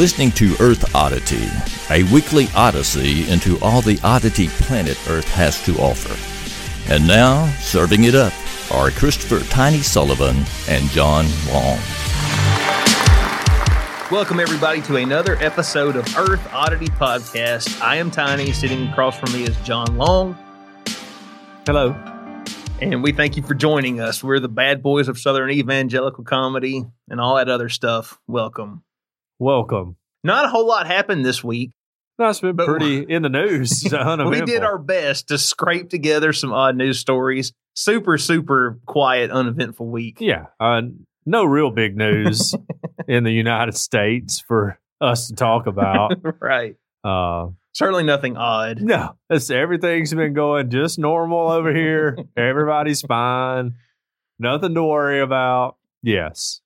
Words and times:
listening 0.00 0.30
to 0.30 0.56
Earth 0.60 0.94
Oddity, 0.94 1.46
a 1.90 2.10
weekly 2.10 2.46
odyssey 2.56 3.30
into 3.30 3.60
all 3.60 3.82
the 3.82 4.00
oddity 4.02 4.48
planet 4.48 4.98
Earth 5.10 5.28
has 5.28 5.62
to 5.66 5.76
offer. 5.76 6.16
And 6.90 7.06
now, 7.06 7.46
serving 7.60 8.04
it 8.04 8.14
up 8.14 8.32
are 8.72 8.90
Christopher 8.92 9.46
Tiny 9.50 9.80
Sullivan 9.80 10.42
and 10.70 10.88
John 10.88 11.26
Long. 11.48 11.78
Welcome, 14.10 14.40
everybody, 14.40 14.80
to 14.80 14.96
another 14.96 15.36
episode 15.36 15.96
of 15.96 16.16
Earth 16.16 16.50
Oddity 16.50 16.86
Podcast. 16.86 17.82
I 17.82 17.96
am 17.96 18.10
Tiny. 18.10 18.52
Sitting 18.52 18.88
across 18.88 19.18
from 19.18 19.34
me 19.34 19.42
is 19.42 19.56
John 19.64 19.98
Long. 19.98 20.32
Hello. 21.66 21.90
And 22.80 23.02
we 23.02 23.12
thank 23.12 23.36
you 23.36 23.42
for 23.42 23.52
joining 23.52 24.00
us. 24.00 24.24
We're 24.24 24.40
the 24.40 24.48
bad 24.48 24.82
boys 24.82 25.08
of 25.08 25.18
Southern 25.18 25.50
evangelical 25.50 26.24
comedy 26.24 26.86
and 27.10 27.20
all 27.20 27.36
that 27.36 27.50
other 27.50 27.68
stuff. 27.68 28.18
Welcome. 28.26 28.82
Welcome. 29.40 29.96
Not 30.22 30.44
a 30.44 30.48
whole 30.48 30.66
lot 30.66 30.86
happened 30.86 31.24
this 31.24 31.42
week. 31.42 31.70
That's 32.18 32.40
been 32.40 32.58
pretty 32.58 32.98
in 33.08 33.22
the 33.22 33.30
news. 33.30 33.82
we 34.26 34.42
did 34.42 34.62
our 34.62 34.76
best 34.76 35.28
to 35.28 35.38
scrape 35.38 35.88
together 35.88 36.34
some 36.34 36.52
odd 36.52 36.76
news 36.76 36.98
stories. 36.98 37.54
Super, 37.74 38.18
super 38.18 38.78
quiet, 38.84 39.30
uneventful 39.30 39.86
week. 39.86 40.18
Yeah. 40.20 40.48
Uh, 40.60 40.82
no 41.24 41.44
real 41.44 41.70
big 41.70 41.96
news 41.96 42.54
in 43.08 43.24
the 43.24 43.32
United 43.32 43.74
States 43.78 44.44
for 44.46 44.78
us 45.00 45.28
to 45.28 45.34
talk 45.34 45.66
about. 45.66 46.12
right. 46.38 46.76
Uh, 47.02 47.46
Certainly 47.72 48.02
nothing 48.04 48.36
odd. 48.36 48.82
no, 48.82 49.16
it's, 49.30 49.48
everything's 49.48 50.12
been 50.12 50.34
going 50.34 50.68
just 50.68 50.98
normal 50.98 51.50
over 51.50 51.74
here. 51.74 52.18
Everybody's 52.36 53.00
fine. 53.00 53.76
Nothing 54.38 54.74
to 54.74 54.82
worry 54.84 55.22
about. 55.22 55.76
Yes. 56.02 56.60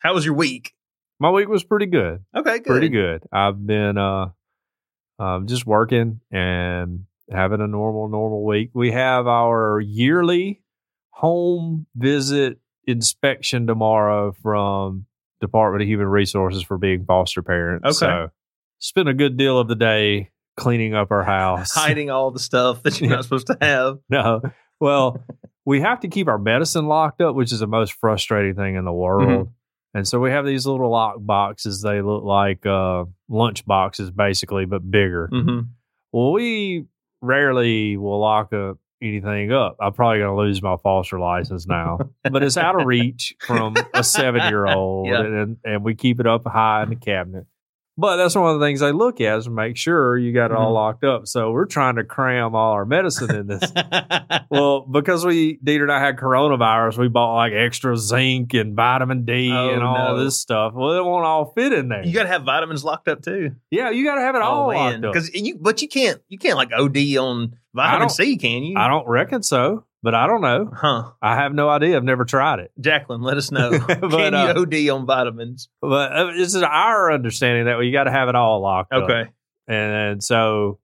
How 0.00 0.12
was 0.12 0.26
your 0.26 0.34
week? 0.34 0.74
My 1.20 1.30
week 1.30 1.48
was 1.48 1.64
pretty 1.64 1.86
good. 1.86 2.24
Okay, 2.34 2.58
good. 2.58 2.66
Pretty 2.66 2.88
good. 2.88 3.24
I've 3.32 3.66
been 3.66 3.98
uh, 3.98 4.28
um, 5.18 5.46
just 5.46 5.66
working 5.66 6.20
and 6.30 7.04
having 7.30 7.60
a 7.60 7.66
normal, 7.66 8.08
normal 8.08 8.44
week. 8.44 8.70
We 8.72 8.92
have 8.92 9.26
our 9.26 9.80
yearly 9.80 10.62
home 11.10 11.86
visit 11.96 12.58
inspection 12.86 13.66
tomorrow 13.66 14.32
from 14.42 15.06
Department 15.40 15.82
of 15.82 15.88
Human 15.88 16.06
Resources 16.06 16.62
for 16.62 16.78
being 16.78 17.04
foster 17.04 17.42
parents. 17.42 17.84
Okay. 17.84 17.94
So 17.94 18.30
spent 18.78 19.08
a 19.08 19.14
good 19.14 19.36
deal 19.36 19.58
of 19.58 19.68
the 19.68 19.74
day 19.74 20.30
cleaning 20.56 20.94
up 20.94 21.10
our 21.10 21.24
house. 21.24 21.72
Hiding 21.74 22.10
all 22.10 22.30
the 22.30 22.38
stuff 22.38 22.82
that 22.84 23.00
you're 23.00 23.10
not 23.10 23.24
supposed 23.24 23.48
to 23.48 23.58
have. 23.60 23.98
No. 24.08 24.40
Well, 24.80 25.24
we 25.64 25.80
have 25.80 26.00
to 26.00 26.08
keep 26.08 26.28
our 26.28 26.38
medicine 26.38 26.86
locked 26.86 27.20
up, 27.20 27.34
which 27.34 27.52
is 27.52 27.58
the 27.58 27.66
most 27.66 27.94
frustrating 27.94 28.54
thing 28.54 28.76
in 28.76 28.84
the 28.84 28.92
world. 28.92 29.50
And 29.94 30.06
so 30.06 30.20
we 30.20 30.30
have 30.30 30.44
these 30.44 30.66
little 30.66 30.90
lock 30.90 31.16
boxes. 31.18 31.80
They 31.82 32.02
look 32.02 32.22
like 32.24 32.66
uh, 32.66 33.04
lunch 33.28 33.64
boxes, 33.64 34.10
basically, 34.10 34.64
but 34.66 34.88
bigger. 34.90 35.28
hmm 35.32 35.60
Well, 36.12 36.32
we 36.32 36.84
rarely 37.22 37.96
will 37.96 38.20
lock 38.20 38.52
up 38.52 38.78
anything 39.02 39.52
up. 39.52 39.76
I'm 39.80 39.92
probably 39.92 40.18
going 40.18 40.30
to 40.36 40.36
lose 40.36 40.60
my 40.62 40.76
foster 40.76 41.18
license 41.18 41.66
now, 41.66 41.98
but 42.30 42.42
it's 42.42 42.56
out 42.56 42.78
of 42.80 42.86
reach 42.86 43.34
from 43.46 43.76
a 43.94 44.02
seven 44.04 44.42
year 44.48 44.66
old, 44.66 45.08
Yeah. 45.12 45.20
and, 45.22 45.56
and 45.64 45.84
we 45.84 45.94
keep 45.94 46.20
it 46.20 46.26
up 46.26 46.46
high 46.46 46.82
in 46.82 46.90
the 46.90 46.96
cabinet. 46.96 47.46
But 48.00 48.16
that's 48.16 48.36
one 48.36 48.54
of 48.54 48.60
the 48.60 48.64
things 48.64 48.78
they 48.78 48.92
look 48.92 49.20
at 49.20 49.38
is 49.38 49.44
to 49.46 49.50
make 49.50 49.76
sure 49.76 50.16
you 50.16 50.32
got 50.32 50.52
it 50.52 50.56
all 50.56 50.70
Mhm. 50.70 50.74
locked 50.74 51.02
up. 51.04 51.26
So 51.26 51.50
we're 51.50 51.66
trying 51.66 51.96
to 51.96 52.04
cram 52.04 52.54
all 52.54 52.72
our 52.72 52.84
medicine 52.84 53.34
in 53.34 53.46
this. 53.48 53.72
well, 54.50 54.82
because 54.82 55.26
we 55.26 55.58
Deidre 55.58 55.82
and 55.82 55.90
I 55.92 55.98
had 55.98 56.16
coronavirus, 56.16 56.96
we 56.98 57.08
bought 57.08 57.34
like 57.34 57.52
extra 57.52 57.96
zinc 57.96 58.54
and 58.54 58.76
vitamin 58.76 59.24
D 59.24 59.50
Oh, 59.52 59.70
and 59.70 59.82
all 59.82 60.16
no. 60.16 60.24
this 60.24 60.36
stuff. 60.36 60.74
Well, 60.74 60.92
it 60.92 61.04
won't 61.04 61.24
all 61.26 61.52
fit 61.56 61.72
in 61.72 61.88
there. 61.88 62.06
you 62.06 62.14
got 62.14 62.22
to 62.22 62.28
have 62.28 62.44
vitamins 62.44 62.84
locked 62.84 63.08
up 63.08 63.20
too. 63.20 63.56
yeah, 63.70 63.90
you 63.90 64.04
got 64.04 64.14
to 64.14 64.20
have 64.20 64.36
it 64.36 64.42
all 64.42 64.70
oh 64.70 64.72
man, 64.72 64.92
locked 65.00 65.04
up. 65.06 65.12
because 65.14 65.34
you 65.34 65.56
but 65.60 65.82
you 65.82 65.88
can't 65.88 66.20
you 66.28 66.38
can't 66.38 66.56
like 66.56 66.70
OD 66.72 67.16
on 67.18 67.56
vitamin 67.74 68.08
C, 68.10 68.36
can 68.36 68.62
you? 68.62 68.78
I 68.78 68.86
don't 68.88 69.08
reckon 69.08 69.42
so, 69.42 69.84
but 70.02 70.14
I 70.14 70.26
don't 70.26 70.40
know. 70.40 70.70
Huh, 70.74 71.10
I 71.20 71.36
have 71.36 71.52
no 71.52 71.68
idea. 71.68 71.96
I've 71.96 72.04
never 72.04 72.24
tried 72.24 72.60
it. 72.60 72.70
Jacqueline, 72.80 73.22
let 73.22 73.36
us 73.36 73.50
know. 73.50 73.70
But, 73.88 74.10
can 74.10 74.34
uh, 74.34 74.54
OD 74.56 74.88
on 74.90 75.06
vitamins? 75.06 75.68
But 75.80 76.12
uh, 76.12 76.32
this 76.32 76.54
is 76.54 76.62
our 76.62 77.12
understanding 77.12 77.66
that 77.66 77.78
we 77.78 77.90
got 77.90 78.04
to 78.04 78.10
have 78.10 78.28
it 78.28 78.34
all 78.34 78.60
locked 78.60 78.92
up. 78.92 79.04
Okay, 79.04 79.30
And 79.66 80.22
so 80.22 80.78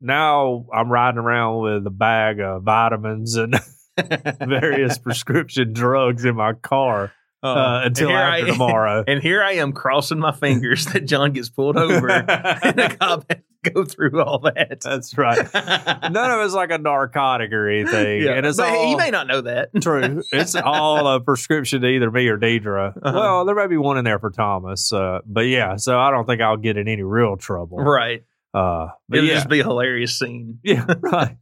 now 0.00 0.66
I'm 0.72 0.90
riding 0.90 1.18
around 1.18 1.62
with 1.62 1.86
a 1.86 1.90
bag 1.90 2.40
of 2.40 2.62
vitamins 2.62 3.36
and 3.36 3.58
various 4.40 4.98
prescription 5.06 5.72
drugs 5.72 6.24
in 6.24 6.36
my 6.36 6.52
car 6.52 7.12
uh, 7.46 7.82
until 7.84 8.10
after 8.10 8.46
I- 8.46 8.50
tomorrow. 8.52 9.04
And 9.06 9.22
here 9.22 9.42
I 9.42 9.52
am 9.52 9.72
crossing 9.72 10.18
my 10.18 10.32
fingers 10.32 10.86
that 10.86 11.06
John 11.06 11.32
gets 11.32 11.48
pulled 11.48 11.76
over 11.76 12.08
and 12.10 12.26
the 12.28 12.96
cop 12.98 13.24
has 13.30 13.38
to 13.64 13.70
go 13.70 13.84
through 13.84 14.22
all 14.22 14.38
that. 14.40 14.80
That's 14.82 15.16
right. 15.18 15.38
None 15.54 16.30
of 16.30 16.44
it's 16.44 16.54
like 16.54 16.70
a 16.70 16.78
narcotic 16.78 17.52
or 17.52 17.68
anything. 17.68 18.22
Yeah, 18.22 18.32
And 18.34 18.46
it's 18.46 18.56
but 18.58 18.68
all 18.68 18.88
he 18.88 18.96
may 18.96 19.10
not 19.10 19.26
know 19.26 19.40
that. 19.42 19.70
true. 19.82 20.22
It's 20.32 20.54
all 20.54 21.06
a 21.06 21.20
prescription 21.20 21.82
to 21.82 21.88
either 21.88 22.10
me 22.10 22.28
or 22.28 22.38
Deidre. 22.38 22.96
Uh-huh. 22.96 23.12
Well, 23.18 23.44
there 23.44 23.54
may 23.54 23.66
be 23.66 23.76
one 23.76 23.98
in 23.98 24.04
there 24.04 24.18
for 24.18 24.30
Thomas. 24.30 24.92
Uh, 24.92 25.20
but 25.26 25.42
yeah, 25.42 25.76
so 25.76 25.98
I 25.98 26.10
don't 26.10 26.26
think 26.26 26.40
I'll 26.40 26.56
get 26.56 26.76
in 26.76 26.88
any 26.88 27.02
real 27.02 27.36
trouble. 27.36 27.78
Right. 27.78 28.24
Uh, 28.54 28.88
It'll 29.12 29.24
yeah. 29.26 29.34
just 29.34 29.48
be 29.48 29.60
a 29.60 29.64
hilarious 29.64 30.18
scene. 30.18 30.60
Yeah, 30.62 30.86
right. 31.00 31.36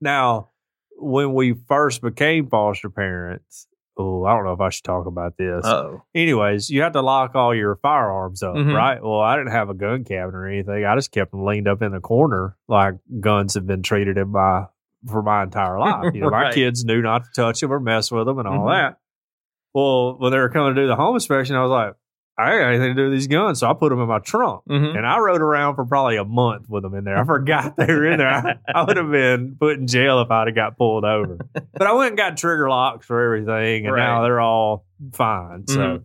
now, 0.00 0.50
when 0.96 1.34
we 1.34 1.54
first 1.68 2.00
became 2.00 2.48
foster 2.48 2.88
parents, 2.90 3.66
oh, 4.00 4.24
I 4.24 4.34
don't 4.34 4.44
know 4.44 4.52
if 4.52 4.60
I 4.60 4.70
should 4.70 4.84
talk 4.84 5.06
about 5.06 5.36
this. 5.36 5.64
Oh, 5.66 6.02
Anyways, 6.14 6.70
you 6.70 6.82
have 6.82 6.92
to 6.94 7.02
lock 7.02 7.34
all 7.34 7.54
your 7.54 7.76
firearms 7.76 8.42
up, 8.42 8.54
Mhm. 8.54 8.74
right? 8.74 9.02
Well, 9.02 9.20
I 9.20 9.36
didn't 9.36 9.52
have 9.52 9.68
a 9.70 9.74
gun 9.74 10.04
cabinet 10.04 10.36
or 10.36 10.46
anything. 10.48 10.84
I 10.84 10.94
just 10.94 11.12
kept 11.12 11.30
them 11.32 11.44
leaned 11.44 11.68
up 11.68 11.82
in 11.82 11.92
the 11.92 12.00
corner 12.00 12.56
like 12.68 12.94
guns 13.20 13.54
have 13.54 13.66
been 13.66 13.82
treated 13.82 14.16
in 14.18 14.28
my 14.28 14.66
for 15.06 15.22
my 15.22 15.42
entire 15.42 15.78
life. 15.78 16.14
You 16.14 16.22
know, 16.22 16.30
my 16.30 16.52
kids 16.52 16.84
knew 16.84 17.00
not 17.02 17.24
to 17.24 17.30
touch 17.34 17.60
them 17.60 17.72
or 17.72 17.80
mess 17.80 18.10
with 18.10 18.26
them 18.26 18.38
and 18.38 18.46
all 18.48 18.66
Mhm. 18.66 18.70
that. 18.72 18.96
Well, 19.72 20.16
when 20.18 20.32
they 20.32 20.38
were 20.38 20.48
coming 20.48 20.74
to 20.74 20.80
do 20.82 20.86
the 20.88 20.96
home 20.96 21.14
inspection, 21.14 21.54
I 21.56 21.62
was 21.62 21.70
like, 21.70 21.94
I 22.40 22.52
ain't 22.52 22.60
got 22.62 22.68
anything 22.68 22.88
to 22.88 22.94
do 22.94 23.10
with 23.10 23.12
these 23.18 23.26
guns, 23.26 23.60
so 23.60 23.70
I 23.70 23.74
put 23.74 23.90
them 23.90 24.00
in 24.00 24.08
my 24.08 24.18
trunk. 24.18 24.62
Mhm. 24.68 24.96
And 24.96 25.06
I 25.06 25.18
rode 25.18 25.40
around 25.42 25.74
for 25.76 25.84
probably 25.84 26.16
a 26.16 26.24
month 26.24 26.68
with 26.68 26.82
them 26.82 26.94
in 26.94 27.04
there. 27.04 27.18
I 27.18 27.24
forgot 27.24 27.76
they 27.76 27.86
were 27.86 28.06
in 28.06 28.18
there. 28.18 28.28
I, 28.28 28.54
I 28.74 28.84
would 28.84 28.96
have 28.96 29.10
been 29.10 29.56
put 29.60 29.78
in 29.78 29.86
jail 29.86 30.20
if 30.22 30.30
I'd 30.30 30.48
have 30.48 30.54
got 30.56 30.76
pulled 30.78 31.04
over. 31.04 31.38
But 31.72 31.86
I 31.86 31.92
went 31.94 32.08
and 32.08 32.16
got 32.18 32.36
trigger 32.36 32.68
locks 32.68 33.06
for 33.06 33.22
everything, 33.24 33.86
and 33.86 33.96
now 33.96 34.22
they're 34.22 34.40
all 34.40 34.84
fine. 35.12 35.66
So 35.66 35.78
Mhm. 35.78 36.02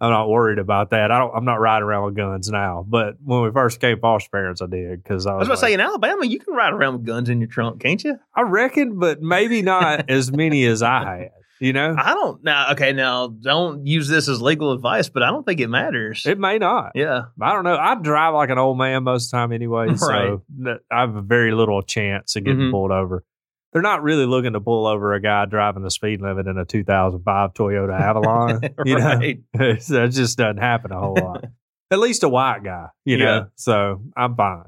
I'm 0.00 0.10
not 0.10 0.28
worried 0.28 0.58
about 0.58 0.90
that. 0.90 1.10
I 1.12 1.18
don't. 1.18 1.32
I'm 1.34 1.44
not 1.44 1.60
riding 1.60 1.84
around 1.84 2.04
with 2.06 2.16
guns 2.16 2.50
now. 2.50 2.84
But 2.86 3.14
when 3.24 3.42
we 3.42 3.50
first 3.52 3.80
came 3.80 4.00
foster 4.00 4.28
parents, 4.30 4.60
I 4.60 4.66
did 4.66 5.02
because 5.02 5.24
I 5.26 5.30
I 5.30 5.34
was, 5.36 5.48
was 5.48 5.48
about 5.48 5.54
to 5.54 5.60
say, 5.70 5.72
in 5.74 5.80
Alabama, 5.80 6.26
you 6.26 6.40
can 6.40 6.52
ride 6.52 6.72
around 6.72 6.94
with 6.94 7.06
guns 7.06 7.28
in 7.28 7.40
your 7.40 7.48
trunk, 7.48 7.80
can't 7.80 8.02
you? 8.02 8.18
I 8.34 8.42
reckon, 8.42 8.98
but 8.98 9.22
maybe 9.22 9.62
not 9.62 10.10
as 10.10 10.32
many 10.32 10.64
as 10.66 10.82
I 10.82 11.04
had. 11.16 11.30
You 11.60 11.72
know, 11.72 11.94
I 11.96 12.14
don't 12.14 12.42
now. 12.42 12.72
Okay, 12.72 12.92
now 12.92 13.28
don't 13.28 13.86
use 13.86 14.08
this 14.08 14.28
as 14.28 14.42
legal 14.42 14.72
advice, 14.72 15.08
but 15.08 15.22
I 15.22 15.30
don't 15.30 15.44
think 15.46 15.60
it 15.60 15.68
matters. 15.68 16.24
it 16.26 16.38
may 16.38 16.58
not. 16.58 16.92
yeah, 16.94 17.26
I 17.40 17.52
don't 17.52 17.64
know. 17.64 17.76
I 17.76 17.94
drive 17.94 18.34
like 18.34 18.50
an 18.50 18.58
old 18.58 18.76
man 18.76 19.04
most 19.04 19.26
of 19.26 19.30
the 19.30 19.36
time 19.36 19.52
anyway, 19.52 19.86
Right. 19.88 19.96
so 19.98 20.42
I 20.90 21.00
have 21.00 21.14
a 21.14 21.22
very 21.22 21.52
little 21.52 21.80
chance 21.82 22.34
of 22.36 22.44
getting 22.44 22.58
Mhm. 22.60 22.70
pulled 22.72 22.90
over. 22.90 23.24
They're 23.72 23.82
not 23.82 24.02
really 24.02 24.26
looking 24.26 24.52
to 24.52 24.60
pull 24.60 24.86
over 24.86 25.14
a 25.14 25.20
guy 25.20 25.46
driving 25.46 25.82
the 25.82 25.90
speed 25.90 26.20
limit 26.20 26.46
in 26.46 26.58
a 26.58 26.64
2005 26.64 27.54
Toyota 27.54 27.98
Avalon. 27.98 28.60
you 28.84 28.98
know, 28.98 29.18
that 29.54 30.10
just 30.12 30.36
doesn't 30.38 30.58
happen 30.58 30.92
a 30.92 30.98
whole 31.00 31.16
lot. 31.16 31.44
At 31.90 31.98
least 31.98 32.22
a 32.24 32.28
white 32.28 32.62
guy, 32.64 32.88
you 33.04 33.16
Yeah. 33.16 33.24
know. 33.24 33.46
So 33.56 34.02
I'm 34.16 34.36
fine. 34.36 34.64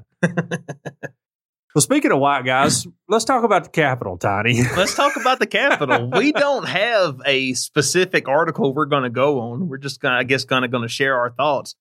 Well, 1.75 1.81
speaking 1.81 2.11
of 2.11 2.19
white 2.19 2.45
guys, 2.45 2.87
let's 3.07 3.25
talk 3.25 3.43
about 3.43 3.63
the 3.65 3.69
Capitol, 3.69 4.17
Tiny. 4.17 4.61
Let's 4.75 4.95
talk 4.95 5.15
about 5.15 5.39
the 5.39 5.45
Capitol. 5.47 6.09
we 6.11 6.31
don't 6.31 6.67
have 6.67 7.21
a 7.25 7.53
specific 7.53 8.27
article 8.27 8.73
we're 8.73 8.85
going 8.85 9.03
to 9.03 9.09
go 9.09 9.39
on. 9.41 9.67
We're 9.67 9.77
just 9.77 9.99
going, 10.01 10.13
to 10.13 10.17
I 10.17 10.23
guess, 10.23 10.45
kind 10.45 10.65
of 10.65 10.71
going 10.71 10.83
to 10.83 10.89
share 10.89 11.17
our 11.17 11.29
thoughts. 11.29 11.75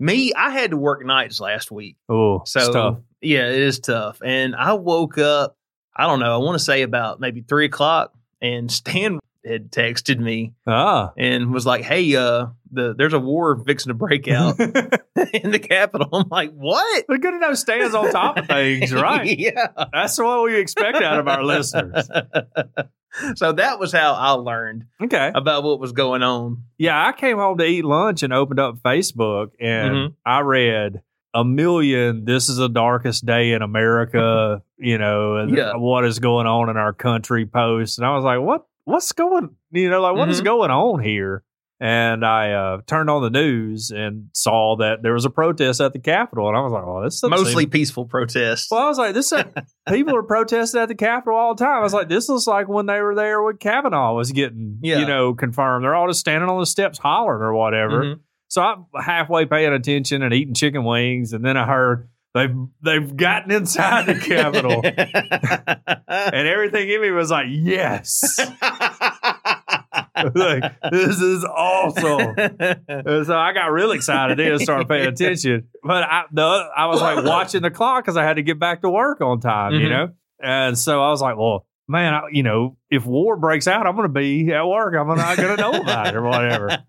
Me, 0.00 0.32
I 0.34 0.50
had 0.50 0.72
to 0.72 0.76
work 0.76 1.04
nights 1.04 1.38
last 1.40 1.70
week. 1.70 1.96
oh, 2.08 2.42
So 2.44 3.02
yeah, 3.20 3.48
it 3.48 3.60
is 3.60 3.78
tough. 3.80 4.20
And 4.24 4.54
I 4.56 4.72
woke 4.74 5.16
up, 5.18 5.56
I 5.96 6.06
don't 6.06 6.20
know, 6.20 6.34
I 6.34 6.38
want 6.38 6.58
to 6.58 6.64
say 6.64 6.82
about 6.82 7.20
maybe 7.20 7.40
three 7.42 7.66
o'clock, 7.66 8.12
and 8.42 8.70
Stan 8.72 9.18
had 9.46 9.70
texted 9.70 10.18
me 10.18 10.54
Ah. 10.66 11.12
and 11.16 11.52
was 11.52 11.64
like, 11.66 11.82
"Hey, 11.82 12.14
uh, 12.16 12.46
the 12.72 12.94
there's 12.96 13.12
a 13.12 13.18
war 13.20 13.56
fixing 13.64 13.90
to 13.90 13.94
break 13.94 14.28
out 14.28 14.58
in 14.60 15.50
the 15.50 15.58
Capitol." 15.62 16.08
I'm 16.12 16.28
like, 16.30 16.50
"What?" 16.52 17.04
They're 17.08 17.18
good 17.18 17.32
to 17.32 17.38
know 17.38 17.54
stands 17.54 17.94
on 17.94 18.10
top 18.10 18.36
of 18.38 18.46
things, 18.46 18.92
right? 18.92 19.26
yeah. 19.38 19.68
That's 19.92 20.18
what 20.18 20.42
we 20.44 20.56
expect 20.58 21.02
out 21.02 21.18
of 21.18 21.28
our 21.28 21.44
listeners. 21.44 22.08
so 23.34 23.52
that 23.52 23.78
was 23.78 23.92
how 23.92 24.12
I 24.12 24.30
learned 24.32 24.84
Okay. 25.02 25.32
about 25.34 25.62
what 25.64 25.80
was 25.80 25.92
going 25.92 26.22
on. 26.22 26.64
Yeah, 26.78 27.06
I 27.06 27.12
came 27.12 27.38
home 27.38 27.58
to 27.58 27.64
eat 27.64 27.84
lunch 27.84 28.22
and 28.22 28.32
opened 28.32 28.60
up 28.60 28.76
Facebook 28.82 29.48
and 29.60 29.94
Mhm. 29.94 30.14
I 30.24 30.40
read 30.40 31.00
a 31.34 31.44
million 31.44 32.24
this 32.24 32.48
is 32.48 32.56
the 32.56 32.68
darkest 32.68 33.26
day 33.26 33.52
in 33.52 33.60
America, 33.62 34.62
you 34.78 34.96
know, 34.98 35.36
and 35.36 35.54
Yeah. 35.56 35.74
what 35.76 36.04
is 36.04 36.18
going 36.18 36.46
on 36.46 36.68
in 36.70 36.76
our 36.76 36.92
country 36.92 37.44
posts. 37.46 37.98
And 37.98 38.06
I 38.06 38.14
was 38.14 38.24
like, 38.24 38.40
what 38.40 38.64
what's 38.86 39.12
going 39.12 39.50
you 39.72 39.90
know, 39.90 40.00
like 40.00 40.16
what 40.16 40.30
is 40.30 40.40
Mhm. 40.40 40.44
going 40.44 40.70
on 40.70 41.00
here? 41.02 41.42
and 41.78 42.24
I 42.24 42.52
uh, 42.52 42.78
turned 42.86 43.10
on 43.10 43.20
the 43.20 43.28
news 43.28 43.90
and 43.90 44.30
saw 44.32 44.76
that 44.78 45.02
there 45.02 45.12
was 45.12 45.26
a 45.26 45.30
protest 45.30 45.78
at 45.82 45.92
the 45.92 45.98
Capitol, 45.98 46.48
and 46.48 46.56
I 46.56 46.62
was 46.62 46.72
like, 46.72 46.82
"Oh, 46.86 47.04
this 47.04 47.22
Mostly 47.22 47.64
seem- 47.64 47.70
peaceful 47.70 48.06
protest 48.06 48.68
Well, 48.70 48.80
I 48.82 48.88
was 48.88 48.96
like, 48.96 49.12
"This 49.12 49.30
people 49.90 50.16
are 50.16 50.22
protesting 50.22 50.80
at 50.80 50.88
the 50.88 50.94
Capitol 50.94 51.36
all 51.36 51.54
the 51.54 51.62
time." 51.62 51.80
I 51.80 51.82
was 51.82 51.92
like, 51.92 52.08
"This 52.08 52.30
looks 52.30 52.46
like 52.46 52.66
when 52.66 52.86
they 52.86 52.98
were 53.02 53.14
there 53.14 53.42
when 53.42 53.58
Kavanaugh 53.58 54.14
was 54.14 54.32
getting, 54.32 54.78
Yeah. 54.80 55.00
you 55.00 55.06
know, 55.06 55.34
confirmed. 55.34 55.84
They're 55.84 55.94
all 55.94 56.08
just 56.08 56.20
standing 56.20 56.48
on 56.48 56.60
the 56.60 56.64
steps 56.64 56.96
hollering 56.96 57.42
or 57.42 57.52
whatever." 57.52 58.02
Mhm. 58.04 58.20
So 58.48 58.62
I'm 58.62 58.86
halfway 58.98 59.44
paying 59.44 59.74
attention 59.74 60.22
and 60.22 60.32
eating 60.32 60.54
chicken 60.54 60.82
wings, 60.82 61.34
and 61.34 61.44
then 61.44 61.58
I 61.58 61.66
heard 61.66 62.08
they've 62.36 62.56
they've 62.82 63.16
gotten 63.16 63.50
inside 63.50 64.06
the 64.06 64.14
Capitol, 64.14 64.82
and 66.08 66.48
everything 66.48 66.88
in 66.88 67.00
me 67.00 67.10
was 67.10 67.30
like, 67.30 67.46
"Yes." 67.48 68.38
like 70.34 70.80
this 70.90 71.20
is 71.20 71.44
awesome. 71.44 72.34
And 72.88 73.26
so 73.26 73.36
I 73.36 73.52
got 73.52 73.66
real 73.72 73.92
excited 73.92 74.38
then 74.38 74.52
and 74.52 74.60
started 74.60 74.88
paying 74.88 75.06
attention. 75.08 75.68
But 75.82 76.02
I, 76.04 76.22
the, 76.32 76.42
I 76.76 76.86
was 76.86 77.00
like 77.00 77.24
watching 77.24 77.62
the 77.62 77.70
clock 77.70 78.04
because 78.04 78.16
I 78.16 78.24
had 78.24 78.36
to 78.36 78.42
get 78.42 78.58
back 78.58 78.82
to 78.82 78.90
work 78.90 79.20
on 79.20 79.40
time, 79.40 79.74
you 79.74 79.88
Mhm. 79.88 79.90
know? 79.90 80.08
And 80.42 80.78
so 80.78 81.02
I 81.02 81.10
was 81.10 81.20
like, 81.22 81.36
well, 81.36 81.66
man, 81.88 82.14
I, 82.14 82.22
you 82.32 82.42
know, 82.42 82.76
if 82.90 83.04
war 83.06 83.36
breaks 83.36 83.66
out, 83.66 83.86
I'm 83.86 83.94
going 83.96 84.08
to 84.08 84.12
be 84.12 84.52
at 84.52 84.66
work. 84.66 84.94
I'm 84.94 85.06
not 85.08 85.36
going 85.36 85.56
to 85.56 85.62
know 85.62 85.72
about 85.80 86.08
it 86.08 86.16
or 86.16 86.22
whatever. 86.22 86.78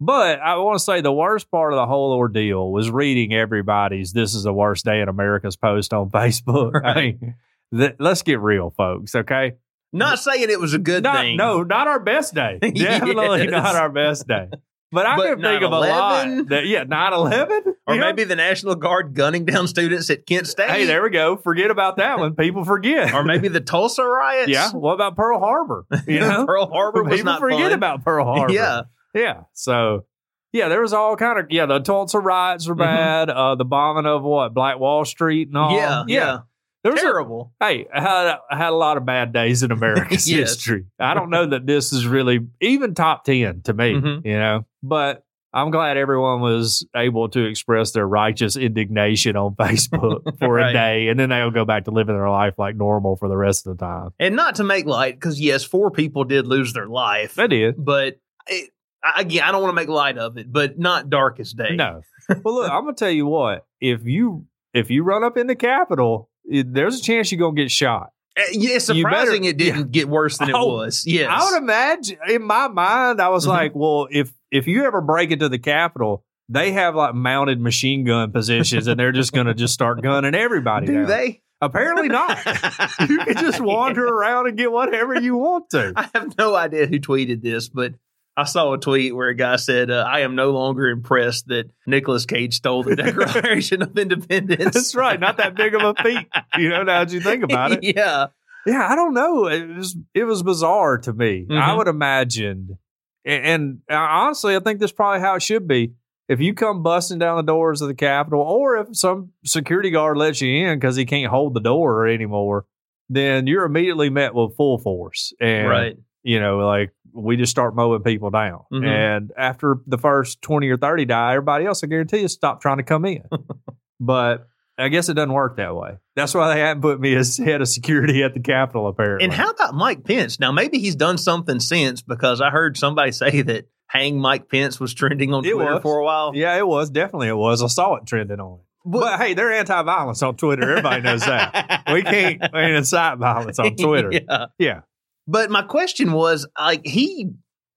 But 0.00 0.40
I 0.40 0.56
want 0.58 0.78
to 0.78 0.84
say 0.84 1.00
the 1.00 1.12
worst 1.12 1.50
part 1.50 1.72
of 1.72 1.76
the 1.78 1.86
whole 1.86 2.12
ordeal 2.12 2.70
was 2.70 2.90
reading 2.90 3.32
everybody's 3.32 4.12
"This 4.12 4.34
is 4.34 4.42
the 4.42 4.52
worst 4.52 4.84
day 4.84 5.00
in 5.00 5.08
America's" 5.08 5.56
post 5.56 5.92
on 5.94 6.10
Facebook. 6.10 6.72
I 6.84 6.94
mean, 6.94 7.34
th- 7.74 7.96
let's 7.98 8.22
get 8.22 8.40
real, 8.40 8.70
folks. 8.70 9.14
Okay, 9.14 9.54
Not 9.92 10.18
saying 10.18 10.50
it 10.50 10.60
was 10.60 10.74
a 10.74 10.78
good 10.78 11.02
not, 11.04 11.16
thing. 11.22 11.36
no, 11.36 11.62
not 11.62 11.88
our 11.88 12.00
best 12.00 12.34
day. 12.34 12.58
Definitely 12.60 13.44
Yes. 13.44 13.50
not 13.50 13.74
our 13.76 13.88
best 13.90 14.28
day. 14.28 14.48
But 14.94 15.06
I 15.06 15.16
But 15.16 15.26
can 15.34 15.42
think 15.42 15.62
of 15.62 15.72
a 15.72 15.78
lot. 15.80 16.26
9/11? 16.26 16.48
That, 16.48 16.66
yeah, 16.66 16.84
9 16.84 17.12
11? 17.12 17.74
Or 17.86 17.96
maybe 17.96 18.24
the 18.24 18.36
National 18.36 18.74
Guard 18.76 19.14
gunning 19.14 19.44
down 19.44 19.66
students 19.68 20.08
at 20.08 20.24
Kent 20.26 20.46
State. 20.46 20.70
Hey, 20.70 20.84
there 20.86 21.02
we 21.02 21.10
go. 21.10 21.36
Forget 21.36 21.70
about 21.70 21.96
that 21.98 22.18
one. 22.18 22.34
People 22.34 22.64
forget. 22.64 23.12
Or 23.12 23.24
maybe 23.24 23.48
the 23.48 23.60
Tulsa 23.60 24.04
riots. 24.04 24.48
yeah. 24.48 24.70
What 24.72 24.94
about 24.94 25.16
Pearl 25.16 25.38
Harbor? 25.40 25.84
You 26.06 26.20
know, 26.20 26.46
Pearl 26.46 26.66
Harbor 26.70 27.02
was 27.02 27.12
people 27.18 27.32
not 27.32 27.40
forget 27.40 27.60
fun. 27.60 27.72
about 27.72 28.04
Pearl 28.04 28.24
Harbor. 28.24 28.52
Yeah. 28.52 28.82
Yeah. 29.14 29.42
So, 29.52 30.04
yeah, 30.52 30.68
there 30.68 30.80
was 30.80 30.92
all 30.92 31.16
kind 31.16 31.38
of, 31.40 31.46
yeah, 31.50 31.66
the 31.66 31.80
Tulsa 31.80 32.18
riots 32.20 32.66
were 32.68 32.74
Mhm. 32.74 32.78
bad. 32.78 33.30
Uh, 33.30 33.54
the 33.56 33.64
bombing 33.64 34.06
of 34.06 34.22
what? 34.22 34.54
Black 34.54 34.78
Wall 34.78 35.04
Street 35.04 35.48
and 35.48 35.56
all. 35.58 35.72
Yeah. 35.76 36.04
Yeah. 36.06 36.38
There 36.84 36.92
was 36.92 37.00
a, 37.00 37.04
Terrible. 37.04 37.52
hey, 37.60 37.86
I 37.92 38.00
had, 38.00 38.36
I 38.50 38.56
had 38.56 38.68
a 38.68 38.76
lot 38.76 38.96
of 38.98 39.04
bad 39.06 39.32
days 39.32 39.62
in 39.64 39.72
America's 39.78 40.30
Yes. 40.30 40.50
history. 40.50 40.84
I 41.00 41.14
don't 41.14 41.30
know 41.30 41.46
that 41.46 41.66
this 41.66 41.92
is 41.92 42.06
really 42.06 42.40
even 42.60 42.94
top 42.94 43.24
10 43.24 43.62
to 43.62 43.72
me, 43.72 43.94
Mhm. 43.94 44.24
you 44.24 44.34
know, 44.38 44.66
but 44.82 45.24
I'm 45.52 45.70
glad 45.70 45.96
everyone 45.96 46.40
was 46.40 46.84
able 46.96 47.28
to 47.30 47.44
express 47.44 47.92
their 47.92 48.06
righteous 48.06 48.56
indignation 48.56 49.36
on 49.36 49.54
Facebook 49.54 50.22
for 50.38 50.54
Right. 50.54 50.70
a 50.70 50.72
day 50.72 51.08
and 51.08 51.18
then 51.18 51.28
they'll 51.30 51.50
go 51.52 51.64
back 51.64 51.84
to 51.84 51.90
living 51.90 52.16
their 52.16 52.28
life 52.28 52.54
like 52.58 52.76
normal 52.76 53.16
for 53.16 53.28
the 53.28 53.36
rest 53.36 53.66
of 53.66 53.78
the 53.78 53.84
time. 53.84 54.10
And 54.18 54.36
not 54.36 54.56
to 54.56 54.64
make 54.64 54.84
light, 54.84 55.14
because 55.14 55.40
yes, 55.40 55.62
four 55.64 55.90
people 55.90 56.24
did 56.24 56.46
lose 56.46 56.72
their 56.74 56.88
life. 56.88 57.34
They 57.36 57.46
did. 57.48 57.76
But 57.78 58.18
it, 58.48 58.70
I- 59.02 59.20
again, 59.22 59.42
I 59.44 59.52
don't 59.52 59.62
want 59.62 59.70
to 59.70 59.76
make 59.80 59.88
light 59.88 60.18
of 60.18 60.36
it, 60.38 60.52
but 60.52 60.78
not 60.78 61.08
darkest 61.08 61.56
day. 61.56 61.76
No. 61.76 62.02
well, 62.42 62.54
look, 62.56 62.70
I'm 62.70 62.82
gonna 62.84 62.94
tell 62.94 63.10
you 63.10 63.26
what. 63.26 63.64
If 63.80 64.04
you 64.04 64.46
if 64.74 64.90
you 64.90 65.02
run 65.04 65.22
up 65.22 65.36
in 65.36 65.46
the 65.46 65.54
Capitol, 65.54 66.28
it, 66.32 66.33
there's 66.44 66.98
a 67.00 67.02
chance 67.02 67.30
you're 67.32 67.38
gonna 67.40 67.54
get 67.54 67.70
shot. 67.70 68.08
Uh, 68.38 68.42
Yeah, 68.52 68.76
it's 68.76 68.88
You 68.88 69.04
better- 69.04 69.16
surprising 69.16 69.44
it 69.44 69.56
didn't 69.56 69.92
get 69.92 70.08
worse 70.08 70.38
than 70.38 70.48
it 70.50 70.54
Oh, 70.56 70.66
was. 70.74 71.04
Yes. 71.06 71.28
I 71.30 71.44
would 71.52 71.62
imagine 71.62 72.18
in 72.28 72.42
my 72.42 72.68
mind, 72.68 73.20
I 73.20 73.28
was 73.28 73.44
Mhm. 73.46 73.48
like, 73.50 73.72
well, 73.74 74.08
if 74.10 74.32
if 74.50 74.66
you 74.68 74.84
ever 74.84 75.00
break 75.00 75.30
into 75.30 75.48
the 75.48 75.58
Capitol, 75.58 76.24
they 76.48 76.72
have 76.72 76.94
like 76.94 77.14
mounted 77.14 77.60
machine 77.60 78.04
gun 78.04 78.30
positions, 78.32 78.86
and 78.86 78.98
they're 79.00 79.12
just 79.12 79.32
gonna 79.32 79.54
just 79.54 79.74
start 79.74 80.02
gunning 80.02 80.34
everybody. 80.34 80.86
Do 80.86 80.92
down. 80.94 81.06
they? 81.06 81.40
Apparently 81.60 82.08
not. 82.08 82.36
you 83.08 83.18
can 83.18 83.36
just 83.38 83.60
wander 83.60 84.04
around 84.14 84.48
and 84.48 84.56
get 84.58 84.70
whatever 84.70 85.18
you 85.18 85.36
want 85.36 85.70
to. 85.70 85.92
I 85.96 86.08
have 86.14 86.36
no 86.36 86.54
idea 86.54 86.86
who 86.86 86.98
tweeted 87.00 87.40
this, 87.42 87.68
but 87.68 87.94
I 88.36 88.44
saw 88.44 88.72
a 88.72 88.78
tweet 88.78 89.14
where 89.14 89.28
a 89.28 89.34
guy 89.34 89.56
said, 89.56 89.90
uh, 89.90 90.04
"I 90.08 90.20
am 90.20 90.34
no 90.34 90.50
longer 90.50 90.88
impressed 90.88 91.48
that 91.48 91.70
Nicolas 91.86 92.26
Cage 92.26 92.54
stole 92.54 92.82
the 92.82 92.96
Declaration 92.96 93.82
of 93.82 93.96
Independence." 93.96 94.64
That's 94.74 94.94
right. 94.94 95.18
Not 95.20 95.36
that 95.36 95.54
big 95.54 95.74
of 95.74 95.82
a 95.82 95.94
feat. 96.02 96.26
You 96.58 96.70
know, 96.70 96.82
now 96.82 97.04
that 97.04 97.12
you 97.12 97.20
think 97.20 97.44
about 97.44 97.72
it. 97.72 97.80
yeah, 97.96 98.26
Yeah, 98.66 98.86
I 98.90 98.96
don't 98.96 99.14
know. 99.14 99.46
It 99.46 99.68
was 99.76 99.96
it 100.14 100.24
was 100.24 100.42
bizarre 100.42 100.98
to 100.98 101.12
me. 101.12 101.46
I 101.48 101.52
Mhm. 101.54 101.76
would 101.78 101.88
imagine, 101.88 102.78
and, 103.24 103.44
and 103.46 103.80
honestly, 103.88 104.56
I 104.56 104.60
think 104.60 104.80
that's 104.80 104.92
probably 104.92 105.20
how 105.20 105.36
it 105.36 105.42
should 105.42 105.68
be. 105.68 105.92
If 106.28 106.40
you 106.40 106.54
come 106.54 106.82
busting 106.82 107.18
down 107.18 107.36
the 107.36 107.42
doors 107.42 107.82
of 107.82 107.88
the 107.88 107.94
Capitol, 107.94 108.40
or 108.40 108.78
if 108.78 108.96
some 108.96 109.32
security 109.44 109.90
guard 109.90 110.16
lets 110.16 110.40
you 110.40 110.66
in 110.66 110.78
because 110.78 110.96
he 110.96 111.04
can't 111.04 111.30
hold 111.30 111.52
the 111.54 111.60
door 111.60 112.08
anymore, 112.08 112.64
then 113.10 113.46
you're 113.46 113.64
immediately 113.64 114.08
met 114.08 114.34
with 114.34 114.56
full 114.56 114.78
force. 114.78 115.34
And 115.38 115.68
right. 115.68 115.96
you 116.22 116.40
know, 116.40 116.58
like 116.66 116.92
we 117.14 117.36
just 117.36 117.50
start 117.50 117.74
mowing 117.76 118.02
people 118.02 118.30
down. 118.30 118.60
Mhm. 118.72 118.86
And 118.86 119.32
after 119.38 119.76
the 119.86 119.98
first 119.98 120.42
twenty 120.42 120.68
or 120.68 120.76
thirty 120.76 121.04
die, 121.04 121.30
everybody 121.34 121.64
else, 121.66 121.82
I 121.84 121.86
guarantee 121.86 122.20
you, 122.22 122.28
stop 122.28 122.60
trying 122.60 122.78
to 122.78 122.82
come 122.82 123.04
in. 123.04 123.22
but 124.00 124.46
I 124.76 124.88
guess 124.88 125.08
it 125.08 125.14
doesn't 125.14 125.32
work 125.32 125.56
that 125.58 125.74
way. 125.76 125.98
That's 126.16 126.34
why 126.34 126.52
they 126.52 126.60
haven't 126.60 126.82
put 126.82 127.00
me 127.00 127.14
as 127.14 127.36
head 127.44 127.60
of 127.60 127.68
security 127.68 128.22
at 128.24 128.34
the 128.34 128.40
Capitol, 128.40 128.88
apparently. 128.88 129.24
And 129.24 129.32
how 129.32 129.50
about 129.50 129.74
Mike 129.74 130.04
Pence? 130.04 130.40
Now, 130.40 130.50
maybe 130.50 130.78
he's 130.80 130.96
done 130.96 131.16
something 131.18 131.60
since 131.60 132.02
because 132.02 132.40
I 132.40 132.50
heard 132.50 132.76
somebody 132.76 133.12
say 133.22 133.42
that 133.42 133.66
hang 133.86 134.18
Mike 134.18 134.48
Pence 134.50 134.80
was 134.80 134.92
trending 134.92 135.32
on 135.32 135.44
It 135.44 135.52
Twitter 135.52 135.74
was. 135.74 135.82
for 135.82 135.98
a 135.98 136.04
while. 136.04 136.32
Yeah, 136.34 136.56
it 136.58 136.66
was. 136.66 136.90
Definitely 136.90 137.28
it 137.28 137.36
was. 137.36 137.62
I 137.62 137.68
saw 137.68 137.94
it 137.94 138.06
trending 138.06 138.40
on 138.40 138.58
it. 138.58 138.64
But, 138.86 139.18
hey, 139.18 139.32
they're 139.32 139.52
anti 139.52 139.82
violence 139.82 140.22
on 140.22 140.36
Twitter. 140.36 140.62
Everybody 140.68 141.00
knows 141.02 141.24
that. 141.24 141.84
We 141.92 142.02
can't 142.02 142.42
incite 142.54 143.16
violence 143.18 143.58
on 143.58 143.76
Twitter. 143.76 144.10
yeah. 144.12 144.46
Yeah. 144.58 144.80
But 145.26 145.50
my 145.50 145.62
question 145.62 146.12
was 146.12 146.46
like 146.58 146.86
he 146.86 147.30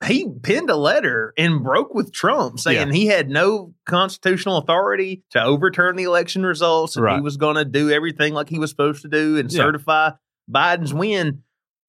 he 0.05 0.29
penned 0.43 0.69
a 0.69 0.75
letter 0.75 1.33
and 1.37 1.63
broke 1.63 1.93
with 1.95 2.13
Trump 2.13 2.59
saying 2.59 2.87
Yeah. 2.89 2.93
he 2.93 3.07
had 3.07 3.29
no 3.29 3.73
constitutional 3.87 4.57
authority 4.57 5.23
to 5.31 5.41
overturn 5.43 5.95
the 5.95 6.03
election 6.03 6.45
results 6.45 6.95
and 6.95 7.09
he 7.15 7.21
was 7.21 7.37
going 7.37 7.55
to 7.55 7.65
do 7.65 7.89
everything 7.89 8.33
like 8.35 8.47
he 8.47 8.59
was 8.59 8.69
supposed 8.69 9.01
to 9.01 9.07
do 9.07 9.37
and 9.39 9.51
Yeah. 9.51 9.57
certify 9.57 10.11
Biden's 10.51 10.93
win. 10.93 11.41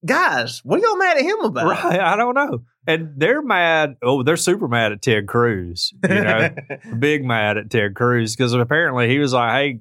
Guys, 0.07 0.61
what 0.65 0.79
are 0.81 0.83
y'all 0.87 0.97
mad 0.97 1.17
at 1.19 1.23
him 1.25 1.41
about? 1.41 1.67
Right. 1.67 2.01
I 2.01 2.17
don't 2.17 2.35
know. 2.35 2.61
And 2.87 3.11
they're 3.19 3.43
mad. 3.43 3.97
Oh, 4.03 4.23
they're 4.23 4.37
super 4.37 4.69
mad 4.69 4.93
at 4.93 5.03
Ted 5.03 5.27
Cruz. 5.27 5.93
You 6.09 6.21
know, 6.23 6.49
big 6.99 7.25
mad 7.25 7.59
at 7.59 7.69
Ted 7.69 7.95
Cruz 7.95 8.35
because 8.37 8.55
apparently 8.55 9.09
he 9.09 9.19
was 9.19 9.33
like, 9.35 9.51
"Hey, 9.53 9.81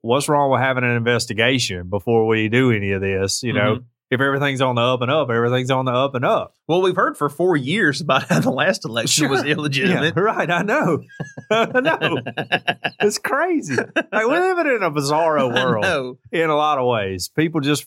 what's 0.00 0.28
wrong 0.28 0.50
with 0.50 0.60
having 0.60 0.82
an 0.82 0.96
investigation 0.96 1.88
before 1.90 2.26
we 2.26 2.48
do 2.48 2.72
any 2.72 2.90
of 2.92 3.00
this? 3.02 3.42
You 3.44 3.52
know, 3.52 3.76
Mhm. 3.76 3.84
If 4.10 4.20
everything's 4.20 4.60
on 4.60 4.74
the 4.74 4.82
up 4.82 5.00
and 5.02 5.10
up, 5.10 5.30
everything's 5.30 5.70
on 5.70 5.84
the 5.84 5.92
up 5.92 6.14
and 6.14 6.24
up." 6.24 6.54
well, 6.68 6.82
we've 6.82 6.96
heard 6.96 7.16
for 7.16 7.28
four 7.28 7.56
years 7.56 8.00
about 8.00 8.22
how 8.28 8.40
the 8.40 8.50
last 8.50 8.84
election 8.84 9.28
was 9.30 9.40
Sure. 9.40 9.46
Yeah, 9.48 9.54
illegitimate. 9.54 10.16
right. 10.16 10.50
I 10.50 10.62
know. 10.62 11.02
I 11.50 11.80
know. 11.80 12.18
It's 13.02 13.18
crazy. 13.18 13.76
Like 13.76 14.26
we're 14.26 14.54
living 14.54 14.74
in 14.76 14.82
a 14.82 14.90
bizarro 14.90 15.52
world 15.54 16.18
in 16.30 16.50
a 16.50 16.54
lot 16.56 16.78
of 16.78 16.86
ways. 16.86 17.28
People 17.28 17.60
just 17.60 17.86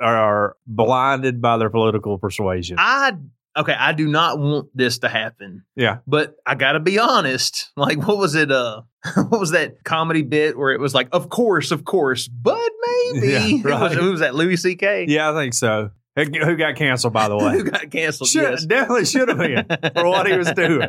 are 0.00 0.56
blinded 0.66 1.40
by 1.42 1.58
their 1.58 1.70
political 1.70 2.18
persuasion. 2.18 2.76
I 2.80 3.12
okay, 3.56 3.72
I 3.78 3.92
do 3.92 4.06
not 4.08 4.38
want 4.38 4.68
this 4.74 4.98
to 4.98 5.08
happen. 5.08 5.64
yeah. 5.76 5.98
But 6.06 6.34
I 6.46 6.54
gotta 6.54 6.80
be 6.80 6.98
honest. 6.98 7.70
Like, 7.76 7.98
what 8.06 8.18
was 8.18 8.34
it? 8.34 8.50
Uh, 8.50 8.82
what 9.28 9.40
was 9.40 9.50
that 9.52 9.82
comedy 9.84 10.22
bit 10.22 10.56
where 10.56 10.70
it 10.72 10.80
was 10.80 10.94
like, 10.94 11.08
"Of 11.12 11.28
course, 11.28 11.70
of 11.70 11.84
course, 11.84 12.28
but 12.28 12.70
maybe." 13.12 13.28
Yeah, 13.28 13.46
It 13.48 13.64
was- 13.64 13.94
who 13.94 14.10
was 14.12 14.20
that? 14.20 14.34
Louis 14.34 14.56
C.K. 14.56 15.06
Yeah, 15.08 15.30
I 15.30 15.34
think 15.34 15.54
so. 15.54 15.90
Who 16.16 16.22
who 16.24 16.56
got 16.56 16.76
canceled, 16.76 17.12
by 17.12 17.28
the 17.28 17.36
way? 17.36 17.52
who 17.54 17.64
got 17.64 17.90
canceled? 17.90 18.30
Should, 18.30 18.42
yes. 18.42 18.66
Definitely 18.66 19.04
should 19.06 19.28
have 19.28 19.38
been 19.38 19.66
for 19.94 20.08
what 20.08 20.28
he 20.28 20.36
was 20.36 20.52
doing. 20.52 20.88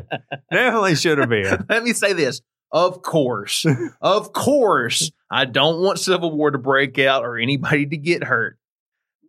Definitely 0.51 0.95
should 0.95 1.17
have 1.17 1.29
been. 1.29 1.65
Let 1.67 1.83
me 1.83 1.93
say 1.93 2.13
this. 2.13 2.41
Of 2.71 3.01
course, 3.01 3.65
of 4.01 4.33
course, 4.33 5.11
I 5.31 5.45
don't 5.45 5.81
want 5.81 5.97
civil 5.99 6.35
war 6.35 6.51
to 6.51 6.57
break 6.57 6.99
out 6.99 7.23
or 7.23 7.37
anybody 7.37 7.85
to 7.87 7.97
get 7.97 8.23
hurt. 8.23 8.57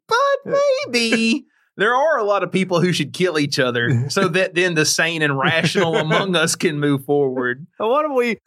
But 0.09 0.55
maybe 0.87 1.47
there 1.77 1.95
are 1.95 2.19
a 2.19 2.25
lot 2.25 2.43
of 2.43 2.51
people 2.51 2.81
who 2.81 2.93
should 2.93 3.13
kill 3.13 3.39
each 3.39 3.59
other 3.59 4.09
so 4.09 4.29
that 4.37 4.55
then 4.55 4.75
the 4.75 4.85
sane 4.85 5.23
and 5.23 5.37
rational 5.39 5.97
among 5.97 6.35
us 6.37 6.55
can 6.57 6.79
move 6.81 7.05
forward. 7.05 7.67
Why 7.77 8.03
don't 8.03 8.15
we 8.15 8.39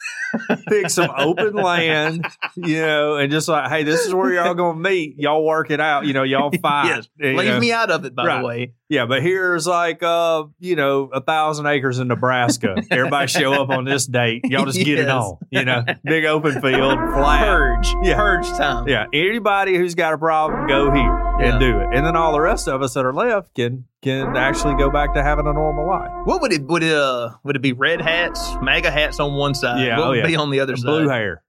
pick 0.68 0.90
some 0.90 1.10
open 1.16 1.54
land, 1.54 2.26
you 2.56 2.80
know, 2.80 3.16
and 3.16 3.30
just 3.30 3.48
like, 3.48 3.70
hey, 3.70 3.82
this 3.84 4.06
is 4.06 4.14
where 4.14 4.32
y'all 4.34 4.54
gonna 4.54 4.78
meet. 4.78 5.16
Y'all 5.18 5.44
work 5.44 5.70
it 5.70 5.80
out. 5.80 6.06
You 6.06 6.12
know, 6.12 6.22
y'all 6.24 6.50
fight. 6.62 6.86
Yes. 6.88 7.08
you 7.18 7.36
Leave 7.36 7.48
know. 7.48 7.60
me 7.60 7.72
out 7.72 7.90
of 7.90 8.04
it, 8.04 8.14
by 8.14 8.26
Right. 8.26 8.40
the 8.40 8.46
way. 8.46 8.72
Yeah, 8.90 9.06
but 9.06 9.22
here's 9.22 9.68
like 9.68 10.02
uh, 10.02 10.44
you 10.58 10.74
know, 10.74 11.04
a 11.12 11.20
thousand 11.20 11.66
acres 11.66 12.00
in 12.00 12.08
Nebraska. 12.08 12.74
Everybody 12.90 13.26
show 13.28 13.52
up 13.52 13.70
on 13.70 13.84
this 13.84 14.04
date. 14.04 14.42
Y'all 14.44 14.66
just 14.66 14.78
get 14.84 14.98
it 14.98 15.08
on. 15.08 15.38
You 15.50 15.64
know, 15.64 15.84
big 16.02 16.24
open 16.24 16.60
field, 16.60 16.98
flat. 17.14 17.44
Purge. 17.44 17.94
Yeah. 18.02 18.16
Purge 18.16 18.48
time. 18.48 18.88
Yeah, 18.88 19.06
anybody 19.12 19.76
who's 19.76 19.94
got 19.94 20.12
a 20.12 20.18
problem, 20.18 20.66
go 20.66 20.90
here 20.90 21.36
Yeah. 21.38 21.52
and 21.52 21.60
do 21.60 21.78
it. 21.78 21.86
And 21.94 22.04
then 22.04 22.16
all 22.16 22.32
the 22.32 22.40
rest 22.40 22.66
of 22.66 22.82
us 22.82 22.94
that 22.94 23.06
are 23.06 23.14
left 23.14 23.54
can 23.54 23.84
can 24.02 24.36
actually 24.36 24.74
go 24.74 24.90
back 24.90 25.14
to 25.14 25.22
having 25.22 25.46
a 25.46 25.52
normal 25.52 25.86
life. 25.86 26.10
What 26.24 26.42
would 26.42 26.52
it 26.52 26.62
would 26.66 26.82
it 26.82 26.92
uh 26.92 27.30
would 27.44 27.54
it 27.54 27.62
be 27.62 27.72
red 27.72 28.00
hats, 28.00 28.54
MAGA 28.60 28.90
hats 28.90 29.20
on 29.20 29.34
one 29.34 29.54
side? 29.54 29.86
Yeah, 29.86 29.98
what 29.98 30.06
oh, 30.06 30.08
would 30.10 30.18
yeah. 30.18 30.26
be 30.26 30.34
on 30.34 30.50
the 30.50 30.58
other 30.58 30.76
side? 30.76 30.86
Blue 30.86 31.08
hair. 31.08 31.44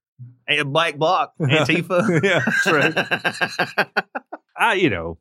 And 0.47 0.71
black 0.71 0.97
bloc, 0.97 1.33
Antifa. 1.39 2.21
yeah, 2.23 2.43
that's 2.45 2.67
right. 2.67 3.87
I, 4.55 4.73
you 4.75 4.89
know, 4.91 5.17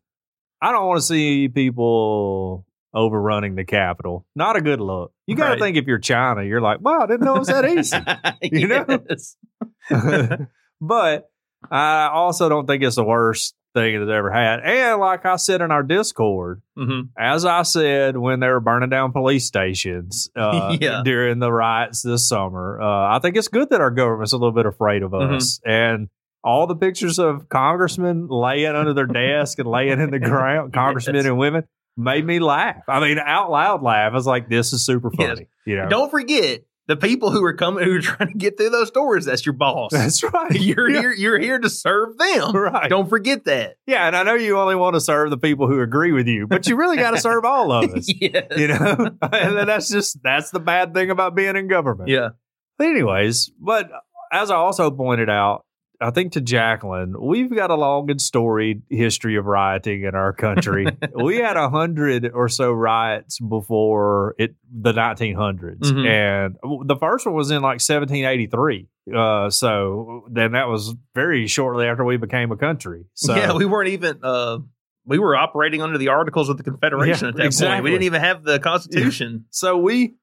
I 0.62 0.72
don't 0.72 0.86
want 0.86 0.98
to 0.98 1.02
see 1.06 1.48
people 1.48 2.66
overrunning 2.92 3.54
the 3.54 3.64
capital. 3.64 4.26
Not 4.34 4.56
a 4.56 4.60
good 4.60 4.80
look. 4.80 5.12
You 5.26 5.36
got 5.36 5.44
to 5.46 5.50
Right. 5.52 5.60
think 5.60 5.76
if 5.76 5.86
you're 5.86 5.98
China, 5.98 6.42
you're 6.42 6.60
like, 6.60 6.80
wow, 6.80 7.00
I 7.02 7.06
didn't 7.06 7.24
know 7.24 7.36
it 7.36 7.38
was 7.38 7.48
that 7.48 7.64
easy. 7.64 7.96
You 8.58 8.66
know? 8.68 10.46
But 10.80 11.30
I 11.70 12.08
also 12.12 12.48
don't 12.48 12.66
think 12.66 12.82
it's 12.82 12.96
the 12.96 13.04
worst 13.04 13.54
thing 13.74 13.98
that's 14.00 14.10
ever 14.10 14.30
had. 14.32 14.60
And 14.60 14.98
like 14.98 15.26
I 15.26 15.36
said 15.36 15.60
in 15.60 15.70
our 15.70 15.82
Discord, 15.82 16.62
Mhm. 16.78 17.10
as 17.18 17.44
I 17.44 17.62
said 17.62 18.16
when 18.16 18.40
they 18.40 18.48
were 18.48 18.60
burning 18.60 18.88
down 18.88 19.12
police 19.12 19.46
stations 19.46 20.30
uh, 20.34 20.76
Yeah. 20.80 21.02
during 21.04 21.38
the 21.38 21.52
riots 21.52 22.00
this 22.02 22.26
summer, 22.26 22.80
uh, 22.80 23.14
I 23.14 23.18
think 23.20 23.36
it's 23.36 23.48
good 23.48 23.68
that 23.70 23.80
our 23.82 23.90
government's 23.90 24.32
a 24.32 24.38
little 24.38 24.54
bit 24.54 24.64
afraid 24.66 25.02
of 25.02 25.10
Mhm. 25.12 25.36
us. 25.36 25.60
And 25.66 26.08
all 26.42 26.66
the 26.66 26.76
pictures 26.76 27.18
of 27.18 27.48
congressmen 27.48 28.28
laying 28.28 28.74
under 28.74 28.94
their 28.94 29.06
desk 29.06 29.58
and 29.58 29.68
laying 29.68 30.00
in 30.00 30.10
the 30.10 30.18
ground, 30.20 30.72
congressmen 30.72 31.16
Yes. 31.16 31.26
and 31.26 31.38
women, 31.38 31.64
made 31.96 32.24
me 32.24 32.38
laugh. 32.38 32.82
I 32.88 33.00
mean, 33.00 33.18
out 33.18 33.50
loud 33.50 33.82
laugh. 33.82 34.12
I 34.12 34.14
was 34.14 34.26
like, 34.26 34.48
this 34.48 34.72
is 34.72 34.84
super 34.84 35.10
Yes. 35.18 35.28
funny. 35.28 35.48
You 35.66 35.76
know, 35.76 35.88
Don't 35.88 36.10
forget 36.10 36.62
the 36.86 36.96
people 36.96 37.30
who 37.30 37.44
are 37.44 37.52
coming 37.52 37.84
who 37.84 37.96
are 37.96 38.00
trying 38.00 38.32
to 38.32 38.38
get 38.38 38.56
through 38.56 38.70
those 38.70 38.90
doors. 38.90 39.24
That's 39.26 39.44
your 39.44 39.52
boss. 39.52 39.92
that's 39.92 40.22
right. 40.24 40.50
you're 40.60 40.88
Yeah. 40.90 41.00
here. 41.00 41.12
You're 41.12 41.38
here 41.38 41.58
to 41.58 41.68
serve 41.70 42.16
them. 42.18 42.52
Right. 42.56 42.88
Don't 42.88 43.08
forget 43.08 43.44
that. 43.44 43.76
Yeah, 43.86 44.06
and 44.06 44.16
I 44.16 44.22
know 44.22 44.34
you 44.34 44.58
only 44.58 44.74
want 44.76 44.94
to 44.94 45.00
serve 45.00 45.30
the 45.30 45.38
people 45.38 45.68
who 45.68 45.80
agree 45.82 46.12
with 46.12 46.26
you, 46.26 46.46
but 46.46 46.66
you 46.66 46.74
really 46.76 46.96
got 46.96 47.10
to 47.12 47.18
serve 47.18 47.44
all 47.44 47.70
of 47.70 47.90
us. 47.92 48.06
yes. 48.08 48.46
You 48.56 48.68
know, 48.68 49.10
and 49.30 49.68
that's 49.68 49.88
just 49.88 50.22
that's 50.22 50.50
the 50.50 50.58
bad 50.60 50.94
thing 50.94 51.10
about 51.10 51.34
being 51.36 51.54
in 51.54 51.68
government. 51.68 52.08
Yeah. 52.08 52.30
But 52.78 52.86
anyways, 52.88 53.50
but 53.60 53.90
as 54.32 54.50
I 54.50 54.54
also 54.56 54.90
pointed 54.90 55.28
out, 55.28 55.64
I 56.00 56.10
think 56.10 56.32
to 56.32 56.40
Jacqueline, 56.40 57.14
we've 57.20 57.54
got 57.54 57.70
a 57.70 57.74
long 57.74 58.10
and 58.10 58.20
storied 58.20 58.82
history 58.88 59.36
of 59.36 59.44
rioting 59.44 60.04
in 60.04 60.14
our 60.14 60.32
country. 60.32 60.86
we 61.14 61.36
had 61.36 61.56
a 61.56 61.68
hundred 61.68 62.30
or 62.32 62.48
so 62.48 62.72
riots 62.72 63.38
before 63.38 64.34
it 64.38 64.54
the 64.72 64.92
1900s, 64.92 65.80
Mhm. 65.82 66.06
and 66.06 66.56
the 66.88 66.96
first 66.96 67.26
one 67.26 67.34
was 67.34 67.50
in 67.50 67.62
like 67.62 67.80
1783. 67.80 68.88
Uh, 69.14 69.50
so 69.50 70.24
then 70.30 70.52
that 70.52 70.68
was 70.68 70.94
very 71.14 71.46
shortly 71.46 71.86
after 71.86 72.04
we 72.04 72.16
became 72.16 72.52
a 72.52 72.56
country. 72.56 73.04
So 73.14 73.34
yeah. 73.34 73.52
We 73.52 73.64
weren't 73.66 73.88
even. 73.90 74.20
Uh, 74.22 74.58
we 75.06 75.18
were 75.18 75.34
operating 75.36 75.82
under 75.82 75.98
the 75.98 76.08
Articles 76.08 76.48
of 76.48 76.56
the 76.58 76.62
Confederation 76.62 77.34
Yeah, 77.36 77.44
at 77.46 77.52
that 77.52 77.66
point. 77.66 77.84
We 77.84 77.90
didn't 77.90 78.04
even 78.04 78.20
have 78.20 78.44
the 78.44 78.60
Constitution. 78.60 79.46
So 79.50 79.76
we, 79.78 80.14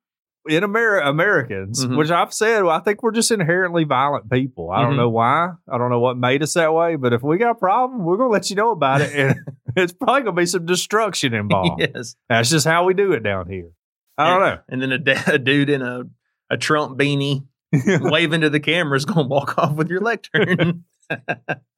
in 0.50 0.64
Amer- 0.64 1.00
Americans, 1.00 1.86
Mhm. 1.86 1.98
which 1.98 2.10
I've 2.12 2.34
said, 2.34 2.64
well, 2.64 2.76
I 2.76 2.80
think 2.80 3.04
we're 3.04 3.12
just 3.12 3.32
inherently 3.32 3.84
violent 3.84 4.30
people. 4.32 4.72
I 4.72 4.82
don't 4.82 4.94
Mhm. 4.94 4.98
know 4.98 5.10
why. 5.10 5.52
I 5.72 5.78
don't 5.78 5.90
know 5.90 6.00
what 6.00 6.18
made 6.18 6.42
us 6.44 6.54
that 6.56 6.74
way. 6.74 6.96
But 6.96 7.14
if 7.14 7.24
we 7.24 7.38
got 7.38 7.52
a 7.52 7.56
problem, 7.56 8.04
we're 8.04 8.18
gonna 8.18 8.30
let 8.30 8.50
you 8.50 8.56
know 8.56 8.72
about 8.72 9.02
it, 9.02 9.12
and 9.16 9.36
it's 9.76 9.94
probably 9.94 10.22
gonna 10.22 10.32
be 10.36 10.46
some 10.46 10.66
destruction 10.66 11.34
involved. 11.34 11.80
yes. 11.82 12.16
That's 12.30 12.50
just 12.50 12.66
how 12.68 12.86
we 12.86 12.94
do 12.94 13.12
it 13.14 13.24
down 13.24 13.50
here. 13.50 13.70
I 14.18 14.30
don't 14.30 14.40
know. 14.42 14.58
And 14.70 14.82
then 14.82 14.92
a, 14.92 14.98
da- 14.98 15.24
a 15.34 15.38
dude 15.38 15.70
in 15.70 15.82
a 15.82 16.04
a 16.50 16.58
Trump 16.58 16.98
beanie 16.98 17.46
waving 18.02 18.42
to 18.42 18.50
the 18.50 18.60
camera 18.60 18.96
is 18.98 19.06
going 19.06 19.26
to 19.26 19.30
walk 19.30 19.58
off 19.58 19.74
with 19.76 19.90
your 19.90 20.00
lectern. 20.02 20.86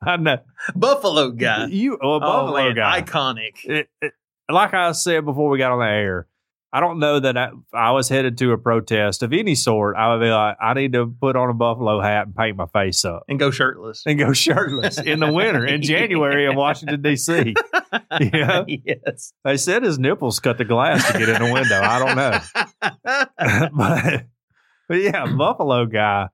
I 0.01 0.17
know. 0.17 0.38
Buffalo 0.75 1.31
guy. 1.31 1.65
You, 1.67 1.97
oh, 2.01 2.19
Buffalo 2.19 2.55
man, 2.67 2.75
guy. 2.75 3.01
iconic. 3.01 3.65
It- 3.65 3.89
it- 4.01 4.13
like 4.51 4.73
I 4.73 4.91
said 4.93 5.25
before 5.25 5.49
we 5.49 5.57
got 5.59 5.71
on 5.71 5.79
the 5.79 5.85
air, 5.85 6.27
I 6.71 6.79
don't 6.81 6.99
know 6.99 7.19
that 7.19 7.35
I, 7.35 7.49
I 7.73 7.91
was 7.91 8.09
headed 8.09 8.38
to 8.39 8.51
a 8.51 8.57
protest 8.57 9.23
of 9.23 9.33
any 9.33 9.55
sort. 9.55 9.95
I 9.95 10.13
would 10.13 10.21
be 10.23 10.29
like, 10.29 10.55
I 10.61 10.75
need 10.75 10.93
to 10.93 11.07
put 11.07 11.35
on 11.35 11.49
a 11.49 11.53
buffalo 11.53 11.99
hat 11.99 12.27
and 12.27 12.35
paint 12.35 12.57
my 12.57 12.67
face 12.67 13.03
up. 13.05 13.23
And 13.27 13.39
go 13.39 13.49
shirtless. 13.49 14.03
and 14.05 14.19
go 14.19 14.33
shirtless 14.33 14.99
in 14.99 15.19
the 15.19 15.31
winter 15.31 15.65
in 15.65 15.81
January 15.81 16.45
in 16.45 16.55
Washington 16.55 17.01
D.C. 17.01 17.55
Yeah. 18.19 18.65
yes. 18.67 19.33
They 19.43 19.57
said 19.57 19.81
his 19.81 19.97
nipples 19.97 20.39
cut 20.39 20.59
the 20.59 20.65
glass 20.65 21.11
to 21.11 21.17
get 21.17 21.29
in 21.29 21.41
the 21.41 21.51
window. 21.51 21.81
I 21.81 21.99
don't 21.99 22.15
know, 22.15 23.69
but, 23.75 24.25
but 24.88 24.95
yeah, 24.95 25.25
Buffalo 25.35 25.85
guy. 25.88 26.27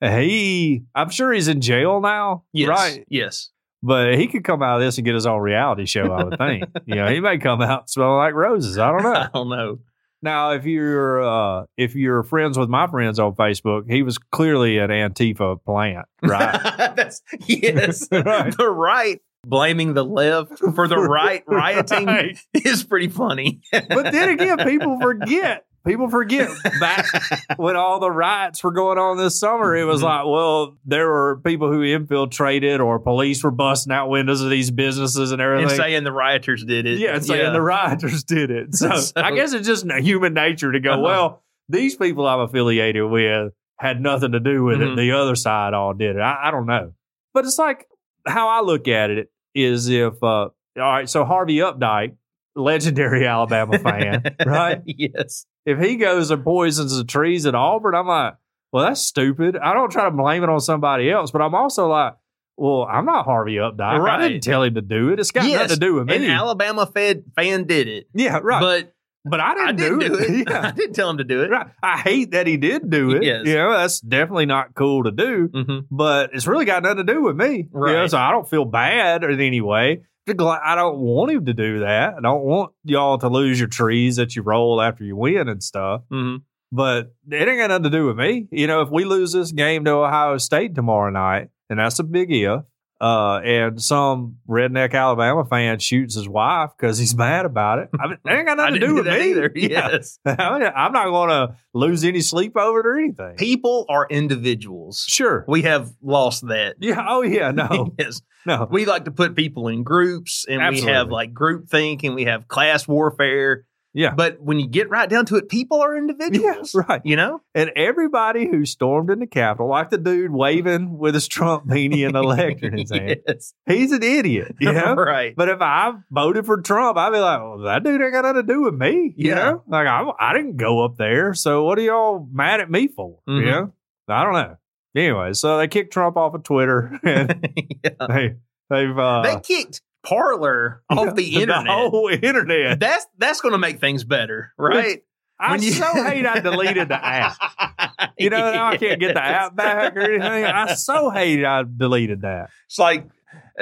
He, 0.00 0.82
I'm 0.94 1.08
sure 1.10 1.32
he's 1.32 1.48
in 1.48 1.60
jail 1.60 2.00
now, 2.00 2.44
yes. 2.52 2.68
right? 2.68 3.04
Yes. 3.08 3.50
But 3.82 4.16
he 4.18 4.26
could 4.26 4.42
come 4.44 4.62
out 4.62 4.76
of 4.80 4.80
this 4.84 4.98
and 4.98 5.04
get 5.04 5.14
his 5.14 5.26
own 5.26 5.40
reality 5.40 5.86
show. 5.86 6.12
I 6.12 6.24
would 6.24 6.36
think. 6.38 6.64
you 6.86 6.96
know, 6.96 7.06
he 7.08 7.20
may 7.20 7.38
come 7.38 7.62
out 7.62 7.88
smelling 7.88 8.16
like 8.16 8.34
roses. 8.34 8.76
I 8.78 8.90
don't 8.90 9.02
know. 9.02 9.12
I 9.14 9.28
don't 9.32 9.48
know. 9.48 9.78
Now, 10.20 10.50
if 10.50 10.64
you're 10.66 11.22
uh, 11.22 11.66
if 11.76 11.94
you're 11.94 12.24
friends 12.24 12.58
with 12.58 12.68
my 12.68 12.88
friends 12.88 13.20
on 13.20 13.34
Facebook, 13.36 13.88
he 13.88 14.02
was 14.02 14.18
clearly 14.18 14.78
an 14.78 14.90
Antifa 14.90 15.62
plant, 15.64 16.06
right? 16.22 16.60
That's 16.96 17.22
yes. 17.46 18.08
Right. 18.10 18.56
The 18.56 18.68
right 18.68 19.20
blaming 19.46 19.94
the 19.94 20.04
left 20.04 20.58
for 20.74 20.88
the 20.88 20.98
right 20.98 21.44
rioting 21.46 22.06
Right. 22.06 22.38
is 22.52 22.82
pretty 22.82 23.06
funny. 23.06 23.60
But 23.70 24.10
then 24.12 24.30
again, 24.30 24.58
people 24.58 24.98
forget. 25.00 25.64
People 25.86 26.08
forget 26.10 26.50
back 26.80 27.06
when 27.56 27.76
all 27.76 27.98
the 28.00 28.10
riots 28.10 28.62
were 28.62 28.72
going 28.72 28.98
on 28.98 29.16
this 29.16 29.38
summer. 29.40 29.74
It 29.74 29.84
was 29.84 30.00
Mhm. 30.02 30.04
like, 30.04 30.24
well, 30.26 30.76
there 30.84 31.08
were 31.08 31.40
people 31.44 31.72
who 31.72 31.82
infiltrated, 31.82 32.80
or 32.80 32.98
police 32.98 33.42
were 33.42 33.50
busting 33.50 33.92
out 33.92 34.08
windows 34.10 34.42
of 34.42 34.50
these 34.50 34.70
businesses 34.70 35.30
and 35.32 35.40
and 35.40 35.50
everything. 35.52 35.76
saying 35.76 36.04
the 36.04 36.12
rioters 36.12 36.64
did 36.64 36.84
it. 36.86 36.98
yeah, 36.98 37.14
and 37.14 37.24
saying 37.24 37.52
the 37.52 37.62
rioters 37.62 38.24
did 38.24 38.50
it. 38.50 38.68
So, 38.74 38.90
So- 38.96 39.12
I 39.16 39.30
guess 39.34 39.52
it's 39.54 39.66
just 39.66 39.86
human 39.90 40.34
nature 40.34 40.72
to 40.72 40.80
go, 40.80 40.92
Uh-huh. 40.92 41.02
well, 41.02 41.42
these 41.68 41.96
people 41.96 42.26
I'm 42.26 42.40
affiliated 42.40 43.04
with 43.04 43.52
had 43.78 44.00
nothing 44.02 44.32
to 44.32 44.40
do 44.40 44.64
with 44.64 44.78
Mhm. 44.80 44.92
it. 44.92 44.96
The 44.96 45.12
other 45.12 45.36
side 45.36 45.72
all 45.74 45.94
did 45.94 46.16
it. 46.16 46.20
I, 46.20 46.48
I 46.48 46.50
don't 46.50 46.66
know. 46.66 46.92
But 47.32 47.44
it's 47.46 47.58
like 47.58 47.86
how 48.26 48.48
I 48.48 48.60
look 48.62 48.88
at 48.88 49.10
it 49.10 49.30
is 49.54 49.88
if, 49.88 50.14
uh, 50.22 50.26
all 50.26 50.52
right, 50.76 51.08
so 51.08 51.24
Harvey 51.24 51.58
Updike, 51.58 52.16
legendary 52.56 53.26
Alabama 53.26 53.78
fan, 53.78 54.22
right? 54.46 54.80
yes. 54.84 55.46
If 55.68 55.78
he 55.80 55.96
goes 55.96 56.30
and 56.30 56.42
poisons 56.44 56.96
the 56.96 57.04
trees 57.04 57.46
at 57.46 57.54
Auburn, 57.54 57.94
I'm 57.94 58.06
like, 58.06 58.34
well, 58.72 58.84
that's 58.86 59.00
stupid. 59.00 59.56
I 59.56 59.74
don't 59.74 59.90
try 59.90 60.04
to 60.04 60.10
blame 60.10 60.42
it 60.42 60.48
on 60.48 60.60
somebody 60.60 61.10
else, 61.10 61.30
but 61.30 61.40
I'm 61.42 61.54
also 61.54 61.88
like, 61.88 62.14
well, 62.56 62.82
I'm 62.90 63.04
not 63.04 63.24
Harvey 63.24 63.54
Updike. 63.56 64.08
I 64.08 64.28
didn't 64.28 64.42
tell 64.42 64.62
him 64.62 64.74
to 64.74 64.80
do 64.82 65.10
it. 65.10 65.20
It's 65.20 65.30
got 65.30 65.44
Yes, 65.46 65.60
nothing 65.60 65.74
to 65.74 65.80
do 65.80 65.94
with 65.94 66.06
me. 66.08 66.16
An. 66.16 66.24
Alabama 66.30 66.86
fed 66.86 67.24
fan 67.36 67.64
did 67.64 67.86
it. 67.88 68.08
yeah, 68.14 68.40
right. 68.42 68.60
But 68.60 68.94
But 69.24 69.40
I 69.40 69.54
didn't, 69.54 69.68
I 69.68 69.72
didn't 69.72 69.98
do 70.00 70.14
it. 70.18 70.48
I 70.50 70.52
yeah. 70.66 70.70
didn't 70.72 70.94
tell 70.94 71.10
him 71.10 71.18
to 71.18 71.24
do 71.24 71.42
it. 71.42 71.50
Right. 71.50 71.66
I 71.82 71.98
hate 71.98 72.30
that 72.32 72.46
he 72.46 72.56
did 72.56 72.88
do 72.90 73.10
it. 73.12 73.22
Yes. 73.22 73.46
You 73.46 73.54
know, 73.54 73.72
that's 73.72 74.00
definitely 74.00 74.46
not 74.46 74.74
cool 74.74 75.04
to 75.04 75.10
do, 75.10 75.48
Mhm. 75.48 75.86
but 75.90 76.30
it's 76.34 76.46
really 76.46 76.64
got 76.64 76.82
nothing 76.82 77.06
to 77.06 77.12
do 77.12 77.22
with 77.22 77.36
me. 77.36 77.56
You 77.56 77.68
know, 77.72 77.80
Right. 77.80 78.10
so 78.10 78.18
I 78.18 78.30
don't 78.32 78.48
feel 78.48 78.64
bad 78.64 79.22
in 79.24 79.40
any 79.40 79.60
way. 79.60 80.02
I 80.30 80.74
don't 80.74 80.98
want 80.98 81.30
him 81.32 81.46
to 81.46 81.54
do 81.54 81.80
that. 81.80 82.14
I 82.16 82.20
don't 82.20 82.42
want 82.44 82.72
y'all 82.84 83.18
to 83.18 83.28
lose 83.28 83.58
your 83.58 83.68
trees 83.68 84.16
that 84.16 84.36
you 84.36 84.42
roll 84.42 84.80
after 84.80 85.04
you 85.04 85.16
win 85.16 85.48
and 85.48 85.62
stuff. 85.62 86.02
Mhm. 86.12 86.42
But 86.70 87.14
it 87.30 87.48
ain't 87.48 87.58
got 87.58 87.68
nothing 87.68 87.84
to 87.84 87.90
do 87.90 88.06
with 88.06 88.16
me. 88.18 88.46
You 88.50 88.66
know, 88.66 88.82
if 88.82 88.90
we 88.90 89.04
lose 89.04 89.32
this 89.32 89.52
game 89.52 89.84
to 89.86 89.90
Ohio 89.92 90.36
State 90.36 90.74
tomorrow 90.74 91.10
night, 91.10 91.48
and 91.70 91.78
that's 91.78 91.98
a 91.98 92.04
big 92.04 92.30
if, 92.30 92.64
uh, 93.00 93.40
and 93.44 93.80
some 93.80 94.36
redneck 94.48 94.92
Alabama 94.92 95.44
fan 95.44 95.78
shoots 95.78 96.14
his 96.16 96.28
wife 96.28 96.70
because 96.76 96.98
he's 96.98 97.14
mad 97.14 97.46
about 97.46 97.78
it, 97.78 97.90
I 97.98 98.08
mean, 98.08 98.18
ain't 98.28 98.46
got 98.46 98.56
nothing 98.56 98.74
to 98.74 98.80
do 98.80 98.94
with 98.94 99.06
me 99.06 99.30
either. 99.30 99.52
Yeah. 99.58 99.90
Yes. 99.90 100.18
I 100.26 100.58
mean, 100.58 100.70
I'm 100.74 100.92
not 100.92 101.06
going 101.06 101.30
to 101.30 101.56
lose 101.74 102.04
any 102.04 102.20
sleep 102.20 102.56
over 102.56 102.80
it 102.80 102.86
or 102.86 102.98
anything. 102.98 103.36
People 103.36 103.86
are 103.88 104.06
individuals. 104.08 105.04
Sure. 105.06 105.44
We 105.48 105.62
have 105.62 105.90
lost 106.02 106.46
that. 106.48 106.76
Yeah. 106.80 107.04
Oh, 107.08 107.22
yeah. 107.22 107.50
No. 107.50 107.92
yes. 107.98 108.22
No. 108.46 108.66
We 108.70 108.84
like 108.84 109.04
to 109.04 109.10
put 109.10 109.34
people 109.36 109.68
in 109.68 109.82
groups 109.82 110.46
and 110.48 110.74
we 110.74 110.80
have 110.82 111.10
like 111.10 111.34
group 111.34 111.68
think 111.68 112.02
and 112.04 112.14
we 112.14 112.24
have 112.24 112.48
class 112.48 112.86
warfare. 112.88 113.64
Yeah. 113.94 114.14
But 114.14 114.40
when 114.40 114.60
you 114.60 114.68
get 114.68 114.90
right 114.90 115.08
down 115.08 115.26
to 115.26 115.36
it, 115.36 115.48
people 115.48 115.80
are 115.80 115.96
individuals. 115.96 116.74
Yeah, 116.74 116.82
right. 116.88 117.00
You 117.04 117.16
know? 117.16 117.40
And 117.54 117.70
everybody 117.74 118.46
who 118.46 118.64
stormed 118.66 119.10
in 119.10 119.18
the 119.18 119.26
Capitol, 119.26 119.68
like 119.68 119.90
the 119.90 119.98
dude 119.98 120.30
waving 120.30 120.98
with 120.98 121.14
his 121.14 121.26
Trump 121.26 121.66
beanie 121.66 122.04
and 122.06 122.14
the 122.14 122.22
lectern 122.22 122.74
in 122.74 122.80
his 122.80 122.90
hand, 122.92 123.16
yes. 123.26 123.54
he's 123.66 123.90
an 123.92 124.02
idiot. 124.02 124.54
You 124.60 124.72
know? 124.72 124.94
right. 124.98 125.34
But 125.34 125.48
if 125.48 125.60
I 125.60 125.92
voted 126.10 126.46
for 126.46 126.60
Trump, 126.60 126.96
I'd 126.98 127.10
be 127.12 127.18
like, 127.18 127.40
well, 127.40 127.58
that 127.60 127.82
dude 127.82 128.00
ain't 128.02 128.12
got 128.12 128.22
nothing 128.24 128.46
to 128.46 128.52
do 128.52 128.62
with 128.62 128.74
me. 128.74 129.14
You 129.16 129.30
Yeah. 129.30 129.34
know? 129.34 129.62
Like, 129.66 129.86
I, 129.86 130.04
I 130.20 130.32
didn't 130.34 130.58
go 130.58 130.84
up 130.84 130.96
there. 130.96 131.32
So 131.34 131.64
what 131.64 131.78
are 131.78 131.82
y'all 131.82 132.28
mad 132.30 132.60
at 132.60 132.70
me 132.70 132.88
for? 132.88 133.18
Mhm. 133.28 133.40
You 133.40 133.46
know? 133.50 133.72
I 134.08 134.22
don't 134.24 134.34
know. 134.34 134.56
Anyway, 134.96 135.32
so 135.32 135.58
they 135.58 135.68
kicked 135.68 135.92
Trump 135.92 136.16
off 136.16 136.34
of 136.34 136.42
Twitter 136.42 136.98
and 137.04 137.48
Yeah. 137.84 137.90
they, 138.08 138.34
they've, 138.70 138.98
uh, 138.98 139.22
they 139.22 139.40
kicked 139.40 139.80
Parler 140.08 140.82
off 140.90 141.14
the 141.16 141.34
internet. 141.34 141.64
The 141.64 141.72
whole 141.72 142.08
internet. 142.08 142.80
that's 142.80 143.06
that's 143.18 143.40
going 143.40 143.52
to 143.52 143.58
make 143.58 143.80
things 143.80 144.04
better, 144.04 144.52
right? 144.58 145.02
I 145.40 145.52
When 145.52 145.62
you- 145.62 145.72
so 145.72 145.84
hate 146.04 146.26
I 146.26 146.40
deleted 146.40 146.88
the 146.88 147.04
app. 147.04 147.36
You 148.20 148.30
know, 148.30 148.52
now 148.52 148.66
I 148.66 148.76
can't 148.76 148.98
get 148.98 149.14
the 149.14 149.22
app 149.24 149.54
back 149.54 149.94
or 149.96 150.00
anything. 150.00 150.44
I 150.44 150.74
so 150.74 151.08
hate 151.10 151.44
I 151.44 151.62
deleted 151.62 152.22
that. 152.22 152.50
It's 152.66 152.78
like 152.78 153.06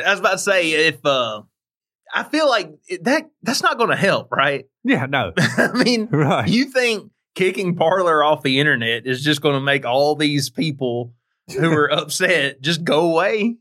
I 0.03 0.11
was 0.12 0.21
about 0.21 0.33
to 0.33 0.38
say 0.38 0.71
if 0.88 1.05
uh 1.05 1.43
I 2.15 2.23
feel 2.23 2.49
like 2.49 2.73
that 3.03 3.25
that's 3.43 3.62
not 3.62 3.76
going 3.76 3.91
to 3.91 3.97
help, 3.97 4.33
right? 4.33 4.65
Yeah, 4.83 5.05
no, 5.07 5.33
I 5.38 5.73
mean, 5.85 6.07
right. 6.11 6.49
you 6.49 6.67
think 6.67 7.11
kicking 7.35 7.76
Parler 7.76 8.25
off 8.25 8.43
the 8.43 8.61
internet 8.61 9.07
is 9.07 9.23
just 9.23 9.43
going 9.43 9.57
to 9.57 9.61
make 9.61 9.85
all 9.85 10.15
these 10.15 10.49
people 10.49 11.12
who 11.55 11.71
are 11.71 11.93
upset 11.93 12.62
just 12.62 12.83
go 12.85 13.11
away? 13.11 13.57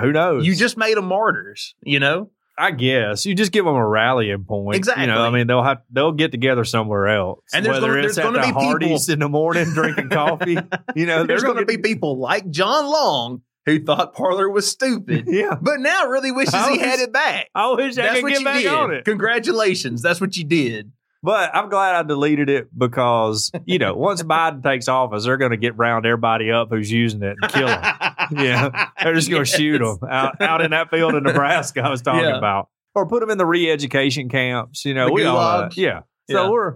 Who 0.00 0.12
knows? 0.12 0.46
You 0.46 0.54
just 0.54 0.76
made 0.76 0.96
them 0.96 1.06
martyrs, 1.06 1.74
you 1.82 2.00
know? 2.00 2.30
I 2.60 2.72
guess 2.72 3.24
you 3.24 3.36
just 3.36 3.52
give 3.52 3.64
them 3.64 3.76
a 3.76 3.86
rallying 3.86 4.42
point. 4.44 4.74
Exactly. 4.76 5.04
You 5.04 5.12
know, 5.12 5.22
I 5.22 5.30
mean, 5.30 5.46
they'll 5.46 5.62
have 5.62 5.82
they'll 5.92 6.10
get 6.10 6.32
together 6.32 6.64
somewhere 6.64 7.06
else. 7.06 7.40
And 7.54 7.64
there's 7.64 7.74
Whether 7.76 7.86
gonna- 7.94 7.98
it's 8.06 8.16
there's 8.16 8.26
at 8.26 8.32
gonna 8.32 8.38
the 8.46 8.52
be 8.52 8.86
people- 8.88 9.12
in 9.12 9.18
the 9.20 9.28
morning 9.28 9.64
drinking 9.74 10.08
coffee. 10.10 10.58
You 10.96 11.06
know, 11.06 11.22
There's 11.24 11.44
going 11.44 11.58
to 11.58 11.64
be 11.66 11.78
people 11.78 12.18
like 12.18 12.50
John 12.50 12.84
Long 12.86 13.42
who 13.66 13.78
thought 13.84 14.12
Parler 14.14 14.50
was 14.50 14.66
stupid, 14.66 15.26
Yeah, 15.28 15.54
but 15.60 15.78
now 15.78 16.06
really 16.08 16.32
wishes 16.32 16.54
I 16.54 16.72
he 16.72 16.78
had 16.80 16.98
it 16.98 17.12
back. 17.12 17.48
I 17.54 17.70
wish 17.74 17.96
I 17.96 18.02
That's 18.02 18.14
could 18.16 18.22
what 18.24 18.28
get 18.30 18.38
you 18.40 18.44
back 18.44 18.62
did. 18.62 18.72
on 18.72 18.92
it. 18.92 19.04
Congratulations. 19.04 20.02
That's 20.02 20.20
what 20.20 20.36
you 20.36 20.42
did. 20.44 20.90
But 21.22 21.54
I'm 21.54 21.68
glad 21.68 21.94
I 21.96 22.02
deleted 22.04 22.48
it 22.48 22.68
because 22.76 23.50
you 23.66 23.78
know 23.78 23.94
once 23.94 24.22
Biden 24.24 24.62
takes 24.64 24.88
office, 24.88 25.24
they're 25.24 25.36
going 25.36 25.50
to 25.52 25.56
get 25.56 25.76
round 25.76 26.06
everybody 26.06 26.50
up 26.50 26.68
who's 26.70 26.90
using 26.90 27.22
it 27.22 27.36
and 27.40 27.52
kill 27.52 27.66
them. 27.68 27.94
Yeah. 28.30 28.88
They're 29.02 29.14
just 29.14 29.30
going 29.30 29.44
to 29.44 29.50
shoot 29.50 29.80
'em 29.80 29.86
shoot 29.94 30.00
them 30.00 30.10
out 30.10 30.40
out 30.40 30.60
in 30.62 30.70
that 30.72 30.90
field 30.90 31.14
in 31.14 31.22
Nebraska. 31.22 31.82
I 31.82 31.90
was 31.90 32.02
talking 32.02 32.24
Yeah. 32.28 32.38
about, 32.38 32.68
or 32.94 33.06
put 33.06 33.20
them 33.20 33.30
in 33.30 33.38
the 33.38 33.46
re-education 33.46 34.28
camps. 34.28 34.84
You 34.84 34.94
know, 34.94 35.06
The 35.06 35.12
we 35.12 35.24
all 35.24 35.60
that. 35.62 35.76
yeah. 35.76 36.00
So 36.30 36.44
Yeah. 36.44 36.50
we're, 36.50 36.74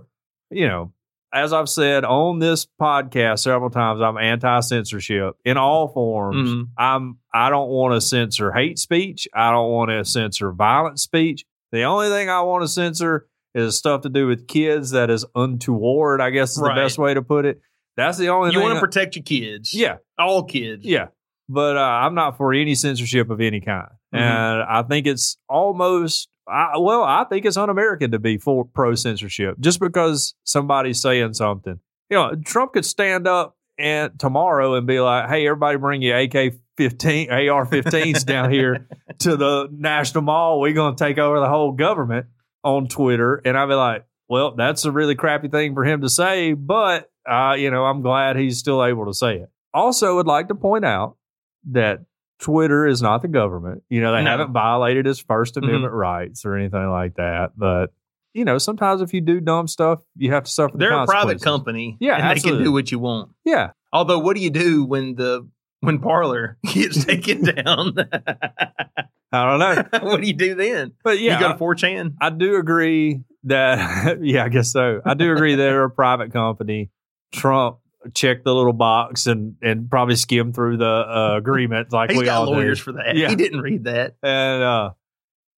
you 0.51 0.67
know, 0.69 0.93
as 1.35 1.53
I've 1.53 1.69
said 1.69 2.05
on 2.05 2.39
this 2.41 2.67
podcast 2.81 3.41
several 3.41 3.71
times, 3.71 4.01
I'm 4.03 4.19
anti-censorship 4.19 5.35
in 5.45 5.57
all 5.57 5.89
forms. 5.89 6.51
Mhm. 6.51 6.69
I'm 6.79 7.19
I 7.35 7.49
don't 7.51 7.71
want 7.71 7.95
to 7.95 8.01
censor 8.01 8.53
hate 8.53 8.79
speech. 8.79 9.27
I 9.35 9.51
don't 9.51 9.71
want 9.71 9.91
to 9.91 10.05
censor 10.05 10.53
violent 10.53 11.01
speech. 11.01 11.45
The 11.73 11.83
only 11.85 12.09
thing 12.09 12.29
I 12.29 12.43
want 12.43 12.63
to 12.63 12.69
censor 12.69 13.27
is 13.55 13.77
stuff 13.77 14.03
to 14.03 14.09
do 14.11 14.27
with 14.27 14.47
kids 14.47 14.91
that 14.91 15.09
is 15.11 15.25
untoward. 15.35 16.21
I 16.21 16.31
guess 16.31 16.53
is 16.57 16.63
Right. 16.63 16.75
the 16.75 16.81
best 16.83 16.99
way 16.99 17.15
to 17.15 17.23
put 17.23 17.45
it. 17.47 17.61
That's 17.97 18.19
the 18.19 18.29
only 18.29 18.51
You 18.51 18.59
thing. 18.59 18.63
want 18.69 18.75
to 18.77 18.81
protect 18.81 19.17
your 19.17 19.23
kids. 19.23 19.73
yeah, 19.75 19.97
All 20.19 20.45
kids. 20.45 20.85
yeah. 20.85 21.09
But 21.53 21.77
uh, 21.77 21.81
I'm 21.81 22.15
not 22.15 22.37
for 22.37 22.53
any 22.55 22.75
censorship 22.75 23.31
of 23.31 23.41
any 23.41 23.61
kind, 23.61 23.89
Mhm. 24.15 24.19
and 24.21 24.63
I 24.63 24.83
think 24.89 25.07
it's 25.07 25.37
almost. 25.49 26.29
I, 26.49 26.77
well, 26.79 27.03
I 27.05 27.25
think 27.25 27.45
it's 27.47 27.57
un-American 27.57 28.11
to 28.11 28.19
be 28.19 28.37
for 28.37 28.65
pro 28.65 28.95
censorship 28.97 29.57
just 29.61 29.79
because 29.79 30.35
somebody's 30.45 31.01
saying 31.01 31.35
something. 31.35 31.79
You 32.11 32.17
know, 32.17 32.35
Trump 32.45 32.73
could 32.73 32.85
stand 32.85 33.29
up 33.29 33.57
and 33.79 34.19
tomorrow 34.19 34.75
and 34.75 34.87
be 34.87 34.99
like, 35.01 35.29
"Hey, 35.29 35.47
everybody, 35.47 35.77
bring 35.79 36.03
your 36.03 36.19
AK-15, 36.19 37.31
AR-15s 37.31 38.25
down 38.25 38.51
here 38.51 38.89
to 39.21 39.37
the 39.37 39.69
National 39.71 40.23
Mall. 40.23 40.61
We're 40.61 40.73
going 40.73 40.97
to 40.97 41.05
take 41.05 41.19
over 41.19 41.39
the 41.41 41.49
whole 41.49 41.73
government." 41.73 42.27
On 42.65 42.87
Twitter, 42.87 43.43
and 43.45 43.59
I'd 43.59 43.67
be 43.67 43.75
like, 43.75 44.05
"Well, 44.29 44.55
that's 44.55 44.85
a 44.85 44.93
really 44.93 45.17
crappy 45.17 45.49
thing 45.49 45.75
for 45.75 45.85
him 45.85 46.03
to 46.03 46.09
say, 46.09 46.53
but 46.53 47.11
uh, 47.29 47.57
you 47.59 47.73
know, 47.73 47.85
I'm 47.85 48.03
glad 48.03 48.37
he's 48.37 48.59
still 48.59 48.85
able 48.85 49.07
to 49.07 49.13
say 49.15 49.39
it." 49.39 49.51
Also, 49.75 50.15
would 50.15 50.29
like 50.29 50.47
to 50.47 50.55
point 50.55 50.85
out 50.85 51.17
that 51.71 52.01
Twitter 52.41 52.87
is 52.87 53.01
not 53.03 53.23
the 53.23 53.29
government. 53.29 53.83
You 53.89 54.01
know, 54.01 54.13
they 54.13 54.23
No. 54.25 54.31
haven't 54.31 54.53
violated 54.53 55.07
his 55.07 55.21
First 55.21 55.55
Mhm. 55.55 55.63
Amendment 55.65 55.95
rights 55.95 56.45
or 56.45 56.57
anything 56.57 56.89
like 56.91 57.15
that. 57.17 57.53
But 57.57 57.93
you 58.35 58.45
know, 58.47 58.57
sometimes 58.57 59.03
if 59.03 59.13
you 59.13 59.21
do 59.21 59.41
dumb 59.41 59.69
stuff, 59.69 60.01
you 60.17 60.33
have 60.33 60.45
to 60.45 60.51
suffer. 60.51 60.73
the 60.73 60.79
They're 60.79 60.93
a 60.93 61.05
private 61.05 61.43
company. 61.43 61.99
Yeah, 62.01 62.17
and 62.17 62.37
they 62.37 62.41
can 62.43 62.63
do 62.65 62.73
what 62.73 62.91
you 62.91 62.99
want. 62.99 63.31
Yeah, 63.45 63.73
Although, 63.93 64.21
what 64.21 64.37
do 64.37 64.43
you 64.43 64.49
do 64.51 64.85
when 64.87 65.17
the 65.17 65.47
when 65.81 65.99
Parler 65.99 66.57
gets 66.73 67.05
taken 67.05 67.43
down? 67.45 67.95
I 69.35 69.45
don't 69.45 69.59
know, 69.59 70.09
what 70.11 70.21
do 70.21 70.27
you 70.27 70.33
do 70.35 70.55
then? 70.55 70.93
but 71.05 71.19
yeah, 71.21 71.35
you 71.35 71.41
go 71.41 71.53
to 71.53 71.59
4chan? 71.59 72.15
I 72.21 72.31
do 72.31 72.57
agree 72.57 73.21
that. 73.45 74.19
yeah, 74.23 74.45
I 74.45 74.49
guess 74.49 74.73
so. 74.73 75.01
I 75.05 75.15
do 75.15 75.33
agree 75.33 75.55
they're 75.55 75.85
a 75.85 75.91
private 75.91 76.33
company. 76.33 76.91
Trump 77.33 77.79
checked 78.15 78.45
the 78.45 78.55
little 78.55 78.73
box 78.73 79.27
and 79.27 79.57
and 79.63 79.89
probably 79.91 80.17
skim 80.17 80.53
through 80.53 80.77
the 80.79 80.85
uh, 80.87 81.35
agreement 81.39 81.93
like 81.93 82.11
He's 82.11 82.19
we 82.19 82.25
got 82.25 82.41
all 82.41 82.47
do. 82.47 82.53
lawyers 82.53 82.79
for 82.79 82.93
that. 82.93 83.17
Yeah. 83.17 83.29
He 83.29 83.37
didn't 83.37 83.61
read 83.61 83.85
that. 83.85 84.17
And 84.23 84.63
uh, 84.63 84.91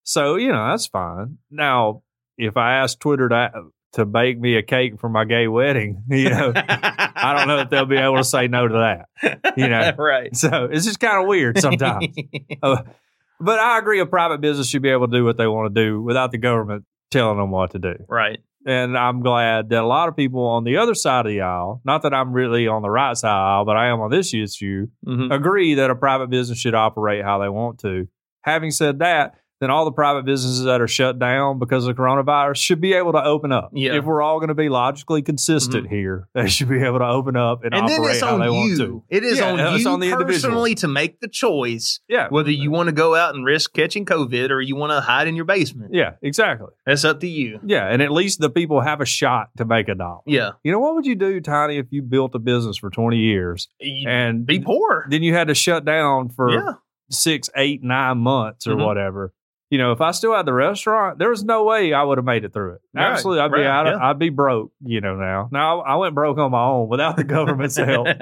so, 0.03 0.37
you 0.37 0.53
know, 0.53 0.71
that's 0.71 0.87
fine. 0.87 1.39
Now, 1.51 2.03
if 2.37 2.57
I 2.57 2.77
ask 2.77 2.99
Twitter 2.99 3.29
to 3.29 3.51
to 3.93 4.05
bake 4.05 4.39
me 4.39 4.57
a 4.57 4.63
cake 4.63 4.99
for 4.99 5.09
my 5.09 5.25
gay 5.25 5.47
wedding, 5.49 6.03
you 6.11 6.29
know, 6.31 6.53
I 6.55 7.35
don't 7.37 7.49
know 7.49 7.61
if 7.61 7.71
they'll 7.71 7.87
be 7.87 7.97
able 7.97 8.17
to 8.17 8.25
say 8.25 8.49
no 8.49 8.67
to 8.69 8.75
that. 9.23 9.55
You 9.57 9.69
know. 9.69 9.93
right. 9.99 10.35
So 10.37 10.69
it's 10.71 10.85
just 10.85 11.01
kind 11.01 11.23
of 11.23 11.27
weird 11.29 11.59
sometimes. 11.59 12.09
Uh, 12.63 12.83
but 13.41 13.61
I 13.61 13.79
agree 13.79 14.01
a 14.01 14.07
private 14.07 14.41
business 14.41 14.69
should 14.69 14.83
be 14.83 14.91
able 14.91 15.09
to 15.09 15.17
do 15.17 15.25
what 15.25 15.37
they 15.37 15.47
want 15.47 15.75
to 15.75 15.83
do 15.83 16.01
without 16.03 16.31
the 16.33 16.39
government 16.39 16.85
telling 17.11 17.39
them 17.39 17.51
what 17.51 17.71
to 17.73 17.79
do. 17.79 17.95
right. 18.09 18.41
And 18.67 18.97
I'm 18.97 19.21
glad 19.21 19.69
that 19.69 19.83
a 19.83 19.87
lot 19.87 20.09
of 20.09 20.17
people 20.17 20.47
on 20.47 20.65
the 20.65 20.79
other 20.79 20.95
side 20.95 21.27
of 21.27 21.31
the 21.31 21.43
aisle, 21.43 21.83
not 21.85 22.03
that 22.03 22.15
I'm 22.15 22.33
really 22.33 22.67
on 22.67 22.81
the 22.83 22.89
right 22.91 23.17
side 23.17 23.29
of 23.31 23.35
the 23.35 23.51
aisle, 23.51 23.65
but 23.67 23.77
I 23.77 23.89
am 23.89 24.01
on 24.01 24.11
this 24.11 24.33
issue, 24.33 24.87
Mhm. 25.07 25.33
agree 25.35 25.75
that 25.75 25.91
a 25.91 25.95
private 25.95 26.31
business 26.31 26.59
should 26.59 26.75
operate 26.75 27.25
how 27.25 27.39
they 27.39 27.49
want 27.51 27.79
to. 27.81 28.09
Having 28.43 28.71
said 28.73 28.99
that, 29.01 29.35
then 29.65 29.71
all 29.71 29.85
the 29.85 29.93
private 29.93 30.25
businesses 30.25 30.63
that 30.65 30.81
are 30.81 30.87
shut 30.87 31.19
down 31.19 31.59
because 31.59 31.87
of 31.87 31.97
coronavirus 31.97 32.57
should 32.59 32.81
be 32.81 32.93
able 32.93 33.13
to 33.13 33.25
open 33.25 33.51
up. 33.51 33.71
Yeah. 33.73 33.91
Mm-hmm. 33.91 33.99
If 33.99 34.05
we're 34.05 34.23
all 34.23 34.39
going 34.39 34.49
to 34.49 34.55
be 34.55 34.69
logically 34.69 35.23
consistent 35.23 35.89
here, 35.89 36.29
they 36.35 36.49
should 36.49 36.69
be 36.69 36.83
able 36.83 36.99
to 36.99 37.07
open 37.07 37.37
up 37.37 37.65
and, 37.65 37.75
And 37.75 37.89
then 37.89 38.01
operate 38.01 38.17
it's 38.17 38.25
how 38.25 38.35
on 38.35 38.41
they 38.41 38.49
want 38.51 38.71
you. 38.71 38.77
to. 38.79 39.03
It 39.09 39.25
is 39.25 39.39
Yeah, 39.39 39.51
on 39.53 39.59
it's 39.75 39.85
you 39.85 39.91
on 39.91 40.01
the 40.01 40.07
individual. 40.11 40.27
personally 40.53 40.75
to 40.77 40.89
make 40.89 41.21
the 41.21 41.29
choice 41.29 42.01
Yeah. 42.09 42.29
whether 42.29 42.51
you 42.51 42.71
want 42.71 42.89
to 42.89 42.93
go 42.95 43.15
out 43.15 43.35
and 43.35 43.45
risk 43.45 43.73
catching 43.73 44.05
COVID 44.05 44.51
or 44.51 44.61
you 44.61 44.77
want 44.77 44.93
to 44.93 45.01
hide 45.01 45.27
in 45.27 45.35
your 45.35 45.47
basement. 45.47 45.95
Yeah, 45.95 46.13
exactly. 46.23 46.69
That's 46.87 47.05
up 47.05 47.21
to 47.21 47.27
you. 47.27 47.59
Yeah. 47.65 47.87
And 47.89 48.03
at 48.03 48.11
least 48.13 48.41
the 48.41 48.51
people 48.51 48.81
have 48.83 49.01
a 49.01 49.07
shot 49.07 49.49
to 49.57 49.65
make 49.65 49.89
a 49.89 49.95
dollar. 49.95 50.21
Yeah. 50.27 50.51
You 50.63 50.73
know, 50.73 50.79
what 50.79 50.95
would 50.95 51.07
you 51.07 51.15
do, 51.15 51.41
Tiny, 51.41 51.79
if 51.79 51.87
you 51.91 52.03
built 52.03 52.35
a 52.35 52.39
business 52.39 52.77
for 52.77 52.91
20 52.91 53.17
years 53.17 53.69
You 53.81 54.09
and 54.09 54.45
be 54.47 54.59
poor. 54.61 55.07
then 55.09 55.23
you 55.23 55.33
had 55.35 55.49
to 55.49 55.55
shut 55.55 55.85
down 55.85 56.29
for 56.29 56.51
yeah. 56.53 56.73
six, 57.11 57.49
eight, 57.57 57.83
nine 57.83 58.19
months 58.19 58.67
or 58.67 58.75
Mhm. 58.75 58.85
whatever. 58.85 59.33
You 59.75 59.79
know, 59.79 59.91
if 59.91 60.01
I 60.01 60.13
still 60.13 60.37
had 60.37 60.47
the 60.47 60.53
restaurant, 60.53 61.19
there 61.19 61.31
was 61.31 61.43
no 61.43 61.65
way 61.65 61.93
I 61.93 62.05
would 62.05 62.19
have 62.19 62.25
made 62.25 62.45
it 62.45 62.53
through 62.53 62.75
it. 62.75 62.81
Right, 62.95 63.11
Absolutely, 63.11 63.41
I'd 63.43 63.51
be 63.51 63.65
out. 63.65 63.87
Yeah. 63.87 63.99
I'd 64.01 64.21
be 64.21 64.29
broke. 64.29 64.71
You 64.85 65.01
know, 65.01 65.17
now. 65.17 65.49
Now 65.51 65.81
I 65.81 65.97
went 65.97 66.15
broke 66.15 66.39
on 66.39 66.53
my 66.53 66.63
own 66.65 66.89
without 66.89 67.17
the 67.17 67.25
government's 67.25 67.77
help. 67.77 68.07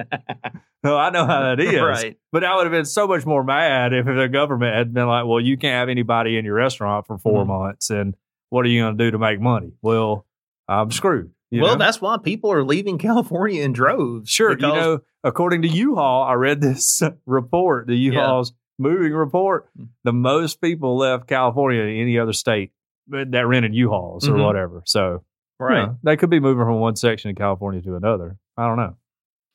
No, 0.84 0.96
I 0.96 1.10
know 1.10 1.26
how 1.26 1.42
that 1.42 1.60
is. 1.60 1.80
right. 1.80 2.16
But 2.32 2.42
I 2.42 2.56
would 2.56 2.64
have 2.64 2.72
been 2.72 2.86
so 2.86 3.06
much 3.06 3.24
more 3.24 3.44
mad 3.44 3.92
if 3.92 4.04
the 4.06 4.28
government 4.32 4.74
had 4.74 4.92
been 4.92 5.06
like, 5.06 5.26
"Well, 5.26 5.38
you 5.40 5.56
can't 5.56 5.74
have 5.78 5.88
anybody 5.88 6.36
in 6.38 6.44
your 6.44 6.54
restaurant 6.56 7.06
for 7.06 7.18
4 7.18 7.44
Mhm. 7.44 7.46
months, 7.46 7.90
and 7.90 8.14
what 8.48 8.64
are 8.66 8.68
you 8.68 8.82
going 8.82 8.98
to 8.98 9.04
do 9.04 9.10
to 9.12 9.18
make 9.18 9.40
money?" 9.40 9.74
Well, 9.82 10.26
I'm 10.66 10.90
screwed. 10.90 11.30
well, 11.52 11.74
know? 11.74 11.78
that's 11.78 12.00
why 12.00 12.16
people 12.16 12.50
are 12.50 12.64
leaving 12.64 12.98
California 12.98 13.62
in 13.62 13.72
droves. 13.72 14.28
Sure, 14.28 14.52
you 14.52 14.56
know, 14.56 15.00
according 15.22 15.62
to 15.62 15.68
U-Haul, 15.68 16.24
I 16.24 16.32
read 16.32 16.60
this 16.60 17.00
report, 17.26 17.86
the 17.86 17.94
U-Haul's 17.96 18.52
moving 18.82 19.12
report. 19.12 19.68
Hmm. 19.76 19.84
The 20.04 20.12
most 20.12 20.60
people 20.60 20.96
left 20.98 21.26
California 21.26 21.82
than 21.82 21.90
any 21.96 22.18
other 22.18 22.32
state 22.32 22.72
that 23.08 23.46
rented 23.46 23.74
U-Hauls 23.74 24.28
or 24.28 24.32
Mhm. 24.34 24.44
whatever. 24.44 24.82
So, 24.86 25.24
you 25.60 25.66
right. 25.66 25.86
know, 25.86 25.98
they 26.02 26.16
could 26.16 26.30
be 26.30 26.40
moving 26.40 26.64
from 26.64 26.78
one 26.80 26.96
section 26.96 27.30
of 27.30 27.36
California 27.36 27.80
to 27.82 27.96
another. 27.96 28.36
I 28.56 28.66
don't 28.66 28.76
know. 28.76 28.96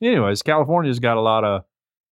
Anyways, 0.01 0.41
California's 0.43 0.99
got 0.99 1.17
a 1.17 1.21
lot 1.21 1.43
of 1.43 1.63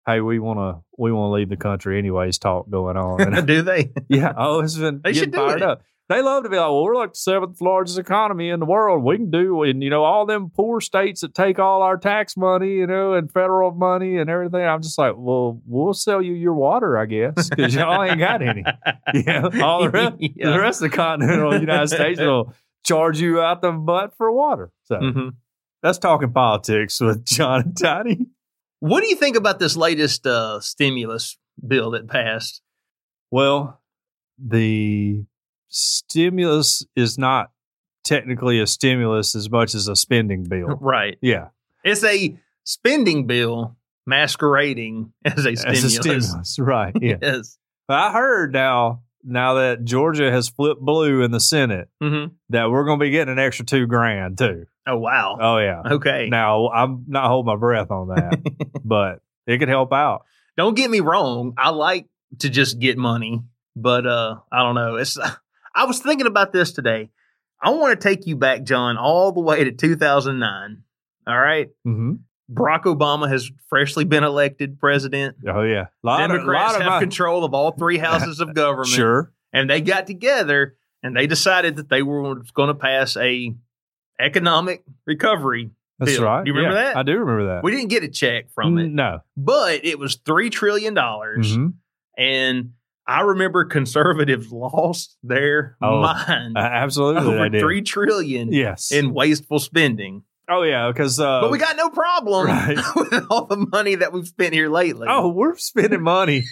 hey, 0.06 0.20
we 0.20 0.38
want 0.38 0.58
to 0.60 0.82
we 0.96 1.10
want 1.12 1.30
to 1.30 1.34
leave 1.34 1.48
the 1.48 1.56
country 1.56 1.98
anyways 1.98 2.38
talk 2.38 2.70
going 2.70 2.96
on. 2.96 3.20
And, 3.34 3.46
do 3.46 3.62
they? 3.62 3.92
yeah, 4.08 4.32
oh, 4.36 4.60
it's 4.60 4.76
been 4.76 5.00
They 5.02 5.12
getting 5.12 5.24
should 5.24 5.32
do 5.32 5.38
fired 5.38 5.62
it. 5.62 5.68
up. 5.68 5.82
They 6.08 6.22
love 6.22 6.44
to 6.44 6.48
be 6.48 6.56
like, 6.56 6.66
well, 6.66 6.84
we're 6.84 6.94
like 6.94 7.14
the 7.14 7.18
seventh 7.18 7.60
largest 7.60 7.98
economy 7.98 8.48
in 8.48 8.60
the 8.60 8.66
world. 8.66 9.02
We 9.02 9.16
can 9.16 9.28
do, 9.30 9.64
and 9.64 9.82
you 9.82 9.90
know, 9.90 10.04
all 10.04 10.24
them 10.24 10.50
poor 10.54 10.80
states 10.80 11.22
that 11.22 11.34
take 11.34 11.58
all 11.58 11.82
our 11.82 11.96
tax 11.96 12.36
money, 12.36 12.74
you 12.74 12.86
know, 12.86 13.14
and 13.14 13.30
federal 13.32 13.72
money 13.72 14.16
and 14.18 14.30
everything. 14.30 14.62
I'm 14.64 14.82
just 14.82 14.98
like, 14.98 15.14
well, 15.16 15.60
we'll 15.66 15.94
sell 15.94 16.22
you 16.22 16.32
your 16.34 16.54
water, 16.54 16.96
I 16.96 17.06
guess, 17.06 17.48
because 17.50 17.74
y'all 17.74 18.04
ain't 18.04 18.20
got 18.20 18.40
any. 18.40 18.62
Yeah, 19.14 19.48
all 19.62 19.82
the 19.82 19.90
rest, 19.90 20.14
Yeah. 20.20 20.50
the 20.50 20.60
rest 20.60 20.80
of 20.82 20.90
the 20.90 20.96
continental 20.96 21.58
United 21.58 21.88
States 21.88 22.20
will 22.20 22.54
charge 22.84 23.18
you 23.20 23.40
out 23.40 23.60
the 23.60 23.72
butt 23.72 24.14
for 24.16 24.30
water. 24.30 24.70
So 24.84 24.96
Mhm. 24.96 25.30
that's 25.82 25.98
talking 25.98 26.32
politics 26.32 27.00
with 27.00 27.24
John 27.24 27.62
and 27.62 27.76
Tiny. 27.76 28.26
What 28.78 29.00
do 29.00 29.08
you 29.08 29.16
think 29.16 29.36
about 29.36 29.58
this 29.58 29.76
latest 29.76 30.24
uh, 30.24 30.60
stimulus 30.60 31.36
bill 31.66 31.90
that 31.92 32.06
passed? 32.08 32.62
Well, 33.32 33.80
the 34.38 35.24
stimulus 35.68 36.84
is 36.94 37.18
not 37.18 37.50
technically 38.04 38.60
a 38.60 38.66
stimulus 38.66 39.34
as 39.34 39.50
much 39.50 39.74
as 39.74 39.88
a 39.88 39.96
spending 39.96 40.44
bill. 40.44 40.76
Right. 40.80 41.18
Yeah, 41.20 41.48
It's 41.84 42.04
a 42.04 42.36
spending 42.64 43.26
bill 43.26 43.76
masquerading 44.06 45.12
as 45.24 45.46
a 45.46 45.50
as 45.50 45.60
stimulus. 45.60 45.84
a 45.84 45.90
stimulus, 45.90 46.58
right? 46.58 46.96
Yeah. 47.00 47.16
Yes. 47.20 47.58
I 47.88 48.12
heard 48.12 48.52
now, 48.52 49.02
now 49.24 49.54
that 49.54 49.84
Georgia 49.84 50.30
has 50.30 50.48
flipped 50.48 50.80
blue 50.80 51.22
in 51.22 51.30
the 51.30 51.40
Senate, 51.40 51.88
hmm 52.00 52.26
that 52.50 52.70
we're 52.70 52.84
going 52.84 52.98
to 52.98 53.04
be 53.04 53.10
getting 53.10 53.32
an 53.32 53.38
extra 53.38 53.64
two 53.64 53.86
grand 53.86 54.38
too. 54.38 54.66
Oh 54.86 54.98
wow. 54.98 55.36
Oh 55.40 55.58
yeah. 55.58 55.82
okay. 55.94 56.28
Now 56.30 56.68
I'm 56.68 57.04
not 57.08 57.26
holding 57.28 57.52
my 57.52 57.56
breath 57.56 57.90
on 57.90 58.08
that, 58.08 58.38
but 58.84 59.20
it 59.46 59.58
could 59.58 59.68
help 59.68 59.92
out. 59.92 60.22
Don't 60.56 60.74
get 60.76 60.88
me 60.90 61.00
wrong. 61.00 61.54
I 61.58 61.70
like 61.70 62.06
to 62.40 62.48
just 62.48 62.78
get 62.78 62.96
money, 62.96 63.42
but 63.74 64.06
uh, 64.06 64.36
I 64.50 64.62
don't 64.62 64.74
know. 64.76 64.94
It's 64.96 65.18
I 65.76 65.84
was 65.84 66.00
thinking 66.00 66.26
about 66.26 66.52
this 66.52 66.72
today. 66.72 67.10
I 67.62 67.70
want 67.70 67.98
to 68.00 68.08
take 68.08 68.26
you 68.26 68.34
back, 68.36 68.64
John, 68.64 68.96
all 68.96 69.30
the 69.32 69.40
way 69.40 69.62
to 69.64 69.72
2009. 69.72 70.82
All 71.26 71.38
right. 71.38 71.68
hmm 71.84 72.14
Barack 72.50 72.84
Obama 72.84 73.28
has 73.28 73.50
freshly 73.68 74.04
been 74.04 74.22
elected 74.22 74.78
president. 74.78 75.36
Oh 75.48 75.62
yeah, 75.62 75.86
lot 76.04 76.22
of- 76.22 76.30
Democrats 76.30 76.72
lot 76.74 76.80
of 76.80 76.86
have 76.86 77.00
control 77.00 77.44
of 77.44 77.52
all 77.54 77.72
three 77.72 77.98
houses 77.98 78.40
of 78.40 78.54
government. 78.54 78.88
Sure. 78.90 79.32
And 79.52 79.68
they 79.68 79.80
got 79.80 80.06
together 80.06 80.76
and 81.02 81.16
they 81.16 81.26
decided 81.26 81.74
that 81.76 81.88
they 81.88 82.02
were 82.02 82.36
going 82.54 82.68
to 82.68 82.74
pass 82.74 83.16
a 83.16 83.52
economic 84.20 84.84
recovery. 85.06 85.70
That's 85.98 86.12
bill. 86.16 86.24
right. 86.24 86.44
Do 86.44 86.50
you 86.50 86.56
remember 86.56 86.76
Yeah, 86.78 86.84
that? 86.84 86.96
I 86.98 87.02
do 87.02 87.18
remember 87.18 87.54
that. 87.54 87.64
We 87.64 87.72
didn't 87.72 87.88
get 87.88 88.04
a 88.04 88.08
check 88.08 88.50
from 88.54 88.78
it, 88.78 88.90
No. 88.92 89.20
but 89.36 89.84
it 89.84 89.98
was 89.98 90.16
$3 90.16 90.50
trillion. 90.50 90.94
Mhm. 90.94 91.72
And 92.16 92.72
I 93.08 93.20
remember 93.20 93.64
conservatives 93.64 94.50
lost 94.52 95.16
their 95.22 95.76
Oh, 95.82 96.00
mind 96.02 96.56
absolutely, 96.58 97.34
over 97.34 97.48
did. 97.48 97.60
three 97.60 97.82
trillion 97.82 98.52
yes. 98.52 98.90
in 98.92 99.14
wasteful 99.14 99.58
spending. 99.58 100.22
oh 100.48 100.62
yeah, 100.62 100.90
because 100.92 101.18
uh, 101.20 101.40
but 101.40 101.50
we 101.50 101.58
got 101.58 101.76
no 101.76 101.88
problem 101.90 102.46
right. 102.48 102.76
with 102.96 103.26
all 103.30 103.46
the 103.46 103.56
money 103.72 103.94
that 103.96 104.12
we've 104.12 104.26
spent 104.28 104.54
here 104.54 104.68
lately. 104.68 105.06
oh 105.10 105.28
we're 105.28 105.56
spending 105.56 106.02
money 106.02 106.44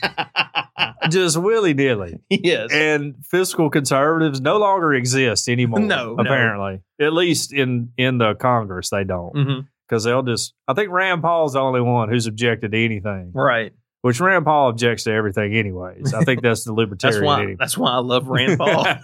just 1.11 1.37
willy 1.37 1.75
nilly, 1.75 2.19
yes. 2.31 2.71
and 2.73 3.15
fiscal 3.29 3.71
conservatives 3.71 4.41
no 4.41 4.59
longer 4.59 4.95
exist 4.95 5.49
anymore. 5.49 5.81
No, 5.81 6.15
no. 6.15 6.23
apparently, 6.23 6.81
at 7.01 7.13
least 7.13 7.53
in 7.53 7.91
in 7.97 8.19
the 8.19 8.35
Congress 8.35 8.91
they 8.91 9.05
don't, 9.05 9.67
because 9.89 10.05
they'll 10.05 10.23
just. 10.23 10.55
I 10.67 10.75
think 10.75 10.91
Rand 10.91 11.23
Paul's 11.23 11.53
the 11.53 11.61
only 11.61 11.81
one 11.81 12.09
who's 12.09 12.27
objected 12.27 12.73
to 12.73 12.85
anything, 12.85 13.33
Right. 13.35 13.73
Which 14.05 14.21
Rand 14.21 14.45
Paul 14.45 14.69
objects 14.69 15.05
to 15.05 15.13
everything 15.13 15.55
anyways. 15.55 16.13
I 16.13 16.25
think 16.25 16.43
that's 16.43 16.65
the 16.65 16.73
libertarian. 16.75 17.23
That's 17.23 17.27
why. 17.27 17.39
anyway. 17.43 17.57
That's 17.59 17.79
why 17.79 17.93
I 17.93 17.99
love 18.01 18.29
Rand 18.29 18.59
Paul. 18.59 18.85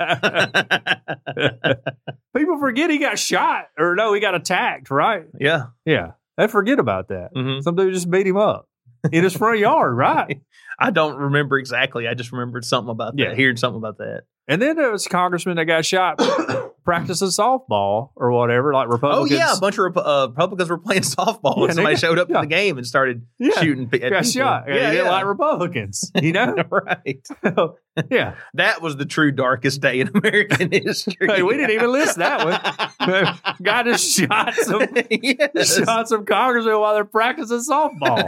People 2.36 2.58
forget 2.58 2.90
he 2.90 2.98
got 2.98 3.18
shot, 3.18 3.68
or 3.78 3.96
no, 3.96 4.12
he 4.12 4.20
got 4.20 4.34
attacked. 4.34 4.90
Right? 4.90 5.24
yeah. 5.40 5.68
Yeah, 5.86 6.10
they 6.36 6.48
forget 6.48 6.78
about 6.78 7.08
that. 7.08 7.30
Mhm. 7.34 7.62
Some 7.62 7.76
dude 7.76 7.94
just 7.94 8.10
beat 8.10 8.26
him 8.26 8.36
up 8.36 8.68
in 9.10 9.24
his 9.24 9.34
front 9.34 9.58
yard, 9.58 9.96
right? 9.96 10.42
I 10.78 10.90
don't 10.90 11.16
remember 11.16 11.58
exactly. 11.58 12.06
I 12.06 12.12
just 12.12 12.30
remembered 12.30 12.66
something 12.66 12.90
about 12.90 13.16
that. 13.16 13.22
Yeah. 13.22 13.34
Hearing 13.34 13.56
something 13.56 13.78
about 13.78 13.96
that. 13.98 14.24
And 14.48 14.60
then 14.60 14.76
there 14.76 14.92
was 14.92 15.06
a 15.06 15.08
congressman 15.08 15.56
that 15.56 15.64
got 15.64 15.86
shot 15.86 16.18
practicing 16.85 17.29
softball 17.29 18.11
or 18.16 18.33
whatever, 18.33 18.73
like 18.73 18.88
Republicans. 18.88 19.33
Oh 19.33 19.35
yeah, 19.35 19.57
a 19.57 19.61
bunch 19.61 19.79
of 19.79 19.85
Rep- 19.85 19.97
uh, 19.97 20.27
Republicans 20.31 20.71
were 20.71 20.79
playing 20.79 21.03
softball, 21.03 21.59
Yeah, 21.59 21.64
and 21.64 21.75
somebody 21.75 21.95
got- 21.97 22.01
showed 22.01 22.19
up 22.19 22.29
yeah. 22.29 22.37
to 22.37 22.40
the 22.43 22.47
game 22.47 22.79
and 22.79 22.87
started 22.87 23.27
Yeah, 23.38 23.61
shooting 23.61 23.88
pe- 23.88 24.01
at 24.01 24.11
got 24.11 24.25
people. 24.25 24.31
shot. 24.43 24.64
Yeah, 24.69 24.90
he 24.90 24.97
didn't 24.97 25.07
like 25.12 25.25
Republicans, 25.27 26.11
you 26.21 26.33
know? 26.35 26.57
right. 26.71 27.27
yeah. 28.11 28.35
That 28.55 28.83
was 28.83 28.97
the 28.97 29.05
true 29.07 29.33
darkest 29.33 29.81
day 29.81 30.01
in 30.01 30.11
American 30.14 30.71
history. 30.73 31.14
Hey, 31.29 31.43
we 31.43 31.55
didn't 31.57 31.71
even 31.73 31.93
list 31.93 32.19
that 32.19 32.45
one. 32.45 33.57
Guy 33.62 33.83
just 33.85 34.16
shot 34.16 34.55
some 34.55 34.87
yes. 35.11 35.77
shot 35.77 36.09
some 36.09 36.25
congressmen 36.25 36.79
while 36.79 36.95
they're 36.95 37.05
practicing 37.05 37.59
softball. 37.59 38.25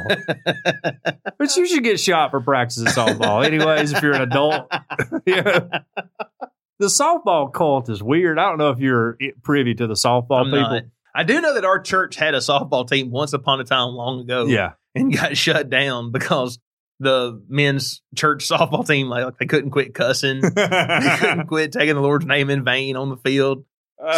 but 1.39 1.57
you 1.57 1.67
should 1.67 1.85
get 1.85 1.99
shot 2.01 2.31
for 2.31 2.41
practicing 2.41 2.87
softball, 2.87 3.45
anyways, 3.45 3.93
if 3.93 4.03
you're 4.03 4.15
an 4.15 4.23
adult. 4.23 4.71
yeah. 5.27 5.61
The 6.83 6.89
softball 6.89 7.53
cult 7.53 7.89
is 7.89 8.03
weird. 8.03 8.41
I 8.41 8.49
don't 8.49 8.59
know 8.59 8.71
if 8.71 8.81
you're 8.81 9.17
privy 9.45 9.73
to 9.77 9.87
the 9.87 9.95
softball 9.95 10.41
I'm 10.41 10.47
people. 10.47 10.61
not. 10.63 10.83
I 11.15 11.23
do 11.23 11.41
know 11.41 11.55
that 11.55 11.65
our 11.65 11.79
church 11.79 12.17
had 12.17 12.35
a 12.35 12.39
softball 12.39 12.89
team 12.91 13.13
once 13.13 13.33
upon 13.33 13.61
a 13.61 13.65
time 13.65 13.91
long 13.91 14.19
ago. 14.19 14.47
Yeah. 14.47 14.73
and 14.93 15.15
got 15.15 15.37
shut 15.45 15.71
down 15.71 16.11
because 16.11 16.59
the 16.99 17.41
men's 17.49 18.03
church 18.17 18.49
softball 18.49 18.85
team 18.85 19.07
like, 19.09 19.39
they 19.39 19.47
couldn't 19.47 19.71
quit 19.71 19.95
cussing. 19.95 20.41
they 20.57 21.17
couldn't 21.21 21.47
quit 21.47 21.71
taking 21.71 21.95
the 21.95 22.01
Lord's 22.01 22.27
name 22.27 22.51
in 22.51 22.65
vain 22.65 22.97
on 22.97 23.11
the 23.11 23.17
field, 23.17 23.65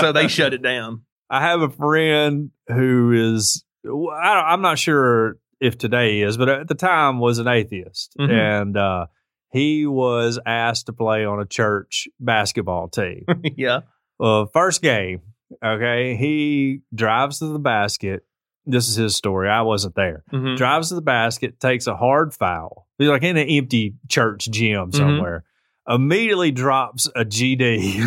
so 0.00 0.12
they 0.12 0.28
shut 0.28 0.54
it 0.54 0.62
down. 0.62 1.02
I 1.28 1.42
have 1.42 1.60
a 1.60 1.68
friend 1.68 2.50
who 2.68 3.12
is, 3.12 3.62
I, 3.86 4.52
I'm 4.52 4.62
not 4.62 4.78
sure 4.78 5.36
if 5.60 5.76
today 5.76 6.22
is, 6.22 6.38
but 6.38 6.48
at 6.48 6.68
the 6.68 6.74
time 6.74 7.18
was 7.20 7.38
an 7.40 7.46
atheist. 7.46 8.14
Mhm. 8.18 8.30
And 8.32 8.76
uh, 8.78 9.06
he 9.54 9.86
was 9.86 10.38
asked 10.44 10.86
to 10.86 10.92
play 10.92 11.24
on 11.24 11.40
a 11.40 11.46
church 11.46 12.08
basketball 12.20 12.88
team. 12.88 13.24
yeah, 13.56 13.80
uh, 14.20 14.44
first 14.52 14.82
game, 14.82 15.20
okay, 15.64 16.16
he 16.16 16.80
drives 16.94 17.38
to 17.38 17.46
the 17.46 17.58
basket. 17.58 18.24
This 18.66 18.88
is 18.88 18.96
his 18.96 19.14
story. 19.16 19.48
I 19.48 19.62
wasn't 19.62 19.94
there. 19.94 20.24
Mhm. 20.32 20.56
Drives 20.56 20.88
to 20.90 20.94
the 20.96 21.02
basket, 21.02 21.60
takes 21.60 21.86
a 21.86 21.94
hard 21.96 22.34
foul. 22.34 22.88
He's 22.98 23.08
like 23.08 23.22
in 23.22 23.36
an 23.36 23.48
empty 23.48 23.94
church 24.08 24.48
gym 24.50 24.90
somewhere. 24.92 25.44
Immediately 25.88 26.50
drops 26.52 27.06
a 27.14 27.24
GD. 27.24 28.04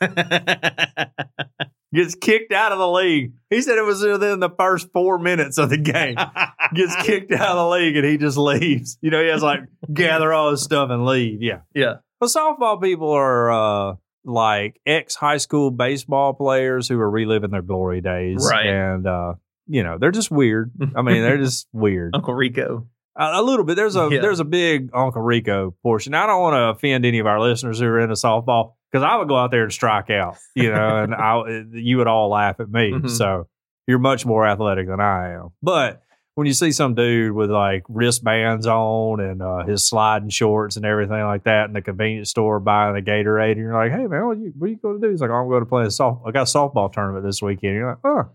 gets 1.94 2.14
kicked 2.14 2.52
out 2.52 2.72
of 2.72 2.78
the 2.78 2.88
league. 2.90 3.32
He 3.50 3.60
said 3.62 3.78
it 3.78 3.84
was 3.84 4.02
within 4.02 4.40
the 4.40 4.50
first 4.50 4.92
four 4.92 5.18
minutes 5.18 5.58
of 5.58 5.70
the 5.70 5.76
game. 5.78 6.16
Gets 6.74 6.96
kicked 7.04 7.30
out 7.32 7.50
of 7.50 7.56
the 7.56 7.68
league 7.68 7.96
and 7.96 8.04
he 8.06 8.16
just 8.16 8.38
leaves. 8.38 8.96
You 9.02 9.10
know, 9.10 9.22
he 9.22 9.28
has 9.28 9.42
like 9.42 9.60
gather 9.92 10.32
all 10.32 10.50
his 10.52 10.62
stuff 10.62 10.88
and 10.90 11.04
leave. 11.04 11.42
Yeah. 11.42 11.60
yeah, 11.74 11.96
But 12.18 12.30
softball 12.30 12.80
people 12.82 13.10
are 13.10 13.50
uh, 13.90 13.94
like 14.24 14.80
ex 14.86 15.14
high 15.14 15.36
school 15.36 15.70
baseball 15.70 16.32
players 16.32 16.88
who 16.88 16.98
are 16.98 17.10
reliving 17.10 17.50
their 17.50 17.60
glory 17.62 18.00
days. 18.00 18.48
Right. 18.50 18.66
And, 18.66 19.06
uh, 19.06 19.34
you 19.66 19.82
know, 19.82 19.98
they're 19.98 20.10
just 20.12 20.30
weird. 20.30 20.70
I 20.96 21.02
mean, 21.02 21.20
they're 21.22 21.36
just 21.42 21.68
weird. 21.72 22.12
Uncle 22.14 22.32
Rico. 22.34 22.86
A, 23.18 23.32
a 23.34 23.42
little 23.42 23.66
bit. 23.66 23.74
There's 23.76 23.96
a 23.96 24.08
Yeah. 24.10 24.22
there's 24.22 24.40
a 24.40 24.44
big 24.44 24.88
Uncle 24.94 25.20
Rico 25.20 25.74
portion. 25.82 26.14
I 26.14 26.26
don't 26.26 26.40
want 26.40 26.54
to 26.54 26.70
offend 26.78 27.04
any 27.04 27.18
of 27.18 27.26
our 27.26 27.38
listeners 27.40 27.80
who 27.80 27.84
are 27.86 28.00
into 28.00 28.14
softball 28.14 28.72
because 28.92 29.04
I 29.04 29.16
would 29.16 29.28
go 29.28 29.36
out 29.36 29.50
there 29.50 29.62
and 29.62 29.72
strike 29.72 30.10
out, 30.10 30.36
you 30.54 30.70
know, 30.70 30.98
and 31.02 31.14
I 31.14 31.64
you 31.72 31.96
would 31.98 32.06
all 32.06 32.28
laugh 32.28 32.60
at 32.60 32.68
me. 32.70 32.92
Mhm. 32.92 33.10
So 33.10 33.48
you're 33.86 33.98
much 33.98 34.26
more 34.26 34.46
athletic 34.46 34.86
than 34.86 35.00
I 35.00 35.32
am. 35.32 35.50
But 35.62 36.02
when 36.34 36.46
you 36.46 36.52
see 36.52 36.72
some 36.72 36.94
dude 36.94 37.32
with 37.32 37.50
like 37.50 37.84
wristbands 37.88 38.66
on 38.66 39.20
and 39.20 39.42
uh, 39.42 39.64
his 39.64 39.86
sliding 39.86 40.30
shorts 40.30 40.76
and 40.76 40.86
everything 40.86 41.20
like 41.22 41.44
that 41.44 41.66
in 41.66 41.72
the 41.74 41.82
convenience 41.82 42.30
store 42.30 42.58
buying 42.58 42.96
a 42.96 43.02
Gatorade, 43.02 43.52
and 43.52 43.60
you're 43.60 43.74
like, 43.74 43.92
"Hey 43.92 44.06
man, 44.06 44.26
what 44.26 44.38
you 44.38 44.52
what 44.56 44.66
are 44.66 44.70
you 44.70 44.76
going 44.76 45.00
to 45.00 45.06
do?" 45.06 45.10
He's 45.10 45.20
like, 45.20 45.30
"I'm 45.30 45.48
going 45.48 45.62
to 45.62 45.68
play 45.68 45.84
a 45.84 45.90
soft. 45.90 46.22
I 46.26 46.30
got 46.30 46.42
a 46.42 46.44
softball 46.44 46.92
tournament 46.92 47.24
this 47.24 47.42
weekend." 47.42 47.74
You're 47.74 47.90
like, 47.90 47.98
"Oh, 48.04 48.30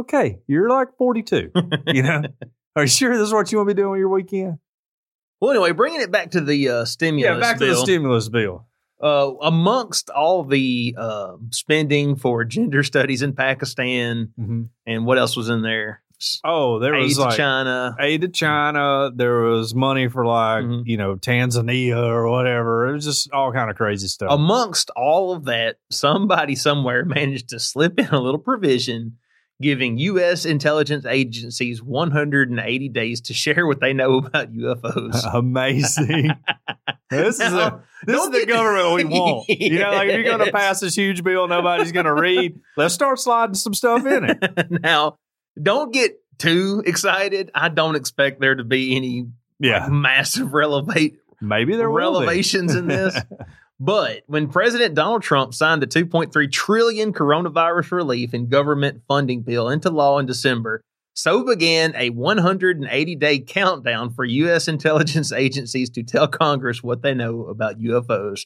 okay, 0.00 0.38
you're 0.46 0.68
like 0.68 0.96
42, 0.98 1.50
you 1.88 2.02
know." 2.02 2.22
Are 2.74 2.84
you 2.84 2.88
sure 2.88 3.14
this 3.18 3.26
is 3.26 3.34
what 3.34 3.52
you 3.52 3.58
want 3.58 3.68
to 3.68 3.74
be 3.74 3.82
doing 3.82 3.98
your 3.98 4.08
weekend? 4.08 4.58
Well, 5.42 5.50
anyway, 5.50 5.72
bringing 5.72 6.00
it 6.00 6.10
back 6.10 6.30
to 6.30 6.40
the 6.40 6.68
uh, 6.70 6.84
stimulus 6.86 7.34
yeah, 7.34 7.38
back 7.38 7.58
bill. 7.58 7.68
to 7.68 7.74
the 7.74 7.80
stimulus 7.82 8.30
bill. 8.30 8.66
Uh, 9.02 9.32
amongst 9.42 10.10
all 10.10 10.44
the 10.44 10.94
uh, 10.96 11.32
spending 11.50 12.16
for 12.16 12.44
gender 12.44 12.82
studies 12.82 13.22
in 13.22 13.34
Pakistan, 13.34 14.32
and 14.86 15.06
what 15.06 15.18
else 15.18 15.36
was 15.36 15.48
in 15.48 15.62
there? 15.62 16.02
Oh, 16.44 16.78
there 16.78 16.92
was 16.94 17.00
Aid 17.02 17.08
was 17.08 17.16
to 17.16 17.22
like 17.24 17.36
China. 17.36 17.96
aid 17.98 18.20
to 18.20 18.28
China. 18.28 19.10
There 19.12 19.40
was 19.40 19.74
money 19.74 20.06
for 20.06 20.24
like 20.24 20.64
Mhm. 20.64 20.82
you 20.86 20.96
know 20.96 21.16
Tanzania 21.16 21.96
or 22.00 22.30
whatever. 22.30 22.86
It 22.88 22.92
was 22.92 23.04
just 23.04 23.32
all 23.32 23.52
kind 23.52 23.68
of 23.70 23.76
crazy 23.76 24.06
stuff. 24.06 24.30
Amongst 24.30 24.90
all 24.94 25.32
of 25.32 25.46
that, 25.46 25.78
somebody 25.90 26.54
somewhere 26.54 27.04
managed 27.18 27.48
to 27.48 27.58
slip 27.58 27.98
in 27.98 28.06
a 28.06 28.20
little 28.20 28.38
provision 28.38 29.16
giving 29.62 29.96
U.S. 29.98 30.44
intelligence 30.44 31.06
agencies 31.06 31.82
180 31.82 32.88
days 32.90 33.20
to 33.22 33.32
share 33.34 33.66
what 33.66 33.80
they 33.80 33.92
know 33.94 34.18
about 34.18 34.52
UFOs. 34.52 35.24
Amazing. 35.34 36.32
this 37.08 37.40
is 37.40 37.52
a, 37.52 37.82
this 38.04 38.22
is 38.22 38.30
the 38.30 38.44
government 38.46 38.94
we 38.94 39.04
want. 39.04 39.48
You 39.48 39.78
know, 39.78 39.92
like 39.92 40.08
if 40.08 40.14
you're 40.14 40.24
going 40.36 40.44
to 40.44 40.52
pass 40.52 40.80
this 40.80 40.94
huge 40.94 41.22
bill 41.24 41.48
nobody's 41.48 41.92
going 41.92 42.06
to 42.06 42.12
read, 42.14 42.60
let's 42.76 42.92
start 42.94 43.18
sliding 43.18 43.54
some 43.54 43.72
stuff 43.74 44.04
in 44.04 44.24
it. 44.24 44.70
now, 44.82 45.16
don't 45.60 45.92
get 45.92 46.20
too 46.38 46.82
excited. 46.84 47.50
I 47.54 47.68
don't 47.68 47.94
expect 47.96 48.40
there 48.40 48.54
to 48.54 48.64
be 48.64 48.96
any 48.96 49.28
Yeah, 49.58 49.88
massive 49.88 50.52
relevate 50.52 51.18
maybe 51.40 51.76
there 51.76 51.90
will 51.90 52.20
be. 52.20 52.26
relevations 52.26 52.74
in 52.74 52.86
this. 52.88 53.16
But 53.84 54.22
when 54.26 54.46
President 54.46 54.94
Donald 54.94 55.24
Trump 55.24 55.54
signed 55.54 55.82
the 55.82 55.88
2.3 55.88 56.52
trillion 56.52 57.12
coronavirus 57.12 57.90
relief 57.90 58.32
and 58.32 58.48
government 58.48 59.02
funding 59.08 59.42
bill 59.42 59.68
into 59.68 59.90
law 59.90 60.20
in 60.20 60.26
December, 60.26 60.82
so 61.14 61.44
began 61.44 61.92
a 61.96 62.10
180 62.10 63.16
day 63.16 63.40
countdown 63.40 64.10
for 64.10 64.24
U.S. 64.24 64.68
intelligence 64.68 65.32
agencies 65.32 65.90
to 65.90 66.04
tell 66.04 66.28
Congress 66.28 66.80
what 66.84 67.02
they 67.02 67.12
know 67.12 67.46
about 67.46 67.80
UFOs. 67.80 68.42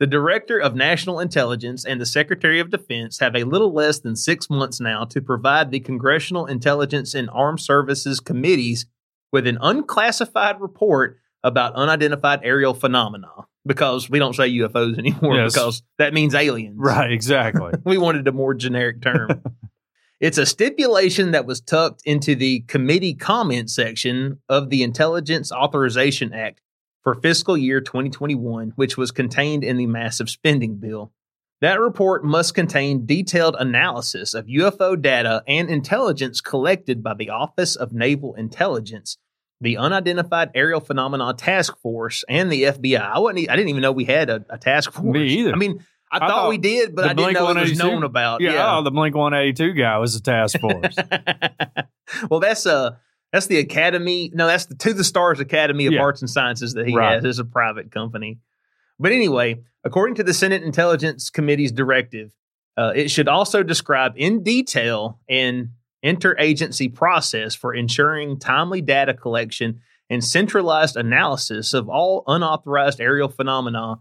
The 0.00 0.08
Director 0.08 0.58
of 0.58 0.74
National 0.74 1.20
Intelligence 1.20 1.84
and 1.84 2.00
the 2.00 2.06
Secretary 2.06 2.58
of 2.58 2.70
Defense 2.70 3.20
have 3.20 3.36
a 3.36 3.44
little 3.44 3.72
less 3.72 4.00
than 4.00 4.16
six 4.16 4.50
months 4.50 4.80
now 4.80 5.04
to 5.04 5.22
provide 5.22 5.70
the 5.70 5.78
Congressional 5.78 6.46
Intelligence 6.46 7.14
and 7.14 7.30
Armed 7.30 7.60
Services 7.60 8.18
Committees 8.18 8.86
with 9.30 9.46
an 9.46 9.58
unclassified 9.60 10.60
report 10.60 11.19
about 11.42 11.74
unidentified 11.74 12.40
aerial 12.42 12.74
phenomena 12.74 13.28
because 13.66 14.08
we 14.10 14.18
don't 14.18 14.34
say 14.34 14.50
UFOs 14.50 14.98
anymore 14.98 15.36
Yes. 15.36 15.54
because 15.54 15.82
that 15.98 16.14
means 16.14 16.34
aliens. 16.34 16.76
Right, 16.78 17.10
exactly. 17.12 17.72
We 17.84 17.98
wanted 17.98 18.26
a 18.28 18.32
more 18.32 18.54
generic 18.54 19.00
term. 19.02 19.42
it's 20.20 20.38
a 20.38 20.46
stipulation 20.46 21.30
that 21.32 21.46
was 21.46 21.60
tucked 21.60 22.02
into 22.04 22.34
the 22.34 22.60
committee 22.60 23.14
comment 23.14 23.70
section 23.70 24.40
of 24.48 24.70
the 24.70 24.82
Intelligence 24.82 25.50
Authorization 25.52 26.32
Act, 26.32 26.60
for 27.02 27.14
fiscal 27.14 27.56
year 27.56 27.80
2021, 27.80 28.72
which 28.76 28.96
was 28.98 29.10
contained 29.10 29.64
in 29.64 29.78
the 29.78 29.86
massive 29.86 30.28
spending 30.28 30.76
bill. 30.76 31.12
That 31.62 31.80
report 31.80 32.24
must 32.24 32.54
contain 32.54 33.06
detailed 33.06 33.56
analysis 33.58 34.32
of 34.34 34.46
UFO 34.46 35.00
data 35.00 35.42
and 35.46 35.68
intelligence 35.68 36.40
collected 36.40 37.02
by 37.02 37.14
the 37.14 37.28
Office 37.30 37.76
of 37.76 37.92
Naval 37.92 38.34
Intelligence, 38.34 39.16
the 39.60 39.76
Unidentified 39.76 40.50
Aerial 40.54 40.80
Phenomena 40.80 41.34
Task 41.34 41.78
Force, 41.80 42.24
and 42.28 42.50
the 42.50 42.64
FBI. 42.64 43.00
I, 43.00 43.18
wasn't, 43.18 43.50
I 43.50 43.56
didn't 43.56 43.68
even 43.68 43.82
know 43.82 43.92
we 43.92 44.04
had 44.04 44.30
a, 44.30 44.44
a 44.48 44.58
task 44.58 44.92
force. 44.92 45.04
Me 45.04 45.26
either. 45.28 45.52
I 45.52 45.56
mean, 45.56 45.84
I, 46.10 46.16
I 46.16 46.18
thought, 46.20 46.28
thought 46.30 46.48
we 46.48 46.58
did, 46.58 46.94
but 46.96 47.04
I 47.04 47.12
didn't 47.14 47.34
know 47.34 47.50
it 47.50 47.56
was 47.60 47.78
known 47.78 48.02
about. 48.02 48.40
Yeah, 48.40 48.78
oh, 48.78 48.82
the 48.82 48.90
Blink 48.90 49.14
182 49.14 49.74
guy 49.74 49.98
was 49.98 50.16
a 50.16 50.22
task 50.22 50.58
force. 50.60 50.96
well, 52.30 52.40
that's 52.40 52.66
uh 52.66 52.92
that's 53.32 53.46
the 53.46 53.58
Academy. 53.58 54.30
No, 54.34 54.46
that's 54.46 54.66
the 54.66 54.74
To 54.76 54.92
the 54.92 55.04
Stars 55.04 55.38
Academy 55.40 55.86
of 55.86 55.92
Yeah. 55.92 56.00
Arts 56.00 56.20
and 56.20 56.28
Sciences 56.28 56.74
that 56.74 56.86
he 56.88 56.96
Right. 56.96 57.14
has. 57.14 57.24
It's 57.24 57.38
a 57.38 57.44
private 57.44 57.92
company. 57.92 58.38
But 58.98 59.12
anyway, 59.12 59.60
according 59.84 60.16
to 60.16 60.24
the 60.24 60.34
Senate 60.34 60.62
Intelligence 60.62 61.30
Committee's 61.30 61.72
directive, 61.72 62.32
uh, 62.76 62.92
it 62.94 63.10
should 63.10 63.28
also 63.28 63.62
describe 63.62 64.14
in 64.16 64.42
detail 64.42 65.20
an 65.28 65.72
interagency 66.04 66.92
process 66.92 67.54
for 67.54 67.74
ensuring 67.74 68.38
timely 68.38 68.80
data 68.80 69.14
collection 69.14 69.80
and 70.08 70.24
centralized 70.24 70.96
analysis 70.96 71.72
of 71.72 71.88
all 71.88 72.24
unauthorized 72.26 73.00
aerial 73.00 73.28
phenomena 73.28 73.96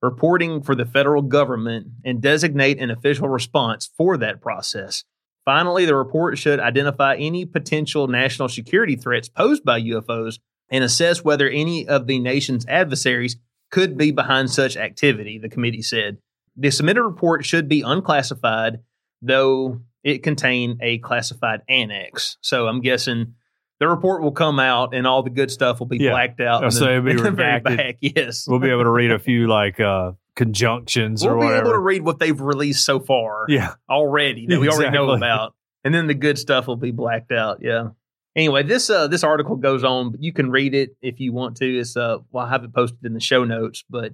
reporting 0.00 0.62
for 0.62 0.74
the 0.74 0.84
federal 0.84 1.22
government 1.22 1.88
and 2.04 2.22
designate 2.22 2.78
an 2.78 2.90
official 2.90 3.28
response 3.28 3.90
for 3.96 4.16
that 4.16 4.40
process. 4.40 5.04
Finally, 5.44 5.86
the 5.86 5.96
report 5.96 6.38
should 6.38 6.60
identify 6.60 7.16
any 7.16 7.44
potential 7.44 8.06
national 8.06 8.48
security 8.48 8.94
threats 8.94 9.28
posed 9.28 9.64
by 9.64 9.80
UFOs 9.80 10.38
and 10.70 10.84
assess 10.84 11.24
whether 11.24 11.48
any 11.48 11.88
of 11.88 12.06
the 12.06 12.18
nation's 12.18 12.66
adversaries 12.66 13.36
could 13.70 13.96
be 13.96 14.10
behind 14.10 14.50
such 14.50 14.76
activity, 14.76 15.38
the 15.38 15.48
committee 15.48 15.82
said. 15.82 16.18
The 16.56 16.70
submitted 16.70 17.02
report 17.02 17.44
should 17.44 17.68
be 17.68 17.82
unclassified, 17.82 18.80
though 19.22 19.80
it 20.08 20.22
contain 20.22 20.78
a 20.82 20.98
classified 20.98 21.60
annex. 21.68 22.36
So 22.40 22.66
I'm 22.66 22.80
guessing 22.80 23.34
the 23.80 23.86
report 23.88 24.22
will 24.22 24.32
come 24.32 24.58
out 24.58 24.94
and 24.94 25.06
all 25.06 25.22
the 25.22 25.30
good 25.30 25.50
stuff 25.50 25.78
will 25.78 25.86
be 25.86 25.98
Yeah. 25.98 26.10
blacked 26.10 26.40
out. 26.40 26.64
Oh, 26.64 26.68
so 26.70 26.84
the- 27.00 27.08
it'll 27.10 27.30
be 27.30 27.36
redacted. 27.42 27.76
back. 27.76 27.96
Yes. 28.00 28.46
we'll 28.48 28.58
be 28.58 28.70
able 28.70 28.84
to 28.84 28.90
read 28.90 29.10
a 29.12 29.18
few 29.18 29.46
like 29.46 29.78
uh 29.80 30.12
conjunctions 30.34 31.24
We'll 31.24 31.34
or 31.34 31.40
be 31.40 31.46
able 31.54 31.72
to 31.72 31.78
read 31.78 32.02
what 32.02 32.18
they've 32.20 32.40
released 32.40 32.84
so 32.84 33.00
far 33.00 33.46
yeah. 33.48 33.74
already 33.90 34.46
that 34.46 34.60
we 34.60 34.68
already 34.68 34.90
know 34.90 35.10
about, 35.10 35.54
and 35.84 35.92
then 35.94 36.06
the 36.06 36.14
good 36.14 36.38
stuff 36.38 36.66
will 36.68 36.76
be 36.76 36.90
blacked 36.92 37.32
out. 37.32 37.58
Yeah. 37.60 37.88
Anyway, 38.36 38.62
this 38.62 38.88
uh 38.88 39.08
this 39.08 39.24
article 39.24 39.56
goes 39.56 39.82
on, 39.82 40.12
but 40.12 40.22
you 40.22 40.32
can 40.32 40.48
read 40.50 40.74
it 40.74 40.96
if 41.02 41.18
you 41.18 41.32
want 41.32 41.56
to. 41.56 41.66
It's 41.78 41.96
uh 41.96 42.18
well, 42.30 42.46
I 42.46 42.50
have 42.50 42.62
it 42.64 42.72
posted 42.72 43.04
in 43.04 43.14
the 43.14 43.20
show 43.20 43.42
notes, 43.44 43.82
but 43.90 44.12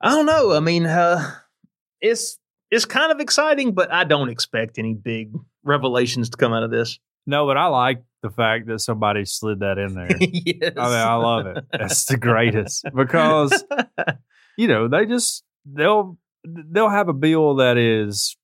I 0.00 0.08
don't 0.10 0.24
know. 0.26 0.52
I 0.52 0.60
mean, 0.60 0.86
uh 0.86 1.30
it's 2.00 2.38
it's 2.70 2.84
kind 2.84 3.10
of 3.12 3.20
exciting, 3.20 3.72
but 3.74 3.92
I 3.92 4.04
don't 4.04 4.28
expect 4.28 4.78
any 4.78 4.94
big 4.94 5.32
revelations 5.64 6.30
to 6.30 6.36
come 6.36 6.52
out 6.52 6.62
of 6.62 6.70
this. 6.70 6.98
No, 7.26 7.46
but 7.46 7.56
I 7.56 7.66
like 7.66 8.02
the 8.22 8.30
fact 8.30 8.66
that 8.68 8.80
somebody 8.80 9.24
slid 9.24 9.60
that 9.60 9.78
in 9.78 9.94
there. 9.94 10.08
yes. 10.20 10.72
I 10.76 10.84
mean, 10.88 10.98
I 10.98 11.14
love 11.14 11.46
it. 11.46 11.64
That's 11.72 12.04
the 12.06 12.16
greatest 12.16 12.84
because 12.94 13.64
you 14.56 14.68
know 14.68 14.88
they 14.88 15.06
just 15.06 15.44
they'll 15.66 16.18
they'll 16.44 16.88
have 16.88 17.08
a 17.08 17.12
bill 17.12 17.56
that 17.56 17.76
is 17.76 18.36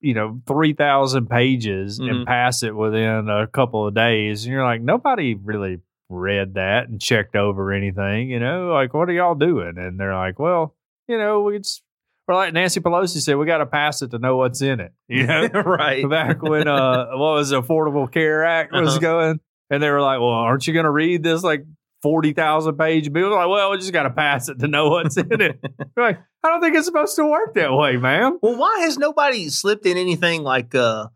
you 0.00 0.14
know 0.14 0.40
three 0.46 0.72
thousand 0.72 1.28
pages 1.28 2.00
Mhm. 2.00 2.10
and 2.10 2.26
pass 2.26 2.62
it 2.62 2.74
within 2.74 3.28
a 3.28 3.46
couple 3.46 3.86
of 3.86 3.94
days, 3.94 4.44
and 4.44 4.52
you're 4.52 4.64
like 4.64 4.80
nobody 4.82 5.34
really 5.34 5.80
read 6.10 6.54
that 6.54 6.88
and 6.88 7.00
checked 7.00 7.36
over 7.36 7.72
anything. 7.72 8.30
You 8.30 8.40
know, 8.40 8.68
like 8.72 8.94
what 8.94 9.08
are 9.08 9.12
y'all 9.12 9.34
doing? 9.34 9.74
And 9.76 9.98
they're 10.00 10.14
like, 10.14 10.38
well, 10.38 10.74
you 11.08 11.18
know, 11.18 11.48
it's 11.48 11.82
or 12.26 12.34
like 12.34 12.52
Nancy 12.54 12.80
Pelosi 12.80 13.20
said, 13.20 13.36
we 13.36 13.46
got 13.46 13.58
to 13.58 13.66
pass 13.66 14.00
it 14.02 14.10
to 14.12 14.18
know 14.18 14.36
what's 14.36 14.62
in 14.62 14.80
it. 14.80 14.92
You 15.08 15.26
know, 15.26 15.46
right. 15.48 16.08
back 16.08 16.42
when 16.42 16.66
uh 16.68 17.06
what 17.10 17.34
was 17.34 17.50
the 17.50 17.60
Affordable 17.62 18.10
Care 18.10 18.44
Act 18.44 18.72
was 18.72 18.90
Uh-huh. 18.90 18.98
going, 19.00 19.40
and 19.70 19.82
they 19.82 19.90
were 19.90 20.00
like, 20.00 20.20
"Well, 20.20 20.28
aren't 20.30 20.66
you 20.66 20.72
going 20.72 20.84
to 20.84 20.90
read 20.90 21.22
this 21.22 21.42
like 21.42 21.64
forty 22.02 22.32
thousand 22.32 22.76
page 22.78 23.12
bill?" 23.12 23.30
Like, 23.30 23.48
well, 23.48 23.70
we 23.70 23.78
just 23.78 23.92
got 23.92 24.04
to 24.04 24.10
pass 24.10 24.48
it 24.48 24.58
to 24.60 24.68
know 24.68 24.88
what's 24.90 25.16
in 25.16 25.40
it. 25.40 25.58
like, 25.96 26.18
I 26.42 26.48
don't 26.48 26.60
think 26.60 26.76
it's 26.76 26.86
supposed 26.86 27.16
to 27.16 27.26
work 27.26 27.54
that 27.54 27.72
way, 27.72 27.96
ma'am. 27.96 28.38
Well, 28.42 28.56
why 28.56 28.80
has 28.80 28.98
nobody 28.98 29.48
slipped 29.48 29.86
in 29.86 29.96
anything 29.96 30.42
like 30.42 30.74
uh 30.74 31.06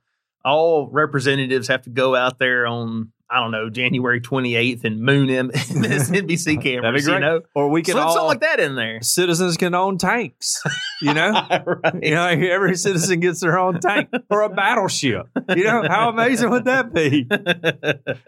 all 0.44 0.88
representatives 0.90 1.68
have 1.68 1.82
to 1.82 1.90
go 1.90 2.14
out 2.14 2.38
there 2.38 2.66
on 2.66 3.12
I 3.30 3.40
don't 3.40 3.50
know 3.50 3.68
January 3.68 4.20
28th 4.20 4.84
and 4.84 5.00
moon 5.00 5.28
M- 5.28 5.50
MSNBC 5.54 6.62
cameras? 6.62 6.82
That'd 6.82 6.94
be 6.94 7.02
great. 7.02 7.14
You 7.14 7.20
know, 7.20 7.40
Or 7.54 7.68
we 7.68 7.82
can 7.82 7.92
slip 7.92 8.04
all 8.06 8.12
something 8.12 8.26
like 8.28 8.40
that 8.40 8.58
in 8.60 8.74
there. 8.74 9.00
citizens 9.02 9.56
can 9.56 9.74
own 9.74 9.98
tanks. 9.98 10.62
You 11.02 11.12
know. 11.14 11.32
right. 11.50 11.94
You 12.02 12.10
know, 12.14 12.26
every 12.26 12.74
citizen 12.76 13.20
gets 13.20 13.40
their 13.40 13.58
own 13.58 13.80
tank 13.80 14.08
or 14.30 14.42
a 14.42 14.48
battleship. 14.48 15.26
You 15.54 15.64
know, 15.64 15.84
how 15.88 16.08
amazing 16.08 16.50
would 16.50 16.64
that 16.64 16.92
be? 16.94 17.26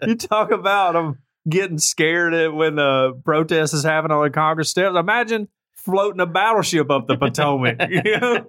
You 0.07 0.15
talk 0.15 0.51
about 0.51 0.93
them 0.93 1.17
getting 1.49 1.79
scared 1.79 2.33
at 2.35 2.53
when 2.53 2.75
the 2.75 3.19
protest 3.25 3.73
is 3.73 3.83
happening 3.83 4.15
on 4.15 4.23
the 4.23 4.29
Congress 4.29 4.69
steps. 4.69 4.95
Imagine 4.95 5.47
floating 5.73 6.21
a 6.21 6.27
battleship 6.27 6.91
up 6.91 7.07
the 7.07 7.17
Potomac. 7.17 7.77
You 7.89 8.03
know? 8.19 8.45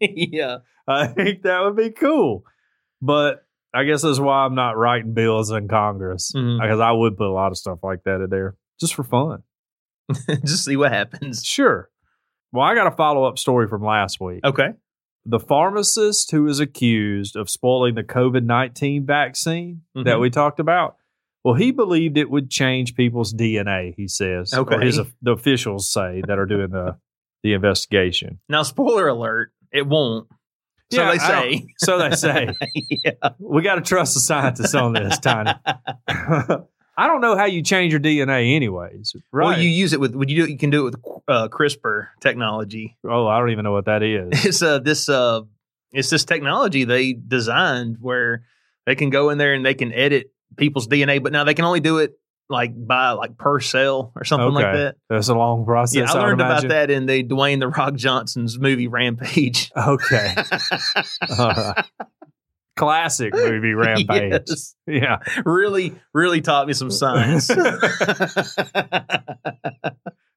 yeah. 0.00 0.58
I 0.86 1.06
think 1.08 1.42
that 1.42 1.62
would 1.64 1.76
be 1.76 1.90
cool. 1.90 2.44
But 3.02 3.44
I 3.74 3.84
guess 3.84 4.02
that's 4.02 4.18
why 4.18 4.44
I'm 4.44 4.54
not 4.54 4.76
writing 4.76 5.12
bills 5.14 5.50
in 5.50 5.68
Congress 5.68 6.32
Mhm. 6.34 6.60
because 6.60 6.80
I 6.80 6.90
would 6.92 7.16
put 7.16 7.26
a 7.26 7.32
lot 7.32 7.52
of 7.52 7.58
stuff 7.58 7.80
like 7.82 8.02
that 8.04 8.20
in 8.22 8.30
there 8.30 8.56
just 8.80 8.94
for 8.94 9.04
fun. 9.04 9.42
Just 10.44 10.64
see 10.64 10.76
what 10.76 10.90
happens. 10.92 11.44
Sure. 11.44 11.90
Well, 12.50 12.64
I 12.64 12.74
got 12.74 12.86
a 12.86 12.90
follow 12.96 13.24
up 13.24 13.38
story 13.38 13.68
from 13.68 13.82
last 13.84 14.20
week. 14.20 14.40
Okay. 14.42 14.70
The 15.26 15.38
pharmacist 15.38 16.30
who 16.30 16.46
is 16.46 16.60
accused 16.60 17.36
of 17.36 17.50
spoiling 17.50 17.94
the 17.94 18.02
COVID 18.04 18.44
19 18.44 19.04
vaccine 19.04 19.82
that 19.94 20.04
Mhm. 20.16 20.20
we 20.20 20.30
talked 20.30 20.60
about, 20.60 20.96
well, 21.44 21.52
he 21.54 21.70
believed 21.72 22.16
it 22.16 22.30
would 22.30 22.48
change 22.50 22.94
people's 22.94 23.34
DNA, 23.34 23.92
he 23.98 24.08
says. 24.08 24.54
Or 24.54 24.60
Okay. 24.60 24.82
his, 24.86 24.98
the 25.20 25.32
officials 25.32 25.92
say 25.92 26.22
that 26.26 26.38
are 26.38 26.46
doing 26.46 26.70
the, 26.70 26.96
the 27.42 27.52
investigation. 27.52 28.40
Now, 28.48 28.62
spoiler 28.62 29.08
alert: 29.08 29.52
it 29.70 29.86
won't. 29.86 30.28
So 30.90 31.02
Yeah, 31.02 31.12
they 31.12 31.18
say. 31.18 31.66
So 31.78 31.98
they 31.98 32.16
say. 32.16 32.48
yeah. 32.90 33.12
we 33.38 33.62
got 33.62 33.76
to 33.76 33.80
trust 33.82 34.14
the 34.14 34.20
scientists 34.20 34.74
on 34.74 34.92
this, 34.92 35.18
Tiny. 35.18 35.52
I 36.08 37.06
don't 37.06 37.20
know 37.20 37.36
how 37.36 37.44
you 37.44 37.62
change 37.62 37.92
your 37.92 38.00
DNA, 38.00 38.56
anyways. 38.56 39.14
Right? 39.30 39.44
Well, 39.44 39.58
you 39.60 39.68
use 39.68 39.92
it 39.92 40.00
with. 40.00 40.16
Would 40.16 40.30
you 40.30 40.46
do? 40.46 40.50
You 40.52 40.58
can 40.58 40.70
do 40.70 40.88
it 40.88 40.90
with 40.90 41.22
uh, 41.28 41.48
CRISPR 41.48 42.08
technology. 42.20 42.96
oh, 43.04 43.26
I 43.28 43.38
don't 43.38 43.50
even 43.50 43.64
know 43.64 43.72
what 43.72 43.84
that 43.84 44.02
is. 44.02 44.28
it's 44.44 44.62
uh 44.62 44.80
this 44.80 45.08
uh 45.08 45.42
it's 45.92 46.10
this 46.10 46.24
technology 46.24 46.84
they 46.84 47.12
designed 47.12 47.98
where 48.00 48.42
they 48.84 48.94
can 48.96 49.10
go 49.10 49.30
in 49.30 49.38
there 49.38 49.54
and 49.54 49.64
they 49.64 49.74
can 49.74 49.92
edit 49.92 50.32
people's 50.56 50.88
DNA, 50.88 51.22
but 51.22 51.30
now 51.30 51.44
they 51.44 51.54
can 51.54 51.64
only 51.64 51.80
do 51.80 51.98
it 51.98 52.18
like 52.48 52.72
by 52.74 53.10
like 53.10 53.36
per 53.36 53.60
cell 53.60 54.12
or 54.16 54.24
something 54.24 54.52
like 54.52 54.72
that. 54.74 54.96
That's 55.08 55.28
a 55.28 55.34
long 55.34 55.64
process. 55.64 55.96
Yeah, 55.96 56.12
I 56.12 56.14
would 56.14 56.22
learned 56.22 56.40
about 56.40 56.68
that 56.68 56.90
in 56.90 57.06
the 57.06 57.22
Dwayne 57.24 57.60
the 57.60 57.68
Rock 57.68 57.94
Johnson's 57.94 58.58
movie 58.58 58.88
Rampage. 58.88 59.70
Okay, 59.76 60.34
all 61.38 61.48
right. 61.48 61.84
Classic 62.76 63.34
movie 63.34 63.72
Rampage. 63.74 64.44
Yes. 64.48 64.76
Yeah. 64.86 65.18
Really, 65.44 65.94
really 66.14 66.40
taught 66.40 66.68
me 66.68 66.72
some 66.74 66.90
science. 66.92 67.50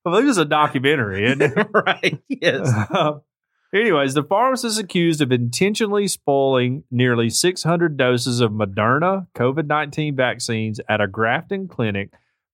Well, 0.04 0.16
it 0.18 0.24
was 0.24 0.40
a 0.40 0.46
documentary, 0.46 1.26
isn't 1.26 1.42
it? 1.44 1.68
right. 1.74 2.20
Yes. 2.28 2.74
Um, 2.90 3.22
Anyways, 3.74 4.16
the 4.16 4.24
pharmacist 4.24 4.80
accused 4.80 5.22
of 5.22 5.32
intentionally 5.32 6.08
spoiling 6.08 6.84
nearly 6.92 7.30
600 7.30 7.96
doses 7.96 8.42
of 8.42 8.52
Moderna 8.52 9.28
COVID 9.34 9.66
19 9.66 10.16
vaccines 10.16 10.82
at 10.90 11.00
a 11.00 11.08
Grafton 11.08 11.70
clinic 11.70 12.10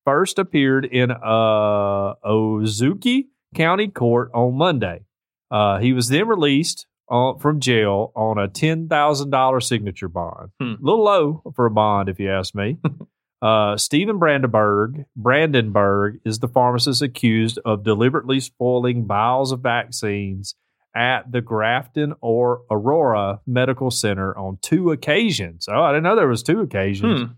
first 0.06 0.38
appeared 0.38 0.86
in 0.86 1.10
uh, 1.10 2.14
Ozaukee 2.24 3.26
County 3.56 3.88
Court 3.88 4.30
on 4.34 4.56
Monday. 4.56 5.06
Uh, 5.50 5.80
he 5.80 5.92
was 5.92 6.10
then 6.10 6.28
released 6.28 6.86
on, 7.10 7.40
from 7.40 7.60
jail 7.60 8.12
on 8.16 8.38
a 8.38 8.48
$10,000 8.48 9.64
signature 9.64 10.10
bond. 10.10 10.52
Hmm. 10.62 10.74
A 10.74 10.78
little 10.86 11.04
low 11.04 11.42
for 11.56 11.66
a 11.66 11.72
bond, 11.72 12.10
if 12.10 12.20
you 12.20 12.32
ask 12.32 12.54
me. 12.56 12.78
Uh, 13.40 13.78
Steven 13.78 14.18
Brandenburg, 14.18 15.06
Brandenburg 15.16 16.20
is 16.26 16.40
the 16.40 16.48
pharmacist 16.48 17.04
accused 17.04 17.60
of 17.64 17.84
deliberately 17.84 18.40
spoiling 18.40 19.06
vials 19.06 19.52
of 19.52 19.60
vaccines 19.60 20.56
at 20.98 21.32
the 21.32 21.42
Grafton 21.42 22.16
or 22.22 22.64
Aurora 22.72 23.40
Medical 23.46 23.92
Center 23.92 24.36
on 24.36 24.58
two 24.64 24.92
occasions. 24.92 25.68
Oh, 25.70 25.84
I 25.84 25.92
didn't 25.92 26.04
know 26.04 26.16
there 26.16 26.28
was 26.28 26.42
two 26.42 26.60
occasions. 26.62 27.22
Hmm. 27.22 27.34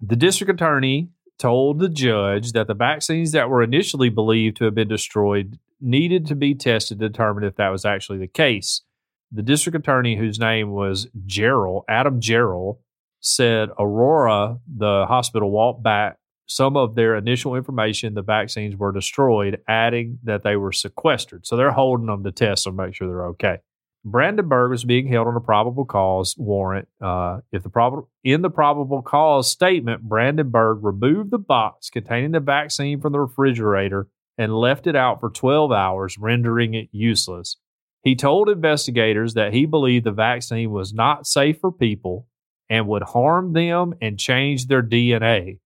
The 0.00 0.16
district 0.16 0.50
attorney 0.50 1.10
told 1.38 1.78
the 1.78 1.90
judge 1.90 2.52
that 2.52 2.66
the 2.66 2.74
vaccines 2.74 3.32
that 3.32 3.50
were 3.50 3.62
initially 3.62 4.08
believed 4.08 4.56
to 4.56 4.64
have 4.64 4.74
been 4.74 4.88
destroyed 4.88 5.58
needed 5.80 6.26
to 6.26 6.34
be 6.34 6.54
tested 6.54 6.98
to 6.98 7.08
determine 7.08 7.44
if 7.44 7.56
that 7.56 7.68
was 7.68 7.84
actually 7.84 8.18
the 8.18 8.26
case. 8.26 8.82
The 9.30 9.42
district 9.42 9.76
attorney, 9.76 10.16
whose 10.16 10.40
name 10.40 10.70
was 10.70 11.08
Gerol, 11.26 11.82
Adam 11.88 12.20
Gerol, 12.20 12.78
said 13.20 13.68
Aurora, 13.78 14.58
the 14.66 15.04
hospital, 15.06 15.50
walked 15.50 15.82
back 15.82 16.18
some 16.48 16.76
of 16.76 16.94
their 16.94 17.14
initial 17.14 17.54
information, 17.54 18.14
the 18.14 18.22
vaccines 18.22 18.74
were 18.76 18.92
destroyed, 18.92 19.60
adding 19.68 20.18
that 20.24 20.42
they 20.42 20.56
were 20.56 20.72
sequestered. 20.72 21.46
So 21.46 21.56
they're 21.56 21.72
holding 21.72 22.06
them 22.06 22.24
to 22.24 22.32
test 22.32 22.64
them, 22.64 22.76
make 22.76 22.94
sure 22.94 23.06
they're 23.06 23.26
okay. 23.28 23.58
Brandenburg 24.04 24.70
was 24.70 24.84
being 24.84 25.08
held 25.08 25.26
on 25.26 25.36
a 25.36 25.40
probable 25.40 25.84
cause 25.84 26.34
warrant. 26.38 26.88
Uh, 27.00 27.40
if 27.52 27.62
the 27.62 27.68
prob- 27.68 28.06
in 28.24 28.42
the 28.42 28.50
probable 28.50 29.02
cause 29.02 29.50
statement, 29.50 30.02
Brandenburg 30.02 30.78
removed 30.82 31.30
the 31.30 31.38
box 31.38 31.90
containing 31.90 32.30
the 32.30 32.40
vaccine 32.40 33.00
from 33.00 33.12
the 33.12 33.20
refrigerator 33.20 34.08
and 34.38 34.56
left 34.56 34.86
it 34.86 34.96
out 34.96 35.20
for 35.20 35.30
12 35.30 35.72
hours, 35.72 36.16
rendering 36.16 36.74
it 36.74 36.88
useless. 36.92 37.56
He 38.02 38.14
told 38.14 38.48
investigators 38.48 39.34
that 39.34 39.52
he 39.52 39.66
believed 39.66 40.06
the 40.06 40.12
vaccine 40.12 40.70
was 40.70 40.94
not 40.94 41.26
safe 41.26 41.60
for 41.60 41.72
people 41.72 42.26
and 42.70 42.86
would 42.86 43.02
harm 43.02 43.52
them 43.52 43.94
and 44.00 44.18
change 44.18 44.66
their 44.66 44.82
DNA, 44.82 45.58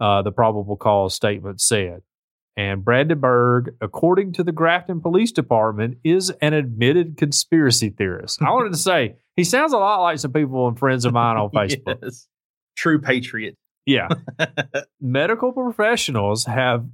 uh, 0.00 0.22
the 0.22 0.32
probable 0.32 0.76
cause 0.76 1.14
statement 1.14 1.60
said. 1.60 2.02
And 2.56 2.84
Brandenburg, 2.84 3.76
according 3.80 4.32
to 4.34 4.42
the 4.44 4.52
Grafton 4.52 5.00
Police 5.00 5.32
Department, 5.32 5.98
is 6.04 6.30
an 6.42 6.52
admitted 6.52 7.16
conspiracy 7.16 7.90
theorist. 7.90 8.42
I 8.42 8.50
wanted 8.50 8.72
to 8.72 8.78
say, 8.90 9.16
he 9.36 9.44
sounds 9.44 9.72
a 9.72 9.78
lot 9.78 10.02
like 10.02 10.18
some 10.18 10.32
people 10.32 10.68
and 10.68 10.78
friends 10.78 11.04
of 11.04 11.12
mine 11.12 11.36
on 11.36 11.50
Facebook. 11.54 11.98
Yes. 12.02 12.26
True 12.76 13.00
patriot. 13.00 13.56
Yeah. 13.86 14.08
Medical 15.00 15.52
professionals 15.52 16.44
have 16.44 16.84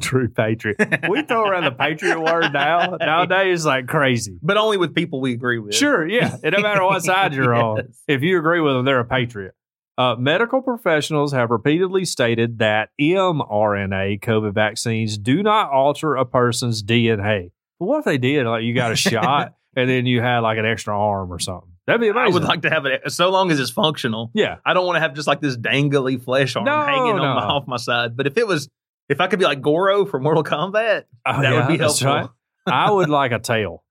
true 0.00 0.28
patriot. 0.28 0.76
We 1.08 1.22
throw 1.22 1.48
around 1.48 1.64
the 1.64 1.72
patriot 1.72 2.20
word 2.20 2.52
now 2.52 2.96
nowadays 3.00 3.64
like 3.64 3.86
crazy. 3.86 4.38
But 4.42 4.56
only 4.56 4.76
with 4.76 4.94
people 4.94 5.20
we 5.20 5.32
agree 5.32 5.58
with. 5.58 5.74
Sure, 5.74 6.06
yeah. 6.06 6.36
It 6.44 6.50
don't 6.50 6.62
matter 6.62 6.84
what 6.84 7.02
side 7.02 7.34
you're 7.34 7.54
on. 7.54 7.94
If 8.06 8.22
you 8.22 8.38
agree 8.38 8.60
with 8.60 8.74
them, 8.74 8.84
they're 8.84 9.00
a 9.00 9.04
patriot. 9.04 9.54
Uh, 9.98 10.14
medical 10.18 10.60
professionals 10.60 11.32
have 11.32 11.50
repeatedly 11.50 12.04
stated 12.04 12.58
that 12.58 12.90
mRNA 13.00 14.20
COVID 14.20 14.52
vaccines 14.54 15.16
do 15.18 15.42
not 15.42 15.70
alter 15.70 16.16
a 16.16 16.24
person's 16.24 16.82
DNA. 16.82 17.50
But 17.78 17.86
what 17.86 17.98
if 18.00 18.04
they 18.04 18.18
did? 18.18 18.46
Like 18.46 18.62
you 18.64 18.74
got 18.74 18.92
a 18.92 18.96
shot 18.96 19.54
and 19.76 19.88
then 19.88 20.06
you 20.06 20.20
had 20.20 20.40
like 20.40 20.58
an 20.58 20.66
extra 20.66 20.98
arm 20.98 21.32
or 21.32 21.38
something. 21.38 21.70
That'd 21.86 22.00
be 22.00 22.08
amazing. 22.08 22.32
I 22.32 22.34
would 22.34 22.42
like 22.44 22.62
to 22.62 22.70
have 22.70 22.84
it 22.86 23.10
so 23.12 23.30
long 23.30 23.50
as 23.50 23.60
it's 23.60 23.70
functional. 23.70 24.30
yeah. 24.34 24.56
I 24.66 24.74
don't 24.74 24.84
want 24.86 24.96
to 24.96 25.00
have 25.00 25.14
just 25.14 25.28
like 25.28 25.40
this 25.40 25.56
dangly 25.56 26.20
flesh 26.22 26.56
arm 26.56 26.64
No, 26.64 26.82
hanging 26.82 27.12
on 27.18 27.36
my, 27.36 27.44
off 27.44 27.66
my 27.68 27.76
side. 27.76 28.16
But 28.16 28.26
if 28.26 28.36
it 28.36 28.46
was, 28.46 28.68
if 29.08 29.20
I 29.20 29.28
could 29.28 29.38
be 29.38 29.44
like 29.44 29.62
Goro 29.62 30.04
from 30.04 30.24
Mortal 30.24 30.42
Kombat, 30.42 31.04
Oh, 31.24 31.40
that 31.40 31.52
yeah, 31.52 31.58
would 31.60 31.72
be 31.72 31.78
helpful. 31.78 32.08
right. 32.08 32.28
I 32.66 32.90
would 32.90 33.08
like 33.08 33.30
a 33.30 33.38
tail. 33.38 33.84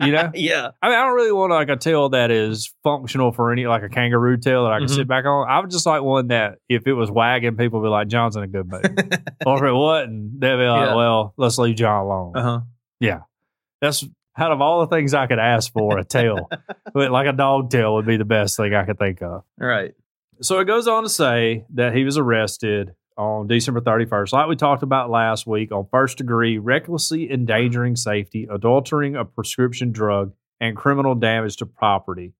You 0.00 0.12
know? 0.12 0.30
yeah. 0.34 0.70
I 0.82 0.88
mean, 0.88 0.98
I 0.98 1.04
don't 1.04 1.14
really 1.14 1.32
want 1.32 1.50
like 1.52 1.68
a 1.68 1.76
tail 1.76 2.10
that 2.10 2.30
is 2.30 2.72
functional 2.82 3.32
for 3.32 3.52
any 3.52 3.66
like 3.66 3.82
a 3.82 3.88
kangaroo 3.88 4.36
tail 4.36 4.64
that 4.64 4.72
I 4.72 4.78
can 4.80 4.88
Mhm. 4.88 4.94
sit 4.94 5.08
back 5.08 5.24
on. 5.24 5.48
I 5.48 5.60
would 5.60 5.70
just 5.70 5.86
like 5.86 6.02
one 6.02 6.28
that 6.28 6.58
if 6.68 6.86
it 6.86 6.92
was 6.92 7.10
wagging, 7.10 7.56
people 7.56 7.80
would 7.80 7.86
be 7.86 7.90
like, 7.90 8.08
John's 8.08 8.36
in 8.36 8.42
a 8.42 8.46
good 8.48 8.68
mood. 8.70 8.84
or 9.46 9.56
if 9.58 9.68
it 9.68 9.72
wasn't, 9.72 10.40
they'd 10.40 10.56
be 10.56 10.64
like, 10.66 10.88
Yeah. 10.88 10.94
well, 10.94 11.34
let's 11.36 11.58
leave 11.58 11.76
John 11.76 12.04
alone. 12.04 12.32
Uh 12.36 12.42
huh. 12.42 12.60
Yeah. 13.00 13.20
That's 13.80 14.04
out 14.38 14.52
of 14.52 14.60
all 14.60 14.80
the 14.80 14.86
things 14.94 15.12
I 15.14 15.26
could 15.26 15.38
ask 15.38 15.72
for, 15.72 15.98
a 15.98 16.04
tail, 16.04 16.48
but 16.94 17.10
like 17.10 17.26
a 17.26 17.32
dog 17.32 17.70
tail 17.70 17.94
would 17.94 18.06
be 18.06 18.16
the 18.16 18.24
best 18.24 18.56
thing 18.56 18.74
I 18.74 18.84
could 18.84 18.98
think 18.98 19.20
of. 19.22 19.42
All 19.60 19.66
right. 19.66 19.92
So 20.40 20.58
it 20.58 20.64
goes 20.64 20.88
on 20.88 21.02
to 21.04 21.08
say 21.08 21.64
that 21.74 21.94
he 21.94 22.04
was 22.04 22.16
arrested 22.18 22.92
on 23.22 23.46
December 23.46 23.80
31st, 23.80 24.32
like 24.32 24.48
we 24.48 24.56
talked 24.56 24.82
about 24.82 25.10
last 25.10 25.46
week, 25.46 25.70
on 25.72 25.86
first 25.90 26.18
degree 26.18 26.58
recklessly 26.58 27.30
endangering 27.30 27.96
safety, 27.96 28.46
adultering 28.46 29.18
a 29.18 29.24
prescription 29.24 29.92
drug, 29.92 30.32
and 30.60 30.76
criminal 30.76 31.14
damage 31.14 31.56
to 31.56 31.66
property. 31.66 32.32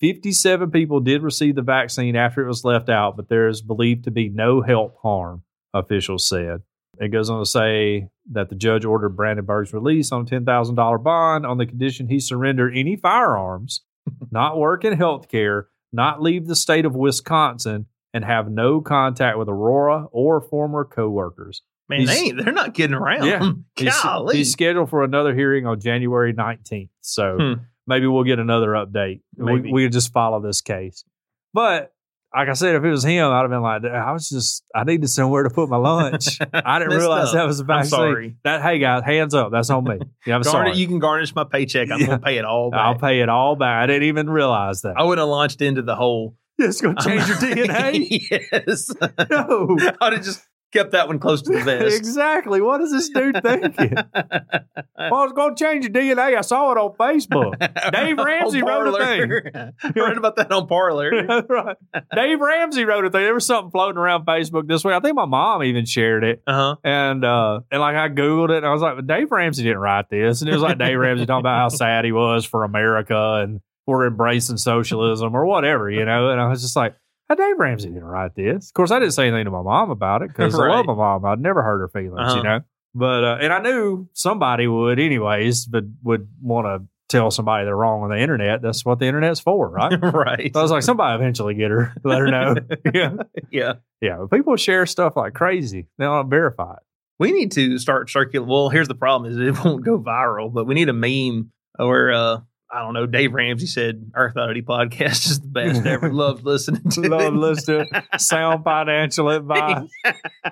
57 0.00 0.70
people 0.70 1.00
did 1.00 1.22
receive 1.22 1.54
the 1.54 1.62
vaccine 1.62 2.16
after 2.16 2.42
it 2.42 2.48
was 2.48 2.64
left 2.64 2.88
out, 2.88 3.16
but 3.16 3.28
there 3.28 3.48
is 3.48 3.62
believed 3.62 4.04
to 4.04 4.10
be 4.10 4.28
no 4.28 4.60
health 4.60 4.94
harm, 5.02 5.42
officials 5.72 6.28
said. 6.28 6.62
It 6.98 7.08
goes 7.08 7.30
on 7.30 7.38
to 7.38 7.46
say 7.46 8.08
that 8.32 8.48
the 8.48 8.54
judge 8.54 8.84
ordered 8.84 9.16
Brandenburg's 9.16 9.72
release 9.72 10.12
on 10.12 10.22
a 10.22 10.24
$10,000 10.24 11.02
bond 11.02 11.46
on 11.46 11.58
the 11.58 11.66
condition 11.66 12.08
he 12.08 12.20
surrender 12.20 12.70
any 12.70 12.96
firearms, 12.96 13.82
not 14.30 14.58
work 14.58 14.84
in 14.84 14.94
healthcare, 14.94 15.64
not 15.92 16.22
leave 16.22 16.46
the 16.46 16.56
state 16.56 16.84
of 16.84 16.94
Wisconsin, 16.94 17.86
and 18.14 18.24
have 18.24 18.50
no 18.50 18.80
contact 18.80 19.38
with 19.38 19.48
Aurora 19.48 20.06
or 20.12 20.40
former 20.40 20.84
coworkers. 20.84 21.62
Man, 21.88 22.00
He's- 22.00 22.10
they 22.10 22.24
ain't, 22.26 22.44
they're 22.44 22.52
not 22.52 22.74
getting 22.74 22.94
around. 22.94 23.26
Yeah. 23.26 23.52
He's, 23.76 24.02
Golly. 24.02 24.36
he's 24.38 24.52
scheduled 24.52 24.90
for 24.90 25.02
another 25.02 25.34
hearing 25.34 25.66
on 25.66 25.80
January 25.80 26.32
19th. 26.32 26.88
So 27.00 27.36
Hmm. 27.38 27.52
maybe 27.86 28.06
we'll 28.06 28.24
get 28.24 28.38
another 28.38 28.68
update. 28.68 29.20
We, 29.36 29.44
Maybe. 29.56 29.72
we 29.72 29.84
could 29.84 29.92
just 29.92 30.12
follow 30.12 30.40
this 30.40 30.60
case. 30.60 31.04
But 31.52 31.92
like 32.34 32.48
I 32.48 32.54
said, 32.54 32.76
if 32.76 32.82
it 32.84 32.90
was 32.90 33.04
him, 33.04 33.30
I'd 33.30 33.40
have 33.42 33.50
been 33.50 33.60
like, 33.60 33.84
I 33.84 34.10
was 34.12 34.26
just, 34.30 34.64
I 34.74 34.84
needed 34.84 35.08
somewhere 35.08 35.42
to 35.42 35.50
put 35.50 35.68
my 35.68 35.76
lunch. 35.76 36.38
I 36.54 36.78
didn't 36.78 36.96
realize 36.96 37.28
up. 37.28 37.34
that 37.34 37.46
was 37.46 37.60
a 37.60 37.64
I'm 37.64 37.66
vaccine. 37.66 37.90
sorry. 37.90 38.36
That, 38.44 38.62
hey 38.62 38.78
guys, 38.78 39.02
hands 39.04 39.34
up. 39.34 39.52
That's 39.52 39.68
on 39.68 39.84
me. 39.84 39.98
Yeah, 40.24 40.36
I'm 40.36 40.42
sorry. 40.44 40.74
You 40.74 40.86
can 40.86 40.98
garnish 40.98 41.34
my 41.34 41.44
paycheck. 41.44 41.90
I'm 41.90 42.00
Yeah. 42.00 42.06
going 42.06 42.20
to 42.20 42.24
pay 42.24 42.38
it 42.38 42.46
all 42.46 42.70
back. 42.70 42.80
I'll 42.80 42.98
pay 42.98 43.20
it 43.20 43.28
all 43.28 43.56
back. 43.56 43.82
I 43.82 43.86
didn't 43.86 44.04
even 44.04 44.30
realize 44.30 44.80
that. 44.82 44.94
I 44.96 45.02
wouldn't 45.02 45.18
have 45.22 45.28
launched 45.28 45.60
into 45.60 45.82
the 45.82 45.94
whole. 45.96 46.34
It's 46.58 46.80
going 46.80 46.96
to 46.96 47.02
change 47.02 47.28
your 47.28 47.36
DNA. 47.38 48.28
yes. 48.66 48.90
no. 49.30 49.76
I'd 50.00 50.12
have 50.12 50.24
just 50.24 50.46
kept 50.72 50.92
that 50.92 51.06
one 51.06 51.18
close 51.18 51.42
to 51.42 51.52
the 51.52 51.60
vest. 51.60 51.96
exactly. 51.96 52.60
What 52.62 52.80
is 52.80 52.90
this 52.90 53.10
dude 53.10 53.42
thinking? 53.42 53.94
well, 53.94 55.24
it's 55.24 55.32
going 55.34 55.54
to 55.54 55.64
change 55.64 55.84
your 55.84 55.92
DNA. 55.92 56.36
I 56.36 56.40
saw 56.40 56.72
it 56.72 56.78
on 56.78 56.94
Facebook. 56.96 57.58
Dave 57.92 58.16
Ramsey 58.16 58.62
wrote 58.62 58.88
a 58.88 58.92
Parler. 58.92 59.72
I 59.82 59.92
read 59.94 60.16
about 60.16 60.36
that 60.36 60.50
on 60.50 60.66
Parler. 60.66 61.10
right. 61.48 61.76
Dave 62.14 62.40
Ramsey 62.40 62.84
wrote 62.84 63.04
a 63.04 63.10
thing. 63.10 63.22
There 63.22 63.34
was 63.34 63.46
something 63.46 63.70
floating 63.70 63.98
around 63.98 64.24
Facebook 64.24 64.66
this 64.66 64.82
week. 64.82 64.94
I 64.94 65.00
think 65.00 65.14
my 65.14 65.26
mom 65.26 65.62
even 65.62 65.84
shared 65.84 66.24
it. 66.24 66.42
Uh 66.46 66.52
huh. 66.52 66.76
And 66.84 67.24
uh 67.24 67.60
and 67.70 67.80
like 67.80 67.96
I 67.96 68.08
Googled 68.08 68.50
it 68.50 68.58
and 68.58 68.66
I 68.66 68.72
was 68.72 68.80
like, 68.82 69.06
Dave 69.06 69.30
Ramsey 69.30 69.64
didn't 69.64 69.78
write 69.78 70.08
this. 70.10 70.40
And 70.40 70.48
it 70.48 70.54
was 70.54 70.62
like 70.62 70.78
Dave 70.78 70.98
Ramsey 70.98 71.26
talking 71.26 71.40
about 71.40 71.58
how 71.58 71.68
sad 71.68 72.04
he 72.04 72.12
was 72.12 72.46
for 72.46 72.64
America 72.64 73.42
and 73.42 73.60
we're 73.86 74.06
embracing 74.06 74.56
socialism 74.56 75.34
or 75.34 75.44
whatever, 75.46 75.90
you 75.90 76.04
know. 76.04 76.30
And 76.30 76.40
I 76.40 76.48
was 76.48 76.62
just 76.62 76.76
like, 76.76 76.94
"Hey, 77.28 77.34
Dave 77.36 77.58
Ramsey 77.58 77.88
didn't 77.88 78.04
write 78.04 78.34
this. 78.34 78.68
Of 78.68 78.74
course, 78.74 78.90
I 78.90 78.98
didn't 78.98 79.12
say 79.14 79.28
anything 79.28 79.44
to 79.46 79.50
my 79.50 79.62
mom 79.62 79.90
about 79.90 80.22
it 80.22 80.28
because 80.28 80.54
I 80.54 80.68
love 80.68 80.86
my 80.86 80.94
mom. 80.94 81.24
I'd 81.24 81.40
never 81.40 81.62
hurt 81.62 81.80
her 81.80 81.88
feelings, 81.88 82.20
Uh-huh. 82.20 82.36
you 82.36 82.42
know. 82.42 82.60
But 82.94 83.24
uh, 83.24 83.38
and 83.40 83.52
I 83.52 83.60
knew 83.60 84.08
somebody 84.12 84.66
would 84.66 84.98
anyways, 85.00 85.66
but 85.66 85.84
would 86.02 86.28
want 86.42 86.66
to 86.66 86.86
tell 87.08 87.30
somebody 87.30 87.64
they're 87.64 87.76
wrong 87.76 88.02
on 88.02 88.10
the 88.10 88.18
internet. 88.18 88.62
That's 88.62 88.84
what 88.84 88.98
the 88.98 89.06
internet's 89.06 89.40
for, 89.40 89.68
right? 89.70 89.92
right. 90.02 90.50
So 90.52 90.60
I 90.60 90.62
was 90.62 90.70
like, 90.70 90.82
somebody 90.82 91.14
eventually 91.14 91.54
get 91.54 91.70
her, 91.70 91.94
let 92.04 92.18
her 92.20 92.26
know. 92.30 92.54
yeah. 92.94 93.14
yeah. 93.50 93.72
Yeah. 94.00 94.26
People 94.32 94.56
share 94.56 94.84
stuff 94.86 95.16
like 95.16 95.32
crazy. 95.34 95.88
They 95.98 96.04
don't 96.04 96.28
verify 96.30 96.72
it. 96.74 96.78
We 97.18 97.32
need 97.32 97.52
to 97.52 97.78
start 97.78 98.10
circulating. 98.10 98.48
Well, 98.50 98.68
here's 98.68 98.88
the 98.88 98.94
problem: 98.94 99.30
is 99.30 99.38
it 99.38 99.62
won't 99.64 99.84
go 99.84 99.98
viral. 99.98 100.52
But 100.52 100.66
we 100.66 100.74
need 100.74 100.88
a 100.88 100.92
meme 100.92 101.50
or 101.78 102.12
uh, 102.12 102.40
I 102.74 102.80
don't 102.80 102.94
know. 102.94 103.04
Dave 103.06 103.34
Ramsey 103.34 103.66
said 103.66 104.10
Earth 104.14 104.34
Oddity 104.36 104.62
podcast 104.62 105.26
is 105.30 105.40
the 105.40 105.48
best 105.48 105.84
ever. 105.84 106.10
Loved 106.10 106.42
listening 106.44 106.88
to. 106.92 107.02
Love 107.02 107.34
listening 107.34 107.86
to 107.92 108.18
sound 108.18 108.64
financial 108.64 109.28
advice. 109.28 109.90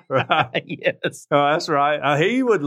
right. 0.07 0.63
yes. 0.67 1.25
Oh, 1.31 1.51
that's 1.51 1.67
right. 1.67 1.97
Uh, 1.97 2.17
he 2.17 2.43
would, 2.43 2.61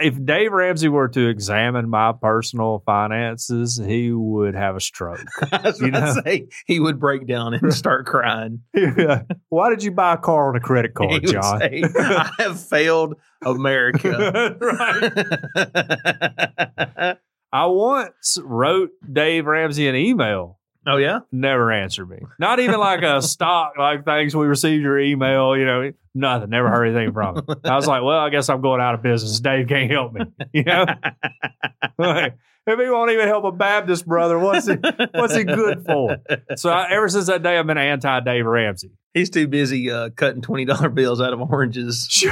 if 0.00 0.24
Dave 0.24 0.50
Ramsey 0.50 0.88
were 0.88 1.06
to 1.06 1.28
examine 1.28 1.88
my 1.88 2.14
personal 2.20 2.82
finances, 2.84 3.80
he 3.86 4.10
would 4.10 4.56
have 4.56 4.74
a 4.74 4.80
stroke. 4.80 5.20
You 5.80 5.92
know? 5.92 6.00
to 6.14 6.22
say 6.24 6.48
he 6.66 6.80
would 6.80 6.98
break 6.98 7.28
down 7.28 7.54
and 7.54 7.72
start 7.72 8.06
crying. 8.06 8.62
Why 9.50 9.70
did 9.70 9.84
you 9.84 9.92
buy 9.92 10.14
a 10.14 10.18
car 10.18 10.48
on 10.48 10.56
a 10.56 10.60
credit 10.60 10.90
he 10.98 11.06
card, 11.06 11.22
would 11.22 11.30
John? 11.32 11.60
say, 11.60 11.84
"I 11.96 12.28
have 12.38 12.60
failed 12.60 13.14
America." 13.44 14.56
right. 14.60 15.76
I 17.52 17.66
once 17.66 18.38
wrote 18.42 18.90
Dave 19.10 19.46
Ramsey 19.46 19.88
an 19.88 19.96
email 19.96 20.58
oh 20.86 20.96
yeah. 20.96 21.20
never 21.32 21.72
answered 21.72 22.08
me. 22.08 22.18
Not 22.38 22.60
even 22.60 22.78
like 22.78 23.02
a 23.02 23.20
stock, 23.22 23.74
like 23.78 24.04
thanks, 24.04 24.34
we 24.34 24.46
received 24.46 24.82
your 24.82 24.98
email, 24.98 25.56
you 25.56 25.64
know, 25.64 25.92
nothing, 26.14 26.50
never 26.50 26.70
heard 26.70 26.86
anything 26.86 27.12
from 27.12 27.38
him. 27.38 27.44
I 27.64 27.76
was 27.76 27.86
like, 27.86 28.02
well, 28.02 28.18
I 28.18 28.30
guess 28.30 28.48
I'm 28.48 28.60
going 28.60 28.80
out 28.80 28.94
of 28.94 29.02
business. 29.02 29.40
Dave 29.40 29.68
can't 29.68 29.90
help 29.90 30.12
me. 30.12 30.22
You 30.52 30.64
know, 30.64 30.86
like, 31.98 32.36
if 32.66 32.80
he 32.80 32.90
won't 32.90 33.10
even 33.10 33.28
help 33.28 33.44
a 33.44 33.52
Baptist 33.52 34.06
brother, 34.06 34.38
what's 34.38 34.66
he, 34.66 34.74
what's 35.14 35.36
he 35.36 35.44
good 35.44 35.84
for? 35.84 36.16
So 36.56 36.70
I, 36.70 36.90
ever 36.90 37.08
since 37.08 37.26
that 37.26 37.42
day, 37.42 37.58
I've 37.58 37.66
been 37.66 37.78
anti 37.78 38.20
Dave 38.20 38.44
Ramsey. 38.44 38.90
He's 39.14 39.30
too 39.30 39.46
busy 39.46 39.90
uh, 39.90 40.10
cutting 40.10 40.42
twenty 40.42 40.64
dollar 40.64 40.88
bills 40.88 41.20
out 41.20 41.32
of 41.32 41.40
oranges. 41.40 42.08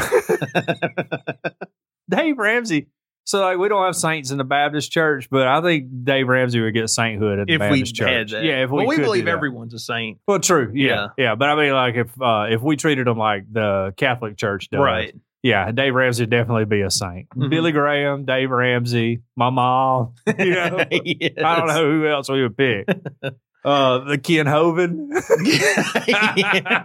Dave 2.10 2.36
Ramsey. 2.36 2.88
So 3.26 3.40
like 3.40 3.58
we 3.58 3.68
don't 3.68 3.84
have 3.84 3.96
saints 3.96 4.30
in 4.30 4.38
the 4.38 4.44
Baptist 4.44 4.92
church, 4.92 5.28
but 5.30 5.46
I 5.48 5.60
think 5.62 6.04
Dave 6.04 6.28
Ramsey 6.28 6.60
would 6.60 6.74
get 6.74 6.88
sainthood 6.90 7.38
in 7.38 7.46
the 7.46 7.54
If 7.54 7.60
we 7.60 7.78
Baptist 7.78 7.94
church. 7.94 8.08
had 8.08 8.28
that, 8.30 8.44
Yeah, 8.44 8.64
if 8.64 8.70
we, 8.70 8.76
well, 8.78 8.86
we 8.86 8.98
believe 8.98 9.26
everyone's 9.28 9.72
a 9.74 9.78
saint, 9.78 10.18
Well, 10.28 10.38
true. 10.40 10.70
Yeah, 10.74 10.88
Yeah. 10.88 11.06
yeah. 11.16 11.34
But 11.34 11.48
I 11.48 11.54
mean, 11.56 11.72
like 11.72 11.94
if 11.94 12.20
uh, 12.20 12.46
if 12.50 12.60
we 12.60 12.76
treated 12.76 13.06
them 13.06 13.16
like 13.18 13.50
the 13.50 13.94
Catholic 13.96 14.36
Church 14.36 14.68
does, 14.70 14.78
right? 14.80 15.14
Yeah, 15.42 15.70
Dave 15.72 15.94
Ramsey 15.94 16.22
would 16.22 16.30
definitely 16.30 16.64
be 16.64 16.80
a 16.82 16.90
saint. 16.90 17.28
Mhm. 17.30 17.50
Billy 17.50 17.72
Graham, 17.72 18.24
Dave 18.24 18.50
Ramsey, 18.50 19.20
my 19.36 19.50
mom. 19.50 20.14
You 20.38 20.50
know, 20.54 20.84
Yes. 20.90 21.32
I 21.44 21.56
don't 21.58 21.66
know 21.68 21.90
who 21.90 22.06
else 22.08 22.28
we 22.30 22.42
would 22.42 22.56
pick. 22.56 22.86
Uh, 23.66 24.00
the 24.00 24.18
Kent 24.18 24.46
Hovind. 24.46 25.08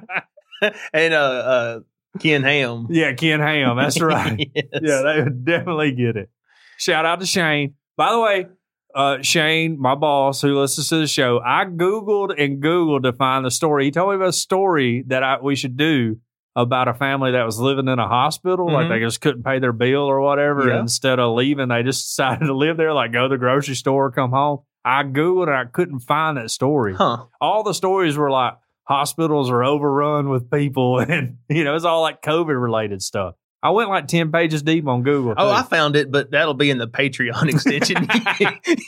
And 0.94 1.14
uh, 1.14 1.18
uh, 1.18 1.80
Ken 2.20 2.44
Ham. 2.44 2.88
Yeah, 2.90 3.14
Ken 3.14 3.40
Ham. 3.40 3.78
That's 3.78 4.02
right. 4.02 4.50
Yes. 4.56 4.66
Yeah, 4.82 5.02
they 5.04 5.24
would 5.24 5.46
definitely 5.46 5.92
get 5.92 6.16
it. 6.18 6.30
Shout 6.78 7.06
out 7.06 7.20
to 7.20 7.26
Shane. 7.26 7.76
By 7.98 8.12
the 8.12 8.20
way, 8.20 8.48
uh, 8.96 9.22
Shane, 9.22 9.80
my 9.80 9.96
boss 9.96 10.42
who 10.42 10.58
listens 10.60 10.90
to 10.90 10.98
the 10.98 11.08
show, 11.08 11.40
I 11.46 11.66
Googled 11.66 12.34
and 12.42 12.62
Googled 12.64 13.04
to 13.04 13.14
find 13.14 13.46
the 13.46 13.52
story. 13.52 13.86
He 13.86 13.92
told 13.92 14.10
me 14.10 14.16
about 14.16 14.30
a 14.30 14.34
story 14.34 15.04
that 15.08 15.22
I, 15.24 15.38
we 15.42 15.56
should 15.56 15.78
do 15.78 16.18
about 16.56 16.88
a 16.88 16.94
family 16.94 17.32
that 17.34 17.46
was 17.46 17.60
living 17.60 17.88
in 17.88 18.00
a 18.00 18.08
hospital. 18.08 18.72
Like 18.72 18.88
Mhm. 18.88 18.90
they 18.90 19.00
just 19.00 19.22
couldn't 19.22 19.44
pay 19.44 19.60
their 19.60 19.72
bill 19.72 20.02
or 20.02 20.20
whatever. 20.20 20.68
Yeah. 20.70 20.80
Instead 20.80 21.20
of 21.20 21.36
leaving, 21.36 21.68
they 21.70 21.84
just 21.84 22.08
decided 22.10 22.46
to 22.46 22.54
live 22.56 22.78
there, 22.78 22.94
like 22.94 23.12
go 23.14 23.24
to 23.24 23.30
the 23.30 23.38
grocery 23.38 23.76
store, 23.76 24.12
come 24.12 24.32
home. 24.32 24.60
I 24.84 25.04
Googled 25.04 25.48
and 25.50 25.56
I 25.58 25.66
couldn't 25.66 26.00
find 26.00 26.38
that 26.38 26.50
story. 26.50 26.96
Huh. 26.96 27.26
All 27.40 27.64
the 27.64 27.74
stories 27.74 28.18
were 28.18 28.32
like 28.32 28.54
hospitals 28.90 29.52
are 29.52 29.64
overrun 29.64 30.30
with 30.30 30.50
people 30.52 31.00
and, 31.08 31.38
you 31.48 31.64
know, 31.64 31.76
it's 31.76 31.86
all 31.86 32.02
like 32.02 32.22
COVID 32.22 32.60
related 32.60 33.02
stuff. 33.02 33.36
I 33.62 33.72
went 33.72 33.90
like 33.90 34.08
10 34.08 34.32
pages 34.32 34.64
deep 34.64 34.88
on 34.88 35.04
Google. 35.04 35.34
Oh, 35.38 35.50
too. 35.50 35.56
I 35.56 35.64
found 35.64 35.98
it, 35.98 36.12
but 36.12 36.32
that'll 36.32 36.54
be 36.54 36.70
in 36.70 36.78
the 36.78 36.88
Patreon 36.88 37.50
extension. 37.50 38.08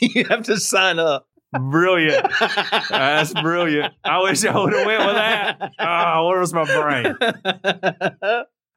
you 0.00 0.24
have 0.24 0.44
to 0.44 0.58
sign 0.58 0.98
up. 0.98 1.26
Brilliant. 1.52 2.26
That's 2.88 3.34
brilliant. 3.34 3.92
I 4.02 4.22
wish 4.22 4.42
I 4.46 4.58
would 4.58 4.72
have 4.72 4.86
went 4.86 5.06
with 5.06 5.14
that. 5.16 5.72
Oh, 5.78 6.28
where 6.28 6.40
was 6.40 6.54
my 6.54 6.64
brain? 6.64 7.14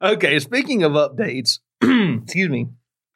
okay, 0.01 0.39
speaking 0.41 0.83
of 0.83 0.91
updates, 0.91 1.59
excuse 1.81 2.49
me. 2.49 2.67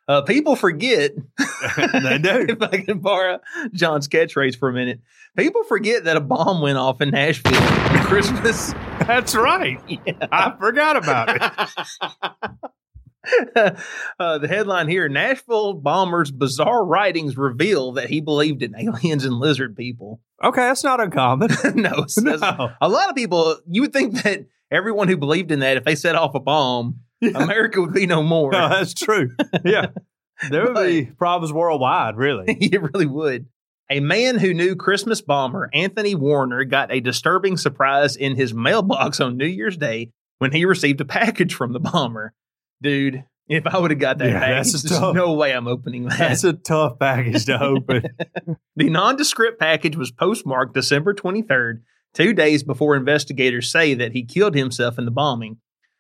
Uh, 0.10 0.22
people 0.24 0.56
forget. 0.56 1.12
They 1.78 2.18
do. 2.18 2.46
if 2.50 2.62
I 2.62 2.82
can 2.82 3.00
borrow 3.00 3.40
John's 3.74 4.08
catchphrase 4.08 4.58
for 4.58 4.70
a 4.70 4.74
minute, 4.74 5.02
people 5.38 5.64
forget 5.66 6.06
that 6.06 6.18
a 6.18 6.22
bomb 6.22 6.62
went 6.62 6.78
off 6.78 7.02
in 7.02 7.10
Nashville 7.12 7.54
on 7.56 8.00
Christmas. 8.06 8.74
That's 9.02 9.36
right. 9.36 9.78
I 10.32 10.56
forgot 10.60 10.96
about 10.98 11.36
it. 11.36 11.42
uh, 14.20 14.38
the 14.40 14.48
headline 14.48 14.88
here 14.88 15.08
Nashville 15.10 15.74
bomber's 15.74 16.32
bizarre 16.32 16.84
writings 16.86 17.38
reveal 17.38 17.94
that 17.94 18.10
he 18.10 18.22
believed 18.22 18.64
in 18.64 18.76
aliens 18.76 19.26
and 19.26 19.36
lizard 19.36 19.76
people. 19.76 20.22
Okay, 20.44 20.62
that's 20.62 20.84
not 20.84 21.00
uncommon. 21.02 21.50
no, 21.76 22.06
No. 22.18 22.72
a 22.82 22.90
lot 22.90 23.10
of 23.10 23.16
people, 23.16 23.58
you 23.70 23.82
would 23.82 23.94
think 23.94 24.22
that 24.24 24.46
everyone 24.72 25.08
who 25.08 25.18
believed 25.18 25.52
in 25.52 25.60
that, 25.60 25.78
if 25.78 25.84
they 25.84 25.96
set 25.96 26.16
off 26.16 26.36
a 26.36 26.40
bomb, 26.40 26.96
Yeah. 26.96 27.00
America 27.22 27.82
would 27.82 27.94
be 27.94 28.06
no 28.08 28.24
more. 28.24 28.52
No, 28.52 28.70
that's 28.70 28.94
true. 28.94 29.36
Yeah. 29.64 29.88
There 30.50 30.72
would 30.72 30.86
be 30.88 31.06
problems 31.06 31.52
worldwide, 31.52 32.16
really. 32.16 32.46
it 32.62 32.82
really 32.82 33.06
would. 33.06 33.48
A 33.92 34.00
man 34.00 34.38
who 34.38 34.54
knew 34.54 34.74
Christmas 34.78 35.20
bomber 35.20 35.70
Anthony 35.74 36.16
Warner 36.16 36.64
got 36.64 36.94
a 36.94 37.02
disturbing 37.02 37.58
surprise 37.58 38.16
in 38.16 38.38
his 38.38 38.54
mailbox 38.54 39.20
on 39.20 39.36
New 39.36 39.46
Year's 39.46 39.76
Day 39.76 40.12
when 40.38 40.54
he 40.54 40.64
received 40.64 41.02
a 41.02 41.06
package 41.06 41.54
from 41.54 41.74
the 41.74 41.80
bomber. 41.82 42.34
Dude, 42.82 43.26
if 43.50 43.68
I 43.68 43.78
would 43.80 43.92
have 43.92 44.00
got 44.00 44.20
that 44.20 44.30
Yeah, 44.30 44.40
package, 44.40 44.72
there's 44.72 44.84
tough. 44.84 45.14
no 45.14 45.34
way 45.34 45.52
I'm 45.52 45.68
opening 45.68 46.06
that. 46.06 46.18
That's 46.20 46.46
a 46.46 46.54
tough 46.54 46.98
package 47.00 47.44
to 47.48 47.62
open. 47.62 48.04
The 48.78 48.90
nondescript 48.90 49.60
package 49.60 49.98
was 49.98 50.10
postmarked 50.10 50.74
December 50.74 51.14
23rd, 51.14 51.82
two 52.14 52.32
days 52.32 52.64
before 52.64 52.96
investigators 52.96 53.70
say 53.70 53.94
that 53.96 54.14
he 54.14 54.24
killed 54.24 54.56
himself 54.56 54.98
in 54.98 55.04
the 55.04 55.12
bombing. 55.12 55.58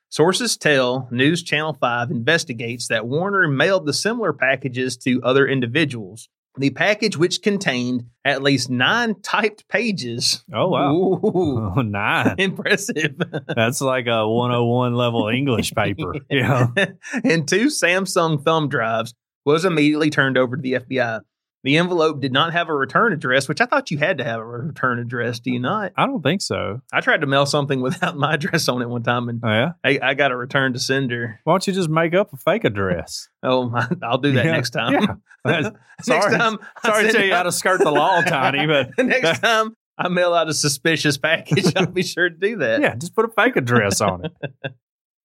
Sources 0.09 0.57
tell 0.57 1.07
News 1.11 1.43
Channel 1.43 1.77
5 1.79 2.09
investigates 2.11 2.87
that 2.87 3.07
Warner 3.07 3.47
mailed 3.47 3.85
the 3.85 3.93
similar 3.93 4.33
packages 4.33 4.97
to 4.97 5.21
other 5.23 5.47
individuals. 5.47 6.27
The 6.57 6.71
package, 6.71 7.15
which 7.15 7.43
contained 7.43 8.05
at 8.25 8.41
least 8.41 8.71
nine 8.71 9.21
typed 9.21 9.67
pages. 9.69 10.43
Oh, 10.51 10.69
wow. 10.69 10.91
Ooh, 10.93 11.71
Oh, 11.77 11.81
nine. 11.83 12.35
impressive. 12.39 13.15
That's 13.55 13.81
like 13.81 14.07
a 14.07 14.27
101 14.27 14.95
level 14.95 15.27
English 15.27 15.73
paper. 15.73 16.15
Yeah. 16.29 16.67
and 17.23 17.47
two 17.47 17.67
Samsung 17.67 18.43
thumb 18.43 18.67
drives 18.67 19.13
was 19.45 19.63
immediately 19.63 20.09
turned 20.09 20.37
over 20.39 20.55
to 20.57 20.61
the 20.61 20.73
FBI. 20.73 21.21
The 21.63 21.77
envelope 21.77 22.21
did 22.21 22.31
not 22.31 22.53
have 22.53 22.69
a 22.69 22.73
return 22.73 23.11
address, 23.11 23.49
which 23.49 23.59
I 23.59 23.65
thought 23.65 23.91
you 23.91 23.97
had 23.97 24.19
to 24.19 24.23
have 24.23 24.39
a 24.39 24.45
return 24.45 24.97
address. 24.97 25.39
Do 25.41 25.51
you 25.51 25.59
not? 25.59 25.91
I 25.97 26.05
don't 26.05 26.21
think 26.23 26.41
so. 26.41 26.81
I 26.93 27.01
tried 27.01 27.19
to 27.21 27.27
mail 27.27 27.45
something 27.45 27.81
without 27.83 28.15
my 28.15 28.35
address 28.35 28.69
on 28.69 28.81
it 28.81 28.87
one 28.89 29.03
time, 29.03 29.27
and 29.27 29.41
Oh, 29.43 29.49
yeah. 29.49 29.71
I, 29.83 29.99
I 30.01 30.13
got 30.13 30.31
a 30.31 30.37
return 30.37 30.71
to 30.73 30.79
sender. 30.79 31.41
Why 31.43 31.53
don't 31.53 31.67
you 31.67 31.73
just 31.73 31.89
make 31.89 32.13
up 32.13 32.31
a 32.33 32.37
fake 32.37 32.63
address? 32.63 33.27
Oh, 33.43 33.73
I'll 34.03 34.17
do 34.17 34.33
that 34.33 34.45
Yeah. 34.45 34.51
next 34.51 34.69
time. 34.71 34.93
Yeah. 34.93 35.69
Sorry. 36.01 36.19
next 36.31 36.37
time, 36.37 36.59
Sorry 36.85 37.03
to 37.07 37.11
tell 37.13 37.23
you 37.25 37.33
how 37.33 37.43
to 37.43 37.51
skirt 37.51 37.79
the 37.79 37.91
law, 37.91 38.21
Tiny, 38.21 38.65
but 38.67 38.91
next 39.05 39.39
time 39.39 39.75
I 39.97 40.07
mail 40.09 40.33
out 40.33 40.49
a 40.49 40.53
suspicious 40.53 41.17
package, 41.17 41.73
I'll 41.75 41.85
be 41.87 42.03
sure 42.03 42.29
to 42.29 42.35
do 42.35 42.57
that. 42.57 42.81
yeah, 42.81 42.95
just 42.95 43.15
put 43.15 43.23
a 43.25 43.29
fake 43.29 43.55
address 43.57 43.99
on 44.01 44.25
it. 44.25 44.31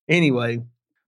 Anyway, 0.09 0.63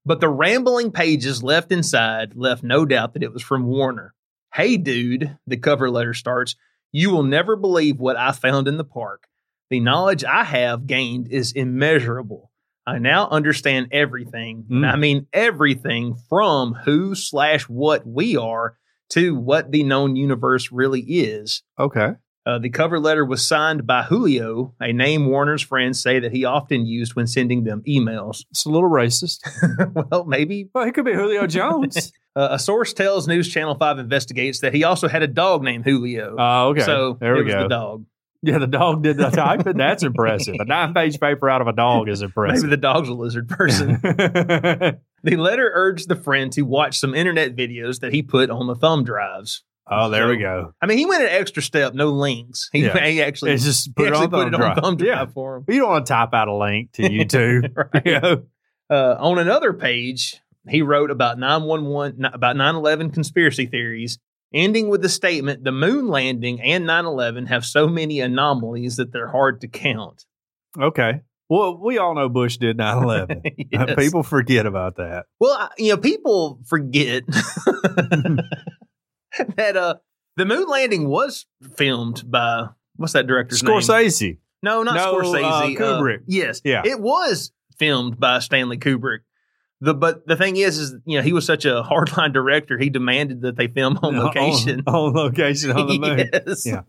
but 0.04 0.20
the 0.20 0.28
rambling 0.28 0.90
pages 0.92 1.42
left 1.42 1.70
inside 1.72 2.32
left 2.36 2.62
no 2.62 2.84
doubt 2.84 3.14
that 3.14 3.22
it 3.22 3.32
was 3.32 3.42
from 3.42 3.64
Warner. 3.66 4.14
Hey, 4.56 4.78
dude, 4.78 5.36
the 5.46 5.58
cover 5.58 5.90
letter 5.90 6.14
starts. 6.14 6.56
You 6.90 7.10
will 7.10 7.24
never 7.24 7.56
believe 7.56 7.98
what 7.98 8.16
I 8.16 8.32
found 8.32 8.66
in 8.66 8.78
the 8.78 8.84
park. 8.84 9.24
The 9.68 9.80
knowledge 9.80 10.24
I 10.24 10.44
have 10.44 10.86
gained 10.86 11.28
is 11.28 11.52
immeasurable. 11.52 12.50
I 12.86 12.98
now 12.98 13.28
understand 13.28 13.88
everything. 13.92 14.64
Mm. 14.70 14.90
I 14.90 14.96
mean 14.96 15.26
everything 15.34 16.16
from 16.30 16.72
who 16.72 17.14
slash 17.14 17.64
what 17.64 18.06
we 18.06 18.38
are 18.38 18.78
to 19.10 19.34
what 19.34 19.72
the 19.72 19.82
known 19.82 20.16
universe 20.16 20.72
really 20.72 21.02
is. 21.02 21.62
Okay. 21.78 22.12
Uh, 22.46 22.60
the 22.60 22.70
cover 22.70 23.00
letter 23.00 23.24
was 23.24 23.44
signed 23.44 23.86
by 23.88 24.04
Julio, 24.04 24.72
a 24.80 24.92
name 24.92 25.26
Warner's 25.26 25.62
friends 25.62 26.00
say 26.00 26.20
that 26.20 26.30
he 26.30 26.44
often 26.44 26.86
used 26.86 27.16
when 27.16 27.26
sending 27.26 27.64
them 27.64 27.82
emails. 27.88 28.44
It's 28.52 28.64
a 28.64 28.70
little 28.70 28.88
racist. 28.88 29.40
well, 30.10 30.24
maybe. 30.24 30.70
Well, 30.72 30.84
he 30.84 30.92
could 30.92 31.04
be 31.04 31.12
Julio 31.12 31.46
Jones. 31.46 32.12
Uh, 32.36 32.48
a 32.50 32.58
source 32.58 32.92
tells 32.92 33.26
News 33.26 33.48
Channel 33.48 33.76
5 33.76 33.98
investigates 33.98 34.60
that 34.60 34.74
he 34.74 34.84
also 34.84 35.08
had 35.08 35.22
a 35.22 35.26
dog 35.26 35.62
named 35.62 35.86
Julio. 35.86 36.36
Oh, 36.38 36.68
okay. 36.68 36.82
So 36.82 37.16
there 37.18 37.34
it 37.34 37.38
we 37.38 37.44
was 37.44 37.54
go. 37.54 37.62
the 37.62 37.68
dog. 37.68 38.04
Yeah, 38.42 38.58
the 38.58 38.66
dog 38.66 39.02
did 39.02 39.16
the 39.16 39.30
typing. 39.30 39.78
That's 39.78 40.02
impressive. 40.02 40.56
A 40.58 40.66
nine 40.66 40.92
page 40.92 41.18
paper 41.18 41.48
out 41.48 41.62
of 41.62 41.66
a 41.66 41.72
dog 41.72 42.10
is 42.10 42.20
impressive. 42.20 42.64
Maybe 42.64 42.70
the 42.72 42.76
dog's 42.76 43.08
a 43.08 43.14
lizard 43.14 43.48
person. 43.48 43.98
the 44.02 45.00
letter 45.24 45.70
urged 45.72 46.08
the 46.08 46.14
friend 46.14 46.52
to 46.52 46.60
watch 46.60 46.98
some 46.98 47.14
internet 47.14 47.56
videos 47.56 48.00
that 48.00 48.12
he 48.12 48.22
put 48.22 48.50
on 48.50 48.66
the 48.66 48.74
thumb 48.74 49.02
drives. 49.02 49.62
Oh, 49.90 50.10
there 50.10 50.28
we 50.28 50.36
go. 50.38 50.72
I 50.80 50.86
mean, 50.86 50.98
he 50.98 51.06
went 51.06 51.22
an 51.22 51.28
extra 51.30 51.62
step, 51.62 51.94
no 51.94 52.08
links. 52.10 52.68
He, 52.72 52.84
Yeah. 52.84 52.98
he 53.06 53.22
actually, 53.22 53.52
It's 53.52 53.64
just 53.64 53.94
put 53.94 54.08
it 54.08 54.12
on 54.14 54.30
put 54.30 54.48
it 54.48 54.54
on 54.54 54.76
thumb 54.76 54.96
drive 54.96 55.08
Yeah. 55.08 55.26
for 55.26 55.56
him. 55.56 55.64
You 55.68 55.80
don't 55.80 55.90
want 55.90 56.06
to 56.06 56.12
type 56.12 56.34
out 56.34 56.48
a 56.48 56.54
link 56.54 56.92
to 56.92 57.02
YouTube. 57.02 57.72
Right. 57.94 58.02
you 58.06 58.20
know? 58.20 58.42
Uh, 58.88 59.16
on 59.18 59.38
another 59.38 59.72
page, 59.72 60.40
he 60.68 60.82
wrote 60.82 61.10
about 61.10 61.38
911, 61.38 62.24
n- 62.24 62.30
about 62.32 62.56
9 62.56 62.74
11 62.76 63.10
conspiracy 63.10 63.66
theories, 63.66 64.18
ending 64.54 64.88
with 64.88 65.02
the 65.02 65.08
statement 65.08 65.64
the 65.64 65.72
moon 65.72 66.08
landing 66.08 66.60
and 66.60 66.86
9 66.86 67.04
11 67.04 67.46
have 67.46 67.64
so 67.64 67.88
many 67.88 68.20
anomalies 68.20 68.96
that 68.96 69.12
they're 69.12 69.28
hard 69.30 69.60
to 69.62 69.68
count. 69.68 70.24
Okay. 70.80 71.20
Well, 71.48 71.78
we 71.78 71.98
all 71.98 72.14
know 72.16 72.28
Bush 72.28 72.56
did 72.56 72.76
9 72.76 73.02
11. 73.02 73.42
Yes. 73.72 73.94
People 73.96 74.22
forget 74.22 74.66
about 74.66 74.96
that. 74.96 75.26
Well, 75.40 75.70
you 75.78 75.90
know, 75.90 75.96
people 75.96 76.60
forget 76.66 77.22
that 79.56 79.76
uh, 79.76 79.94
the 80.36 80.44
moon 80.44 80.66
landing 80.68 81.08
was 81.08 81.46
filmed 81.76 82.30
by, 82.30 82.68
what's 82.96 83.12
that 83.14 83.26
director's 83.26 83.62
name? 83.62 83.72
Scorsese. 83.80 84.38
No, 84.62 84.82
not 84.82 84.94
No, 84.94 85.14
Scorsese. 85.20 85.76
uh, 85.76 85.80
Kubrick. 85.80 86.22
yes, 86.26 86.60
Yeah. 86.64 86.82
it 86.84 87.00
was 87.00 87.52
filmed 87.78 88.18
by 88.18 88.38
Stanley 88.40 88.78
Kubrick. 88.78 89.18
The 89.82 89.92
but 89.92 90.26
the 90.26 90.36
thing 90.36 90.56
is, 90.56 90.78
is 90.78 90.94
you 91.04 91.18
know 91.18 91.22
he 91.22 91.34
was 91.34 91.44
such 91.44 91.66
a 91.66 91.82
hardline 91.82 92.32
director. 92.32 92.78
He 92.78 92.88
demanded 92.88 93.42
that 93.42 93.56
they 93.56 93.68
film 93.68 93.98
on 94.02 94.16
location. 94.24 94.82
On, 94.86 94.94
on 94.94 95.12
location 95.12 95.70
on 95.72 95.86
the 95.86 95.98
moon. 95.98 96.30
yes. 96.32 96.64
Yeah. 96.64 96.80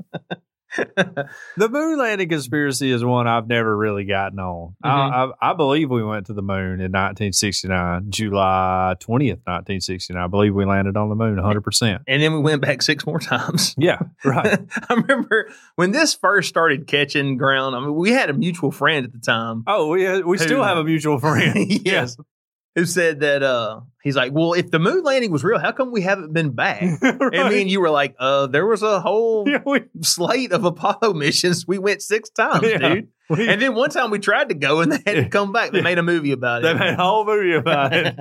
The 0.76 1.70
moon 1.70 1.98
landing 1.98 2.30
conspiracy 2.30 2.92
is 2.92 3.04
one 3.04 3.28
I've 3.28 3.48
never 3.48 3.76
really 3.76 4.04
gotten 4.06 4.40
on. 4.40 4.76
Mhm. 4.84 4.90
I, 4.90 5.26
I, 5.48 5.52
I 5.52 5.54
believe 5.54 5.90
we 5.90 6.04
went 6.04 6.28
to 6.28 6.34
the 6.34 6.42
moon 6.42 6.80
in 6.82 6.92
1969, 6.92 8.12
July 8.12 8.96
20th, 9.00 9.42
1969. 9.46 10.22
I 10.22 10.28
believe 10.28 10.54
we 10.54 10.66
landed 10.66 10.98
on 10.98 11.10
the 11.10 11.16
moon 11.16 11.38
100%. 11.38 12.00
and 12.08 12.22
then 12.22 12.34
we 12.34 12.40
went 12.40 12.62
back 12.62 12.82
six 12.82 13.06
more 13.06 13.20
times. 13.20 13.76
Yeah, 13.88 14.00
right. 14.26 14.60
I 14.90 14.94
remember 14.96 15.50
when 15.76 15.92
this 15.92 16.14
first 16.14 16.50
started 16.50 16.88
catching 16.88 17.38
ground. 17.38 17.76
I 17.76 17.80
mean, 17.80 17.96
we 17.96 18.12
had 18.12 18.30
a 18.30 18.34
mutual 18.34 18.72
friend 18.72 19.06
at 19.06 19.14
the 19.14 19.20
time. 19.20 19.64
Oh, 19.68 19.90
we 19.90 20.22
we 20.24 20.38
still 20.38 20.64
have 20.64 20.78
a 20.78 20.84
mutual 20.84 21.20
friend. 21.20 21.56
yes. 21.86 22.18
Who 22.78 22.86
said 22.86 23.22
that 23.22 23.42
uh 23.42 23.80
he's 24.04 24.16
like, 24.16 24.32
Well, 24.34 24.54
if 24.54 24.70
the 24.70 24.78
moon 24.78 25.04
landing 25.04 25.32
was 25.32 25.44
real, 25.44 25.58
how 25.58 25.72
come 25.72 25.92
we 25.92 26.02
haven't 26.02 26.32
been 26.32 26.52
back? 26.52 26.84
And 27.02 27.50
me 27.50 27.62
and 27.62 27.72
you 27.72 27.82
were 27.82 27.90
like, 27.90 28.16
uh, 28.20 28.46
there 28.46 28.68
was 28.68 28.84
a 28.84 29.00
whole 29.00 29.50
yeah, 29.50 29.64
we, 29.66 29.82
slate 30.04 30.52
of 30.52 30.64
Apollo 30.64 31.14
missions. 31.16 31.66
We 31.68 31.80
went 31.80 32.04
six 32.04 32.30
times, 32.30 32.64
Yeah. 32.68 32.78
dude. 32.78 33.08
we, 33.32 33.50
And 33.50 33.60
then 33.60 33.74
one 33.74 33.90
time 33.90 34.12
we 34.12 34.20
tried 34.20 34.50
to 34.50 34.56
go 34.56 34.82
and 34.82 34.92
they 34.92 35.00
had 35.08 35.16
to 35.24 35.28
come 35.30 35.52
back. 35.52 35.72
They 35.72 35.82
made 35.82 35.98
a 35.98 36.04
movie 36.04 36.32
about 36.34 36.64
it. 36.64 36.68
they 36.68 36.74
made 36.76 36.94
a 36.94 36.96
whole 36.98 37.26
movie 37.26 37.56
about 37.56 37.94
it. 37.94 38.16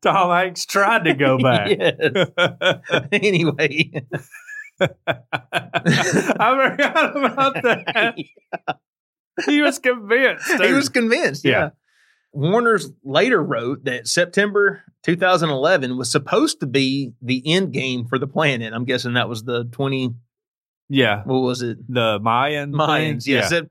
Tom 0.00 0.30
Hanks 0.30 0.64
tried 0.64 1.04
to 1.04 1.12
go 1.12 1.36
back. 1.38 1.68
anyway. 3.12 3.90
I 4.80 4.88
forgot 6.70 7.16
about 7.16 7.54
that. 7.62 8.14
He 9.46 9.60
was 9.60 9.78
convinced. 9.78 10.50
he 10.62 10.72
was 10.72 10.88
convinced. 10.88 11.44
Yeah. 11.44 11.70
Yeah. 12.34 12.40
Warner's 12.50 12.90
later 13.04 13.42
wrote 13.42 13.84
that 13.84 14.06
September 14.08 14.82
2011 15.04 15.96
was 15.96 16.10
supposed 16.10 16.60
to 16.60 16.66
be 16.66 17.12
the 17.22 17.42
end 17.46 17.72
game 17.72 18.06
for 18.06 18.18
the 18.18 18.26
planet. 18.26 18.72
I'm 18.72 18.84
guessing 18.84 19.14
that 19.14 19.28
was 19.28 19.44
the 19.44 19.64
20. 19.64 20.14
Yeah. 20.88 21.22
What 21.24 21.40
was 21.40 21.62
it? 21.62 21.78
The 21.92 22.18
Mayan? 22.20 22.72
Mayans. 22.72 23.26
Yeah. 23.26 23.46
Sep- 23.46 23.68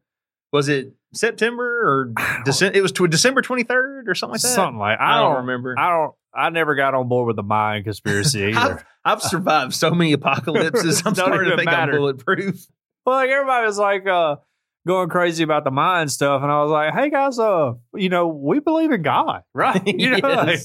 was 0.52 0.70
it 0.70 0.94
September 1.14 1.64
or 1.64 2.14
December? 2.46 2.78
It 2.78 2.82
was 2.82 2.92
to 2.94 3.08
December 3.08 3.42
23rd 3.42 4.08
or 4.08 4.16
something 4.16 4.34
like 4.34 4.42
that. 4.42 4.48
Something 4.48 4.80
like 4.80 5.00
I 5.00 5.14
I 5.14 5.18
don't 5.20 5.32
don't 5.34 5.46
remember. 5.46 5.76
I 5.78 5.90
don't. 5.90 6.14
I 6.36 6.50
never 6.50 6.74
got 6.74 6.96
on 6.96 7.08
board 7.10 7.28
with 7.28 7.36
the 7.36 7.44
Mayan 7.44 7.84
conspiracy 7.84 8.44
either. 8.56 8.58
I've, 8.60 8.86
I've 9.06 9.22
survived 9.22 9.74
so 9.76 9.92
many 9.92 10.14
apocalypses. 10.14 11.04
I'm 11.06 11.14
starting 11.14 11.50
to 11.52 11.58
think 11.58 11.66
matter. 11.66 11.92
I'm 11.94 11.98
bulletproof. 12.00 12.66
well, 13.06 13.18
like 13.18 13.30
everybody 13.30 13.66
was 13.68 13.78
like 13.78 14.08
uh, 14.08 14.38
going 14.86 15.10
crazy 15.10 15.44
about 15.44 15.64
the 15.64 15.72
Mayan 15.72 16.10
stuff, 16.10 16.42
and 16.44 16.52
I 16.52 16.62
was 16.62 16.72
like, 16.72 16.94
"Hey 16.94 17.10
guys, 17.10 17.40
uh, 17.40 17.74
you 17.96 18.10
know, 18.10 18.28
we 18.28 18.60
believe 18.60 18.92
in 18.92 19.02
God, 19.02 19.44
right? 19.54 19.82
You 19.88 20.18
know, 20.18 20.28
like, 20.28 20.60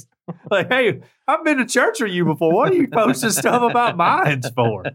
like, 0.51 0.69
hey, 0.69 1.01
I've 1.27 1.45
been 1.45 1.59
to 1.59 1.67
church 1.67 2.01
with 2.01 2.11
you 2.11 2.25
before. 2.25 2.53
What 2.53 2.73
are 2.73 2.75
you 2.75 2.89
posting 2.89 3.31
stuff 3.31 3.63
about 3.63 3.97
Mayans 3.97 4.53
for? 4.55 4.85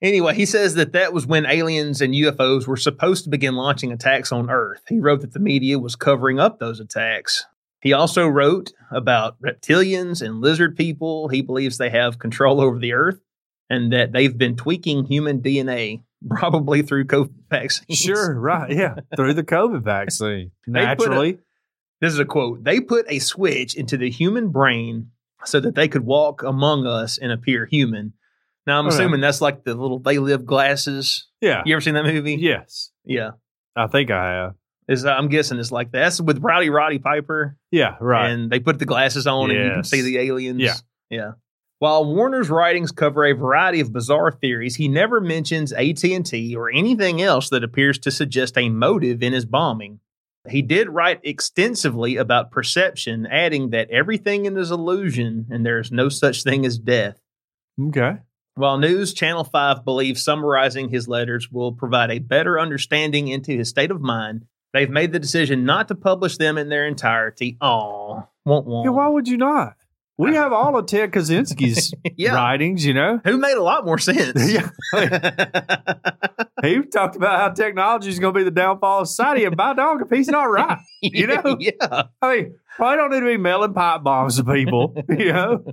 Anyway, 0.00 0.32
he 0.32 0.46
says 0.46 0.74
that 0.76 0.92
that 0.92 1.12
was 1.12 1.26
when 1.26 1.44
aliens 1.44 2.00
and 2.00 2.14
UFOs 2.14 2.68
were 2.68 2.76
supposed 2.76 3.24
to 3.24 3.30
begin 3.30 3.56
launching 3.56 3.90
attacks 3.90 4.30
on 4.30 4.48
Earth. 4.48 4.82
He 4.88 5.00
wrote 5.00 5.22
that 5.22 5.32
the 5.32 5.40
media 5.40 5.78
was 5.78 5.96
covering 5.96 6.38
up 6.38 6.60
those 6.60 6.78
attacks. 6.78 7.46
He 7.80 7.92
also 7.92 8.26
wrote 8.26 8.72
about 8.92 9.40
reptilians 9.42 10.24
and 10.24 10.40
lizard 10.40 10.76
people. 10.76 11.28
He 11.28 11.42
believes 11.42 11.78
they 11.78 11.90
have 11.90 12.20
control 12.20 12.60
over 12.60 12.78
the 12.78 12.92
Earth 12.92 13.20
and 13.68 13.92
that 13.92 14.12
they've 14.12 14.36
been 14.36 14.56
tweaking 14.56 15.04
human 15.04 15.40
DNA, 15.40 16.02
probably 16.28 16.82
through 16.82 17.04
COVID 17.06 17.30
vaccines. 17.50 17.98
Sure, 17.98 18.38
right, 18.38 18.70
yeah, 18.70 18.96
through 19.16 19.34
the 19.34 19.44
COVID 19.44 19.82
vaccine, 19.82 20.50
put 20.66 20.76
a- 20.76 20.84
naturally. 20.84 21.38
This 22.00 22.12
is 22.12 22.18
a 22.20 22.24
quote. 22.24 22.62
They 22.62 22.80
put 22.80 23.06
a 23.08 23.18
switch 23.18 23.74
into 23.74 23.96
the 23.96 24.08
human 24.10 24.50
brain 24.50 25.10
so 25.44 25.58
that 25.60 25.74
they 25.74 25.88
could 25.88 26.04
walk 26.04 26.42
among 26.44 26.86
us 26.86 27.18
and 27.18 27.32
appear 27.32 27.66
human. 27.66 28.12
Now, 28.66 28.78
I'm 28.78 28.84
oh, 28.84 28.88
Okay. 28.88 28.96
assuming 28.96 29.20
that's 29.20 29.40
like 29.40 29.64
the 29.64 29.74
little 29.74 29.98
they 29.98 30.18
live 30.18 30.44
glasses. 30.46 31.26
yeah, 31.40 31.62
You 31.66 31.74
ever 31.74 31.80
seen 31.80 31.94
that 31.94 32.04
movie? 32.04 32.36
yes, 32.36 32.90
Yeah. 33.04 33.30
I 33.74 33.86
think 33.88 34.10
I 34.10 34.30
have. 34.32 34.54
Is 34.88 35.04
uh, 35.04 35.10
I'm 35.10 35.28
guessing 35.28 35.58
it's 35.58 35.70
like 35.72 35.90
that. 35.92 36.00
That's 36.00 36.20
with 36.20 36.38
Rowdy 36.42 36.70
Roddy 36.70 36.98
Piper, 36.98 37.56
Yeah, 37.70 37.96
right. 38.00 38.30
and 38.30 38.50
they 38.50 38.58
put 38.60 38.78
the 38.78 38.86
glasses 38.86 39.26
on, 39.26 39.50
and 39.50 39.58
you 39.64 39.70
can 39.72 39.84
see 39.84 40.00
the 40.02 40.18
aliens. 40.18 40.60
Yeah. 40.60 40.74
yeah. 41.10 41.30
While 41.80 42.12
Warner's 42.12 42.50
writings 42.50 42.90
cover 42.90 43.24
a 43.24 43.34
variety 43.34 43.78
of 43.78 43.92
bizarre 43.92 44.32
theories, 44.32 44.76
he 44.76 44.88
never 44.88 45.20
mentions 45.20 45.72
AT&T 45.72 46.56
or 46.56 46.70
anything 46.70 47.22
else 47.22 47.50
that 47.50 47.62
appears 47.62 48.00
to 48.00 48.10
suggest 48.10 48.58
a 48.58 48.68
motive 48.68 49.22
in 49.22 49.32
his 49.32 49.46
bombing. 49.46 50.00
He 50.48 50.60
did 50.60 50.88
write 50.88 51.20
extensively 51.22 52.16
about 52.16 52.50
perception, 52.50 53.26
adding 53.26 53.70
that 53.70 53.90
everything 53.90 54.46
is 54.46 54.72
illusion 54.72 55.46
and 55.50 55.64
there 55.64 55.78
is 55.78 55.92
no 55.92 56.08
such 56.08 56.42
thing 56.42 56.66
as 56.66 56.78
death. 56.78 57.20
okay. 57.80 58.18
While 58.54 58.78
News 58.78 59.14
Channel 59.14 59.44
5 59.44 59.84
believes 59.84 60.24
summarizing 60.24 60.88
his 60.88 61.06
letters 61.06 61.48
will 61.48 61.72
provide 61.72 62.10
a 62.10 62.18
better 62.18 62.58
understanding 62.58 63.28
into 63.28 63.52
his 63.52 63.68
state 63.68 63.92
of 63.92 64.00
mind, 64.00 64.46
they've 64.72 64.90
made 64.90 65.12
the 65.12 65.20
decision 65.20 65.64
not 65.64 65.86
to 65.88 65.94
publish 65.94 66.38
them 66.38 66.58
in 66.58 66.68
their 66.68 66.88
entirety. 66.88 67.56
Aw, 67.60 68.24
won't 68.44 68.66
Yeah, 68.84 68.90
why 68.90 69.06
would 69.06 69.28
you 69.28 69.36
not? 69.36 69.76
We 70.18 70.34
have 70.34 70.52
all 70.52 70.76
of 70.76 70.86
Ted 70.86 71.12
Kaczynski's 71.12 71.94
yeah, 72.16 72.34
writings, 72.34 72.84
you 72.84 72.92
know. 72.92 73.20
who 73.24 73.38
made 73.38 73.56
a 73.56 73.62
lot 73.62 73.84
more 73.86 73.98
sense. 73.98 74.34
Yeah. 74.52 74.68
He 76.62 76.82
talked 76.82 77.14
about 77.14 77.38
how 77.38 77.50
technology 77.50 78.08
is 78.08 78.18
going 78.18 78.34
to 78.34 78.38
be 78.40 78.42
the 78.42 78.50
downfall 78.50 79.02
of 79.02 79.08
society, 79.08 79.44
and 79.44 79.56
by 79.56 79.74
dog, 79.74 80.02
if 80.02 80.10
he's 80.10 80.26
not 80.26 80.44
right, 80.50 80.78
You 81.00 81.28
know? 81.28 81.56
yeah. 81.60 82.02
I 82.20 82.34
mean, 82.36 82.54
probably 82.76 82.96
don't 82.96 83.10
need 83.12 83.20
to 83.20 83.26
be 83.26 83.36
mailing 83.36 83.74
pipe 83.74 84.02
bombs 84.02 84.36
to 84.38 84.44
people. 84.44 84.92
You 85.08 85.32
know, 85.32 85.64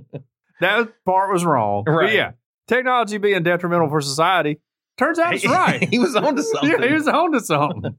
that 0.60 0.92
part 1.04 1.32
was 1.32 1.44
wrong. 1.44 1.82
But 1.84 1.90
Right. 1.92 2.12
yeah, 2.14 2.30
technology 2.68 3.18
being 3.18 3.42
detrimental 3.42 3.88
for 3.88 4.00
society 4.00 4.60
turns 4.96 5.18
out 5.18 5.34
it's 5.34 5.44
right. 5.46 5.88
he 5.88 5.98
was 5.98 6.14
onto 6.14 6.42
something. 6.42 6.70
Yeah, 6.70 6.86
he 6.86 6.94
was 6.94 7.08
on 7.08 7.32
to 7.32 7.40
something. 7.40 7.96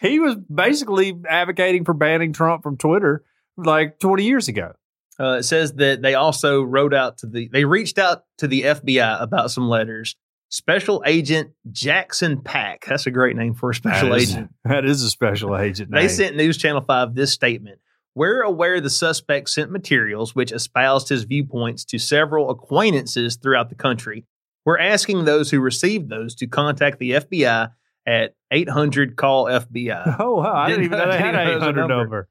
he 0.00 0.20
was 0.20 0.36
basically 0.36 1.18
advocating 1.28 1.84
for 1.84 1.94
banning 1.94 2.32
Trump 2.32 2.62
from 2.62 2.76
Twitter 2.76 3.24
like 3.56 3.98
20 3.98 4.24
years 4.24 4.46
ago. 4.46 4.72
Uh, 5.18 5.36
it 5.38 5.42
says 5.44 5.72
that 5.74 6.02
they 6.02 6.14
also 6.14 6.62
wrote 6.62 6.92
out 6.94 7.18
to 7.18 7.26
the, 7.26 7.48
they 7.52 7.64
reached 7.64 7.98
out 7.98 8.24
to 8.38 8.48
the 8.48 8.62
FBI 8.62 9.22
about 9.22 9.50
some 9.50 9.68
letters. 9.68 10.16
Special 10.50 11.02
Agent 11.06 11.50
Jackson 11.72 12.40
Pack. 12.40 12.84
That's 12.86 13.06
a 13.06 13.10
great 13.10 13.36
name 13.36 13.54
for 13.54 13.70
a 13.70 13.74
special 13.74 14.10
That 14.10 14.16
is- 14.18 14.30
agent. 14.32 14.50
That 14.64 14.84
is 14.84 15.02
a 15.02 15.10
special 15.10 15.56
agent. 15.58 15.90
They 15.90 16.08
sent 16.08 16.36
News 16.36 16.56
Channel 16.56 16.80
5 16.82 17.14
this 17.14 17.32
statement. 17.32 17.78
We're 18.16 18.42
aware 18.42 18.80
the 18.80 18.90
suspect 18.90 19.50
sent 19.50 19.70
materials 19.72 20.34
which 20.36 20.52
espoused 20.52 21.08
his 21.08 21.24
viewpoints 21.24 21.84
to 21.86 21.98
several 21.98 22.50
acquaintances 22.50 23.36
throughout 23.36 23.68
the 23.68 23.74
country. 23.74 24.24
We're 24.64 24.78
asking 24.78 25.24
those 25.24 25.50
who 25.50 25.60
received 25.60 26.08
those 26.08 26.34
to 26.36 26.46
contact 26.46 26.98
the 27.00 27.12
FBI 27.12 27.70
at 28.06 28.34
800 28.50 29.16
call 29.16 29.46
FBI. 29.46 30.16
Oh, 30.20 30.36
wow. 30.36 30.54
I 30.54 30.68
didn't 30.68 30.82
Didn't- 30.82 30.94
even 30.94 30.98
know 30.98 31.12
they 31.12 31.18
had 31.18 31.34
an 31.34 31.44
know 31.44 31.44
there 31.46 31.54
was 31.54 31.62
a 31.62 31.66
800 31.70 31.80
number. 31.80 31.96
number. 31.96 32.28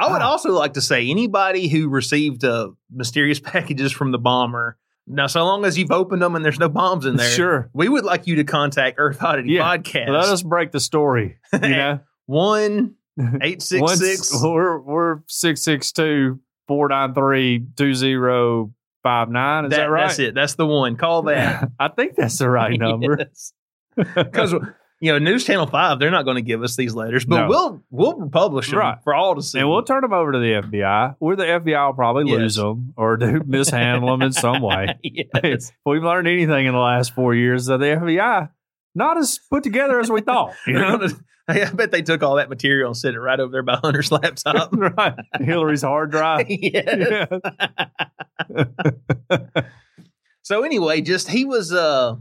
I 0.00 0.10
would 0.12 0.22
Ah. 0.22 0.30
also 0.30 0.50
like 0.52 0.72
to 0.74 0.80
say 0.80 1.08
anybody 1.10 1.68
who 1.68 1.88
received 1.88 2.44
uh, 2.44 2.70
mysterious 2.90 3.38
packages 3.52 3.92
from 3.92 4.10
the 4.12 4.18
bomber. 4.18 4.78
Now, 5.06 5.26
so 5.26 5.44
long 5.44 5.64
as 5.64 5.76
you've 5.76 5.90
opened 5.90 6.22
them 6.22 6.36
and 6.36 6.44
there's 6.44 6.58
no 6.58 6.68
bombs 6.68 7.04
in 7.04 7.16
there, 7.16 7.28
Sure. 7.30 7.70
we 7.72 7.88
would 7.88 8.04
like 8.04 8.26
you 8.28 8.36
to 8.36 8.44
contact 8.44 8.96
Earth 8.98 9.20
Oddity 9.22 9.52
Yeah. 9.54 9.76
Podcast. 9.76 10.08
Let 10.08 10.24
us 10.28 10.42
break 10.42 10.70
the 10.72 10.80
story. 10.80 11.36
You 11.52 11.58
know? 11.68 12.00
one 12.26 12.94
eight 13.42 13.60
six 13.62 13.98
six. 13.98 14.42
We're 14.42 14.78
we're 14.80 15.18
six 15.26 15.62
six 15.62 15.90
two 15.92 16.40
four 16.68 16.88
nine 16.88 17.12
three 17.14 17.66
two 17.76 17.92
zero 17.94 18.72
five 19.02 19.28
nine. 19.30 19.64
Is 19.64 19.70
that, 19.72 19.90
right? 19.90 20.06
That's 20.06 20.18
it. 20.20 20.34
That's 20.34 20.54
the 20.54 20.66
one. 20.66 20.96
Call 20.96 21.22
that. 21.22 21.70
I 21.80 21.88
think 21.88 22.14
that's 22.16 22.38
the 22.38 22.48
right 22.48 22.78
number. 22.78 23.18
Because 23.96 24.54
you 25.00 25.12
know, 25.12 25.18
News 25.18 25.44
Channel 25.44 25.66
Five, 25.66 25.98
they're 25.98 26.10
not 26.10 26.24
going 26.24 26.36
to 26.36 26.42
give 26.42 26.62
us 26.62 26.76
these 26.76 26.94
letters, 26.94 27.24
but 27.24 27.42
No. 27.42 27.48
we'll 27.48 27.82
we'll 27.90 28.28
publish 28.28 28.68
them 28.70 28.78
Right. 28.78 28.98
for 29.02 29.14
all 29.14 29.34
to 29.34 29.42
see. 29.42 29.58
and 29.58 29.68
we'll 29.68 29.82
turn 29.82 30.02
them 30.02 30.12
over 30.12 30.32
to 30.32 30.38
the 30.38 30.52
FBI. 30.62 31.16
Where 31.18 31.36
the 31.36 31.44
FBI 31.44 31.86
will 31.86 31.94
probably 31.94 32.30
Yes. 32.30 32.38
lose 32.38 32.54
them 32.56 32.92
or 32.96 33.16
do 33.16 33.42
mishandle 33.46 34.10
them 34.10 34.22
in 34.22 34.32
some 34.32 34.60
way. 34.62 34.98
yes. 35.02 35.72
we've 35.86 36.02
learned 36.02 36.28
anything 36.28 36.66
in 36.66 36.72
the 36.74 36.78
last 36.80 37.14
four 37.14 37.34
years, 37.34 37.66
that 37.66 37.78
the 37.78 37.86
FBI 37.86 38.50
not 38.94 39.16
as 39.18 39.38
put 39.50 39.62
together 39.62 40.00
as 40.00 40.10
we 40.10 40.20
thought. 40.20 40.54
You 40.66 40.74
know, 40.74 40.98
I 41.48 41.70
bet 41.72 41.90
they 41.90 42.02
took 42.02 42.22
all 42.22 42.36
that 42.36 42.48
material 42.48 42.88
and 42.90 42.96
set 42.96 43.14
it 43.14 43.18
right 43.20 43.40
over 43.40 43.50
there 43.50 43.62
by 43.64 43.76
Hunter's 43.82 44.12
laptop. 44.12 44.70
right? 44.72 45.14
Hillary's 45.40 45.82
hard 45.82 46.10
drive. 46.12 46.46
yes. 46.48 47.28
Yeah. 48.50 49.46
So 50.42 50.62
anyway, 50.64 51.00
just 51.00 51.28
he 51.28 51.44
was 51.44 51.72
uh 51.72 52.16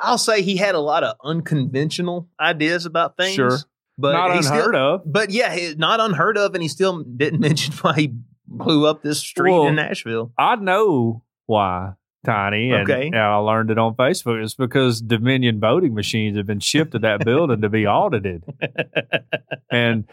I'll 0.00 0.18
say 0.18 0.42
he 0.42 0.56
had 0.56 0.74
a 0.74 0.80
lot 0.80 1.04
of 1.04 1.16
unconventional 1.22 2.28
ideas 2.40 2.86
about 2.86 3.16
things. 3.16 3.34
Sure. 3.34 3.58
But 3.96 4.12
not 4.12 4.32
he 4.32 4.38
unheard 4.38 4.74
still, 4.74 4.94
of. 4.94 5.02
But 5.06 5.30
yeah, 5.30 5.72
not 5.76 6.00
unheard 6.00 6.36
of, 6.36 6.54
and 6.54 6.62
he 6.62 6.68
still 6.68 7.02
didn't 7.04 7.40
mention 7.48 7.74
why 7.74 7.94
he 7.94 8.14
blew 8.46 8.86
up 8.86 9.02
this 9.02 9.20
street 9.20 9.52
Well, 9.52 9.66
in 9.68 9.76
Nashville. 9.76 10.32
I 10.36 10.56
know 10.56 11.22
why, 11.46 11.92
Tiny. 12.24 12.72
And, 12.72 12.90
Okay. 12.90 13.06
and 13.06 13.16
I 13.18 13.36
learned 13.36 13.70
it 13.70 13.78
on 13.78 13.94
Facebook. 13.94 14.42
It's 14.42 14.54
because 14.54 15.00
Dominion 15.00 15.60
voting 15.60 15.94
machines 15.94 16.36
have 16.36 16.46
been 16.46 16.60
shipped 16.60 16.92
to 16.92 16.98
that 17.00 17.24
building 17.24 17.60
to 17.60 17.68
be 17.68 17.86
audited. 17.86 18.42
And 19.70 20.04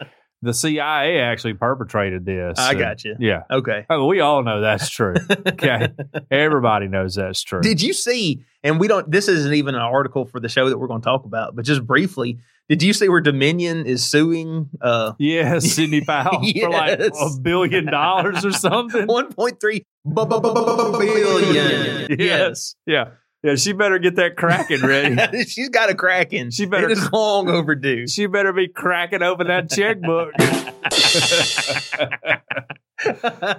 the 0.42 0.52
CIA 0.52 1.20
actually 1.20 1.54
perpetrated 1.54 2.26
this. 2.26 2.58
I 2.58 2.70
And- 2.70 2.78
got 2.78 3.04
you. 3.04 3.14
Yeah. 3.18 3.44
Okay. 3.50 3.86
Oh, 3.88 4.06
we 4.06 4.20
all 4.20 4.42
know 4.42 4.60
that's 4.60 4.88
true. 4.90 5.14
Okay. 5.30 5.88
Everybody 6.30 6.88
knows 6.88 7.14
that's 7.14 7.42
true. 7.42 7.60
Did 7.60 7.80
you 7.80 7.92
see? 7.92 8.44
And 8.64 8.78
we 8.78 8.88
don't. 8.88 9.10
This 9.10 9.28
isn't 9.28 9.54
even 9.54 9.74
an 9.74 9.80
article 9.80 10.24
for 10.26 10.38
the 10.40 10.48
show 10.48 10.68
that 10.68 10.78
we're 10.78 10.86
going 10.88 11.00
to 11.00 11.04
talk 11.04 11.24
about, 11.24 11.56
but 11.56 11.64
just 11.64 11.84
briefly, 11.86 12.38
did 12.68 12.82
you 12.82 12.92
see 12.92 13.08
where 13.08 13.20
Dominion 13.20 13.86
is 13.86 14.08
suing 14.08 14.68
uh 14.80 15.12
yes, 15.18 15.72
Sidney 15.72 16.00
Powell 16.06 16.42
for 16.44 16.70
like 16.70 16.98
a 17.00 17.10
billion 17.40 17.86
dollars 17.86 18.44
or 18.44 18.52
something. 18.52 19.06
1.3 19.08 19.84
billion? 20.98 21.54
Yes. 21.54 22.16
Yes. 22.18 22.74
Yeah. 22.86 23.04
Yeah. 23.42 23.56
She 23.56 23.72
better 23.72 23.98
get 23.98 24.16
that 24.16 24.36
cracking 24.36 24.80
ready. 24.82 25.44
She's 25.46 25.68
got 25.68 25.90
a 25.90 25.94
cracking. 25.94 26.50
She 26.50 26.66
better- 26.66 26.88
It 26.88 26.92
is 26.92 27.10
long 27.12 27.48
overdue. 27.48 28.06
she 28.06 28.26
better 28.26 28.52
be 28.52 28.68
cracking 28.68 29.22
open 29.22 29.48
that 29.48 29.68
checkbook. 29.70 30.32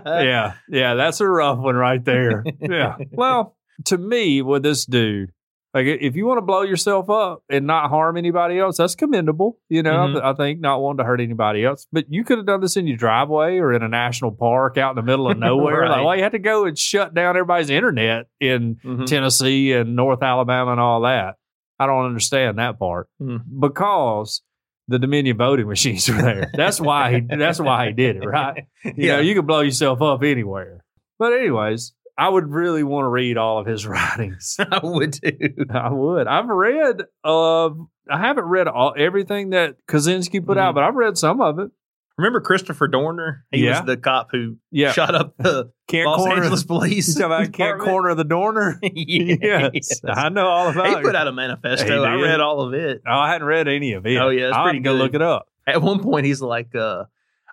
yeah, 0.06 0.54
yeah, 0.70 0.94
that's 0.96 1.20
a 1.22 1.28
rough 1.28 1.58
one 1.60 1.76
right 1.76 2.04
there. 2.04 2.44
Yeah. 2.60 2.98
Well, 3.12 3.56
to 3.86 3.98
me, 3.98 4.42
with 4.42 4.64
this 4.64 4.86
dude, 4.86 5.32
like 5.74 5.86
if 5.88 6.16
you 6.16 6.26
want 6.26 6.38
to 6.38 6.42
blow 6.44 6.62
yourself 6.62 7.10
up 7.10 7.44
and 7.50 7.66
not 7.66 7.90
harm 7.90 8.16
anybody 8.18 8.60
else, 8.60 8.78
that's 8.78 8.96
commendable. 8.96 9.58
You 9.70 9.82
know, 9.84 9.92
I 10.04 10.08
Mhm. 10.08 10.12
th- 10.14 10.24
I 10.24 10.34
think 10.34 10.60
not 10.60 10.82
wanting 10.82 11.00
to 11.00 11.04
hurt 11.04 11.20
anybody 11.20 11.66
else, 11.66 11.88
but 11.92 12.06
you 12.10 12.24
could 12.24 12.38
have 12.38 12.46
done 12.46 12.62
this 12.62 12.78
in 12.78 12.86
your 12.88 12.98
driveway 12.98 13.58
or 13.58 13.74
in 13.74 13.82
a 13.84 13.88
national 13.90 14.32
park 14.32 14.78
out 14.78 14.92
in 14.92 14.96
the 14.98 15.02
middle 15.02 15.30
of 15.32 15.38
nowhere. 15.40 15.82
Right. 15.82 15.90
Like, 15.90 16.04
why 16.06 16.16
you 16.16 16.24
had 16.24 16.34
to 16.34 16.40
go 16.40 16.66
and 16.66 16.78
shut 16.78 17.14
down 17.14 17.36
everybody's 17.36 17.70
internet 17.70 18.28
in 18.40 18.76
Mhm. 18.84 19.06
Tennessee 19.08 19.72
and 19.74 19.96
North 19.96 20.22
Alabama 20.22 20.72
and 20.72 20.80
all 20.80 21.02
that. 21.02 21.36
I 21.80 21.88
don't 21.88 22.06
understand 22.06 22.60
that 22.60 22.78
part 22.78 23.08
Hmm. 23.20 23.38
because 23.60 24.42
the 24.88 25.00
Dominion 25.00 25.38
voting 25.38 25.68
machines 25.70 26.08
were 26.10 26.22
there. 26.22 26.52
That's 26.54 26.80
why 26.80 27.14
he. 27.16 27.22
That's 27.36 27.60
why 27.60 27.88
he 27.88 27.94
did 27.94 28.18
it, 28.18 28.26
right? 28.26 28.66
You 28.98 29.08
know, 29.08 29.20
you 29.20 29.34
can 29.34 29.46
blow 29.46 29.62
yourself 29.62 30.02
up 30.02 30.22
anywhere. 30.24 30.84
But 31.18 31.34
anyways, 31.34 31.94
I 32.18 32.30
would 32.30 32.50
really 32.52 32.84
want 32.84 33.06
to 33.06 33.10
read 33.10 33.38
all 33.38 33.60
of 33.60 33.66
his 33.66 33.88
writings. 33.88 34.56
I 34.60 34.80
would 34.84 35.14
too. 35.14 35.66
I 35.74 35.90
would. 35.92 36.28
I've 36.28 36.48
read. 36.48 37.04
Uh, 37.24 37.68
I 38.10 38.18
haven't 38.20 38.46
read 38.46 38.68
all 38.68 38.94
everything 38.98 39.52
that 39.52 39.76
Kaczynski 39.88 40.46
put 40.46 40.58
out, 40.58 40.72
Mhm. 40.72 40.76
but 40.76 40.84
I've 40.84 40.96
read 40.96 41.18
some 41.18 41.42
of 41.42 41.58
it. 41.60 41.72
Remember 42.18 42.42
Christopher 42.42 42.88
Dorner? 42.88 43.44
He 43.50 43.66
Yeah. 43.66 43.80
was 43.80 43.88
the 43.88 43.98
cop 43.98 44.28
who 44.32 44.58
Yeah, 44.70 44.92
shot 44.92 45.16
up 45.16 45.34
the 45.40 45.72
can't 45.88 46.06
Los 46.06 46.20
corner. 46.20 46.36
Angeles 46.36 46.64
police. 46.64 47.18
You 47.18 47.26
about 47.26 47.52
can't 47.54 47.80
corner 47.82 48.10
of 48.10 48.18
the 48.18 48.24
Dorner? 48.24 48.78
yes. 48.84 49.72
yes, 49.74 50.02
I 50.08 50.30
know 50.30 50.46
all 50.46 50.70
about. 50.70 50.86
He 50.90 50.94
it. 50.94 51.02
put 51.04 51.16
out 51.16 51.28
a 51.28 51.32
manifesto. 51.32 52.04
I 52.04 52.14
read 52.22 52.40
all 52.40 52.62
of 52.62 52.74
it. 52.76 53.02
Oh, 53.08 53.12
I 53.12 53.32
hadn't 53.32 53.48
read 53.48 53.68
any 53.68 53.94
of 53.94 54.06
it. 54.06 54.18
Oh, 54.18 54.30
yeah, 54.30 54.50
it's 54.50 54.56
I'll 54.58 54.66
pretty 54.66 54.80
to 54.80 54.84
go 54.84 54.94
look 54.94 55.16
it 55.16 55.24
up. 55.24 55.48
At 55.66 55.82
one 55.82 56.04
point, 56.04 56.28
he's 56.28 56.42
like, 56.42 56.76
uh, 56.76 57.06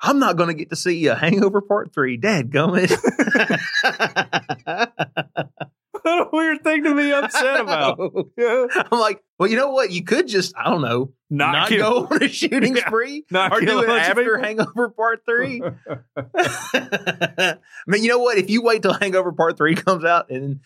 I'm 0.03 0.19
not 0.19 0.37
going 0.37 0.49
to 0.49 0.55
get 0.55 0.71
to 0.71 0.77
see 0.77 1.07
a 1.07 1.15
Hangover 1.15 1.61
Part 1.61 1.93
3. 1.93 2.17
Dad, 2.17 2.51
gummit. 2.51 2.91
What 6.03 6.27
a 6.27 6.29
weird 6.33 6.65
thing 6.65 6.85
to 6.85 6.95
be 6.95 7.13
upset 7.13 7.61
about. 7.61 7.99
Yeah. 8.37 8.67
I'm 8.91 8.99
like, 8.99 9.23
well, 9.39 9.51
you 9.51 9.57
know 9.57 9.71
what? 9.71 9.91
You 9.91 10.03
could 10.03 10.29
just, 10.29 10.55
I 10.57 10.65
don't 10.65 10.83
know, 10.83 11.13
Not, 11.29 11.53
not, 11.53 11.71
go 11.71 12.07
on 12.11 12.23
a 12.23 12.29
shooting 12.29 12.77
Yeah. 12.77 12.87
spree 12.87 13.25
not 13.31 13.53
or 13.53 13.61
do 13.61 13.83
it 13.83 13.89
after. 13.89 14.39
Hangover 14.39 14.91
Part 14.91 15.23
3. 15.27 15.63
I 16.17 17.57
mean, 17.87 18.03
you 18.03 18.09
know 18.09 18.19
what? 18.19 18.39
If 18.39 18.51
you 18.51 18.63
wait 18.63 18.83
till 18.83 18.95
Hangover 18.95 19.33
Part 19.33 19.59
3 19.59 19.75
comes 19.75 20.05
out 20.05 20.31
and 20.31 20.61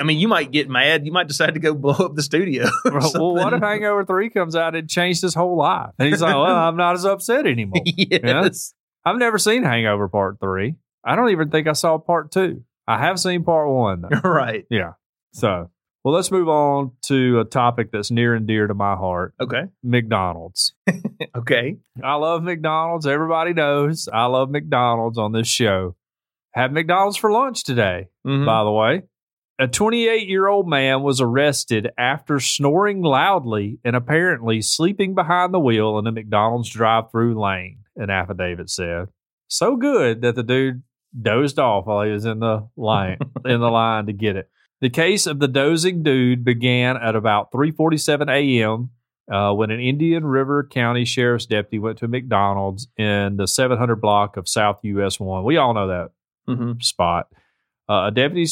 I 0.00 0.02
mean, 0.04 0.18
you 0.18 0.26
might 0.28 0.50
get 0.50 0.68
mad. 0.68 1.06
You 1.06 1.12
might 1.12 1.28
decide 1.28 1.54
to 1.54 1.60
go 1.60 1.72
blow 1.74 1.92
up 1.92 2.14
the 2.16 2.22
studio. 2.22 2.66
well, 2.84 3.34
what 3.34 3.52
if. 3.52 3.62
Hangover 3.62 4.04
3 4.04 4.30
comes 4.30 4.56
out 4.56 4.74
and 4.74 4.88
changed 4.90 5.22
his 5.22 5.34
whole 5.34 5.56
life? 5.56 5.90
And 5.98 6.08
he's 6.08 6.20
like, 6.22 6.34
well, 6.34 6.44
I'm 6.56 6.76
not 6.76 6.94
as 6.94 7.04
upset 7.04 7.46
anymore. 7.46 7.82
yes. 7.84 8.74
I've 9.04 9.16
never 9.18 9.38
seen 9.38 9.62
Hangover 9.62 10.08
Part 10.08 10.38
3. 10.40 10.74
I 11.04 11.14
don't 11.14 11.30
even 11.30 11.50
think 11.50 11.68
I 11.68 11.72
saw 11.74 11.98
Part 11.98 12.32
2. 12.32 12.62
I 12.88 12.98
have 12.98 13.20
seen 13.20 13.44
Part 13.44 13.68
1, 13.68 14.00
though. 14.02 14.20
Right. 14.28 14.64
Yeah. 14.70 14.92
So, 15.32 15.70
well, 16.02 16.14
let's 16.14 16.30
move 16.32 16.48
on 16.48 16.92
to 17.06 17.38
a 17.40 17.44
topic 17.44 17.90
that's 17.92 18.10
near 18.10 18.34
and 18.34 18.46
dear 18.46 18.66
to 18.66 18.74
my 18.74 18.96
heart 18.96 19.34
Okay. 19.40 19.62
McDonald's. 19.84 20.74
Okay. 21.34 21.76
I 22.02 22.14
love 22.14 22.42
McDonald's. 22.42 23.06
Everybody 23.06 23.52
knows 23.54 24.08
I 24.12 24.24
love 24.26 24.50
McDonald's 24.50 25.18
on 25.18 25.32
this 25.32 25.46
show. 25.48 25.94
Had 26.52 26.72
McDonald's 26.72 27.16
for 27.16 27.30
lunch 27.30 27.62
today, 27.64 28.08
Mhm. 28.26 28.44
by 28.46 28.64
the 28.64 28.70
way. 28.72 29.02
A 29.58 29.66
28 29.66 30.28
year 30.28 30.46
old 30.48 30.68
man 30.68 31.02
was 31.02 31.20
arrested 31.20 31.88
after 31.96 32.40
snoring 32.40 33.00
loudly 33.02 33.78
and 33.84 33.96
apparently 33.96 34.60
sleeping 34.60 35.14
behind 35.14 35.54
the 35.54 35.58
wheel 35.60 35.98
in 35.98 36.06
a 36.06 36.12
McDonald's 36.12 36.68
drive 36.68 37.10
through 37.10 37.40
lane, 37.40 37.78
an 37.96 38.10
affidavit 38.10 38.68
said. 38.68 39.06
So 39.48 39.76
good 39.76 40.20
that 40.22 40.34
the 40.34 40.42
dude 40.42 40.82
dozed 41.18 41.58
off 41.58 41.86
while 41.86 42.04
he 42.04 42.10
was 42.12 42.26
in 42.26 42.40
the 42.40 42.68
line 42.76 43.18
in 43.46 43.60
the 43.60 43.70
line 43.70 44.06
to 44.06 44.12
get 44.12 44.36
it. 44.36 44.50
The 44.82 44.90
case 44.90 45.26
of 45.26 45.38
the 45.38 45.48
dozing 45.48 46.02
dude 46.02 46.44
began 46.44 46.98
at 46.98 47.16
about 47.16 47.50
3:47 47.50 48.28
a.m. 48.28 48.90
Uh, 49.32 49.52
when 49.54 49.70
an 49.70 49.80
Indian 49.80 50.24
River 50.26 50.68
County 50.70 51.04
Sheriff's 51.06 51.46
deputy 51.46 51.78
went 51.78 51.98
to 51.98 52.04
a 52.04 52.08
McDonald's 52.08 52.88
in 52.98 53.36
the 53.38 53.46
700 53.48 53.96
block 53.96 54.36
of 54.36 54.48
South 54.48 54.80
US 54.84 55.18
1. 55.18 55.44
We 55.44 55.56
all 55.56 55.72
know 55.72 55.88
that 55.88 56.10
Mhm. 56.46 56.82
spot. 56.82 57.28
Uh, 57.88 58.08
a 58.08 58.10
deputy 58.10 58.46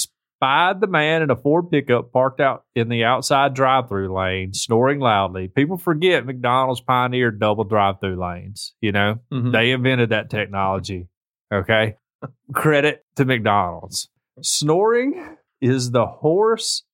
the 0.80 0.86
man 0.86 1.22
in 1.22 1.30
a 1.30 1.36
Ford 1.36 1.70
pickup 1.70 2.12
parked 2.12 2.40
out 2.40 2.64
in 2.74 2.88
the 2.88 3.04
outside 3.04 3.54
drive-through 3.54 4.14
lane, 4.16 4.52
snoring 4.54 5.00
loudly. 5.00 5.48
People 5.48 5.76
forget 5.76 6.26
McDonald's 6.26 6.80
pioneered 6.80 7.38
double 7.40 7.64
drive-through 7.64 8.20
lanes. 8.20 8.74
You 8.80 8.92
know, 8.92 9.20
Mhm. 9.32 9.52
they 9.52 9.70
invented 9.70 10.10
that 10.10 10.30
technology. 10.30 11.08
Okay, 11.52 11.96
credit 12.54 13.04
to 13.16 13.24
McDonald's. 13.24 14.08
Snoring 14.42 15.36
is 15.60 15.90
the 15.92 16.06
hoarse 16.06 16.84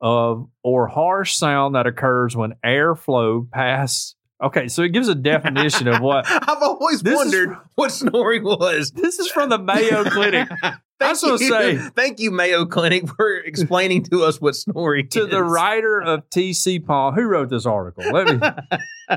of 0.00 0.48
or 0.62 0.86
harsh 0.88 1.34
sound 1.34 1.74
that 1.74 1.86
occurs 1.86 2.36
when 2.36 2.54
airflow 2.64 3.50
pass. 3.50 4.14
Okay, 4.42 4.68
so 4.68 4.82
it 4.82 4.90
gives 4.92 5.08
a 5.08 5.14
definition 5.14 5.86
of 5.88 6.00
what 6.00 6.24
I've 6.30 6.62
always 6.62 7.02
This 7.02 7.12
is- 7.12 7.18
wondered 7.18 7.56
what 7.74 7.92
snoring 7.92 8.44
was. 8.44 8.90
this 8.92 9.18
is 9.18 9.28
from 9.30 9.50
the 9.50 9.58
Mayo 9.58 10.04
Clinic. 10.04 10.48
Thank 11.00 11.22
was 11.22 11.22
gonna 11.40 11.72
you. 11.72 11.78
say- 11.78 11.90
thank 11.96 12.20
you, 12.20 12.30
Mayo 12.30 12.66
Clinic, 12.66 13.08
for 13.08 13.36
explaining 13.38 14.02
to 14.04 14.22
us 14.24 14.40
what 14.40 14.54
snoring 14.54 15.06
is. 15.06 15.12
to 15.14 15.24
is. 15.24 15.30
the 15.30 15.42
writer 15.42 16.00
of 16.00 16.28
TCPalm, 16.30 17.14
Who 17.14 17.22
wrote 17.22 17.48
this 17.50 17.66
article? 17.66 18.04
Let 18.12 18.26
me. 18.40 18.48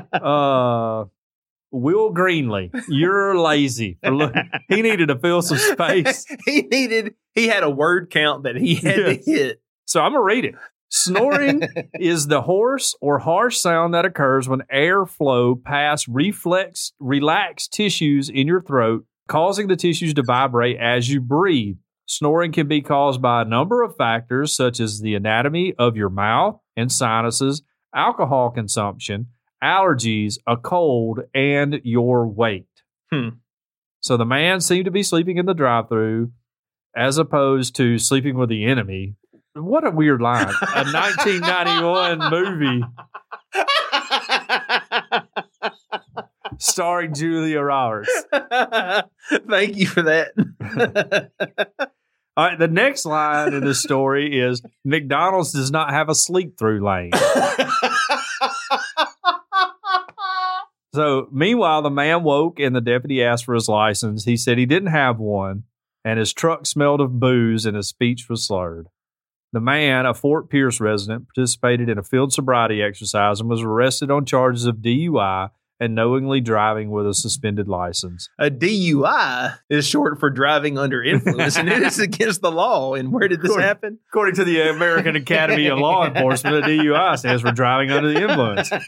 Uh, 0.12 1.04
Will 1.70 2.12
Greenlee, 2.14 2.70
you're 2.88 3.36
lazy. 3.38 3.98
For 4.02 4.10
look, 4.14 4.34
he 4.68 4.82
needed 4.82 5.06
to 5.08 5.18
fill 5.18 5.40
some 5.42 5.58
space, 5.58 6.24
he 6.44 6.62
needed. 6.62 7.14
He 7.34 7.46
had 7.48 7.62
a 7.64 7.70
word 7.70 8.10
count 8.10 8.44
that 8.44 8.56
he 8.56 8.74
had 8.76 8.96
Yes. 8.98 9.24
to 9.24 9.30
hit. 9.30 9.62
so 9.84 10.00
I'm 10.00 10.12
gonna 10.12 10.22
read 10.24 10.44
it. 10.44 10.54
Snoring 10.88 11.62
is 11.94 12.28
the 12.28 12.42
hoarse 12.42 12.94
or 13.00 13.18
harsh 13.20 13.56
sound 13.56 13.94
that 13.94 14.04
occurs 14.04 14.48
when 14.48 14.60
airflow 14.72 15.60
past 15.62 16.06
reflex 16.08 16.92
relaxed 17.00 17.72
tissues 17.72 18.28
in 18.28 18.46
your 18.46 18.62
throat, 18.62 19.04
causing 19.28 19.68
the 19.68 19.76
tissues 19.76 20.14
to 20.14 20.22
vibrate 20.22 20.78
as 20.78 21.10
you 21.10 21.20
breathe. 21.20 21.76
Snoring 22.06 22.52
can 22.52 22.68
be 22.68 22.82
caused 22.82 23.22
by 23.22 23.42
a 23.42 23.46
number 23.46 23.82
of 23.82 23.96
factors 23.96 24.54
such 24.54 24.78
as 24.78 25.00
the 25.00 25.14
anatomy 25.14 25.72
of 25.78 25.96
your 25.96 26.10
mouth 26.10 26.60
and 26.76 26.92
sinuses, 26.92 27.62
alcohol 27.94 28.50
consumption, 28.50 29.28
allergies, 29.62 30.36
a 30.46 30.56
cold, 30.56 31.20
and 31.34 31.80
your 31.82 32.28
weight. 32.28 32.68
Hmm. 33.10 33.28
So 34.00 34.18
the 34.18 34.26
man 34.26 34.60
seemed 34.60 34.84
to 34.84 34.90
be 34.90 35.02
sleeping 35.02 35.38
in 35.38 35.46
the 35.46 35.54
drive-through 35.54 36.30
as 36.94 37.16
opposed 37.16 37.74
to 37.76 37.98
sleeping 37.98 38.36
with 38.36 38.50
the 38.50 38.66
enemy. 38.66 39.14
What 39.54 39.86
a 39.86 39.90
weird 39.90 40.20
line. 40.20 40.48
A 40.48 40.84
1991 40.92 42.30
movie 42.30 42.82
starring 46.64 47.14
Julia 47.14 47.60
Roberts. 47.60 48.10
Thank 49.48 49.76
you 49.76 49.86
for 49.86 50.02
that. 50.02 50.32
All 52.36 52.46
right, 52.46 52.58
the 52.58 52.66
next 52.66 53.04
line 53.06 53.54
in 53.54 53.64
this 53.64 53.80
story 53.80 54.40
is 54.40 54.60
McDonald's 54.84 55.52
does 55.52 55.70
not 55.70 55.90
have 55.90 56.08
a 56.08 56.14
sleep 56.14 56.58
through 56.58 56.84
lane. 56.84 57.12
So, 60.94 61.26
meanwhile, 61.32 61.82
the 61.82 61.90
man 61.90 62.22
woke 62.22 62.60
and 62.60 62.72
the 62.72 62.80
deputy 62.80 63.20
asked 63.20 63.46
for 63.46 63.54
his 63.56 63.68
license. 63.68 64.26
He 64.26 64.36
said 64.36 64.58
he 64.58 64.64
didn't 64.64 64.90
have 64.92 65.18
one, 65.18 65.64
and 66.04 66.20
his 66.20 66.32
truck 66.32 66.66
smelled 66.66 67.00
of 67.00 67.18
booze 67.18 67.66
and 67.66 67.76
his 67.76 67.88
speech 67.88 68.28
was 68.28 68.46
slurred. 68.46 68.86
The 69.52 69.58
man, 69.60 70.06
a 70.06 70.14
Fort 70.14 70.48
Pierce 70.48 70.80
resident, 70.80 71.26
participated 71.26 71.88
in 71.88 71.98
a 71.98 72.04
field 72.04 72.32
sobriety 72.32 72.80
exercise 72.80 73.40
and 73.40 73.48
was 73.48 73.60
arrested 73.60 74.12
on 74.12 74.24
charges 74.24 74.66
of 74.66 74.76
DUI 74.76 75.50
and 75.80 75.94
knowingly 75.94 76.40
driving 76.40 76.90
with 76.90 77.06
a 77.06 77.14
suspended 77.14 77.66
license. 77.68 78.28
a 78.38 78.50
DUI 78.50 79.58
is 79.68 79.86
short 79.86 80.20
for 80.20 80.30
driving 80.30 80.78
under 80.78 81.02
influence, 81.02 81.56
and 81.56 81.68
it 81.68 81.82
is 81.82 81.98
against 81.98 82.40
the 82.42 82.50
law. 82.52 82.94
And 82.94 83.12
where 83.12 83.26
did 83.28 83.40
this 83.40 83.50
According- 83.50 83.66
happen? 83.66 83.98
According 84.10 84.34
to 84.36 84.44
the 84.44 84.60
American 84.70 85.16
Academy 85.16 85.66
of 85.66 85.78
Law 85.78 86.06
Enforcement, 86.08 86.64
a 86.64 86.68
DUI 86.68 87.18
stands 87.18 87.42
for 87.42 87.50
driving 87.52 87.90
under 87.90 88.12
the 88.12 88.22
influence. 88.22 88.70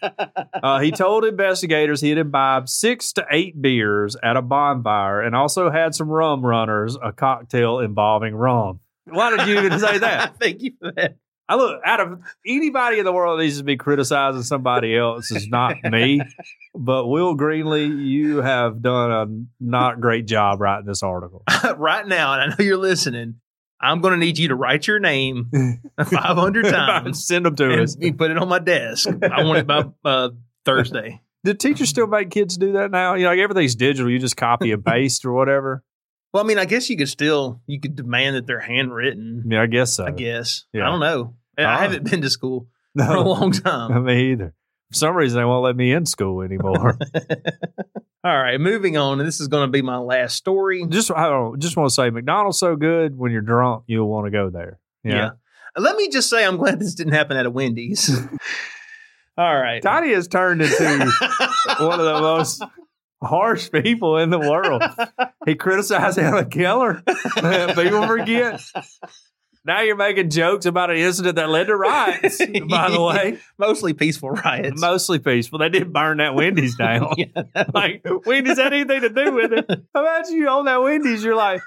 Uh, 0.63 0.81
he 0.81 0.91
told 0.91 1.25
investigators 1.25 2.01
he 2.01 2.09
had 2.09 2.19
imbibed 2.19 2.69
six 2.69 3.13
to 3.13 3.25
eight 3.31 3.61
beers 3.61 4.17
at 4.23 4.37
a 4.37 4.43
bonfire 4.43 5.21
and 5.21 5.37
also 5.37 5.71
had 5.71 5.95
some 5.95 6.09
rum 6.09 6.45
runners, 6.45 6.97
a 7.03 7.13
cocktail 7.13 7.79
involving 7.79 8.35
rum. 8.35 8.81
Why 9.05 9.37
did 9.37 9.47
you 9.47 9.59
even 9.61 9.79
say 9.79 9.99
that? 9.99 10.37
Thank 10.41 10.63
you 10.63 10.73
for 10.81 10.93
that. 10.93 11.17
I 11.49 11.55
look 11.55 11.81
out 11.85 12.01
of 12.01 12.21
anybody 12.45 12.99
in 12.99 13.05
the 13.05 13.13
world 13.13 13.39
that 13.39 13.45
needs 13.45 13.59
to 13.59 13.65
be 13.65 13.77
criticizing 13.77 14.43
somebody 14.43 14.97
else 14.97 15.31
is 15.31 15.49
not 15.49 15.77
me. 15.85 16.21
But 16.75 17.07
Will 17.07 17.37
Greenlee, 17.37 18.05
you 18.05 18.39
have 18.39 18.83
done 18.83 19.11
a 19.13 19.27
not 19.65 20.01
great 20.01 20.27
job 20.27 20.61
writing 20.61 20.87
this 20.87 21.03
article. 21.03 21.43
right 21.77 22.07
now, 22.07 22.33
and 22.35 22.43
I 22.43 22.47
know 22.57 22.65
you're 22.65 22.77
listening. 22.77 23.37
I'm 23.81 24.01
going 24.01 24.13
to 24.13 24.19
need 24.19 24.39
you 24.39 24.49
to 24.49 24.55
write 24.55 24.87
your 24.87 24.99
name 24.99 25.51
500 26.05 26.65
times 26.65 27.27
Send 27.27 27.47
them 27.47 27.57
to 27.57 27.83
us. 27.83 27.97
you 28.01 28.15
put 28.15 28.31
it 28.31 28.39
on 28.39 28.49
my 28.49 28.59
desk. 28.59 29.09
I 29.09 29.45
want 29.45 29.59
it 29.59 29.67
by 29.67 29.85
uh, 30.05 30.31
Thursday. 30.65 31.21
Do 31.45 31.55
teachers 31.55 31.89
still 31.91 32.07
make 32.07 32.31
kids 32.31 32.57
do 32.57 32.73
that 32.73 32.91
now? 32.91 33.15
You 33.15 33.25
know, 33.25 33.31
like 33.31 33.39
everything's 33.39 33.77
digital. 33.77 34.11
You 34.11 34.19
just 34.19 34.37
copy 34.37 34.73
and 34.73 34.85
paste 34.85 35.25
or 35.25 35.33
whatever. 35.33 35.85
Well, 36.33 36.45
I 36.45 36.47
mean, 36.47 36.59
I 36.59 36.65
guess 36.67 36.91
you 36.91 36.97
could 36.97 37.09
still 37.09 37.61
you 37.67 37.81
could 37.81 37.97
demand 37.97 38.37
that 38.37 38.47
they're 38.47 38.61
handwritten. 38.61 39.45
Yeah, 39.49 39.63
I 39.63 39.67
guess 39.67 39.95
so. 39.95 40.05
I 40.07 40.11
guess. 40.11 40.65
Yeah. 40.73 40.87
I 40.87 40.91
don't 40.91 41.01
know. 41.01 41.35
I 41.59 41.63
Ah. 41.65 41.79
haven't 41.79 42.11
been 42.11 42.21
to 42.23 42.31
school 42.31 42.69
for 42.97 43.15
a 43.15 43.21
long 43.23 43.53
time. 43.53 44.05
me 44.05 44.33
either. 44.33 44.55
For 44.93 44.95
some 44.99 45.17
reason, 45.17 45.39
they 45.39 45.45
won't 45.45 45.65
let 45.65 45.75
me 45.77 45.93
in 45.93 46.07
school 46.07 46.43
anymore. 46.43 46.97
All 48.25 48.37
right, 48.43 48.61
moving 48.61 48.97
on. 48.97 49.19
This 49.19 49.41
is 49.41 49.49
going 49.49 49.67
to 49.67 49.71
be 49.71 49.83
my 49.83 49.99
last 49.99 50.37
story. 50.37 50.85
just 50.89 51.11
I 51.11 51.29
don't 51.29 51.59
just 51.61 51.77
want 51.77 51.89
to 51.91 51.95
say 51.95 52.11
McDonald's 52.11 52.59
so 52.59 52.77
good 52.77 53.17
when 53.17 53.33
you're 53.33 53.41
drunk, 53.41 53.85
you'll 53.87 54.09
want 54.09 54.27
to 54.27 54.31
go 54.31 54.51
there. 54.51 54.79
Yeah. 55.05 55.31
Let 55.77 55.97
me 55.97 56.09
just 56.09 56.29
say, 56.31 56.45
I'm 56.45 56.57
glad 56.57 56.81
this 56.81 56.95
didn't 56.95 57.13
happen 57.13 57.37
at 57.37 57.47
a 57.47 57.51
Wendy's. 57.51 58.11
All 59.39 59.55
right. 59.59 59.83
Tiny 59.83 60.13
has 60.15 60.27
turned 60.27 60.63
into 60.63 61.11
one 61.79 62.01
of 62.01 62.07
the 62.07 62.19
most 62.21 62.63
harsh 63.23 63.71
people 63.71 64.19
in 64.19 64.31
the 64.31 64.39
world. 64.39 64.83
He 65.47 65.55
criticized 65.55 66.19
Helen 66.19 66.51
Keller. 66.51 67.05
People 67.07 68.05
forget. 68.09 68.61
Now 69.65 69.83
you're 69.83 69.95
making 69.95 70.31
jokes 70.31 70.67
about 70.67 70.91
an 70.91 70.97
incident 70.97 71.37
that 71.37 71.49
led 71.49 71.69
to 71.69 71.77
riots, 71.77 72.39
by 72.69 72.91
the 72.91 73.01
way. 73.01 73.39
Mostly 73.59 73.95
peaceful 73.95 74.31
riots. 74.31 74.81
Mostly 74.81 75.21
peaceful. 75.21 75.61
They 75.61 75.69
did 75.69 75.93
burn 75.93 76.19
that 76.19 76.35
Wendy's 76.35 76.77
down. 76.77 77.15
Yeah. 77.17 77.27
like, 77.73 78.05
Wendy's 78.27 78.59
had 78.59 78.73
anything 78.73 79.03
to 79.03 79.09
do 79.09 79.33
with 79.33 79.53
it. 79.53 79.71
Imagine 79.95 80.35
you 80.37 80.49
own 80.49 80.65
that 80.65 80.83
Wendy's, 80.83 81.23
you're 81.23 81.37
like, 81.37 81.61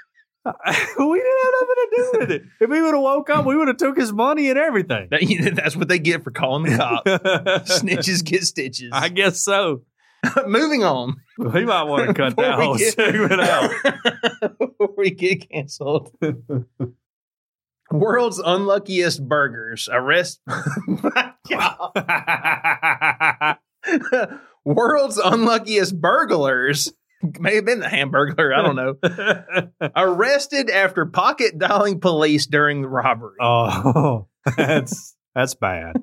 we 0.46 0.52
didn't 0.52 1.38
have 1.44 1.54
nothing 1.62 1.76
to 1.76 1.90
do 1.96 2.12
with 2.20 2.32
it. 2.32 2.42
If 2.60 2.70
we 2.70 2.82
would 2.82 2.94
have 2.94 3.04
woke 3.04 3.30
up, 3.30 3.46
we 3.46 3.56
would 3.56 3.70
have 3.70 3.78
took 3.78 3.98
his 3.98 4.12
money 4.12 4.50
and 4.50 4.60
everything. 4.60 5.08
That- 5.10 5.54
that's 5.56 5.78
what 5.78 5.88
they 5.88 6.00
get 6.00 6.24
for 6.26 6.32
calling 6.32 6.64
the 6.70 6.78
cops. 6.78 7.80
Snitches 7.82 8.26
get 8.26 8.44
stitches. 8.44 8.90
I 8.92 9.08
guess 9.08 9.42
so. 9.42 9.84
Moving 10.48 10.84
on. 10.84 11.16
We 11.38 11.66
might 11.66 11.84
want 11.84 12.08
to 12.08 12.14
cut 12.14 12.36
that 12.36 12.56
whole 12.56 12.78
get- 12.78 12.94
segment 12.94 13.42
out. 13.42 13.72
Before 14.60 14.94
we 14.98 15.12
get 15.12 15.50
canceled. 15.50 16.12
World's 17.92 18.40
unluckiest 18.40 19.28
burgers. 19.28 19.90
Arrest. 19.92 20.42
World's 24.66 25.18
unluckiest 25.18 26.00
burglars. 26.00 26.92
May 27.40 27.56
have 27.56 27.66
been 27.66 27.80
the 27.80 27.90
hamburger. 27.90 28.54
I 28.54 28.62
don't 28.62 28.76
know. 28.76 28.96
Arrested 29.96 30.70
after 30.70 31.06
pocket 31.06 31.58
dialing 31.58 32.00
police 32.00 32.46
during 32.46 32.82
the 32.82 32.88
robbery. 32.88 33.36
oh, 33.42 34.28
that's 34.58 35.16
that's 35.36 35.56
bad. 35.56 35.96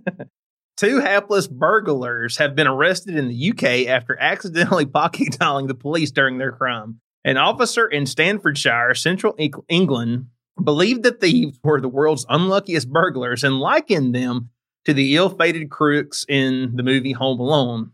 Two 0.77 1.01
hapless 1.01 1.49
burglars 1.49 2.37
have 2.37 2.55
been 2.55 2.67
arrested 2.67 3.17
in 3.17 3.29
the 3.29 3.51
UK 3.51 3.89
after 3.89 4.17
accidentally 4.21 4.85
pocket 4.87 5.39
dialing 5.39 5.67
the 5.67 5.75
police 5.75 6.11
during 6.11 6.39
their 6.39 6.53
crime. 6.53 7.01
An 7.25 7.39
officer 7.39 7.87
in 7.87 8.07
Staffordshire, 8.07 8.95
central 8.95 9.35
England, 9.69 10.27
believed 10.63 11.03
the 11.03 11.13
thieves 11.13 11.59
were 11.63 11.81
the 11.81 11.89
world's 11.89 12.27
unluckiest 12.29 12.91
burglars 12.91 13.43
and 13.43 13.59
likened 13.59 14.15
them 14.15 14.51
to 14.85 14.95
the 14.95 15.17
ill 15.17 15.31
fated 15.31 15.71
crooks 15.71 16.25
in 16.29 16.77
the 16.77 16.83
movie 16.83 17.13
Home 17.13 17.41
Alone, 17.41 17.93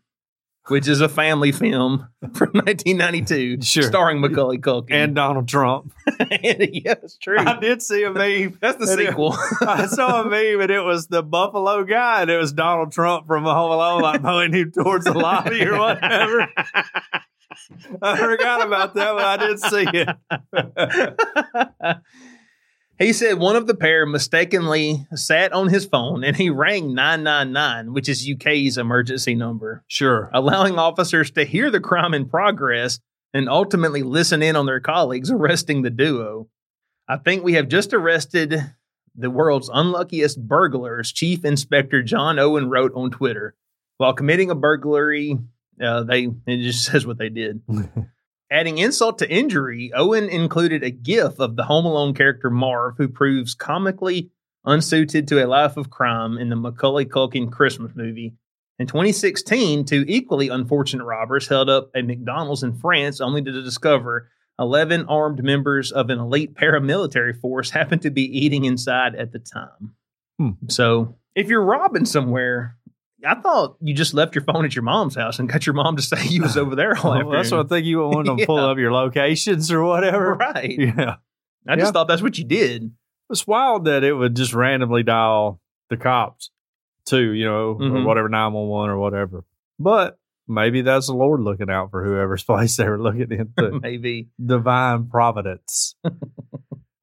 which 0.69 0.87
is 0.87 1.01
a 1.01 1.09
family 1.09 1.51
film 1.53 2.09
from 2.35 2.51
1992 2.53 3.63
Sure. 3.63 3.83
starring 3.83 4.21
Macaulay 4.21 4.59
Culkin. 4.59 4.93
And 4.93 5.15
Donald 5.15 5.49
Trump. 5.49 5.93
yeah, 6.21 6.95
it's 7.03 7.17
true. 7.17 7.39
I 7.39 7.59
did 7.59 7.83
see 7.83 8.05
a 8.05 8.11
meme. 8.13 8.59
That's 8.61 8.79
the 8.79 8.91
And 8.93 9.01
it- 9.01 9.09
sequel. 9.09 9.35
I 9.61 9.87
saw 9.87 10.23
a 10.23 10.25
meme 10.25 10.61
and 10.61 10.71
it 10.71 10.83
was 10.83 11.09
the 11.09 11.23
Buffalo 11.23 11.83
guy 11.85 12.23
and 12.23 12.31
it 12.31 12.37
was 12.39 12.53
Donald 12.53 12.93
Trump 12.93 13.27
from 13.27 13.45
Home 13.45 13.71
Alone, 13.73 14.03
like 14.03 14.23
pointing 14.23 14.61
him 14.61 14.73
towards 14.73 15.05
the 15.05 15.13
lobby 15.15 15.65
or 15.67 15.79
whatever. 15.79 16.49
I 18.01 18.17
forgot 18.17 18.67
about 18.67 18.95
that, 18.95 19.13
but 19.15 19.25
I 19.25 19.37
did 19.47 19.59
see 19.61 19.87
it. 19.93 20.09
He 23.03 23.13
said 23.13 23.39
one 23.39 23.57
of 23.57 23.67
the 23.67 23.75
pair 23.75 24.07
mistakenly 24.07 25.07
sat 25.15 25.53
on 25.53 25.69
his 25.69 25.85
phone 25.85 26.25
and 26.25 26.37
he 26.37 26.51
rang 26.51 26.95
999, 26.95 27.93
which 27.93 28.09
is 28.09 28.29
UK's 28.29 28.79
emergency 28.79 29.35
number, 29.35 29.85
Sure. 29.89 30.31
allowing 30.33 30.79
officers 30.79 31.31
to 31.33 31.45
hear 31.45 31.71
the 31.71 31.81
crime 31.81 32.15
in 32.15 32.29
progress 32.29 33.01
and 33.35 33.49
ultimately 33.49 34.03
listen 34.03 34.43
in 34.43 34.57
on 34.57 34.67
their 34.67 34.81
colleagues 34.81 35.31
arresting 35.31 35.83
the 35.83 35.91
duo. 35.91 36.49
I 37.09 37.17
think 37.17 37.43
we 37.43 37.55
have 37.55 37.69
just 37.69 37.93
arrested 37.93 38.55
the 39.15 39.31
world's 39.31 39.71
unluckiest 39.73 40.47
burglars, 40.47 41.13
Chief 41.13 41.45
Inspector 41.45 42.03
John 42.05 42.39
Owen 42.39 42.71
wrote 42.71 42.93
on 42.95 43.11
Twitter. 43.11 43.55
While 43.99 44.15
committing 44.15 44.51
a 44.51 44.55
burglary, 44.55 45.39
uh, 45.83 46.05
they 46.05 46.29
it 46.47 46.63
just 46.63 46.85
says 46.91 47.07
what 47.07 47.19
they 47.19 47.29
did. 47.29 47.63
Adding 48.53 48.77
insult 48.77 49.19
to 49.21 49.31
injury, 49.31 49.91
Owen 49.95 50.29
included 50.29 50.85
a 50.85 50.91
gif 50.91 51.41
of 51.41 51.57
the 51.57 51.65
Home 51.65 51.87
Alone 51.87 52.13
character 52.13 52.51
Marv, 52.51 52.99
who 52.99 53.09
proves 53.09 53.55
comically 53.55 54.31
unsuited 54.67 55.27
to 55.29 55.43
a 55.43 55.49
life 55.49 55.79
of 55.79 55.89
crime 55.89 56.37
in 56.37 56.51
the 56.51 56.57
Macaulay 56.57 57.07
Culkin 57.07 57.51
Christmas 57.51 57.93
movie. 57.95 58.35
In 58.79 58.87
2016, 58.87 59.87
two 59.87 60.05
equally 60.07 60.51
unfortunate 60.51 61.05
robbers 61.05 61.49
held 61.49 61.71
up 61.71 61.91
a 61.95 62.03
McDonald's 62.03 62.63
in 62.63 62.75
France 62.75 63.23
only 63.23 63.41
to 63.41 63.63
discover 63.63 64.29
11 64.59 65.07
armed 65.07 65.43
members 65.43 65.91
of 65.91 66.11
an 66.11 66.19
elite 66.19 66.53
paramilitary 66.53 67.35
force 67.35 67.71
happened 67.71 68.03
to 68.03 68.11
be 68.11 68.25
eating 68.39 68.67
inside 68.67 69.15
at 69.15 69.33
the 69.33 69.39
time. 69.39 69.95
Hmm. 70.39 70.51
So, 70.69 71.17
if 71.35 71.49
you're 71.49 71.65
robbing 71.65 72.05
somewhere, 72.05 72.77
I 73.27 73.35
thought 73.41 73.77
you 73.81 73.95
just 73.95 74.15
left 74.15 74.35
your 74.35 74.43
phone 74.45 74.65
at 74.65 74.75
your 74.75 74.83
mom's 74.83 75.15
house 75.15 75.39
and 75.39 75.49
got 75.49 75.67
your 75.67 75.75
mom 75.75 75.97
to 75.97 76.03
say 76.03 76.17
you 76.27 76.43
was 76.43 76.57
over 76.57 76.75
there 76.75 76.97
all 76.99 77.13
Well, 77.25 77.31
that's 77.31 77.51
what 77.51 77.67
I 77.67 77.69
think 77.69 77.87
you 77.87 77.99
want 78.01 78.27
them 78.27 78.37
to 78.37 78.47
pull 78.47 78.59
up 78.71 78.79
your 78.79 78.93
locations 78.93 79.71
or 79.71 79.83
whatever. 79.83 80.35
right. 80.35 80.71
Yeah. 80.79 81.17
I 81.69 81.77
just 81.77 81.87
Yeah. 81.89 81.93
thought 81.93 82.09
that's 82.09 82.23
what 82.23 82.37
you 82.39 82.45
did. 82.45 82.91
It's 83.31 83.47
wild 83.47 83.85
that 83.85 84.03
it 84.05 84.13
would 84.13 84.35
just 84.35 84.53
randomly 84.53 85.03
dial 85.05 85.61
the 85.91 85.97
cops 85.97 86.51
too, 87.07 87.33
you 87.33 87.45
know, 87.45 87.71
or 87.71 87.79
Mhm. 87.79 88.05
whatever, 88.05 88.29
911 88.29 88.91
or 88.91 88.99
whatever. 88.99 89.45
But 89.79 90.19
maybe 90.49 90.83
that's 90.83 91.07
the 91.07 91.15
Lord 91.15 91.41
looking 91.41 91.71
out 91.71 91.91
for 91.93 92.05
whoever's 92.05 92.43
place 92.45 92.77
they 92.77 92.89
were 92.89 93.01
looking 93.01 93.31
into. 93.31 93.79
Maybe. 93.81 94.29
Divine 94.45 95.07
providence. 95.09 95.95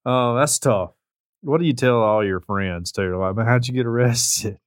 oh, 0.05 0.35
that's 0.35 0.59
tough. 0.59 0.91
What 1.41 1.59
do 1.59 1.65
you 1.65 1.73
tell 1.73 1.99
all 2.01 2.25
your 2.25 2.41
friends 2.41 2.91
too? 2.91 3.17
Like, 3.17 3.35
man, 3.35 3.45
how'd 3.45 3.67
you 3.67 3.73
get 3.73 3.85
arrested? 3.85 4.57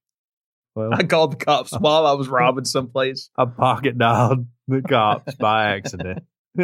Well, 0.74 0.94
I 0.94 1.02
called 1.02 1.32
the 1.32 1.44
cops 1.44 1.72
while 1.72 2.06
I 2.06 2.12
was 2.12 2.28
robbing 2.28 2.64
someplace. 2.64 3.30
I 3.36 3.44
pocket 3.44 3.98
dialed 3.98 4.46
the 4.68 4.82
cops 4.82 5.34
by 5.34 5.74
accident. 5.74 6.24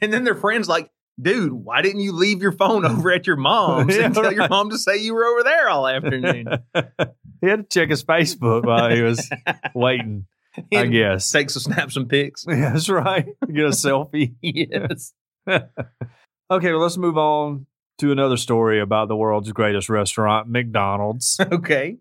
And 0.00 0.12
then 0.12 0.24
their 0.24 0.34
friends 0.34 0.66
like, 0.66 0.90
dude, 1.20 1.52
why 1.52 1.82
didn't 1.82 2.00
you 2.00 2.12
leave 2.12 2.40
your 2.40 2.52
phone 2.52 2.86
over 2.86 3.12
at 3.12 3.26
your 3.26 3.36
mom's 3.36 3.94
Yeah, 3.96 4.06
and 4.06 4.14
tell 4.14 4.32
your 4.32 4.48
mom 4.48 4.70
to 4.70 4.78
say 4.78 4.96
you 4.96 5.12
were 5.14 5.26
over 5.26 5.42
there 5.42 5.68
all 5.68 5.86
afternoon? 5.86 6.46
he 7.42 7.46
had 7.46 7.68
to 7.68 7.80
check 7.80 7.90
his 7.90 8.02
Facebook 8.02 8.64
while 8.64 8.90
he 8.90 9.02
was 9.02 9.28
waiting, 9.74 10.24
I 10.74 10.86
guess. 10.86 11.30
Take 11.30 11.50
some 11.50 11.60
snaps 11.60 11.96
and 11.96 12.08
pics. 12.08 12.46
Yeah, 12.48 12.72
that's 12.72 12.88
right. 12.88 13.26
Get 13.46 13.64
a 13.66 13.68
selfie. 13.70 14.34
yes. 14.40 15.12
Okay, 15.46 16.72
well, 16.72 16.80
let's 16.80 16.96
move 16.96 17.18
on 17.18 17.66
to 17.98 18.10
another 18.10 18.36
story 18.36 18.80
about 18.80 19.08
the 19.08 19.16
world's 19.16 19.52
greatest 19.52 19.88
restaurant, 19.88 20.48
McDonald's. 20.48 21.38
Okay. 21.40 21.98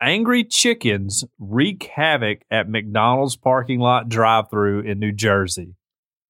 Angry 0.00 0.44
chickens 0.44 1.24
wreak 1.38 1.84
havoc 1.94 2.42
at 2.50 2.68
McDonald's 2.68 3.34
parking 3.34 3.80
lot 3.80 4.10
drive 4.10 4.50
through 4.50 4.80
in 4.80 4.98
New 4.98 5.12
Jersey. 5.12 5.74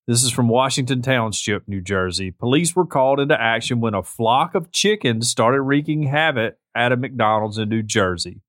This 0.07 0.23
is 0.23 0.31
from 0.31 0.47
Washington 0.47 1.01
Township, 1.01 1.67
New 1.67 1.81
Jersey. 1.81 2.31
Police 2.31 2.77
were 2.77 2.85
called 2.85 3.19
into 3.19 3.39
action 3.39 3.81
when 3.81 3.93
a 3.93 4.03
flock 4.03 4.55
of 4.55 4.71
chickens 4.71 5.27
started 5.27 5.63
wreaking 5.63 6.03
havoc 6.03 6.55
at 6.73 6.93
a 6.93 6.95
McDonald's 6.95 7.57
in 7.57 7.67
New 7.67 7.83
Jersey. 7.83 8.39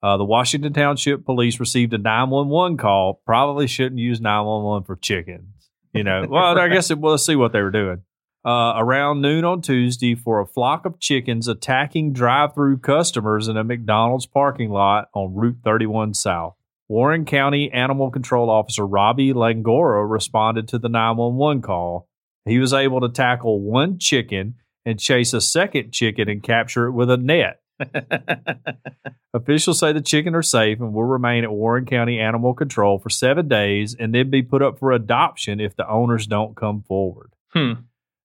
Uh, 0.00 0.16
the 0.18 0.24
Washington 0.24 0.72
Township 0.72 1.24
Police 1.24 1.58
received 1.58 1.92
a 1.92 1.98
911 1.98 2.76
call. 2.76 3.22
Probably 3.26 3.66
shouldn't 3.66 3.98
use 3.98 4.20
911 4.20 4.84
for 4.84 4.94
chickens. 4.94 5.68
You 5.92 6.04
know, 6.04 6.26
well, 6.30 6.56
I 6.56 6.68
guess 6.68 6.92
it, 6.92 6.98
well, 6.98 7.12
let's 7.12 7.26
see 7.26 7.34
what 7.34 7.52
they 7.52 7.60
were 7.60 7.72
doing. 7.72 8.02
Uh, 8.44 8.74
around 8.76 9.22
noon 9.22 9.44
on 9.44 9.62
Tuesday, 9.62 10.14
for 10.14 10.38
a 10.38 10.46
flock 10.46 10.84
of 10.84 11.00
chickens 11.00 11.48
attacking 11.48 12.12
drive-through 12.12 12.76
customers 12.76 13.48
in 13.48 13.56
a 13.56 13.64
McDonald's 13.64 14.26
parking 14.26 14.70
lot 14.70 15.08
on 15.14 15.34
Route 15.34 15.58
31 15.64 16.12
South. 16.12 16.54
Warren 16.86 17.24
County 17.24 17.70
Animal 17.72 18.10
Control 18.10 18.50
Officer 18.50 18.86
Robbie 18.86 19.32
Langoro 19.32 20.08
responded 20.08 20.68
to 20.68 20.78
the 20.78 20.90
911 20.90 21.62
call. 21.62 22.06
He 22.44 22.58
was 22.58 22.74
able 22.74 23.00
to 23.00 23.08
tackle 23.08 23.60
one 23.62 23.98
chicken 23.98 24.56
and 24.84 25.00
chase 25.00 25.32
a 25.32 25.40
second 25.40 25.92
chicken 25.92 26.28
and 26.28 26.42
capture 26.42 26.86
it 26.86 26.92
with 26.92 27.10
a 27.10 27.16
net. 27.16 27.60
Officials 29.34 29.78
say 29.78 29.92
the 29.92 30.00
chicken 30.00 30.34
are 30.34 30.42
safe 30.42 30.78
and 30.80 30.92
will 30.92 31.04
remain 31.04 31.42
at 31.44 31.50
Warren 31.50 31.86
County 31.86 32.20
Animal 32.20 32.54
Control 32.54 32.98
for 32.98 33.10
seven 33.10 33.48
days 33.48 33.96
and 33.98 34.14
then 34.14 34.30
be 34.30 34.42
put 34.42 34.62
up 34.62 34.78
for 34.78 34.92
adoption 34.92 35.60
if 35.60 35.74
the 35.74 35.88
owners 35.88 36.26
don't 36.26 36.54
come 36.54 36.82
forward. 36.82 37.32
Hmm. 37.52 37.72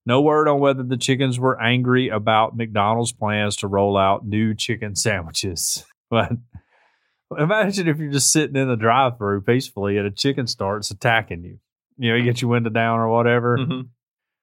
No 0.10 0.22
word 0.22 0.48
on 0.48 0.60
whether 0.60 0.82
the 0.82 0.98
chickens 0.98 1.40
were 1.40 1.62
angry 1.62 2.10
about 2.10 2.58
McDonald's 2.58 3.12
plans 3.12 3.56
to 3.58 3.68
roll 3.68 3.96
out 3.96 4.26
new 4.26 4.56
chicken 4.56 4.96
sandwiches. 4.96 5.86
But 6.10 6.32
imagine 7.38 7.88
if 7.88 8.00
you're 8.00 8.12
just 8.12 8.32
sitting 8.32 8.56
in 8.56 8.68
the 8.68 8.76
drive 8.76 9.20
through 9.20 9.42
peacefully 9.42 9.98
and 10.00 10.08
a 10.08 10.10
chicken 10.10 10.48
starts 10.48 10.90
attacking 10.90 11.44
you. 11.44 11.60
You 12.00 12.10
know, 12.10 12.16
you 12.16 12.24
get 12.24 12.42
your 12.42 12.50
window 12.50 12.72
down 12.72 12.98
or 12.98 13.08
whatever. 13.10 13.60
Mhm. 13.60 13.90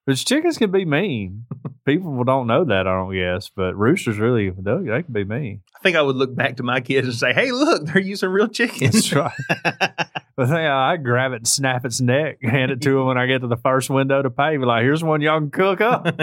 Which 0.04 0.24
chickens 0.24 0.56
can 0.56 0.70
be 0.70 0.84
mean. 0.84 1.46
People 1.84 2.22
don't 2.22 2.46
know 2.46 2.64
that, 2.64 2.86
I 2.86 2.92
don't 2.92 3.12
guess. 3.12 3.50
But 3.50 3.74
roosters 3.74 4.18
really, 4.18 4.50
they 4.50 5.02
can 5.02 5.12
be 5.12 5.24
mean. 5.24 5.62
I 5.74 5.80
think 5.82 5.96
I 5.96 6.02
would 6.02 6.14
look 6.14 6.36
back 6.36 6.58
to 6.58 6.62
my 6.62 6.80
kids 6.80 7.08
and 7.08 7.16
say, 7.16 7.32
hey, 7.32 7.50
look, 7.50 7.86
they're 7.86 7.98
using 7.98 8.30
real 8.30 8.46
chickens. 8.46 9.10
That's 9.10 9.12
right. 9.12 10.06
But 10.36 10.48
thing, 10.48 10.66
uh, 10.66 10.74
I 10.74 10.96
grab 10.98 11.32
it 11.32 11.36
and 11.36 11.48
snap 11.48 11.84
its 11.84 12.00
neck, 12.00 12.38
hand 12.42 12.70
it 12.70 12.82
to 12.82 12.98
him 13.00 13.06
when 13.06 13.16
I 13.18 13.26
get 13.26 13.40
to 13.40 13.46
the 13.48 13.56
first 13.56 13.88
window 13.88 14.20
to 14.22 14.30
pay. 14.30 14.56
Be 14.56 14.64
like, 14.66 14.82
here's 14.82 15.02
one 15.02 15.20
y'all 15.22 15.40
can 15.40 15.50
cook 15.50 15.80
up. 15.80 16.06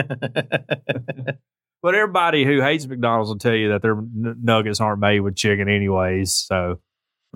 But 1.82 1.96
everybody 1.96 2.46
who 2.46 2.62
hates 2.62 2.88
McDonald's 2.88 3.30
will 3.30 3.38
tell 3.38 3.54
you 3.54 3.70
that 3.74 3.82
their 3.82 3.92
n- 3.98 4.38
nuggets 4.42 4.80
aren't 4.80 5.02
made 5.02 5.20
with 5.20 5.36
chicken, 5.36 5.68
anyways. 5.68 6.34
So 6.34 6.80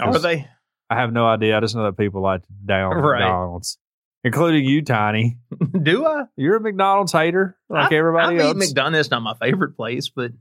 Are 0.01 0.17
they? 0.19 0.47
I 0.89 0.95
have 0.95 1.11
no 1.11 1.27
idea. 1.27 1.57
I 1.57 1.59
just 1.59 1.75
know 1.75 1.83
that 1.83 1.97
people 1.97 2.21
like 2.21 2.43
to 2.43 2.47
down 2.65 2.95
Right. 2.95 3.19
McDonald's, 3.19 3.77
including 4.23 4.63
you, 4.63 4.81
Tiny. 4.83 5.37
Do 5.83 6.05
I? 6.05 6.23
You're 6.37 6.55
a 6.55 6.61
McDonald's 6.61 7.11
hater, 7.11 7.57
like 7.69 7.91
I, 7.91 7.95
everybody 7.97 8.39
I 8.39 8.45
else. 8.45 8.55
McDonald's. 8.55 9.11
Not 9.11 9.21
my 9.21 9.33
favorite 9.33 9.75
place, 9.75 10.07
but 10.07 10.31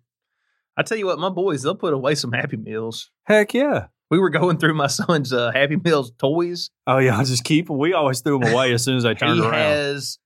I 0.76 0.84
tell 0.84 0.98
you 0.98 1.06
what, 1.06 1.18
my 1.18 1.30
boys 1.30 1.64
they'll 1.64 1.74
put 1.74 1.92
away 1.92 2.14
some 2.14 2.30
Happy 2.30 2.56
Meals. 2.58 3.10
Heck 3.24 3.54
yeah. 3.54 3.88
We 4.10 4.18
were 4.18 4.30
going 4.30 4.58
through 4.58 4.74
my 4.74 4.86
son's 4.88 5.32
uh, 5.32 5.50
Happy 5.52 5.76
Meals 5.76 6.12
toys. 6.18 6.70
Oh 6.86 6.98
yeah, 6.98 7.18
I 7.18 7.24
just 7.24 7.44
keep. 7.44 7.68
We 7.68 7.92
always 7.92 8.20
threw 8.20 8.38
them 8.38 8.52
away 8.52 8.72
as 8.72 8.84
soon 8.84 8.96
as 8.96 9.02
they 9.02 9.14
turned 9.14 9.40
around. 9.40 9.52
he 9.52 9.58
around. 9.58 9.70
has, 9.76 10.18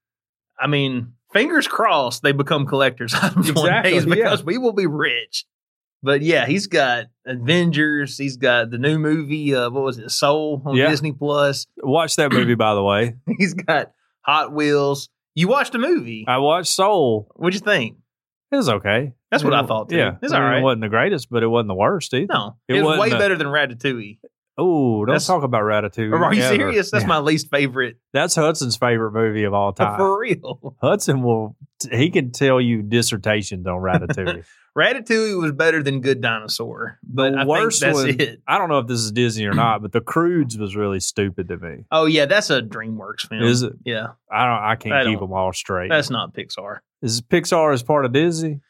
I 0.58 0.66
mean, 0.66 1.14
fingers 1.32 1.66
crossed 1.68 2.22
they 2.22 2.32
become 2.32 2.66
collectors 2.66 3.14
items 3.14 3.52
one 3.54 3.66
Exactly, 3.66 3.90
day 4.00 4.06
yeah. 4.08 4.14
because 4.14 4.44
we 4.44 4.58
will 4.58 4.72
be 4.74 4.86
rich. 4.86 5.46
But 6.02 6.22
yeah, 6.22 6.46
he's 6.46 6.66
got 6.66 7.06
Avengers. 7.26 8.16
He's 8.16 8.36
got 8.38 8.70
the 8.70 8.78
new 8.78 8.98
movie. 8.98 9.54
Uh, 9.54 9.68
what 9.70 9.82
was 9.84 9.98
it? 9.98 10.10
Soul 10.10 10.62
on 10.64 10.74
Yeah. 10.76 10.88
Disney 10.88 11.12
Plus. 11.12 11.66
Watch 11.78 12.16
that 12.16 12.32
movie, 12.32 12.54
by 12.54 12.74
the 12.74 12.82
way. 12.82 13.16
He's 13.38 13.52
got 13.52 13.92
Hot 14.22 14.50
Wheels. 14.52 15.10
You 15.34 15.48
watched 15.48 15.72
the 15.72 15.78
movie. 15.78 16.24
I 16.26 16.38
watched 16.38 16.68
Soul. 16.68 17.30
What'd 17.36 17.52
you 17.54 17.60
think? 17.60 17.98
It 18.50 18.56
was 18.56 18.68
okay. 18.70 19.12
That's 19.30 19.44
what 19.44 19.54
I 19.54 19.64
thought, 19.64 19.88
too. 19.90 19.96
Yeah, 19.96 20.16
It's 20.22 20.32
I 20.32 20.36
mean, 20.36 20.42
all 20.44 20.50
right. 20.50 20.58
It 20.58 20.62
wasn't 20.62 20.82
the 20.82 20.88
greatest, 20.88 21.30
but 21.30 21.42
it 21.42 21.46
wasn't 21.46 21.68
the 21.68 21.74
worst 21.74 22.12
either. 22.14 22.26
No, 22.32 22.56
It 22.68 22.76
it, 22.76 22.82
was 22.82 22.98
way 22.98 23.10
a- 23.10 23.18
better 23.18 23.36
than 23.36 23.46
Ratatouille. 23.46 24.18
Oh, 24.58 25.06
don't 25.06 25.14
That's- 25.14 25.26
talk 25.26 25.42
about 25.42 25.62
Ratatouille. 25.62 26.12
Are 26.12 26.34
you 26.34 26.42
ever. 26.42 26.54
serious? 26.54 26.90
That's 26.90 27.04
Yeah. 27.04 27.08
my 27.08 27.18
least 27.18 27.48
favorite. 27.50 27.96
That's 28.12 28.34
Hudson's 28.34 28.76
favorite 28.76 29.12
movie 29.12 29.44
of 29.44 29.54
all 29.54 29.72
time. 29.74 29.96
For 29.98 30.20
real. 30.20 30.76
Hudson 30.82 31.22
will. 31.22 31.56
He 31.90 32.10
can 32.10 32.30
tell 32.32 32.60
you 32.60 32.82
dissertations 32.82 33.66
on 33.66 33.78
Ratatouille. 33.80 34.44
Ratatouille 34.78 35.40
was 35.40 35.52
better 35.52 35.82
than 35.82 36.00
Good 36.00 36.20
Dinosaur. 36.20 36.98
But 37.02 37.32
the 37.32 37.38
I 37.38 37.44
worst 37.46 37.80
that's 37.80 37.94
one. 37.96 38.20
it. 38.20 38.42
I 38.46 38.58
don't 38.58 38.68
know 38.68 38.78
if 38.78 38.86
this 38.86 39.00
is 39.00 39.12
Disney 39.12 39.46
or 39.46 39.54
not, 39.54 39.80
but 39.82 39.92
the 39.92 40.00
Croods 40.00 40.58
was 40.58 40.76
really 40.76 41.00
stupid 41.00 41.48
to 41.48 41.56
me. 41.56 41.84
Oh 41.90 42.04
yeah, 42.06 42.26
that's 42.26 42.50
a 42.50 42.60
DreamWorks 42.62 43.28
film. 43.28 43.42
Is 43.42 43.62
it? 43.62 43.72
Yeah, 43.84 44.08
I 44.30 44.44
don't. 44.44 44.62
I 44.64 44.76
can't 44.76 44.94
I 44.94 45.04
keep 45.04 45.20
them 45.20 45.32
all 45.32 45.52
straight. 45.52 45.88
that's 45.88 46.10
not 46.10 46.34
Pixar. 46.34 46.78
is 47.02 47.20
Pixar 47.22 47.72
is 47.72 47.82
part 47.82 48.04
of 48.04 48.12
Disney? 48.12 48.60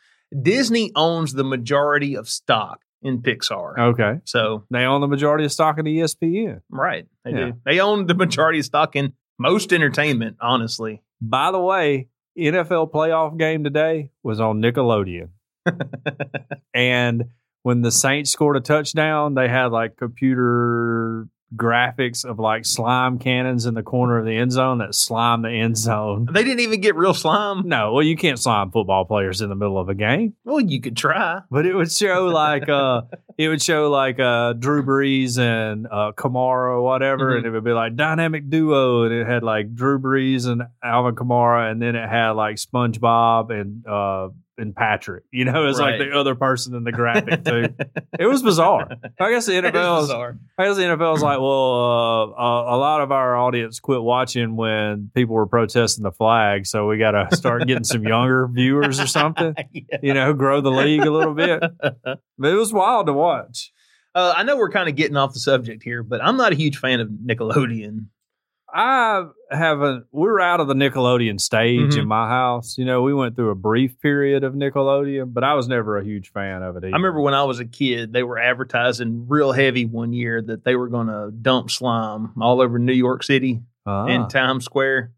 Disney 0.42 0.92
owns 0.94 1.32
the 1.32 1.44
majority 1.44 2.14
of 2.16 2.28
stock 2.28 2.82
in 3.02 3.22
Pixar. 3.22 3.78
Okay, 3.78 4.20
So 4.24 4.64
they 4.70 4.84
own 4.84 5.00
the 5.00 5.08
majority 5.08 5.44
of 5.44 5.52
stock 5.52 5.78
in 5.78 5.86
E 5.86 5.96
ESPN. 6.00 6.60
right, 6.70 7.06
they 7.24 7.30
Yeah. 7.32 7.36
do. 7.46 7.52
They 7.64 7.80
own 7.80 8.06
the 8.06 8.14
majority 8.14 8.58
of 8.58 8.64
stock 8.66 8.94
in 8.94 9.14
most 9.38 9.72
entertainment. 9.72 10.36
Honestly, 10.40 11.02
By 11.20 11.50
the 11.50 11.60
way, 11.60 12.08
NFL 12.38 12.90
playoff 12.92 13.36
game 13.38 13.64
today 13.64 14.10
was 14.22 14.40
on 14.40 14.60
Nickelodeon. 14.62 15.30
and 16.74 17.24
when 17.62 17.82
the 17.82 17.90
Saints 17.90 18.30
scored 18.30 18.56
a 18.56 18.60
touchdown, 18.60 19.34
they 19.34 19.48
had 19.48 19.66
like 19.66 19.96
computer 19.96 21.26
graphics 21.56 22.24
of 22.24 22.38
like 22.38 22.64
slime 22.64 23.18
cannons 23.18 23.66
in 23.66 23.74
the 23.74 23.82
corner 23.82 24.18
of 24.18 24.24
the 24.24 24.36
end 24.36 24.52
zone 24.52 24.78
that 24.78 24.94
slime 24.94 25.42
the 25.42 25.50
end 25.50 25.76
zone. 25.76 26.28
they 26.32 26.42
didn't 26.44 26.60
even 26.60 26.80
get 26.80 26.94
real 26.94 27.14
slime. 27.14 27.66
No, 27.68 27.92
well, 27.92 28.02
you 28.02 28.16
can't 28.16 28.38
slime 28.38 28.70
football 28.70 29.04
players 29.04 29.40
in 29.40 29.48
the 29.48 29.54
middle 29.56 29.78
of 29.78 29.88
a 29.88 29.94
game, 29.94 30.34
Well, 30.44 30.60
you 30.60 30.80
could 30.80 30.96
try. 30.96 31.40
but 31.50 31.66
it 31.66 31.74
would 31.74 31.90
show 31.90 32.26
like 32.26 32.68
uh, 32.68 33.02
it 33.36 33.48
would 33.48 33.62
show 33.62 33.90
like 33.90 34.20
uh, 34.20 34.52
Drew 34.52 34.82
Brees 34.84 35.38
and 35.38 35.86
uh, 35.90 36.12
Kamara 36.16 36.70
or 36.70 36.82
whatever, 36.82 37.32
Mhm. 37.32 37.36
and 37.38 37.46
it 37.46 37.50
would 37.50 37.64
be 37.64 37.72
like 37.72 37.96
dynamic 37.96 38.48
duo, 38.48 39.04
and 39.04 39.12
it 39.14 39.26
had 39.26 39.42
like 39.42 39.74
Drew 39.74 39.98
Brees 39.98 40.46
and 40.46 40.62
Alvin 40.84 41.14
Kamara, 41.14 41.70
and 41.70 41.80
then 41.82 41.96
it 41.96 42.08
had 42.08 42.30
like 42.32 42.56
SpongeBob 42.56 43.50
and 43.50 43.86
uh, 43.86 44.28
and 44.60 44.74
Patrick. 44.74 45.24
You 45.32 45.44
know, 45.44 45.64
it 45.64 45.66
was 45.66 45.80
like 45.80 45.98
the 45.98 46.12
other 46.12 46.34
person 46.34 46.74
in 46.74 46.84
the 46.84 46.92
graphic 46.92 47.44
too. 47.44 47.74
it 48.18 48.26
was 48.26 48.42
bizarre. 48.42 48.88
I 49.20 49.30
guess 49.30 49.46
the 49.46 49.52
NFL 49.52 50.02
is 50.02 50.08
bizarre. 50.08 50.38
I 50.58 50.66
guess 50.66 50.76
the 50.76 50.82
NFL 50.82 51.16
is 51.16 51.22
like, 51.22 51.38
well, 51.38 52.34
uh, 52.38 52.42
a, 52.42 52.76
a 52.76 52.78
lot 52.78 53.00
of 53.00 53.10
our 53.12 53.36
audience 53.36 53.80
quit 53.80 54.02
watching 54.02 54.56
when 54.56 55.10
people 55.14 55.34
were 55.34 55.46
protesting 55.46 56.04
the 56.04 56.12
flag, 56.12 56.66
so 56.66 56.86
we 56.86 56.98
got 56.98 57.12
to 57.12 57.34
start 57.36 57.66
getting 57.66 57.84
some 57.84 58.04
younger 58.04 58.46
viewers 58.52 59.00
or 59.00 59.06
something. 59.06 59.54
Yeah. 59.72 59.98
You 60.02 60.14
know, 60.14 60.32
grow 60.32 60.60
the 60.60 60.70
league 60.70 61.04
a 61.04 61.10
little 61.10 61.34
bit. 61.34 61.62
But 62.38 62.52
it 62.52 62.56
was 62.56 62.72
wild 62.72 63.06
to 63.06 63.12
watch. 63.12 63.70
Uh, 64.14 64.32
I 64.34 64.44
know 64.44 64.56
we're 64.56 64.70
kind 64.70 64.88
of 64.88 64.96
getting 64.96 65.18
off 65.18 65.34
the 65.34 65.40
subject 65.40 65.82
here, 65.82 66.02
but 66.02 66.24
I'm 66.24 66.38
not 66.38 66.52
a 66.52 66.56
huge 66.56 66.78
fan 66.78 67.00
of 67.00 67.08
Nickelodeon. 67.08 68.06
I 68.72 69.24
haven't. 69.50 70.06
We're 70.12 70.40
out 70.40 70.60
of 70.60 70.68
the 70.68 70.74
Nickelodeon 70.74 71.40
stage 71.40 71.94
Mhm. 71.94 71.98
in 72.02 72.08
my 72.08 72.28
house. 72.28 72.76
You 72.78 72.84
know, 72.84 73.02
we 73.02 73.12
went 73.14 73.36
through 73.36 73.50
a 73.50 73.54
brief 73.54 74.00
period 74.00 74.44
of 74.44 74.54
Nickelodeon, 74.54 75.32
but 75.34 75.42
I 75.44 75.54
was 75.54 75.68
never 75.68 75.96
a 75.98 76.04
huge 76.04 76.30
fan 76.32 76.62
of 76.62 76.76
it. 76.76 76.84
Either. 76.84 76.94
I 76.94 76.96
remember 76.96 77.20
when 77.20 77.34
I 77.34 77.44
was 77.44 77.58
a 77.60 77.64
kid, 77.64 78.12
they 78.12 78.22
were 78.22 78.38
advertising 78.38 79.26
real 79.28 79.52
heavy 79.52 79.86
one 79.86 80.12
year 80.12 80.40
that 80.42 80.64
they 80.64 80.76
were 80.76 80.88
going 80.88 81.08
to 81.08 81.30
dump 81.30 81.70
slime 81.70 82.30
all 82.40 82.60
over 82.60 82.78
New 82.78 82.92
York 82.92 83.22
City 83.22 83.60
Ah, 83.86 84.06
in 84.06 84.28
Times 84.28 84.64
Square 84.64 85.12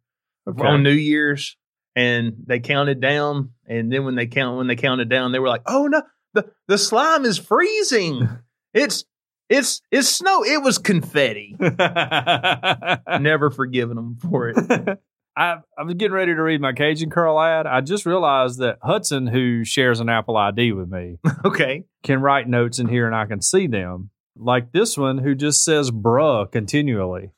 okay. 0.48 0.66
on 0.66 0.82
New 0.82 0.90
Year's, 0.92 1.57
and 1.96 2.34
they 2.46 2.61
counted 2.61 3.00
down. 3.00 3.50
And 3.66 3.92
then 3.92 4.05
when 4.05 4.14
they 4.14 4.26
count 4.26 4.57
when 4.59 4.66
they 4.66 4.76
counted 4.76 5.09
down, 5.09 5.32
they 5.32 5.38
were 5.38 5.48
like, 5.48 5.62
"Oh 5.66 5.86
no, 5.88 6.03
the 6.34 6.50
the 6.68 6.78
slime 6.78 7.24
is 7.24 7.38
freezing. 7.38 8.28
It's 8.74 9.05
it's 9.53 9.82
it's 9.90 10.09
snow. 10.09 10.44
It 10.44 10.62
was 10.62 10.78
confetti." 10.78 11.57
Never 13.20 13.50
forgiven 13.50 13.96
them 13.96 14.16
for 14.16 14.48
it. 14.48 14.57
I, 15.36 15.59
I 15.78 15.82
was 15.82 15.94
getting 15.94 16.12
ready 16.12 16.34
to 16.34 16.42
read 16.42 16.61
my 16.61 16.72
Cajun 16.72 17.09
Curl 17.11 17.40
ad. 17.40 17.66
I 17.66 17.80
just 17.80 18.05
realized 18.05 18.59
that 18.59 18.78
Hudson, 18.82 19.26
who 19.26 19.64
shares 19.64 20.00
an 20.00 20.11
Apple 20.11 20.36
ID 20.36 20.72
with 20.72 20.90
me, 20.90 21.18
Okay, 21.44 21.84
can 22.03 22.20
write 22.20 22.48
notes 22.48 22.78
in 22.78 22.88
here 22.88 23.07
and 23.07 23.16
I 23.16 23.24
can 23.26 23.40
see 23.40 23.66
them. 23.66 24.11
Like 24.36 24.72
this 24.72 24.96
one, 24.98 25.18
who 25.18 25.34
just 25.34 25.64
says 25.64 25.90
bruh 25.90 26.50
continually 26.50 27.30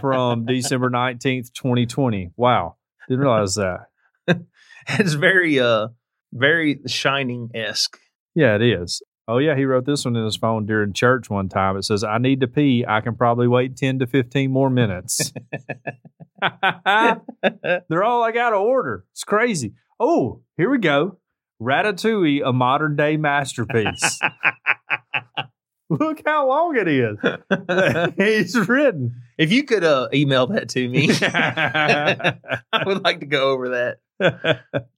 from 0.00 0.46
December 0.46 0.90
19th, 0.90 1.52
2020. 1.52 2.30
Wow. 2.36 2.76
Didn't 3.08 3.20
realize 3.20 3.54
that. 3.56 3.86
it's 4.88 5.14
very 5.14 5.58
uh 5.60 5.88
very 6.32 6.80
shining 6.86 7.50
esque. 7.54 7.98
Yeah, 8.34 8.54
it 8.56 8.62
is. 8.62 9.02
Oh, 9.32 9.38
yeah. 9.38 9.56
He 9.56 9.64
wrote 9.64 9.86
this 9.86 10.04
one 10.04 10.14
in 10.14 10.24
his 10.26 10.36
phone 10.36 10.66
during 10.66 10.92
church 10.92 11.30
one 11.30 11.48
time. 11.48 11.78
It 11.78 11.84
says, 11.84 12.04
I 12.04 12.18
need 12.18 12.40
to 12.40 12.46
pee. 12.46 12.84
I 12.86 13.00
can 13.00 13.16
probably 13.16 13.48
wait 13.48 13.78
10 13.78 14.00
to 14.00 14.06
15 14.06 14.50
more 14.50 14.68
minutes. 14.68 15.32
They're 17.88 18.04
all 18.04 18.22
I 18.22 18.32
got 18.32 18.50
to 18.50 18.56
order. 18.56 19.06
It's 19.12 19.24
crazy. 19.24 19.72
Oh, 19.98 20.42
here 20.58 20.68
we 20.68 20.78
go. 20.78 21.18
Ratatouille, 21.62 22.42
a 22.44 22.52
modern 22.52 22.94
day 22.94 23.16
masterpiece. 23.16 24.20
Look 25.88 26.20
how 26.26 26.48
long 26.48 26.76
it 26.76 26.88
is. 26.88 27.16
He's 28.16 28.68
written. 28.68 29.14
If 29.38 29.50
you 29.50 29.62
could 29.64 29.84
uh, 29.84 30.08
email 30.12 30.46
that 30.48 30.68
to 30.70 30.88
me, 30.88 31.08
I 31.22 32.82
would 32.84 33.02
like 33.02 33.20
to 33.20 33.26
go 33.26 33.50
over 33.50 33.96
that. 34.20 34.88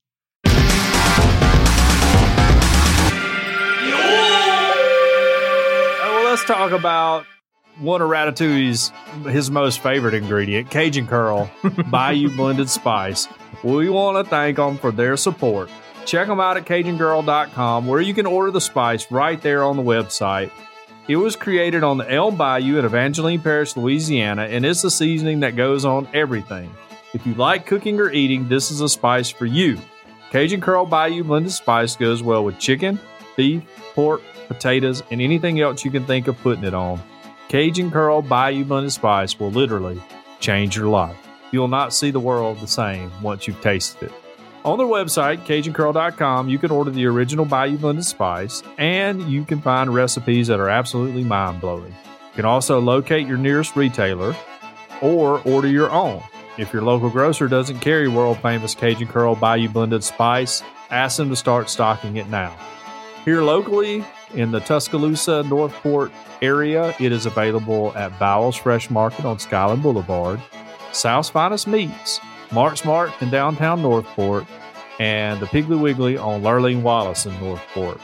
Let's 6.35 6.45
talk 6.45 6.71
about 6.71 7.25
one 7.79 8.01
of 8.01 8.09
Ratatouille's 8.09 8.91
his 9.23 9.49
most 9.49 9.79
favorite 9.79 10.13
ingredient, 10.13 10.69
Cajun 10.69 11.07
Curl, 11.07 11.49
Bayou 11.89 12.27
Blended 12.35 12.69
Spice. 12.69 13.29
We 13.63 13.87
want 13.89 14.17
to 14.17 14.29
thank 14.29 14.57
them 14.57 14.77
for 14.77 14.91
their 14.91 15.15
support. 15.15 15.69
Check 16.03 16.27
them 16.27 16.41
out 16.41 16.57
at 16.57 16.65
CajunGirl.com, 16.65 17.87
where 17.87 18.01
you 18.01 18.13
can 18.13 18.25
order 18.25 18.51
the 18.51 18.59
spice 18.59 19.09
right 19.09 19.41
there 19.41 19.63
on 19.63 19.77
the 19.77 19.81
website. 19.81 20.51
It 21.07 21.15
was 21.15 21.37
created 21.37 21.85
on 21.85 21.97
the 21.97 22.11
Elm 22.11 22.35
Bayou 22.35 22.79
in 22.79 22.83
Evangeline 22.83 23.39
Parish, 23.39 23.77
Louisiana, 23.77 24.43
and 24.43 24.65
it's 24.65 24.83
a 24.83 24.91
seasoning 24.91 25.39
that 25.39 25.55
goes 25.55 25.85
on 25.85 26.05
everything. 26.13 26.69
If 27.13 27.25
you 27.25 27.33
like 27.35 27.65
cooking 27.65 27.97
or 28.01 28.11
eating, 28.11 28.49
this 28.49 28.71
is 28.71 28.81
a 28.81 28.89
spice 28.89 29.29
for 29.29 29.45
you. 29.45 29.79
Cajun 30.31 30.59
Curl 30.59 30.85
Bayou 30.85 31.23
Blended 31.23 31.53
Spice 31.53 31.95
goes 31.95 32.21
well 32.21 32.43
with 32.43 32.59
chicken, 32.59 32.99
beef, 33.37 33.63
pork, 33.93 34.21
potatoes, 34.47 35.03
and 35.11 35.21
anything 35.21 35.59
else 35.59 35.85
you 35.85 35.91
can 35.91 36.05
think 36.05 36.27
of 36.27 36.39
putting 36.41 36.63
it 36.63 36.73
on. 36.73 37.01
Cajun 37.47 37.91
Curl 37.91 38.21
Bayou 38.21 38.65
Blended 38.65 38.91
Spice 38.91 39.39
will 39.39 39.51
literally 39.51 40.01
change 40.39 40.75
your 40.75 40.87
life. 40.87 41.17
You'll 41.51 41.67
not 41.67 41.93
see 41.93 42.11
the 42.11 42.19
world 42.19 42.59
the 42.59 42.67
same 42.67 43.11
once 43.21 43.47
you've 43.47 43.61
tasted 43.61 44.07
it. 44.07 44.13
On 44.65 44.79
their 44.79 44.87
website, 44.87 45.45
CajunCurl.com, 45.45 46.49
you 46.49 46.57
can 46.57 46.71
order 46.71 46.89
the 46.89 47.05
original 47.05 47.45
Bayou 47.45 47.77
Blended 47.77 48.03
Spice, 48.03 48.63
and 48.79 49.21
you 49.29 49.45
can 49.45 49.61
find 49.61 49.93
recipes 49.93 50.47
that 50.47 50.59
are 50.59 50.69
absolutely 50.69 51.23
mind 51.23 51.61
blowing. 51.61 51.91
You 51.91 52.35
can 52.35 52.45
also 52.45 52.79
locate 52.81 53.27
your 53.27 53.37
nearest 53.37 53.75
retailer 53.75 54.35
or 55.01 55.39
order 55.41 55.67
your 55.67 55.91
own. 55.91 56.23
If 56.57 56.73
your 56.73 56.81
local 56.81 57.11
grocer 57.11 57.47
doesn't 57.47 57.79
carry 57.79 58.07
world 58.07 58.39
famous 58.39 58.73
Cajun 58.73 59.07
Curl 59.07 59.35
Bayou 59.35 59.69
Blended 59.69 60.03
Spice, 60.03 60.63
ask 60.89 61.17
them 61.17 61.29
to 61.29 61.35
start 61.35 61.69
stocking 61.69 62.15
it 62.15 62.27
now. 62.27 62.57
Here 63.23 63.43
locally 63.43 64.03
in 64.35 64.51
the 64.51 64.59
Tuscaloosa 64.59 65.43
Northport 65.43 66.11
area, 66.41 66.93
it 66.99 67.11
is 67.11 67.25
available 67.25 67.93
at 67.95 68.17
Bowles 68.19 68.55
Fresh 68.55 68.89
Market 68.89 69.25
on 69.25 69.39
Skyland 69.39 69.81
Boulevard, 69.81 70.41
South's 70.91 71.29
Finest 71.29 71.67
Meats, 71.67 72.19
Mark's 72.51 72.85
Mart 72.85 73.11
in 73.21 73.29
downtown 73.29 73.81
Northport, 73.81 74.45
and 74.99 75.39
the 75.39 75.45
Piggly 75.45 75.79
Wiggly 75.79 76.17
on 76.17 76.41
Lurleen 76.41 76.81
Wallace 76.81 77.25
in 77.25 77.37
Northport. 77.39 77.99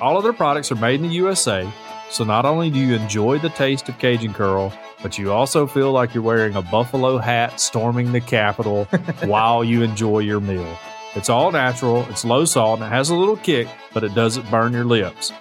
All 0.00 0.16
of 0.16 0.22
their 0.22 0.32
products 0.32 0.70
are 0.70 0.76
made 0.76 1.00
in 1.00 1.08
the 1.08 1.14
USA, 1.14 1.70
So 2.10 2.24
not 2.24 2.44
only 2.44 2.68
do 2.68 2.78
you 2.78 2.94
enjoy 2.94 3.38
the 3.38 3.48
taste 3.48 3.88
of 3.88 3.98
Cajun 3.98 4.34
Curl, 4.34 4.70
but 5.00 5.16
you 5.16 5.32
also 5.32 5.66
feel 5.66 5.92
like 5.92 6.12
you're 6.12 6.22
wearing 6.22 6.54
a 6.54 6.60
buffalo 6.62 7.16
hat 7.16 7.58
storming 7.58 8.12
the 8.12 8.20
Capitol 8.20 8.84
while 9.24 9.64
you 9.64 9.82
enjoy 9.82 10.18
your 10.18 10.40
meal. 10.40 10.78
It's 11.14 11.28
all 11.28 11.52
natural, 11.52 12.06
it's 12.08 12.24
low 12.24 12.44
salt, 12.44 12.80
and 12.80 12.86
it 12.86 12.94
has 12.94 13.10
a 13.10 13.14
little 13.14 13.36
kick, 13.36 13.68
but 13.92 14.04
it 14.04 14.14
doesn't 14.14 14.50
burn 14.50 14.72
your 14.72 14.84
lips. 14.84 15.32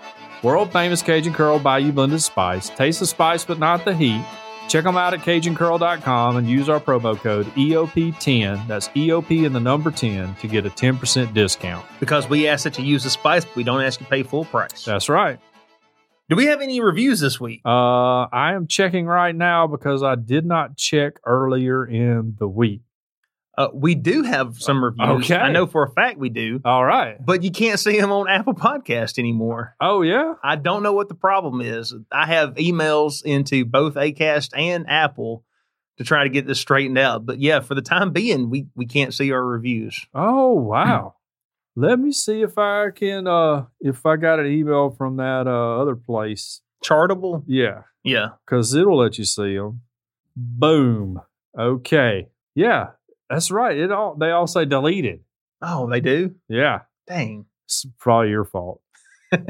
World 0.43 0.71
famous 0.71 1.01
Cajun 1.01 1.33
Curl 1.33 1.59
by 1.59 1.79
Bayou 1.79 1.91
Blended 1.91 2.21
Spice. 2.21 2.69
Taste 2.69 2.99
the 2.99 3.05
spice, 3.05 3.45
but 3.45 3.59
not 3.59 3.85
the 3.85 3.95
heat. 3.95 4.25
Check 4.67 4.85
them 4.85 4.95
out 4.95 5.13
at 5.13 5.19
CajunCurl.com 5.19 6.37
and 6.37 6.49
use 6.49 6.69
our 6.69 6.79
promo 6.79 7.17
code 7.17 7.45
EOP10, 7.55 8.67
that's 8.67 8.87
EOP 8.89 9.45
in 9.45 9.51
the 9.51 9.59
number 9.59 9.91
10, 9.91 10.35
to 10.35 10.47
get 10.47 10.65
a 10.65 10.69
10% 10.69 11.33
discount. 11.33 11.85
Because 11.99 12.29
we 12.29 12.47
ask 12.47 12.63
that 12.63 12.79
you 12.79 12.85
use 12.85 13.03
the 13.03 13.09
spice, 13.09 13.43
but 13.43 13.55
we 13.57 13.63
don't 13.63 13.81
ask 13.81 13.99
you 13.99 14.05
to 14.05 14.09
pay 14.09 14.23
full 14.23 14.45
price. 14.45 14.85
That's 14.85 15.09
right. 15.09 15.39
Do 16.29 16.37
we 16.37 16.45
have 16.45 16.61
any 16.61 16.79
reviews 16.79 17.19
this 17.19 17.37
week? 17.37 17.59
Uh, 17.65 18.21
I 18.31 18.53
am 18.53 18.65
checking 18.65 19.05
right 19.05 19.35
now 19.35 19.67
because 19.67 20.03
I 20.03 20.15
did 20.15 20.45
not 20.45 20.77
check 20.77 21.19
earlier 21.25 21.85
in 21.85 22.37
the 22.39 22.47
week. 22.47 22.81
Uh, 23.57 23.67
we 23.73 23.95
do 23.95 24.23
have 24.23 24.55
some 24.61 24.83
reviews. 24.83 25.25
Okay. 25.29 25.35
I 25.35 25.51
know 25.51 25.67
for 25.67 25.83
a 25.83 25.91
fact 25.91 26.17
we 26.17 26.29
do, 26.29 26.61
All 26.63 26.85
right. 26.85 27.17
but 27.23 27.43
you 27.43 27.51
can't 27.51 27.79
see 27.79 27.99
them 27.99 28.11
on 28.11 28.29
Apple 28.29 28.53
Podcast 28.53 29.19
anymore. 29.19 29.75
Oh, 29.81 30.01
yeah? 30.03 30.35
I 30.41 30.55
don't 30.55 30.83
know 30.83 30.93
what 30.93 31.09
the 31.09 31.15
problem 31.15 31.59
is. 31.61 31.93
I 32.11 32.27
have 32.27 32.55
emails 32.55 33.23
into 33.25 33.65
both 33.65 33.95
Acast 33.95 34.51
and 34.57 34.85
Apple 34.89 35.43
to 35.97 36.05
try 36.05 36.23
to 36.23 36.29
get 36.29 36.47
this 36.47 36.59
straightened 36.61 36.97
out. 36.97 37.25
But 37.25 37.39
yeah, 37.41 37.59
for 37.59 37.75
the 37.75 37.81
time 37.81 38.11
being, 38.11 38.49
we 38.49 38.67
we 38.73 38.85
can't 38.85 39.13
see 39.13 39.31
our 39.33 39.45
reviews. 39.45 40.07
Oh, 40.13 40.53
wow. 40.53 41.15
Let 41.75 41.99
me 41.99 42.11
see 42.13 42.41
if 42.41 42.57
I 42.57 42.89
can, 42.91 43.27
uh, 43.27 43.65
if 43.81 44.05
I 44.05 44.15
got 44.15 44.39
an 44.39 44.47
email 44.47 44.89
from 44.91 45.17
that 45.17 45.47
uh, 45.47 45.81
other 45.81 45.95
place. 45.95 46.61
Chartable, 46.83 47.43
Yeah. 47.47 47.81
yeah. 48.03 48.29
because 48.45 48.73
it'll 48.73 48.97
let 48.97 49.17
you 49.17 49.23
see 49.25 49.55
them. 49.57 49.81
Boom. 50.35 51.21
Okay. 51.57 52.29
Yeah, 52.55 52.87
that's 53.31 53.49
right. 53.49 53.77
It 53.77 53.91
all 53.91 54.15
they 54.15 54.31
all 54.31 54.47
say 54.47 54.65
deleted. 54.65 55.21
Oh, 55.61 55.89
they 55.89 56.01
do. 56.01 56.35
Yeah, 56.49 56.81
Dang. 57.07 57.45
it's 57.65 57.85
probably 57.99 58.29
your 58.29 58.45
fault. 58.45 58.81
all 59.31 59.41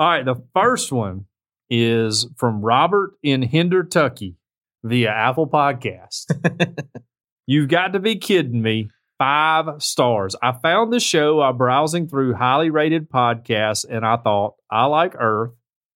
right, 0.00 0.24
the 0.24 0.42
first 0.54 0.90
one 0.90 1.26
is 1.70 2.26
from 2.36 2.62
Robert 2.62 3.12
in 3.22 3.42
Hendertucky 3.42 4.34
via 4.82 5.10
Apple 5.10 5.46
Podcast. 5.48 6.26
You've 7.46 7.68
got 7.68 7.92
to 7.92 8.00
be 8.00 8.16
kidding 8.16 8.62
me. 8.62 8.90
Five 9.18 9.82
stars. 9.82 10.36
I 10.42 10.52
found 10.52 10.92
the 10.92 11.00
show 11.00 11.36
while 11.36 11.52
browsing 11.52 12.06
through 12.06 12.34
highly 12.34 12.70
rated 12.70 13.10
podcasts, 13.10 13.84
and 13.88 14.06
I 14.06 14.16
thought, 14.16 14.54
I 14.70 14.84
like 14.84 15.14
Earth. 15.18 15.50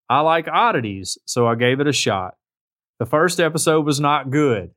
I 0.09 0.21
like 0.21 0.49
oddities, 0.49 1.19
so 1.25 1.47
I 1.47 1.55
gave 1.55 1.79
it 1.79 1.87
a 1.87 1.93
shot. 1.93 2.35
The 2.99 3.07
first 3.07 3.39
episode 3.39 3.87
was 3.87 4.01
not 4.01 4.31
good, 4.31 4.73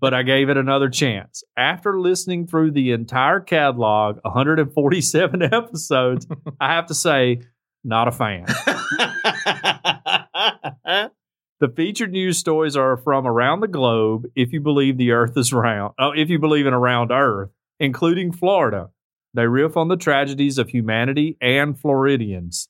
but 0.00 0.14
I 0.14 0.22
gave 0.22 0.48
it 0.48 0.56
another 0.56 0.88
chance. 0.88 1.42
After 1.56 1.98
listening 1.98 2.46
through 2.46 2.72
the 2.72 2.92
entire 2.92 3.40
catalog, 3.40 4.18
147 4.22 5.42
episodes, 5.42 6.26
I 6.60 6.74
have 6.74 6.86
to 6.86 6.94
say, 6.94 7.40
not 7.84 8.08
a 8.08 8.12
fan. 8.12 8.46
The 11.58 11.68
featured 11.68 12.12
news 12.12 12.36
stories 12.36 12.76
are 12.76 12.98
from 12.98 13.26
around 13.26 13.60
the 13.60 13.68
globe 13.68 14.26
if 14.34 14.52
you 14.52 14.60
believe 14.60 14.98
the 14.98 15.12
earth 15.12 15.38
is 15.38 15.54
round. 15.54 15.94
Oh, 15.98 16.12
if 16.14 16.28
you 16.28 16.38
believe 16.38 16.66
in 16.66 16.74
a 16.74 16.78
round 16.78 17.10
earth, 17.10 17.48
including 17.80 18.30
Florida. 18.30 18.90
They 19.32 19.46
riff 19.46 19.74
on 19.74 19.88
the 19.88 19.96
tragedies 19.96 20.58
of 20.58 20.68
humanity 20.68 21.38
and 21.40 21.78
Floridians. 21.78 22.68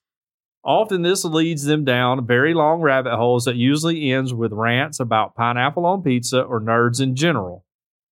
Often 0.67 1.03
this 1.03 1.25
leads 1.25 1.63
them 1.63 1.85
down 1.85 2.27
very 2.27 2.53
long 2.53 2.81
rabbit 2.81 3.15
holes 3.15 3.45
that 3.45 3.55
usually 3.55 4.11
ends 4.11 4.35
with 4.35 4.53
rants 4.53 4.99
about 4.99 5.37
pineapple 5.37 5.87
on 5.87 6.03
pizza 6.03 6.43
or 6.43 6.61
nerds 6.61 7.01
in 7.01 7.15
general. 7.15 7.65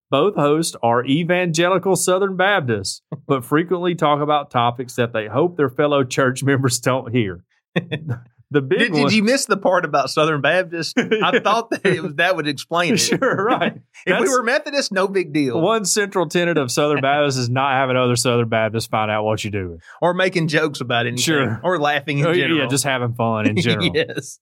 Both 0.08 0.36
hosts 0.36 0.76
are 0.80 1.04
evangelical 1.04 1.96
Southern 1.96 2.36
Baptists, 2.36 3.02
but 3.26 3.44
frequently 3.44 3.96
talk 3.96 4.20
about 4.20 4.52
topics 4.52 4.94
that 4.94 5.12
they 5.12 5.26
hope 5.26 5.56
their 5.56 5.68
fellow 5.68 6.04
church 6.04 6.44
members 6.44 6.78
don't 6.78 7.12
hear. 7.12 7.44
The 8.54 8.62
big 8.62 8.78
Did, 8.78 8.92
one, 8.92 9.02
did 9.02 9.12
you 9.12 9.24
miss 9.24 9.46
the 9.46 9.56
part 9.56 9.84
about 9.84 10.10
Southern 10.10 10.40
Baptist? 10.40 10.96
I 10.98 11.40
thought 11.40 11.70
that 11.70 11.84
it 11.84 12.00
was, 12.00 12.14
that 12.14 12.36
would 12.36 12.46
explain 12.46 12.94
it. 12.94 12.98
sure, 12.98 13.18
right. 13.44 13.80
If 14.06 14.20
we 14.20 14.28
were 14.28 14.44
Methodist, 14.44 14.92
no 14.92 15.08
big 15.08 15.32
deal. 15.32 15.60
One 15.60 15.84
central 15.84 16.28
tenet 16.28 16.56
of 16.56 16.70
Southern 16.70 17.00
Baptists 17.00 17.36
is 17.38 17.50
not 17.50 17.72
having 17.72 17.96
other 17.96 18.14
Southern 18.14 18.48
Baptists 18.48 18.86
find 18.86 19.10
out 19.10 19.24
what 19.24 19.42
you're 19.42 19.50
doing. 19.50 19.80
Or 20.00 20.14
making 20.14 20.46
jokes 20.46 20.80
about 20.80 21.06
anything. 21.06 21.22
Sure. 21.24 21.60
Or 21.64 21.80
laughing 21.80 22.18
in 22.20 22.26
Oh, 22.26 22.32
general. 22.32 22.60
yeah, 22.60 22.66
just 22.68 22.84
having 22.84 23.14
fun 23.14 23.46
in 23.48 23.56
general. 23.56 23.90
yes. 23.92 24.38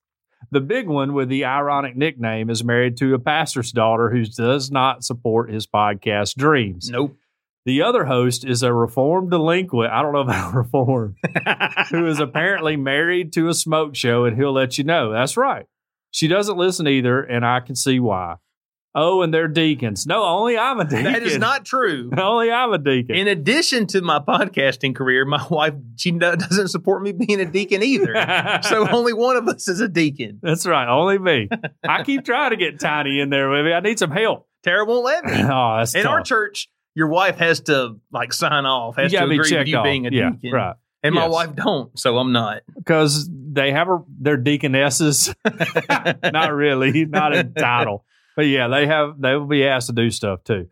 The 0.50 0.60
big 0.60 0.88
one 0.88 1.14
with 1.14 1.28
the 1.30 1.46
ironic 1.46 1.96
nickname 1.96 2.50
is 2.50 2.62
married 2.62 2.98
to 2.98 3.14
a 3.14 3.18
pastor's 3.18 3.72
daughter 3.72 4.10
who 4.10 4.24
does 4.26 4.70
not 4.70 5.04
support 5.04 5.50
his 5.50 5.66
podcast 5.66 6.34
dreams. 6.36 6.90
Nope. 6.90 7.16
The 7.64 7.82
other 7.82 8.04
host 8.06 8.44
is 8.44 8.62
a 8.62 8.72
reformed 8.72 9.30
delinquent. 9.30 9.92
I 9.92 10.02
don't 10.02 10.12
know 10.12 10.20
about 10.20 10.54
reformed, 10.54 11.16
who 11.90 12.06
is 12.06 12.18
apparently 12.18 12.76
married 12.76 13.32
to 13.34 13.48
a 13.48 13.54
smoke 13.54 13.94
show, 13.94 14.24
and 14.24 14.36
he'll 14.36 14.52
let 14.52 14.78
you 14.78 14.84
know. 14.84 15.12
That's 15.12 15.36
right. 15.36 15.66
She 16.10 16.28
doesn't 16.28 16.58
listen 16.58 16.86
either, 16.88 17.22
and 17.22 17.46
I 17.46 17.60
can 17.60 17.76
see 17.76 18.00
why. 18.00 18.36
Oh, 18.94 19.22
and 19.22 19.32
they're 19.32 19.48
deacons. 19.48 20.06
No, 20.06 20.22
only 20.22 20.58
I'm 20.58 20.78
a 20.78 20.84
deacon. 20.84 21.04
that 21.04 21.22
is 21.22 21.38
not 21.38 21.64
true. 21.64 22.10
only 22.18 22.50
I'm 22.52 22.72
a 22.74 22.78
deacon. 22.78 23.16
In 23.16 23.26
addition 23.26 23.86
to 23.86 24.02
my 24.02 24.18
podcasting 24.18 24.94
career, 24.94 25.24
my 25.24 25.42
wife 25.48 25.72
she 25.96 26.10
doesn't 26.10 26.68
support 26.68 27.02
me 27.02 27.12
being 27.12 27.40
a 27.40 27.46
deacon 27.46 27.82
either. 27.82 28.14
so 28.64 28.86
only 28.90 29.14
one 29.14 29.36
of 29.36 29.48
us 29.48 29.66
is 29.66 29.80
a 29.80 29.88
deacon. 29.88 30.40
That's 30.42 30.66
right. 30.66 30.86
Only 30.86 31.18
me. 31.18 31.48
I 31.88 32.02
keep 32.02 32.24
trying 32.26 32.50
to 32.50 32.56
get 32.56 32.80
Tiny 32.80 33.20
in 33.20 33.30
there 33.30 33.48
with 33.48 33.64
me. 33.64 33.72
I 33.72 33.80
need 33.80 33.98
some 33.98 34.10
help. 34.10 34.46
Tara 34.62 34.84
won't 34.84 35.04
let 35.04 35.24
me. 35.24 35.42
Oh, 35.42 35.76
that's 35.78 35.94
In 35.94 36.02
tough. 36.02 36.12
our 36.12 36.22
church, 36.22 36.68
your 36.95 37.09
wife 37.09 37.38
has 37.38 37.61
to 37.62 37.97
like 38.12 38.32
sign 38.32 38.66
off, 38.66 38.97
has 38.97 39.12
to 39.12 39.24
agree 39.24 39.38
with 39.38 39.66
you 39.68 39.76
off. 39.78 39.84
being 39.84 40.07
a 40.07 40.11
yeah, 40.11 40.30
deacon. 40.30 40.53
right. 40.53 40.76
And 41.05 41.14
my 41.16 41.22
Yes. 41.22 41.32
wife 41.32 41.57
don't, 41.57 41.99
so 41.99 42.16
I'm 42.18 42.30
not. 42.32 42.62
Because 42.76 43.28
they 43.32 43.72
have 43.72 43.88
a, 43.88 43.99
their 44.20 44.36
deaconesses. 44.36 45.34
not 46.22 46.53
really, 46.53 47.05
not 47.07 47.34
in 47.34 47.55
title, 47.55 48.05
but 48.36 48.43
yeah, 48.47 48.68
they 48.68 48.86
have. 48.86 49.20
They 49.20 49.34
will 49.34 49.47
be 49.47 49.66
asked 49.66 49.88
to 49.88 49.93
do 49.95 50.11
stuff 50.11 50.45
too. 50.45 50.68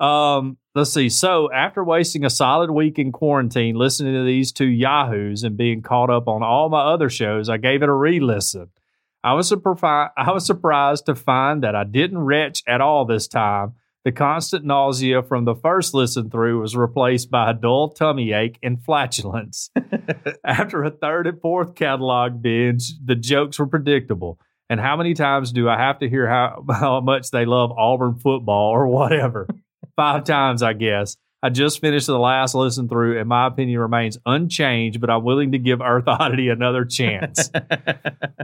Um, 0.00 0.56
let's 0.74 0.92
see. 0.92 1.08
So 1.08 1.50
after 1.52 1.82
wasting 1.84 2.24
a 2.24 2.30
solid 2.30 2.70
week 2.70 2.98
in 2.98 3.12
quarantine 3.12 3.76
listening 3.76 4.14
to 4.14 4.24
these 4.24 4.52
two 4.52 4.66
yahoos 4.66 5.42
and 5.42 5.56
being 5.56 5.82
caught 5.82 6.10
up 6.10 6.28
on 6.28 6.42
all 6.42 6.68
my 6.68 6.80
other 6.82 7.08
shows, 7.10 7.48
I 7.48 7.56
gave 7.56 7.82
it 7.82 7.88
a 7.88 7.92
re-listen. 7.94 8.68
I 9.24 9.32
was 9.34 9.48
surprised. 9.48 10.12
I 10.16 10.30
was 10.32 10.46
surprised 10.46 11.06
to 11.06 11.14
find 11.14 11.62
that 11.62 11.74
I 11.74 11.84
didn't 11.84 12.18
retch 12.18 12.62
at 12.66 12.80
all 12.80 13.04
this 13.04 13.26
time. 13.28 13.74
The 14.06 14.12
constant 14.12 14.64
nausea 14.64 15.20
from 15.24 15.46
the 15.46 15.56
first 15.56 15.92
listen 15.92 16.30
through 16.30 16.60
was 16.60 16.76
replaced 16.76 17.28
by 17.28 17.50
a 17.50 17.54
dull 17.54 17.90
tummy 17.90 18.30
ache 18.30 18.56
and 18.62 18.80
flatulence. 18.80 19.68
After 20.44 20.84
a 20.84 20.92
third 20.92 21.26
and 21.26 21.40
fourth 21.40 21.74
catalog 21.74 22.40
binge, 22.40 22.92
the 23.04 23.16
jokes 23.16 23.58
were 23.58 23.66
predictable. 23.66 24.38
And 24.70 24.78
how 24.78 24.96
many 24.96 25.14
times 25.14 25.50
do 25.50 25.68
I 25.68 25.76
have 25.76 25.98
to 25.98 26.08
hear 26.08 26.28
how, 26.28 26.64
how 26.70 27.00
much 27.00 27.32
they 27.32 27.46
love 27.46 27.72
Auburn 27.72 28.20
football 28.20 28.70
or 28.70 28.86
whatever? 28.86 29.48
Five 29.96 30.22
times, 30.22 30.62
I 30.62 30.74
guess. 30.74 31.16
I 31.42 31.48
just 31.48 31.80
finished 31.80 32.06
the 32.06 32.16
last 32.16 32.54
listen 32.54 32.88
through, 32.88 33.18
and 33.18 33.28
my 33.28 33.48
opinion 33.48 33.80
remains 33.80 34.18
unchanged, 34.24 35.00
but 35.00 35.10
I'm 35.10 35.24
willing 35.24 35.50
to 35.50 35.58
give 35.58 35.80
Earth 35.80 36.06
Oddity 36.06 36.48
another 36.48 36.84
chance. 36.84 37.50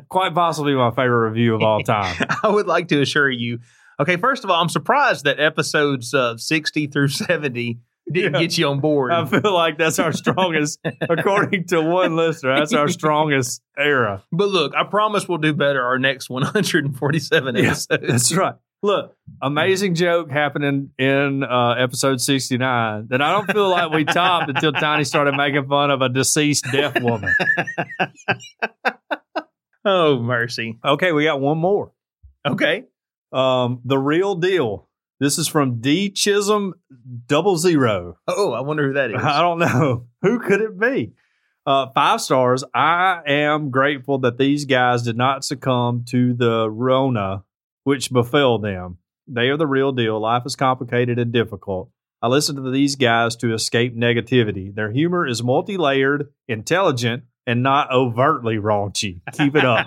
Quite 0.09 0.35
possibly 0.35 0.75
my 0.75 0.91
favorite 0.91 1.29
review 1.29 1.55
of 1.55 1.63
all 1.63 1.85
time. 1.85 2.17
I 2.43 2.49
would 2.49 2.67
like 2.67 2.89
to 2.89 3.01
assure 3.01 3.31
you. 3.31 3.61
Okay, 4.03 4.17
first 4.17 4.45
of 4.45 4.51
all, 4.51 4.61
I'm 4.61 4.69
surprised 4.69 5.25
that 5.25 5.41
episodes 5.41 6.13
uh, 6.15 6.37
60 6.37 6.87
through 6.89 7.09
70 7.09 7.79
didn't 8.13 8.35
Yeah. 8.35 8.41
get 8.41 8.59
you 8.59 8.67
on 8.69 8.81
board. 8.81 9.13
I 9.13 9.25
feel 9.25 9.55
like 9.55 9.79
that's 9.79 9.99
our 9.99 10.13
strongest, 10.13 10.81
according 11.09 11.67
to 11.69 11.81
one 11.81 12.17
listener, 12.17 12.59
that's 12.59 12.73
our 12.75 12.89
strongest 12.89 13.63
era. 13.79 14.23
but 14.33 14.49
look, 14.49 14.75
I 14.77 14.85
promise 14.85 15.29
we'll 15.29 15.39
do 15.39 15.53
better 15.55 15.83
our 15.83 15.99
next 15.99 16.29
147 16.29 17.57
Yeah, 17.57 17.63
episodes. 17.63 18.07
That's 18.09 18.35
right. 18.37 18.55
Look, 18.85 19.17
amazing 19.41 19.95
joke 19.95 20.29
happening 20.33 20.91
in 20.99 21.45
uh, 21.45 21.77
episode 21.79 22.21
69 22.21 23.07
that 23.11 23.23
I 23.23 23.31
don't 23.31 23.49
feel 23.53 23.71
like 23.71 23.93
we 23.93 24.05
topped 24.05 24.49
until 24.51 24.73
Tiny 24.73 25.05
started 25.05 25.37
making 25.37 25.69
fun 25.69 25.93
of 25.93 26.03
a 26.03 26.09
deceased 26.09 26.67
deaf 26.73 27.01
woman. 27.01 27.33
Oh, 29.85 30.21
mercy. 30.21 30.79
Okay, 30.85 31.11
we 31.11 31.25
got 31.25 31.41
one 31.41 31.59
more. 31.59 31.91
Okay. 32.47 32.85
Um, 33.33 33.81
the 33.85 33.99
real 33.99 34.35
deal. 34.35 34.89
This 35.21 35.39
is 35.39 35.47
from 35.49 35.81
D 35.81 36.11
Chisholm 36.11 36.75
Double 37.27 37.57
Zero. 37.57 38.19
Oh, 38.27 38.53
I 38.53 38.61
wonder 38.61 38.89
who 38.89 38.95
that 38.95 39.11
is. 39.15 39.23
I 39.23 39.41
don't 39.41 39.59
know. 39.61 40.07
Who 40.23 40.41
could 40.41 40.61
it 40.61 40.79
be? 40.79 41.13
Uh, 41.65 41.87
five 41.95 42.21
stars. 42.21 42.65
I 42.75 43.21
am 43.27 43.71
grateful 43.71 44.19
that 44.21 44.37
these 44.39 44.65
guys 44.65 45.03
did 45.03 45.17
not 45.17 45.45
succumb 45.45 46.05
to 46.11 46.35
the 46.35 46.69
Rona, 46.69 47.45
which 47.85 48.13
befell 48.13 48.59
them. 48.59 48.99
They 49.29 49.49
are 49.49 49.57
the 49.57 49.67
real 49.69 49.93
deal. 49.93 50.21
Life 50.21 50.43
is 50.45 50.57
complicated 50.57 51.19
and 51.21 51.33
difficult. 51.33 51.91
I 52.21 52.27
listen 52.29 52.57
to 52.57 52.71
these 52.71 52.97
guys 52.97 53.37
to 53.37 53.55
escape 53.55 53.97
negativity. 53.97 54.75
Their 54.75 54.91
humor 54.91 55.27
is 55.27 55.43
multi 55.43 55.77
layered, 55.77 56.33
intelligent, 56.49 57.25
and 57.47 57.63
not 57.63 57.93
overtly 57.93 58.57
raunchy. 58.57 59.21
Keep 59.33 59.57
it 59.57 59.65
up. 59.65 59.87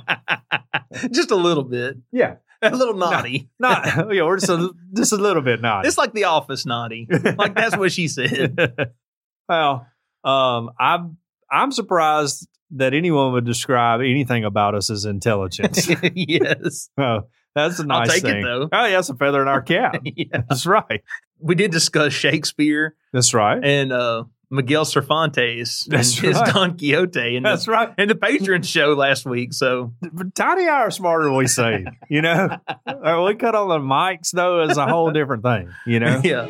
just 1.11 1.31
a 1.31 1.35
little 1.35 1.63
bit. 1.63 1.97
yeah. 2.11 2.35
A 2.73 2.75
little 2.75 2.95
naughty. 2.95 3.49
Not 3.59 3.85
yeah, 4.13 4.23
we're 4.23 4.37
just 4.37 4.49
a, 4.49 4.71
just 4.93 5.11
a 5.11 5.17
little 5.17 5.41
bit 5.41 5.61
naughty. 5.61 5.87
It's 5.87 5.97
like 5.97 6.13
the 6.13 6.25
office 6.25 6.65
naughty. 6.65 7.07
Like 7.09 7.55
that's 7.55 7.77
what 7.77 7.91
she 7.91 8.07
said. 8.07 8.57
well, 9.49 9.87
um, 10.23 10.71
I'm 10.79 11.17
I'm 11.51 11.71
surprised 11.71 12.47
that 12.71 12.93
anyone 12.93 13.33
would 13.33 13.45
describe 13.45 14.01
anything 14.01 14.43
about 14.43 14.75
us 14.75 14.89
as 14.89 15.05
intelligence. 15.05 15.89
yes. 16.15 16.89
oh, 16.97 17.21
that's 17.53 17.79
a 17.79 17.85
nice 17.85 18.09
I'll 18.09 18.13
take 18.13 18.23
thing. 18.23 18.37
it 18.37 18.43
though. 18.43 18.69
Oh, 18.71 18.85
yeah, 18.85 18.99
it's 18.99 19.09
a 19.09 19.15
feather 19.15 19.41
in 19.41 19.47
our 19.47 19.61
cap. 19.61 20.01
yeah. 20.03 20.41
That's 20.49 20.65
right. 20.65 21.01
We 21.39 21.55
did 21.55 21.71
discuss 21.71 22.13
Shakespeare 22.13 22.95
That's 23.13 23.33
right. 23.33 23.63
and 23.63 23.91
uh 23.91 24.23
Miguel 24.49 24.85
Cervantes 24.85 25.85
That's 25.89 26.15
and 26.17 26.27
his. 26.27 26.41
Don 26.53 26.77
Quixote 26.77 27.35
and 27.37 27.45
That's 27.45 27.65
the, 27.65 27.71
right. 27.71 27.93
and 27.97 28.09
the 28.09 28.15
Patreon 28.15 28.63
show 28.65 28.93
last 28.93 29.25
week. 29.25 29.53
So 29.53 29.93
But 30.13 30.33
Tiny 30.35 30.63
and 30.63 30.71
I 30.71 30.79
are 30.81 30.91
smarter 30.91 31.25
than 31.25 31.35
we 31.35 31.47
say. 31.47 31.85
You 32.09 32.21
know, 32.21 32.57
Uh, 32.87 33.23
we 33.27 33.35
cut 33.35 33.55
on 33.55 33.67
the 33.69 33.79
mics 33.79 34.31
though 34.31 34.61
is 34.63 34.77
a 34.77 34.87
whole 34.87 35.11
different 35.11 35.43
thing. 35.43 35.69
You 35.85 35.99
know. 35.99 36.21
yeah. 36.23 36.41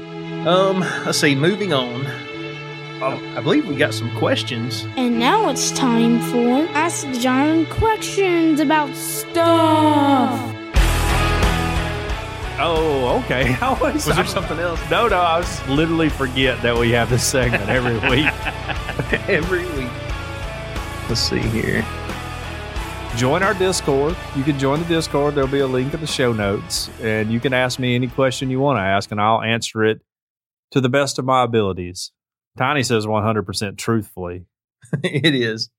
Um, 0.47 0.79
let's 1.05 1.17
see, 1.19 1.35
moving 1.35 1.73
on. 1.73 2.05
Um, 3.01 3.37
I 3.37 3.41
believe 3.41 3.67
we 3.67 3.75
got 3.75 3.93
some 3.93 4.09
questions. 4.17 4.85
And 4.95 5.19
now 5.19 5.49
it's 5.49 5.71
time 5.71 6.19
for 6.31 6.65
Ask 6.73 7.05
John 7.19 7.65
questions 7.65 8.59
about 8.61 8.95
stuff. 8.95 10.54
Oh, 12.57 13.21
okay. 13.23 13.53
I 13.61 13.67
always, 13.67 14.05
Was 14.05 14.15
there 14.15 14.25
something 14.25 14.59
else? 14.59 14.79
no, 14.89 15.07
no. 15.07 15.19
I 15.19 15.39
was 15.39 15.67
literally 15.67 16.09
forget 16.09 16.61
that 16.61 16.77
we 16.77 16.91
have 16.91 17.09
this 17.09 17.23
segment 17.25 17.67
every 17.69 17.97
week. 18.09 18.25
Every 19.29 19.65
week. 19.77 19.91
Let's 21.09 21.19
see 21.19 21.39
here. 21.39 21.85
join 23.17 23.43
our 23.43 23.53
Discord. 23.53 24.15
You 24.35 24.43
can 24.43 24.57
join 24.57 24.79
the 24.81 24.87
Discord. 24.87 25.35
There'll 25.35 25.49
be 25.49 25.59
a 25.59 25.67
link 25.67 25.93
in 25.93 25.99
the 26.01 26.07
show 26.07 26.31
notes, 26.33 26.89
and 27.01 27.31
you 27.31 27.39
can 27.39 27.53
ask 27.53 27.77
me 27.77 27.93
any 27.95 28.07
question 28.07 28.49
you 28.49 28.59
want 28.59 28.77
to 28.77 28.81
ask, 28.81 29.11
and 29.11 29.19
I'll 29.21 29.41
answer 29.41 29.83
it 29.83 30.01
to 30.71 30.81
the 30.81 30.89
best 30.89 31.19
of 31.19 31.25
my 31.25 31.43
abilities. 31.43 32.11
Tiny 32.57 32.83
says 32.83 33.05
100% 33.05 33.77
truthfully. 33.77 34.45
it 35.03 35.35
is. 35.35 35.69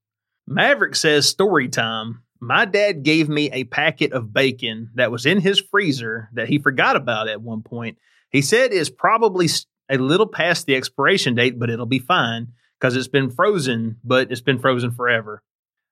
Maverick 0.46 0.94
says 0.94 1.26
story 1.28 1.68
time. 1.68 2.22
My 2.40 2.64
dad 2.64 3.02
gave 3.02 3.28
me 3.28 3.50
a 3.50 3.64
packet 3.64 4.12
of 4.12 4.32
bacon 4.32 4.90
that 4.94 5.10
was 5.10 5.26
in 5.26 5.40
his 5.40 5.60
freezer 5.60 6.28
that 6.34 6.48
he 6.48 6.58
forgot 6.58 6.96
about 6.96 7.28
at 7.28 7.42
one 7.42 7.62
point. 7.62 7.98
He 8.30 8.42
said 8.42 8.72
it's 8.72 8.90
probably 8.90 9.48
a 9.88 9.98
little 9.98 10.26
past 10.26 10.66
the 10.66 10.76
expiration 10.76 11.34
date, 11.34 11.58
but 11.58 11.70
it'll 11.70 11.86
be 11.86 11.98
fine 11.98 12.48
because 12.78 12.96
it's 12.96 13.08
been 13.08 13.30
frozen, 13.30 13.96
but 14.04 14.30
it's 14.30 14.40
been 14.40 14.58
frozen 14.58 14.90
forever. 14.90 15.42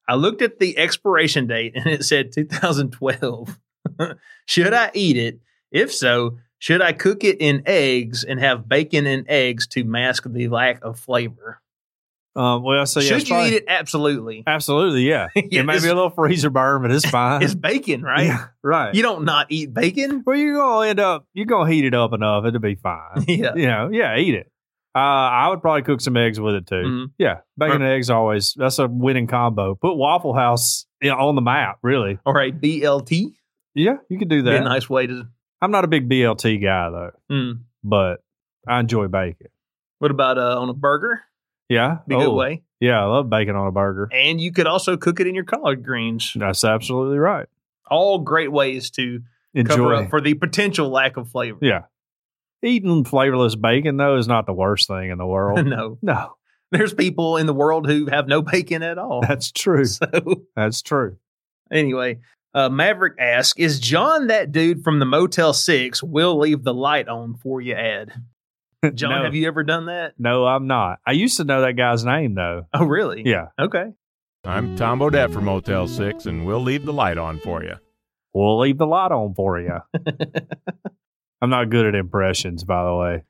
I 0.06 0.16
looked 0.16 0.42
at 0.42 0.58
the 0.58 0.76
expiration 0.76 1.46
date 1.46 1.72
and 1.74 1.86
it 1.86 2.04
said 2.04 2.32
2012. 2.32 3.58
should 4.46 4.74
I 4.74 4.90
eat 4.94 5.16
it? 5.16 5.40
If 5.70 5.92
so, 5.92 6.38
should 6.58 6.82
I 6.82 6.92
cook 6.92 7.24
it 7.24 7.38
in 7.40 7.62
eggs 7.66 8.24
and 8.24 8.40
have 8.40 8.68
bacon 8.68 9.06
and 9.06 9.26
eggs 9.28 9.66
to 9.68 9.84
mask 9.84 10.24
the 10.26 10.48
lack 10.48 10.82
of 10.82 10.98
flavor? 10.98 11.60
Um, 12.36 12.62
well, 12.64 12.84
so 12.86 12.98
yeah, 13.00 13.06
Should 13.08 13.16
it's 13.20 13.28
you 13.28 13.34
probably- 13.34 13.50
eat 13.50 13.54
it? 13.54 13.64
Absolutely. 13.68 14.42
Absolutely, 14.46 15.02
yeah. 15.08 15.28
Yeah, 15.36 15.42
it 15.60 15.66
may 15.66 15.78
be 15.78 15.84
a 15.86 15.94
little 15.94 16.10
freezer 16.10 16.50
burn, 16.50 16.82
but 16.82 16.90
it's 16.90 17.08
fine. 17.08 17.42
It's 17.42 17.54
bacon, 17.54 18.02
right? 18.02 18.26
Yeah, 18.26 18.46
right. 18.62 18.94
You 18.94 19.02
don't 19.02 19.24
not 19.24 19.46
eat 19.50 19.72
bacon. 19.72 20.22
well, 20.26 20.36
you're 20.36 20.56
gonna 20.56 20.88
end 20.88 21.00
up. 21.00 21.26
You're 21.32 21.46
gonna 21.46 21.70
heat 21.70 21.84
it 21.84 21.94
up 21.94 22.12
enough; 22.12 22.44
it'll 22.44 22.60
be 22.60 22.74
fine. 22.74 23.24
Yeah. 23.28 23.54
You 23.54 23.66
know, 23.66 23.88
yeah, 23.92 24.16
eat 24.18 24.34
it. 24.34 24.50
Uh, 24.96 24.98
I 24.98 25.48
would 25.48 25.60
probably 25.60 25.82
cook 25.82 26.00
some 26.00 26.16
eggs 26.16 26.38
with 26.40 26.54
it 26.54 26.66
too. 26.66 26.74
Mhm. 26.74 27.06
Yeah, 27.18 27.38
bacon 27.58 27.82
and 27.82 27.90
eggs 27.92 28.10
always. 28.10 28.54
That's 28.56 28.78
a 28.78 28.86
winning 28.88 29.26
combo. 29.26 29.74
Put 29.74 29.94
Waffle 29.96 30.34
House 30.34 30.86
you 31.02 31.10
know, 31.10 31.16
on 31.16 31.34
the 31.34 31.42
map, 31.42 31.78
really. 31.82 32.18
Or 32.24 32.40
a 32.40 32.50
BLT. 32.52 33.34
Yeah, 33.74 33.96
you 34.08 34.18
could 34.18 34.28
do 34.28 34.42
that. 34.42 34.54
a 34.54 34.60
nice 34.60 34.88
way 34.88 35.06
to. 35.08 35.26
I'm 35.60 35.70
not 35.72 35.84
a 35.84 35.88
big 35.88 36.08
BLT 36.08 36.62
guy 36.62 36.90
though, 36.90 37.10
Mm. 37.30 37.60
but 37.82 38.22
I 38.68 38.78
enjoy 38.80 39.08
bacon. 39.08 39.48
What 39.98 40.10
about 40.12 40.36
uh, 40.38 40.60
on 40.60 40.68
a 40.68 40.74
burger? 40.74 41.22
Yeah, 41.68 41.98
Be 42.06 42.14
a 42.14 42.18
good 42.18 42.26
Oh, 42.28 42.34
way. 42.34 42.62
Yeah, 42.80 43.00
I 43.02 43.06
love 43.06 43.30
bacon 43.30 43.56
on 43.56 43.66
a 43.66 43.72
burger. 43.72 44.08
And 44.12 44.40
you 44.40 44.52
could 44.52 44.66
also 44.66 44.96
cook 44.96 45.18
it 45.20 45.26
in 45.26 45.34
your 45.34 45.44
collard 45.44 45.82
greens. 45.84 46.32
That's 46.36 46.64
absolutely 46.64 47.18
right. 47.18 47.46
All 47.90 48.18
great 48.18 48.52
ways 48.52 48.90
to 48.92 49.20
cover 49.56 49.94
Enjoy. 49.94 49.94
up 50.04 50.10
for 50.10 50.20
the 50.20 50.34
potential 50.34 50.88
lack 50.90 51.16
of 51.16 51.28
flavor. 51.30 51.58
yeah, 51.62 51.82
eating 52.62 53.04
flavorless 53.04 53.54
bacon 53.56 53.96
though 53.96 54.16
is 54.16 54.26
not 54.28 54.46
the 54.46 54.52
worst 54.52 54.88
thing 54.88 55.10
in 55.10 55.18
the 55.18 55.26
world. 55.26 55.64
no, 55.66 55.98
no, 56.02 56.36
there's 56.72 56.92
people 56.92 57.36
in 57.36 57.46
the 57.46 57.54
world 57.54 57.86
who 57.86 58.06
have 58.06 58.26
no 58.26 58.42
bacon 58.42 58.82
at 58.82 58.98
all. 58.98 59.20
that's 59.26 59.50
true. 59.52 59.84
So 59.84 60.06
That's 60.56 60.82
true. 60.82 61.16
anyway, 61.70 62.18
uh, 62.54 62.68
Maverick 62.68 63.14
asks, 63.18 63.58
"Is 63.58 63.78
John 63.80 64.26
that 64.26 64.50
dude 64.52 64.82
from 64.82 64.98
the 64.98 65.06
Motel 65.06 65.52
Six? 65.54 66.02
We'll 66.02 66.38
leave 66.38 66.64
the 66.64 66.74
light 66.74 67.08
on 67.08 67.34
for 67.34 67.60
you." 67.60 67.74
Ad. 67.74 68.12
John, 68.94 69.10
no, 69.10 69.24
have 69.24 69.34
you 69.34 69.46
ever 69.46 69.62
done 69.62 69.86
that? 69.86 70.14
no, 70.18 70.46
I'm 70.46 70.66
not. 70.66 70.98
I 71.06 71.12
used 71.12 71.36
to 71.38 71.44
know 71.44 71.60
that 71.62 71.74
guy's 71.76 72.04
name 72.04 72.34
though. 72.34 72.66
Oh, 72.74 72.84
really? 72.84 73.22
Yeah, 73.24 73.46
Okay. 73.58 73.92
I'm 74.46 74.76
Tom 74.76 74.98
Bodett 74.98 75.32
from 75.32 75.44
Motel 75.46 75.88
6, 75.88 76.26
and 76.26 76.44
we'll 76.44 76.60
leave 76.60 76.84
the 76.84 76.92
light 76.92 77.16
on 77.16 77.38
for 77.38 77.64
you. 77.64 77.76
we'll 78.34 78.58
leave 78.58 78.76
the 78.76 78.86
light 78.86 79.10
on 79.10 79.32
for 79.34 79.58
you. 79.58 79.78
I'm 81.40 81.48
not 81.50 81.70
good 81.70 81.86
at 81.86 81.94
impressions, 81.94 82.62
by 82.64 82.84
the 82.84 82.94
way. 82.94 83.22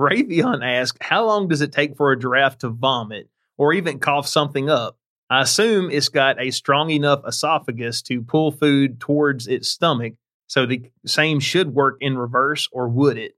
Raytheon 0.00 0.64
asked, 0.64 0.96
How 1.02 1.26
long 1.26 1.48
does 1.48 1.60
it 1.60 1.72
take 1.72 1.96
for 1.96 2.10
a 2.12 2.18
giraffe 2.18 2.58
to 2.58 2.70
vomit 2.70 3.28
or 3.58 3.74
even 3.74 3.98
cough 3.98 4.26
something 4.26 4.70
up? 4.70 4.96
I 5.28 5.42
assume 5.42 5.90
it's 5.90 6.08
got 6.08 6.40
a 6.40 6.50
strong 6.50 6.90
enough 6.90 7.20
esophagus 7.26 8.00
to 8.02 8.22
pull 8.22 8.50
food 8.50 9.00
towards 9.00 9.46
its 9.46 9.68
stomach, 9.68 10.14
so 10.46 10.64
the 10.66 10.90
same 11.06 11.38
should 11.40 11.74
work 11.74 11.96
in 12.00 12.16
reverse, 12.18 12.68
or 12.72 12.88
would 12.88 13.18
it? 13.18 13.32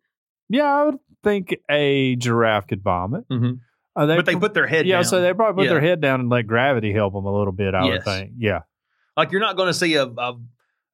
Yeah, 0.48 0.64
I 0.72 0.84
would 0.84 0.98
think 1.24 1.56
a 1.70 2.14
giraffe 2.16 2.66
could 2.68 2.82
vomit. 2.82 3.28
Mhm. 3.28 3.58
Uh, 3.96 4.06
But 4.06 4.26
they 4.26 4.36
put 4.36 4.54
their 4.54 4.66
head 4.66 4.86
yeah, 4.86 4.96
down. 4.96 5.04
so 5.04 5.20
they 5.20 5.32
probably 5.32 5.62
put 5.62 5.66
Yeah. 5.68 5.74
their 5.74 5.80
head 5.80 6.00
down 6.00 6.20
and 6.20 6.28
let 6.28 6.46
gravity 6.46 6.92
help 6.92 7.14
them 7.14 7.24
a 7.26 7.36
little 7.36 7.52
bit. 7.52 7.74
I 7.74 7.84
would 7.84 8.04
think. 8.04 8.32
Yeah. 8.38 8.60
like 9.16 9.30
you're 9.32 9.40
not 9.40 9.56
going 9.56 9.68
to 9.68 9.74
see 9.74 9.94
a, 9.94 10.04
a, 10.06 10.36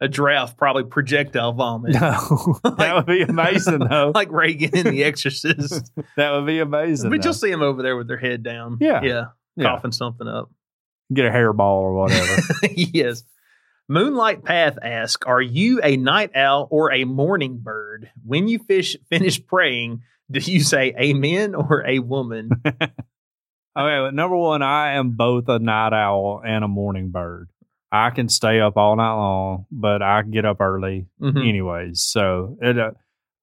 a 0.02 0.08
giraffe 0.08 0.56
probably 0.56 0.84
projectile 0.84 1.52
vomit. 1.52 1.94
No, 1.94 2.58
that 2.76 2.94
would 2.94 3.06
be 3.06 3.22
amazing 3.22 3.78
though. 3.78 4.12
like 4.14 4.30
Regan 4.30 4.76
in 4.76 4.94
The 4.94 5.04
Exorcist. 5.10 5.90
that 6.16 6.32
would 6.32 6.44
be 6.46 6.58
amazing. 6.60 7.08
but 7.10 7.22
though. 7.22 7.26
you'll 7.28 7.34
see 7.34 7.50
them 7.50 7.62
over 7.62 7.82
there 7.82 7.96
with 7.96 8.08
their 8.08 8.18
head 8.18 8.42
down. 8.42 8.76
Yeah. 8.80 9.00
Yeah. 9.02 9.24
Yeah. 9.56 9.64
Coughing 9.64 9.92
something 9.92 10.28
up. 10.28 10.50
Get 11.12 11.26
a 11.26 11.30
hairball 11.30 11.80
or 11.80 11.94
whatever. 11.94 12.42
yes. 12.76 13.24
Moonlight 13.88 14.44
Path 14.44 14.78
asks, 14.82 15.24
"Are 15.26 15.42
you 15.42 15.80
a 15.82 15.96
night 15.96 16.30
owl 16.36 16.68
or 16.70 16.92
a 16.92 17.04
morning 17.04 17.58
bird? 17.60 18.10
When 18.24 18.46
you 18.46 18.60
fish 18.60 18.96
finish 19.08 19.44
praying, 19.44 20.02
do 20.44 20.52
you 20.52 20.60
say 20.60 20.94
amen 21.00 21.54
or 21.54 21.84
a 21.86 21.98
woman?" 22.00 22.50
Okay, 23.78 24.00
well, 24.00 24.10
number 24.12 24.36
one, 24.36 24.62
I 24.62 24.94
am 24.94 25.12
both 25.12 25.48
a 25.48 25.60
night 25.60 25.92
owl 25.92 26.42
and 26.44 26.64
a 26.64 26.68
morning 26.68 27.10
bird. 27.10 27.50
I 27.92 28.10
can 28.10 28.28
stay 28.28 28.60
up 28.60 28.76
all 28.76 28.96
night 28.96 29.14
long, 29.14 29.66
but 29.70 30.02
I 30.02 30.22
get 30.22 30.44
up 30.44 30.60
early 30.60 31.06
Mhm. 31.20 31.48
anyways. 31.48 32.02
So 32.02 32.56
it, 32.60 32.76
uh, 32.78 32.90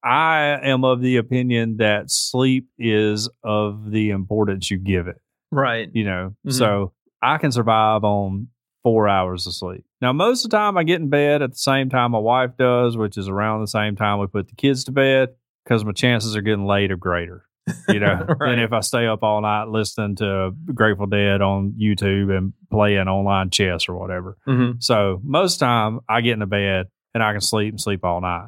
I 0.04 0.60
am 0.64 0.84
of 0.84 1.02
the 1.02 1.16
opinion 1.16 1.78
that 1.78 2.12
sleep 2.12 2.68
is 2.78 3.30
of 3.44 3.90
the 3.92 4.10
importance 4.10 4.70
you 4.70 4.78
give 4.78 5.08
it. 5.08 5.18
Right. 5.52 5.90
You 5.94 6.04
know, 6.04 6.36
Mhm. 6.46 6.52
so 6.54 6.92
I 7.22 7.38
can 7.38 7.52
survive 7.54 8.04
on 8.04 8.50
four 8.84 9.08
hours 9.08 9.48
of 9.48 9.54
sleep. 9.54 9.86
Now, 10.02 10.12
most 10.12 10.44
of 10.46 10.52
the 10.52 10.58
time, 10.58 10.78
I 10.78 10.84
get 10.84 11.00
in 11.02 11.10
bed 11.10 11.42
at 11.42 11.52
the 11.52 11.58
same 11.58 11.90
time 11.90 12.12
my 12.12 12.20
wife 12.20 12.52
does, 12.58 12.98
which 12.98 13.18
is 13.18 13.30
around 13.30 13.62
the 13.62 13.68
same 13.68 13.96
time 13.96 14.20
we 14.20 14.28
put 14.28 14.50
the 14.50 14.56
kids 14.56 14.84
to 14.86 14.92
bed, 14.92 15.30
because 15.68 15.84
my 15.84 15.92
chances 15.92 16.36
are 16.36 16.42
getting 16.42 16.66
late 16.66 16.92
are 16.92 16.96
greater. 16.98 17.44
You 17.90 18.00
know, 18.00 18.26
Right. 18.40 18.52
than 18.52 18.60
if 18.60 18.72
I 18.72 18.80
stay 18.80 19.08
up 19.08 19.24
all 19.24 19.42
night 19.42 19.68
listening 19.68 20.16
to 20.18 20.52
Grateful 20.74 21.08
Dead 21.08 21.42
on 21.42 21.74
YouTube 21.78 22.36
and 22.36 22.54
playing 22.72 23.08
online 23.10 23.50
chess 23.50 23.90
or 23.90 23.98
whatever. 24.00 24.38
Mhm. 24.48 24.82
So 24.82 25.20
most 25.24 25.58
time 25.58 26.00
I 26.08 26.22
get 26.22 26.34
into 26.34 26.46
bed 26.46 26.88
and 27.14 27.22
I 27.22 27.34
can 27.34 27.42
sleep 27.42 27.74
and 27.74 27.82
sleep 27.82 28.06
all 28.06 28.22
night. 28.22 28.48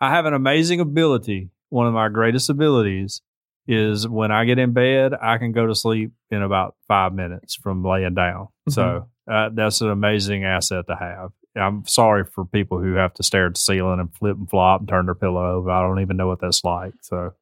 I 0.00 0.10
have 0.10 0.26
an 0.26 0.34
amazing 0.34 0.78
ability. 0.78 1.50
One 1.70 1.88
of 1.88 1.94
my 1.94 2.08
greatest 2.08 2.48
abilities 2.48 3.22
is 3.66 4.06
when 4.06 4.30
I 4.30 4.44
get 4.44 4.58
in 4.60 4.72
bed, 4.72 5.14
I 5.20 5.38
can 5.38 5.50
go 5.52 5.66
to 5.66 5.74
sleep 5.74 6.12
in 6.30 6.42
about 6.42 6.76
five 6.86 7.12
minutes 7.12 7.56
from 7.56 7.84
laying 7.84 8.14
down. 8.14 8.48
So 8.68 9.08
uh, 9.30 9.48
that's 9.52 9.80
an 9.80 9.90
amazing 9.90 10.44
asset 10.44 10.86
to 10.88 10.94
have. 10.96 11.30
I'm 11.56 11.84
sorry 11.86 12.24
for 12.24 12.44
people 12.44 12.78
who 12.80 12.94
have 12.94 13.14
to 13.14 13.22
stare 13.22 13.46
at 13.46 13.54
the 13.54 13.60
ceiling 13.60 13.98
and 14.00 14.14
flip 14.14 14.36
and 14.36 14.48
flop 14.48 14.80
and 14.80 14.88
turn 14.88 15.06
their 15.06 15.14
pillow 15.14 15.44
over. 15.56 15.70
I 15.70 15.82
don't 15.82 16.00
even 16.00 16.16
know 16.16 16.28
what 16.28 16.40
that's 16.40 16.62
like. 16.64 16.94
So 17.02 17.32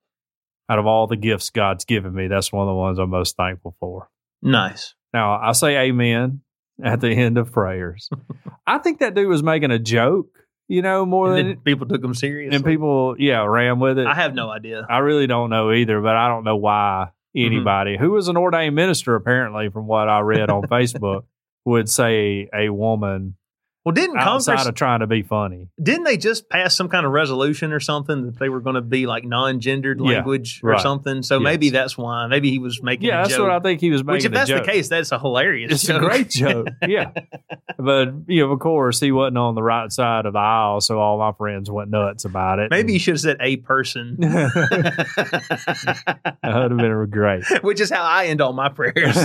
out 0.71 0.79
of 0.79 0.87
all 0.87 1.07
the 1.07 1.17
gifts 1.17 1.51
God's 1.51 1.85
given 1.85 2.15
me, 2.15 2.27
that's 2.29 2.53
one 2.53 2.67
of 2.67 2.71
the 2.73 2.75
ones 2.75 2.99
I'm 2.99 3.11
most 3.11 3.37
thankful 3.37 3.75
for. 3.81 4.09
Nice. 4.43 4.95
Now 5.13 5.39
I 5.39 5.53
say 5.53 5.77
amen 5.89 6.41
at 6.83 7.01
the 7.01 7.11
end 7.11 7.39
of 7.39 7.53
prayers. 7.53 8.09
I 8.67 8.79
think 8.79 9.01
that 9.01 9.15
dude 9.15 9.29
was 9.29 9.43
making 9.43 9.71
a 9.71 9.79
joke, 9.79 10.29
you 10.69 10.81
know, 10.83 11.05
more 11.05 11.35
And 11.35 11.49
than 11.51 11.57
people 11.61 11.87
took 11.87 12.01
them 12.03 12.15
serious. 12.15 12.55
and 12.55 12.65
people, 12.65 13.17
yeah, 13.19 13.45
ran 13.45 13.79
with 13.81 13.99
it. 13.99 14.07
I 14.07 14.15
have 14.15 14.35
no 14.35 14.49
idea. 14.51 14.87
I 14.89 14.99
really 14.99 15.27
don't 15.27 15.51
know 15.51 15.73
either, 15.73 16.01
but 16.01 16.17
I 16.17 16.29
don't 16.29 16.45
know 16.45 16.57
why 16.57 17.09
Mm-hmm. 17.37 17.47
anybody 17.55 17.97
who 17.99 18.13
was 18.13 18.29
an 18.29 18.39
ordained 18.39 18.75
minister 18.75 19.15
apparently 19.15 19.69
from 19.69 19.87
what 19.87 20.09
I 20.09 20.21
read 20.21 20.49
on 20.49 20.63
Facebook 20.67 21.25
would 21.67 21.89
say 21.91 22.49
a 22.55 22.71
woman 22.71 23.37
Well, 23.89 23.94
didn't 23.94 24.19
outside 24.19 24.56
Congress 24.56 24.69
of 24.69 24.74
trying 24.74 25.01
to 25.01 25.06
be 25.06 25.23
funny. 25.23 25.69
didn't 25.82 26.05
they 26.05 26.19
just 26.19 26.51
pass 26.51 26.77
some 26.77 26.90
kind 26.90 27.06
of 27.06 27.12
resolution 27.12 27.73
or 27.73 27.81
something 27.81 28.27
that 28.27 28.39
they 28.39 28.51
were 28.51 28.60
going 28.60 28.74
to 28.74 28.82
be 28.82 29.06
like 29.06 29.24
non-gendered 29.24 29.98
Yeah, 29.98 30.16
language 30.16 30.60
or 30.62 30.78
something? 30.78 31.23
So 31.23 31.36
Yes. 31.39 31.44
maybe 31.44 31.70
that's 31.70 31.97
why. 31.97 32.27
Maybe 32.27 32.51
he 32.51 32.59
was 32.59 32.82
making. 32.82 33.09
Yeah, 33.09 33.20
a 33.20 33.23
that's 33.23 33.36
joke. 33.36 33.44
what 33.48 33.52
I 33.52 33.60
think 33.60 33.81
he 33.81 33.90
was 33.90 34.05
making. 34.05 34.15
Which, 34.16 34.24
if 34.27 34.32
that's 34.32 34.51
joke. 34.51 34.66
the 34.66 34.70
case, 34.73 34.90
that's 34.90 35.10
a 35.10 35.19
hilarious. 35.19 35.73
it's 35.73 35.85
joke. 35.85 36.02
a 36.02 36.06
great 36.06 36.28
joke. 36.28 36.69
Yeah, 36.86 37.12
but 37.78 38.09
you 38.27 38.44
know, 38.47 38.52
of 38.52 38.59
course, 38.60 39.01
he 39.01 39.10
wasn't 39.10 39.39
on 39.39 39.55
the 39.55 39.62
right 39.62 39.90
side 39.90 40.27
of 40.27 40.35
the 40.35 40.39
aisle, 40.39 40.82
so 40.82 40.98
all 40.98 41.16
my 41.19 41.32
friends 41.32 41.70
went 41.70 41.89
nuts 41.90 42.27
about 42.27 42.59
it. 42.59 42.70
Maybe 42.70 42.93
you 42.93 42.98
should 42.98 43.15
have 43.15 43.20
said 43.20 43.36
a 43.40 43.56
person, 43.56 44.16
that 44.20 44.52
would 46.43 46.70
have 46.73 46.77
been 46.77 47.06
great. 47.10 47.44
which 47.62 47.81
is 47.81 47.89
how 47.90 48.02
I 48.02 48.27
end 48.27 48.43
all 48.43 48.52
my 48.52 48.69
prayers. 48.69 49.16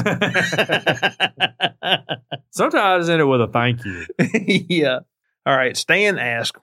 Sometimes 2.52 3.10
I 3.10 3.14
end 3.14 3.22
it 3.22 3.26
with 3.26 3.42
a 3.42 3.48
thank 3.48 3.84
you. 3.86 4.06
yeah. 4.70 5.00
All 5.46 5.56
right. 5.58 5.76
Stan 5.76 6.18
asked, 6.18 6.58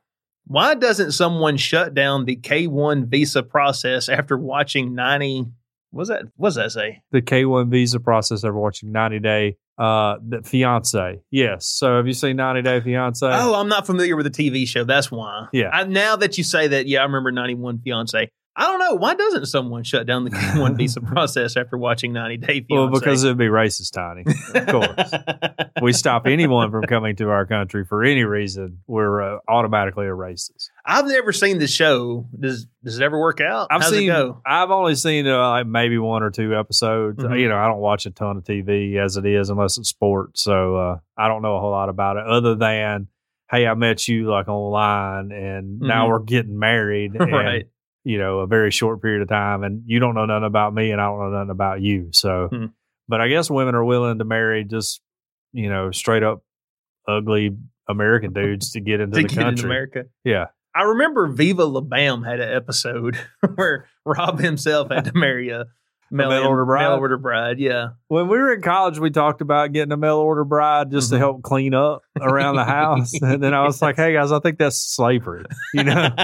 why 0.46 0.74
doesn't 0.74 1.12
someone 1.12 1.56
shut 1.56 1.94
down 1.94 2.24
the 2.24 2.36
K1 2.36 3.06
visa 3.06 3.42
process 3.42 4.08
after 4.08 4.36
watching 4.36 4.94
90? 4.94 5.46
What's 5.92 6.08
that? 6.08 6.22
What's 6.36 6.56
that 6.56 6.70
say? 6.70 7.02
The 7.10 7.20
K 7.20 7.44
one 7.44 7.68
visa 7.68 7.98
process. 7.98 8.42
They're 8.42 8.52
watching 8.52 8.92
ninety 8.92 9.18
day. 9.18 9.56
Uh, 9.76 10.18
the 10.26 10.42
fiance. 10.42 11.20
Yes. 11.30 11.66
So 11.66 11.96
have 11.96 12.06
you 12.06 12.12
seen 12.12 12.36
ninety 12.36 12.62
day 12.62 12.80
fiance? 12.80 13.26
Oh, 13.26 13.54
I'm 13.54 13.68
not 13.68 13.86
familiar 13.86 14.14
with 14.14 14.32
the 14.32 14.50
TV 14.52 14.68
show. 14.68 14.84
That's 14.84 15.10
why. 15.10 15.48
Yeah. 15.52 15.70
I, 15.72 15.84
now 15.84 16.16
that 16.16 16.38
you 16.38 16.44
say 16.44 16.68
that, 16.68 16.86
yeah, 16.86 17.00
I 17.00 17.04
remember 17.04 17.32
91 17.32 17.80
Fiance. 17.80 18.30
I 18.60 18.64
don't 18.66 18.78
know. 18.78 18.94
Why 18.96 19.14
doesn't 19.14 19.46
someone 19.46 19.84
shut 19.84 20.06
down 20.06 20.24
the 20.24 20.30
K1 20.32 20.76
visa 20.76 21.00
process 21.00 21.56
after 21.56 21.78
watching 21.78 22.12
90 22.12 22.36
Day 22.36 22.46
Fiance? 22.60 22.66
well, 22.70 22.88
because 22.88 23.24
it'd 23.24 23.38
be 23.38 23.46
racist, 23.46 23.92
Tiny. 23.92 24.22
Of 24.54 24.66
course. 24.66 25.12
we 25.82 25.92
stop 25.94 26.26
anyone 26.26 26.70
from 26.70 26.82
coming 26.82 27.16
to 27.16 27.30
our 27.30 27.46
country 27.46 27.86
for 27.86 28.04
any 28.04 28.22
reason, 28.24 28.80
we're 28.86 29.22
uh, 29.36 29.38
automatically 29.48 30.06
a 30.06 30.10
racist. 30.10 30.68
I've 30.84 31.06
never 31.06 31.32
seen 31.32 31.58
the 31.58 31.66
show. 31.66 32.28
Does 32.38 32.66
does 32.84 32.98
it 32.98 33.02
ever 33.02 33.18
work 33.18 33.40
out? 33.40 33.68
I've 33.70 33.80
How's 33.82 33.90
seen. 33.92 34.04
it 34.10 34.12
go? 34.12 34.42
I've 34.44 34.70
only 34.70 34.94
seen 34.94 35.26
uh, 35.26 35.38
like 35.50 35.66
maybe 35.66 35.96
one 35.96 36.22
or 36.22 36.30
two 36.30 36.54
episodes. 36.54 37.22
Mhm. 37.22 37.40
You 37.40 37.48
know, 37.48 37.56
I 37.56 37.66
don't 37.66 37.78
watch 37.80 38.04
a 38.04 38.10
ton 38.10 38.36
of 38.36 38.44
TV 38.44 38.96
as 39.02 39.16
it 39.16 39.24
is, 39.24 39.48
unless 39.48 39.78
it's 39.78 39.88
sports. 39.88 40.42
So 40.42 40.76
uh, 40.76 40.96
I 41.16 41.28
don't 41.28 41.40
know 41.40 41.56
a 41.56 41.60
whole 41.60 41.70
lot 41.70 41.88
about 41.88 42.18
it, 42.18 42.26
other 42.26 42.54
than 42.56 43.08
hey, 43.50 43.66
I 43.66 43.74
met 43.74 44.06
you 44.06 44.30
like 44.30 44.46
online, 44.48 45.32
and 45.32 45.80
now 45.80 46.06
Mhm. 46.06 46.10
we're 46.10 46.18
getting 46.20 46.56
married. 46.58 47.14
And, 47.14 47.32
right. 47.32 47.64
You 48.04 48.18
know, 48.18 48.38
a 48.40 48.46
very 48.46 48.70
short 48.70 49.02
period 49.02 49.22
of 49.22 49.28
time, 49.28 49.62
and 49.62 49.82
you 49.86 49.98
don't 49.98 50.14
know 50.14 50.24
nothing 50.26 50.46
about 50.46 50.72
me, 50.74 50.90
and 50.90 51.00
I 51.00 51.04
don't 51.06 51.18
know 51.20 51.36
nothing 51.38 51.50
about 51.50 51.80
you. 51.82 52.08
So, 52.12 52.48
Hmm. 52.50 52.66
but 53.08 53.20
I 53.20 53.28
guess 53.28 53.50
women 53.50 53.74
are 53.74 53.84
willing 53.84 54.18
to 54.18 54.24
marry 54.24 54.64
just 54.64 55.00
you 55.52 55.68
know 55.68 55.90
straight 55.90 56.22
up 56.22 56.42
ugly 57.08 57.56
American 57.88 58.32
dudes 58.32 58.72
to 58.72 58.80
get 58.80 59.00
into 59.00 59.16
To 59.22 59.22
the 59.22 59.34
get 59.34 59.42
country. 59.42 59.64
America. 59.68 60.04
Yeah. 60.24 60.46
I 60.74 60.82
remember 60.84 61.26
Viva 61.26 61.64
La 61.64 61.80
Bam 61.80 62.22
had 62.22 62.38
an 62.40 62.54
episode 62.54 63.18
where 63.56 63.86
Rob 64.06 64.38
himself 64.38 64.90
had 64.92 65.06
to 65.06 65.12
marry 65.14 65.48
a 65.50 65.64
mail, 66.10 66.28
mail 66.28 66.44
order 66.44 66.64
bride? 66.64 66.88
Mail 66.88 66.98
order 66.98 67.16
bride, 67.18 67.58
yeah. 67.58 67.88
When 68.08 68.28
we 68.28 68.36
were 68.38 68.52
in 68.54 68.62
college, 68.62 68.98
we 68.98 69.10
talked 69.10 69.40
about 69.40 69.72
getting 69.72 69.92
a 69.92 69.96
mail 69.96 70.16
order 70.16 70.44
bride 70.44 70.90
just 70.90 71.08
Mhm. 71.08 71.14
to 71.14 71.18
help 71.18 71.42
clean 71.42 71.74
up 71.74 72.02
around 72.20 72.56
the 72.56 72.64
house. 72.64 73.12
and 73.22 73.42
then 73.42 73.54
I 73.54 73.62
was 73.64 73.80
like, 73.80 73.96
hey 73.96 74.12
guys, 74.12 74.32
I 74.32 74.40
think 74.40 74.58
that's 74.58 74.78
slavery. 74.78 75.44
You 75.74 75.84
know, 75.84 75.92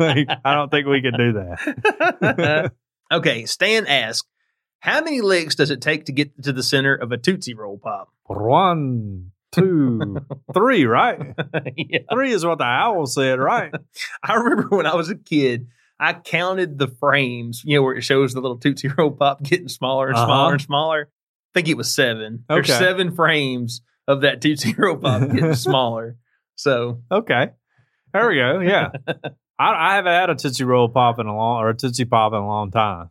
like, 0.00 0.28
I 0.44 0.54
don't 0.54 0.70
think 0.70 0.86
we 0.86 1.02
can 1.02 1.14
do 1.16 1.32
that. 1.34 2.72
okay, 3.12 3.44
Stan 3.46 3.86
asked, 3.86 4.26
how 4.80 5.00
many 5.02 5.20
licks 5.20 5.54
does 5.54 5.70
it 5.70 5.80
take 5.80 6.06
to 6.06 6.12
get 6.12 6.42
to 6.42 6.52
the 6.52 6.62
center 6.62 6.94
of 6.94 7.12
a 7.12 7.16
Tootsie 7.16 7.54
Roll 7.54 7.78
Pop? 7.78 8.08
One, 8.24 9.30
two, 9.52 10.16
three, 10.52 10.84
right? 10.84 11.34
yeah. 11.76 12.00
Three 12.12 12.32
is 12.32 12.44
what 12.44 12.58
the 12.58 12.64
owl 12.64 13.06
said, 13.06 13.38
right? 13.38 13.72
I 14.22 14.34
remember 14.34 14.76
when 14.76 14.86
I 14.86 14.94
was 14.94 15.08
a 15.10 15.14
kid, 15.16 15.68
I 16.00 16.12
counted 16.14 16.78
the 16.78 16.88
frames, 16.88 17.62
you 17.64 17.76
know, 17.76 17.82
where 17.82 17.94
it 17.94 18.02
shows 18.02 18.34
the 18.34 18.40
little 18.40 18.58
Tootsie 18.58 18.88
Roll 18.98 19.10
Pop 19.12 19.42
getting 19.42 19.68
smaller 19.68 20.08
and 20.08 20.16
smaller 20.16 20.32
Uh-huh. 20.44 20.52
and 20.52 20.60
smaller. 20.60 21.08
I 21.10 21.50
think 21.54 21.68
it 21.68 21.76
was 21.76 21.94
seven. 21.94 22.44
There's 22.48 22.66
seven 22.66 23.14
frames 23.14 23.80
of 24.08 24.22
that 24.22 24.40
Tootsie 24.40 24.74
Roll 24.78 24.96
Pop 24.96 25.20
getting 25.30 25.54
smaller. 25.54 26.16
So 26.56 27.02
Okay. 27.10 27.50
There 28.12 28.28
we 28.28 28.36
go. 28.36 28.60
Yeah. 28.60 28.90
I, 29.58 29.90
I 29.92 29.94
haven't 29.94 30.12
had 30.12 30.30
a 30.30 30.34
Tootsie 30.34 30.64
Roll 30.64 30.88
Pop 30.88 31.18
in 31.20 31.26
a 31.26 31.36
long, 31.36 31.58
or 31.62 31.68
a 31.70 31.76
Tootsie 31.76 32.04
Pop 32.06 32.32
in 32.32 32.38
a 32.40 32.46
long 32.46 32.70
time. 32.72 33.10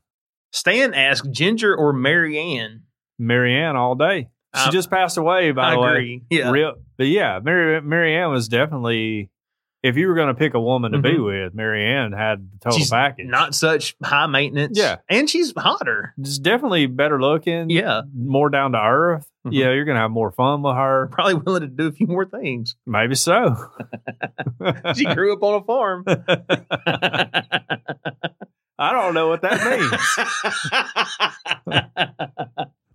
Stan 0.51 0.93
asked 0.93 1.31
Ginger 1.31 1.76
or 1.76 1.93
Marianne. 1.93 2.84
Marianne 3.18 3.76
all 3.76 3.95
day. 3.95 4.30
She 4.55 4.68
I- 4.68 4.72
just 4.72 4.89
passed 4.91 5.18
away, 5.18 5.51
by 5.51 5.69
I 5.72 5.76
the 5.76 5.80
way. 5.80 6.22
Yeah. 6.30 6.51
Real, 6.51 6.73
but 6.97 7.07
yeah, 7.07 7.39
Mary 7.41 7.81
Marianne 7.81 8.30
was 8.30 8.47
definitely. 8.49 9.31
If 9.84 9.97
you 9.97 10.07
were 10.07 10.15
going 10.15 10.30
to 10.30 10.34
pick 10.34 10.53
a 10.53 10.61
woman 10.61 10.93
to 10.93 10.99
be 10.99 11.11
Mhm. 11.15 11.26
with, 11.26 11.53
Marianne 11.53 12.14
had 12.14 12.49
the 12.53 12.57
total 12.60 12.80
She's 12.80 12.89
package. 12.89 13.27
Not 13.27 13.53
such 13.53 13.95
high 14.01 14.27
maintenance. 14.27 14.80
Yeah. 14.80 14.97
And 15.10 15.30
she's 15.30 15.51
hotter. 15.57 16.14
just 16.22 16.41
definitely 16.41 16.85
better 16.85 17.19
looking. 17.22 17.69
Yeah. 17.69 18.03
more 18.15 18.49
down 18.49 18.72
to 18.72 18.80
earth. 18.80 19.30
Mhm. 19.45 19.51
Yeah, 19.53 19.72
you're 19.73 19.84
going 19.84 19.95
to 19.95 20.01
have 20.01 20.11
more 20.11 20.31
fun 20.31 20.61
with 20.61 20.73
her. 20.76 21.07
Probably 21.11 21.34
willing 21.34 21.61
to 21.64 21.68
do 21.68 21.88
a 21.88 21.91
few 21.91 22.07
more 22.07 22.23
things. 22.26 22.77
Maybe 22.88 23.15
so. 23.15 23.55
She 24.95 25.03
grew 25.05 25.34
up 25.34 25.43
on 25.43 25.61
a 25.61 25.65
farm. 25.65 26.05
I 28.80 28.91
don't 28.91 29.14
know 29.14 29.27
what 29.27 29.41
that 29.41 29.64
means. 31.68 32.01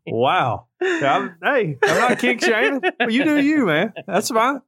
wow. 0.07 0.67
I'm- 0.83 1.37
hey, 1.43 1.77
I'm 1.83 1.99
not 2.01 2.19
kick 2.19 2.41
shaming. 2.43 2.81
Well, 2.99 3.11
you 3.11 3.25
do 3.25 3.41
you, 3.41 3.67
man. 3.67 3.93
That's 4.07 4.29
fine. 4.31 4.61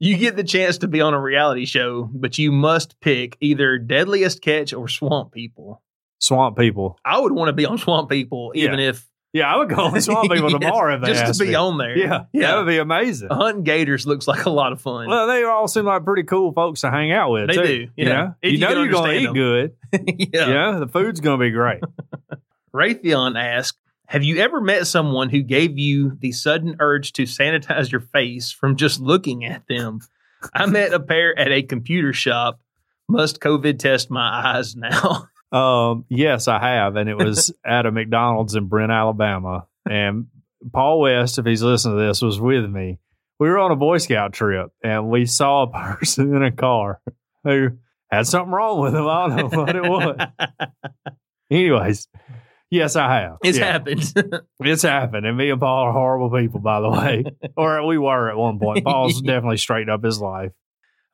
You 0.00 0.16
get 0.18 0.36
the 0.36 0.44
chance 0.44 0.78
to 0.78 0.88
be 0.88 1.00
on 1.00 1.14
a 1.14 1.20
reality 1.20 1.64
show, 1.66 2.08
but 2.12 2.36
you 2.38 2.52
must 2.52 3.00
pick 3.00 3.36
either 3.40 3.78
Deadliest 3.78 4.42
Catch 4.42 4.72
or 4.72 4.88
Swamp 4.88 5.32
People. 5.32 5.82
Swamp 6.18 6.56
people. 6.56 6.98
I 7.04 7.18
would 7.20 7.32
want 7.32 7.48
to 7.48 7.52
be 7.52 7.64
on 7.66 7.78
Swamp 7.78 8.08
People, 8.10 8.52
even 8.54 8.80
if 8.80 9.06
Yeah, 9.32 9.52
I 9.52 9.56
would 9.58 9.68
go 9.68 9.76
on 9.76 10.00
swamp 10.00 10.30
people 10.32 10.50
Yes, 10.50 10.60
tomorrow 10.60 10.98
just 11.00 11.38
to 11.38 11.44
be 11.44 11.50
me. 11.50 11.54
on 11.54 11.76
there. 11.78 11.96
Yeah, 11.98 12.24
that 12.32 12.56
would 12.56 12.66
be 12.66 12.78
amazing. 12.78 13.28
Hunting 13.30 13.62
gators 13.62 14.06
looks 14.06 14.26
like 14.26 14.46
a 14.46 14.50
lot 14.50 14.72
of 14.72 14.80
fun. 14.80 15.08
Well, 15.08 15.26
they 15.26 15.42
all 15.44 15.68
seem 15.68 15.84
like 15.84 16.04
pretty 16.04 16.22
cool 16.22 16.52
folks 16.52 16.80
to 16.82 16.90
hang 16.90 17.12
out 17.12 17.30
with. 17.30 17.48
They 17.48 17.54
too, 17.54 17.62
do, 17.62 17.72
You 17.74 17.88
yeah. 17.96 18.04
know, 18.08 18.34
you, 18.42 18.50
you 18.52 18.58
know 18.58 18.70
you're 18.70 18.88
going 18.88 19.10
to 19.10 19.30
eat 19.30 19.34
good. 19.34 19.76
yeah. 20.32 20.48
Yeah, 20.48 20.78
the 20.78 20.88
food's 20.88 21.20
going 21.20 21.38
to 21.38 21.44
be 21.44 21.50
great. 21.50 21.82
Raytheon 22.74 23.36
asked, 23.40 23.78
"Have 24.06 24.24
you 24.24 24.38
ever 24.38 24.60
met 24.60 24.86
someone 24.86 25.30
who 25.30 25.42
gave 25.42 25.78
you 25.78 26.16
the 26.20 26.32
sudden 26.32 26.76
urge 26.80 27.12
to 27.14 27.22
sanitize 27.22 27.90
your 27.90 28.00
face 28.00 28.52
from 28.52 28.76
just 28.76 29.00
looking 29.00 29.44
at 29.44 29.66
them? 29.68 30.00
I 30.52 30.66
met 30.66 30.92
a 30.92 31.00
pair 31.00 31.38
at 31.38 31.50
a 31.50 31.62
computer 31.62 32.12
shop. 32.12 32.60
Must 33.08 33.40
COVID 33.40 33.78
test 33.78 34.10
my 34.10 34.54
eyes 34.54 34.76
now?" 34.76 35.28
Um, 35.54 36.04
yes, 36.08 36.48
I 36.48 36.58
have, 36.58 36.96
and 36.96 37.08
it 37.08 37.16
was 37.16 37.54
at 37.64 37.86
a 37.86 37.92
McDonald's 37.92 38.56
in 38.56 38.66
Brent, 38.66 38.90
Alabama. 38.90 39.68
And 39.88 40.26
Paul 40.72 41.00
West, 41.00 41.38
if 41.38 41.46
he's 41.46 41.62
listening 41.62 41.96
to 41.96 42.04
this, 42.04 42.22
was 42.22 42.40
with 42.40 42.68
me. 42.68 42.98
We 43.38 43.48
were 43.48 43.58
on 43.58 43.70
a 43.70 43.76
Boy 43.76 43.98
Scout 43.98 44.32
trip, 44.32 44.72
and 44.82 45.08
we 45.10 45.26
saw 45.26 45.62
a 45.62 45.70
person 45.96 46.34
in 46.34 46.42
a 46.42 46.50
car 46.50 47.00
who 47.44 47.70
had 48.10 48.26
something 48.26 48.50
wrong 48.50 48.80
with 48.80 48.96
him. 48.96 49.06
I 49.06 49.28
don't 49.28 49.52
know 49.52 49.60
what 49.60 49.76
it 49.76 49.82
was. 49.82 51.14
Anyways, 51.50 52.08
yes, 52.70 52.96
I 52.96 53.12
have. 53.20 53.36
It's 53.44 53.58
Yeah, 53.58 53.72
happened. 53.72 54.12
It's 54.60 54.82
happened, 54.82 55.26
and 55.26 55.36
me 55.36 55.50
and 55.50 55.60
Paul 55.60 55.84
are 55.84 55.92
horrible 55.92 56.30
people, 56.30 56.60
by 56.60 56.80
the 56.80 56.90
way, 56.90 57.24
or 57.56 57.86
we 57.86 57.98
were 57.98 58.30
at 58.30 58.36
one 58.36 58.58
point. 58.58 58.84
Paul's 58.84 59.20
definitely 59.22 59.58
straightened 59.58 59.90
up 59.90 60.02
his 60.04 60.20
life. 60.20 60.52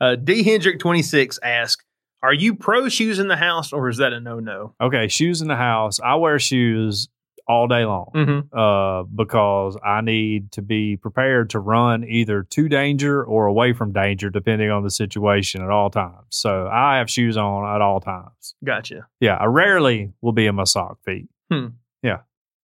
uh, 0.01 0.17
D 0.17 0.43
Hendrick 0.43 0.79
twenty 0.79 1.03
six 1.03 1.39
asked, 1.43 1.85
"Are 2.23 2.33
you 2.35 2.55
pro 2.55 2.89
shoes 2.89 3.19
in 3.19 3.29
the 3.29 3.37
house, 3.37 3.73
or 3.73 3.89
is 3.89 3.97
that 3.99 4.13
a 4.13 4.21
no 4.21 4.39
no?" 4.41 4.75
Okay, 4.81 5.09
shoes 5.09 5.43
in 5.43 5.49
the 5.49 5.57
house. 5.57 5.99
I 6.01 6.15
wear 6.17 6.39
shoes 6.39 7.09
all 7.49 7.67
day 7.67 7.85
long. 7.85 8.11
Mm-hmm. 8.15 8.57
uh, 8.57 9.03
because 9.03 9.77
I 9.85 10.03
need 10.03 10.53
to 10.53 10.63
be 10.63 10.97
prepared 10.97 11.51
to 11.51 11.59
run 11.59 12.05
either 12.05 12.45
to 12.45 12.69
danger 12.69 13.25
or 13.25 13.47
away 13.47 13.73
from 13.73 13.93
danger, 13.93 14.31
depending 14.31 14.71
on 14.71 14.85
the 14.85 14.91
situation 14.91 15.61
at 15.61 15.69
all 15.71 15.91
times. 15.91 16.27
So 16.29 16.69
I 16.73 16.99
have 16.99 17.11
shoes 17.11 17.37
on 17.37 17.75
at 17.75 17.81
all 17.81 17.99
times. 17.99 18.55
Gotcha. 18.65 19.09
Yeah, 19.19 19.35
I 19.35 19.47
rarely 19.47 20.13
will 20.21 20.31
be 20.33 20.47
in 20.47 20.55
my 20.55 20.63
sock 20.65 21.03
feet. 21.05 21.29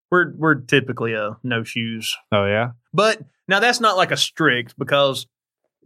We're 0.08 0.32
we're 0.36 0.54
typically 0.54 1.14
a 1.14 1.36
no 1.42 1.64
shoes 1.64 2.16
Oh 2.30 2.46
yeah, 2.46 2.70
But 2.94 3.18
now 3.48 3.58
that's 3.58 3.80
not 3.80 3.96
like 3.96 4.12
a 4.12 4.16
strict 4.16 4.78
because 4.78 5.26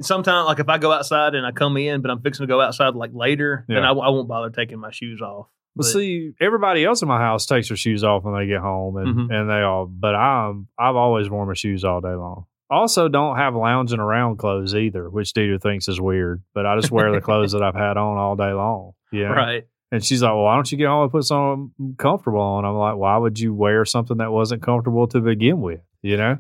sometimes, 0.02 0.44
like 0.47 0.59
if 0.60 0.68
I 0.68 0.77
go 0.77 0.93
outside 0.93 1.35
and 1.35 1.47
I 1.47 1.52
come 1.52 1.78
in, 1.78 2.02
but 2.02 2.10
I'm 2.10 2.20
fixing 2.20 2.44
to 2.44 2.47
go 2.47 2.60
outside 2.60 2.94
like 2.94 3.12
later, 3.14 3.64
then 3.66 3.78
I, 3.82 3.90
I 3.93 4.09
won't 4.10 4.28
bother 4.28 4.51
taking 4.51 4.78
my 4.78 4.90
shoes 4.90 5.22
off. 5.22 5.47
but 5.74 5.85
But- 5.85 5.93
see, 5.93 6.32
everybody 6.39 6.85
else 6.85 7.01
in 7.01 7.09
my 7.09 7.18
house 7.18 7.47
takes 7.47 7.68
their 7.68 7.78
shoes 7.78 8.05
off 8.05 8.22
when 8.24 8.35
they 8.35 8.47
get 8.47 8.60
home, 8.60 8.98
and 8.98 9.16
Mhm. 9.16 9.35
and 9.35 9.48
they 9.48 9.62
all. 9.62 9.86
But 9.86 10.14
I'm 10.14 10.68
I've 10.78 10.97
always 10.97 11.31
worn 11.31 11.48
my 11.48 11.55
shoes 11.55 11.82
all 11.82 12.02
day 12.02 12.14
long. 12.14 12.44
Also, 12.68 13.09
don't 13.09 13.36
have 13.36 13.55
lounging 13.55 14.01
around 14.01 14.36
clothes 14.36 14.74
either, 14.74 15.09
which 15.09 15.32
Deidre 15.32 15.60
thinks 15.62 15.89
is 15.89 15.98
weird. 15.98 16.43
But 16.55 16.66
I 16.66 16.77
just 16.77 16.90
wear 16.93 17.10
the 17.10 17.20
clothes 17.22 17.52
that 17.52 17.62
I've 17.62 17.74
had 17.74 17.97
on 17.97 18.18
all 18.18 18.36
day 18.36 18.52
long. 18.52 18.93
Yeah, 19.10 19.28
Right. 19.32 19.64
And 19.92 20.04
she's 20.04 20.22
like, 20.22 20.30
well, 20.30 20.44
why 20.44 20.54
don't 20.54 20.70
you 20.70 20.78
get 20.78 20.86
home 20.86 21.02
and 21.02 21.10
put 21.10 21.24
something 21.24 21.94
comfortable 21.98 22.40
on? 22.40 22.64
I'm 22.64 22.74
like, 22.74 22.96
why 22.96 23.16
would 23.16 23.38
you 23.38 23.52
wear 23.52 23.84
something 23.84 24.18
that 24.18 24.30
wasn't 24.30 24.62
comfortable 24.62 25.08
to 25.08 25.20
begin 25.20 25.60
with? 25.60 25.80
You 26.02 26.16
know? 26.16 26.38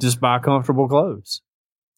Just 0.00 0.20
buy 0.20 0.38
comfortable 0.38 0.88
clothes. 0.88 1.42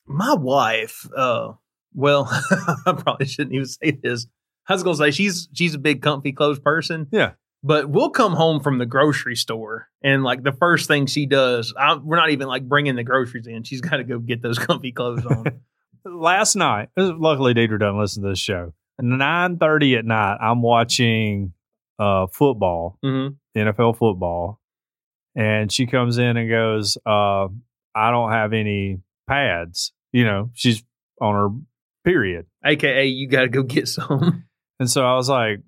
My 0.07 0.35
wife, 0.35 1.07
uh, 1.17 1.53
well, 1.95 2.27
I 2.87 2.93
probably 2.93 3.27
shouldn't 3.27 3.55
even 3.55 3.67
say 3.67 3.93
this. 3.93 4.27
I 4.69 4.75
was 4.75 4.83
gonna 4.83 4.97
say 4.97 5.11
she's 5.11 5.49
she's 5.53 5.75
a 5.75 5.79
big 5.79 6.01
comfy 6.03 6.33
clothes 6.33 6.61
person. 6.61 7.09
Yeah. 7.11 7.33
But 7.63 7.91
we'll 7.91 8.11
come 8.11 8.33
home 8.33 8.61
from 8.61 8.79
the 8.79 8.87
grocery 8.87 9.37
store 9.37 9.89
and 10.03 10.23
like 10.23 10.43
the 10.43 10.53
first 10.53 10.89
thing 10.89 11.07
she 11.07 11.27
does, 11.27 11.75
I, 11.79 11.97
we're 11.97 12.17
not 12.17 12.31
even 12.31 12.49
like 12.49 12.67
bringing 12.67 12.97
the 12.97 13.05
groceries 13.05 13.47
in. 13.47 13.65
She's 13.65 13.83
got 13.83 13.99
to 13.99 14.05
go 14.05 14.19
get 14.19 14.41
those 14.41 14.59
comfy 14.67 14.93
clothes 14.93 15.27
on. 15.27 15.61
Last 16.05 16.57
night, 16.57 16.89
luckily 16.97 17.53
Deidre 17.53 17.79
doesn't 17.79 17.99
listen 17.99 18.23
to 18.23 18.31
this 18.31 18.39
show. 18.39 18.73
Nine 19.01 19.59
thirty 19.59 19.97
at 19.97 20.05
night, 20.05 20.39
I'm 20.41 20.63
watching 20.63 21.53
uh, 21.99 22.27
football, 22.33 22.99
mm-hmm. 23.05 23.59
NFL 23.59 23.99
football, 23.99 24.61
and 25.35 25.71
she 25.71 25.87
comes 25.87 26.19
in 26.19 26.37
and 26.37 26.49
goes, 26.49 26.99
uh, 27.07 27.49
"I 27.95 28.11
don't 28.11 28.33
have 28.33 28.53
any 28.53 29.01
pads." 29.29 29.93
You 30.13 30.25
know, 30.25 30.51
she's 30.55 30.83
on 31.21 31.35
her 31.35 31.49
period. 32.05 32.47
AKA, 32.65 33.07
you 33.07 33.29
got 33.29 33.43
to 33.43 33.49
go 33.49 33.63
get 33.63 33.89
some. 33.89 34.45
And 34.81 34.91
so 34.91 35.05
I 35.05 35.15
was 35.15 35.29
like, 35.29 35.61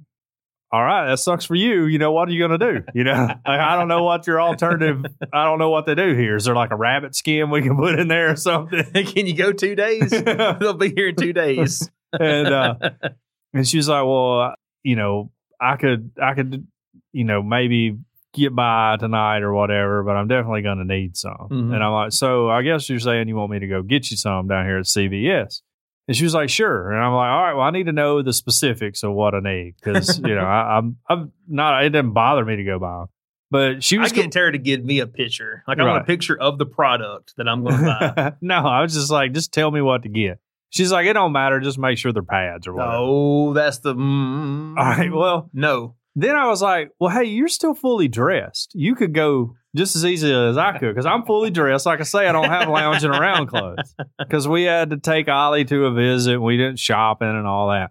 all 0.72 0.82
right, 0.82 1.10
that 1.10 1.18
sucks 1.18 1.44
for 1.44 1.54
you. 1.54 1.84
You 1.84 1.98
know, 1.98 2.12
what 2.12 2.28
are 2.28 2.32
you 2.32 2.38
going 2.38 2.58
to 2.58 2.72
do? 2.72 2.84
You 2.94 3.04
know, 3.04 3.12
like, 3.28 3.60
I 3.60 3.76
don't 3.76 3.88
know 3.88 4.02
what 4.04 4.26
your 4.26 4.40
alternative, 4.40 5.04
I 5.32 5.44
don't 5.44 5.58
know 5.58 5.68
what 5.68 5.84
they 5.84 5.94
do 5.94 6.14
here. 6.14 6.36
Is 6.36 6.46
there 6.46 6.54
like 6.54 6.70
a 6.70 6.76
rabbit 6.76 7.14
skin 7.14 7.50
we 7.50 7.60
can 7.60 7.76
put 7.76 7.98
in 7.98 8.08
there 8.08 8.30
or 8.30 8.36
something? 8.36 8.82
Can 8.94 9.26
you 9.26 9.34
go 9.34 9.52
two 9.52 9.74
days? 9.74 10.10
They'll 10.10 10.72
be 10.72 10.92
here 10.94 11.08
in 11.08 11.16
two 11.16 11.34
days. 11.34 11.90
And, 12.18 12.48
uh, 12.48 12.74
and 13.54 13.66
she 13.66 13.76
was 13.76 13.88
like, 13.88 14.04
well, 14.04 14.54
you 14.82 14.96
know, 14.96 15.30
I 15.60 15.76
could, 15.76 16.12
I 16.20 16.34
could, 16.34 16.66
you 17.12 17.24
know, 17.24 17.42
maybe 17.42 17.98
get 18.32 18.54
by 18.54 18.96
tonight 18.98 19.42
or 19.42 19.52
whatever, 19.52 20.02
but 20.02 20.12
I'm 20.12 20.28
definitely 20.28 20.62
going 20.62 20.78
to 20.78 20.84
need 20.84 21.16
some. 21.16 21.48
Mhm. 21.50 21.74
And 21.74 21.84
I'm 21.84 21.92
like, 21.92 22.12
so 22.12 22.48
I 22.48 22.62
guess 22.62 22.88
you're 22.88 22.98
saying 22.98 23.28
you 23.28 23.36
want 23.36 23.50
me 23.50 23.58
to 23.58 23.66
go 23.66 23.82
get 23.82 24.10
you 24.10 24.16
some 24.16 24.48
down 24.48 24.64
here 24.64 24.78
at 24.78 24.86
CVS. 24.86 25.60
And 26.08 26.16
she 26.16 26.24
was 26.24 26.34
like, 26.34 26.50
sure. 26.50 26.90
And 26.90 27.00
I'm 27.02 27.12
like, 27.12 27.30
all 27.30 27.42
right, 27.42 27.52
well, 27.54 27.62
I 27.62 27.70
need 27.70 27.86
to 27.86 27.92
know 27.92 28.22
the 28.22 28.32
specifics 28.32 29.02
of 29.02 29.12
what 29.12 29.34
I 29.34 29.40
need 29.40 29.74
because, 29.76 30.18
you 30.24 30.34
know, 30.34 30.44
I, 30.44 30.78
I'm, 30.78 30.96
I'm 31.08 31.32
not, 31.46 31.84
it 31.84 31.90
didn't 31.90 32.12
bother 32.12 32.44
me 32.44 32.56
to 32.56 32.64
go 32.64 32.78
buy. 32.78 33.04
But 33.50 33.84
she 33.84 33.98
was 33.98 34.12
I 34.12 34.16
was 34.16 34.22
get 34.22 34.32
Tara 34.32 34.52
to 34.52 34.58
give 34.58 34.82
me 34.82 35.00
a 35.00 35.06
picture. 35.06 35.62
Like 35.68 35.78
I 35.78 35.84
want 35.84 36.00
a 36.00 36.06
picture 36.06 36.40
of 36.40 36.56
the 36.56 36.64
product 36.64 37.34
that 37.36 37.46
I'm 37.46 37.62
going 37.62 37.76
to 37.76 38.12
buy. 38.16 38.32
no, 38.40 38.54
I 38.54 38.80
was 38.80 38.94
just 38.94 39.10
like, 39.10 39.32
just 39.32 39.52
tell 39.52 39.70
me 39.70 39.82
what 39.82 40.04
to 40.04 40.08
get. 40.08 40.38
She's 40.72 40.90
like, 40.90 41.06
it 41.06 41.12
don't 41.12 41.32
matter. 41.32 41.60
Just 41.60 41.78
make 41.78 41.98
sure 41.98 42.12
they're 42.12 42.22
pads 42.22 42.66
or 42.66 42.72
whatever. 42.74 42.94
oh, 42.96 43.52
that's 43.52 43.78
the. 43.78 43.94
Mm, 43.94 44.76
All 44.78 44.84
right. 44.84 45.12
Well, 45.12 45.50
no. 45.52 45.96
then 46.16 46.34
I 46.34 46.46
was 46.48 46.60
like, 46.62 46.90
well, 46.98 47.10
hey, 47.10 47.24
you're 47.24 47.48
still 47.48 47.74
fully 47.74 48.08
dressed. 48.08 48.72
You 48.74 48.94
could 48.94 49.12
go 49.14 49.54
just 49.76 49.96
as 49.96 50.04
easy 50.04 50.32
as 50.32 50.56
I 50.58 50.78
could 50.78 50.94
because 50.94 51.06
I'm 51.06 51.24
fully 51.24 51.50
dressed. 51.50 51.84
Like 51.86 52.00
I 52.00 52.04
say, 52.04 52.26
I 52.26 52.32
don't 52.32 52.48
have 52.48 52.68
lounging 52.70 53.10
around 53.10 53.46
clothes 53.48 53.94
because 54.18 54.48
we 54.48 54.64
had 54.64 54.90
to 54.90 54.96
take 54.98 55.28
Ollie 55.28 55.64
to 55.66 55.84
a 55.86 55.92
visit. 55.94 56.34
And 56.34 56.42
we 56.42 56.56
didn't 56.56 56.78
shopping 56.78 57.28
and 57.28 57.46
all 57.46 57.68
that. 57.68 57.90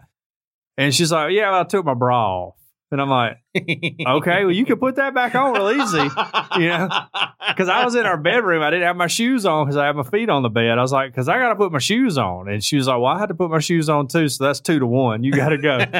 And 0.77 0.93
she's 0.93 1.11
like, 1.11 1.31
yeah, 1.33 1.59
I 1.59 1.63
took 1.63 1.85
my 1.85 1.93
bra 1.93 2.47
off. 2.47 2.55
And 2.91 3.01
I'm 3.01 3.09
like, 3.09 3.37
okay, 3.55 4.43
well, 4.43 4.51
you 4.51 4.65
can 4.65 4.77
put 4.77 4.95
that 4.95 5.13
back 5.13 5.33
on 5.33 5.53
real 5.53 5.81
easy. 5.81 6.09
You 6.59 6.67
know, 6.67 6.89
because 7.47 7.69
I 7.69 7.85
was 7.85 7.95
in 7.95 8.05
our 8.05 8.17
bedroom. 8.17 8.61
I 8.61 8.69
didn't 8.69 8.85
have 8.85 8.97
my 8.97 9.07
shoes 9.07 9.45
on 9.45 9.65
because 9.65 9.77
I 9.77 9.85
had 9.85 9.95
my 9.95 10.03
feet 10.03 10.29
on 10.29 10.43
the 10.43 10.49
bed. 10.49 10.77
I 10.77 10.81
was 10.81 10.91
like, 10.91 11.11
because 11.11 11.29
I 11.29 11.39
got 11.39 11.49
to 11.49 11.55
put 11.55 11.71
my 11.71 11.79
shoes 11.79 12.17
on. 12.17 12.49
And 12.49 12.61
she 12.61 12.75
was 12.75 12.87
like, 12.87 12.97
well, 12.99 13.07
I 13.07 13.19
had 13.19 13.27
to 13.27 13.33
put 13.33 13.49
my 13.49 13.59
shoes 13.59 13.87
on 13.87 14.07
too. 14.07 14.27
So 14.27 14.43
that's 14.43 14.59
two 14.59 14.79
to 14.79 14.85
one. 14.85 15.23
You 15.23 15.31
got 15.31 15.49
to 15.49 15.57
go. 15.57 15.77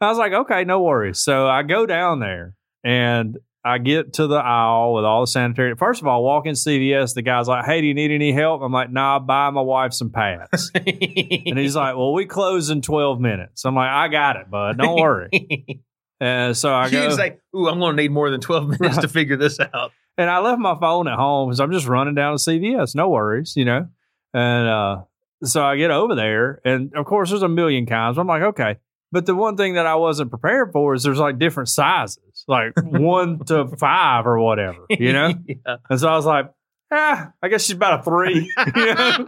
I 0.00 0.08
was 0.08 0.18
like, 0.18 0.32
okay, 0.32 0.64
no 0.64 0.82
worries. 0.82 1.18
So 1.18 1.48
I 1.48 1.62
go 1.62 1.86
down 1.86 2.20
there 2.20 2.54
and 2.84 3.38
I 3.64 3.78
get 3.78 4.14
to 4.14 4.26
the 4.26 4.36
aisle 4.36 4.94
with 4.94 5.04
all 5.04 5.22
the 5.22 5.26
sanitary. 5.26 5.74
First 5.74 6.02
of 6.02 6.06
all, 6.06 6.22
walk 6.22 6.46
in 6.46 6.52
CVS. 6.52 7.14
The 7.14 7.22
guy's 7.22 7.48
like, 7.48 7.64
hey, 7.64 7.80
do 7.80 7.86
you 7.86 7.94
need 7.94 8.10
any 8.10 8.32
help? 8.32 8.60
I'm 8.60 8.72
like, 8.72 8.92
nah, 8.92 9.18
buy 9.18 9.48
my 9.50 9.62
wife 9.62 9.94
some 9.94 10.10
pads. 10.10 10.70
and 10.74 11.58
he's 11.58 11.74
like, 11.74 11.96
well, 11.96 12.12
we 12.12 12.26
close 12.26 12.68
in 12.68 12.82
12 12.82 13.20
minutes. 13.20 13.64
I'm 13.64 13.74
like, 13.74 13.90
I 13.90 14.08
got 14.08 14.36
it, 14.36 14.50
bud. 14.50 14.78
Don't 14.78 15.00
worry. 15.00 15.82
And 16.20 16.56
so 16.56 16.72
I 16.72 16.88
go, 16.90 17.00
didn't 17.02 17.16
say, 17.16 17.38
"Ooh, 17.56 17.68
I'm 17.68 17.80
going 17.80 17.96
to 17.96 18.02
need 18.02 18.12
more 18.12 18.30
than 18.30 18.40
12 18.40 18.80
minutes 18.80 18.98
to 18.98 19.08
figure 19.08 19.36
this 19.36 19.58
out." 19.60 19.90
and 20.16 20.30
I 20.30 20.38
left 20.38 20.58
my 20.58 20.76
phone 20.78 21.08
at 21.08 21.16
home 21.16 21.48
because 21.48 21.60
I'm 21.60 21.72
just 21.72 21.86
running 21.86 22.14
down 22.14 22.36
to 22.36 22.42
CVS. 22.42 22.94
No 22.94 23.08
worries, 23.08 23.54
you 23.56 23.64
know. 23.64 23.88
And 24.32 24.68
uh, 24.68 25.02
so 25.42 25.64
I 25.64 25.76
get 25.76 25.90
over 25.90 26.14
there, 26.14 26.60
and 26.64 26.94
of 26.94 27.06
course, 27.06 27.30
there's 27.30 27.42
a 27.42 27.48
million 27.48 27.86
kinds. 27.86 28.18
I'm 28.18 28.26
like, 28.26 28.42
okay. 28.42 28.76
But 29.12 29.26
the 29.26 29.34
one 29.34 29.56
thing 29.56 29.74
that 29.74 29.86
I 29.86 29.94
wasn't 29.94 30.30
prepared 30.30 30.72
for 30.72 30.94
is 30.94 31.02
there's 31.02 31.18
like 31.18 31.38
different 31.38 31.68
sizes, 31.68 32.33
like 32.48 32.72
one 32.82 33.44
to 33.46 33.68
five 33.76 34.26
or 34.26 34.38
whatever, 34.38 34.86
you 34.90 35.12
know. 35.12 35.34
Yeah. 35.46 35.76
And 35.90 36.00
so 36.00 36.08
I 36.08 36.16
was 36.16 36.26
like, 36.26 36.50
ah, 36.90 37.32
I 37.42 37.48
guess 37.48 37.64
she's 37.64 37.76
about 37.76 38.00
a 38.00 38.02
three. 38.02 38.50
you 38.76 38.94
know? 38.94 39.26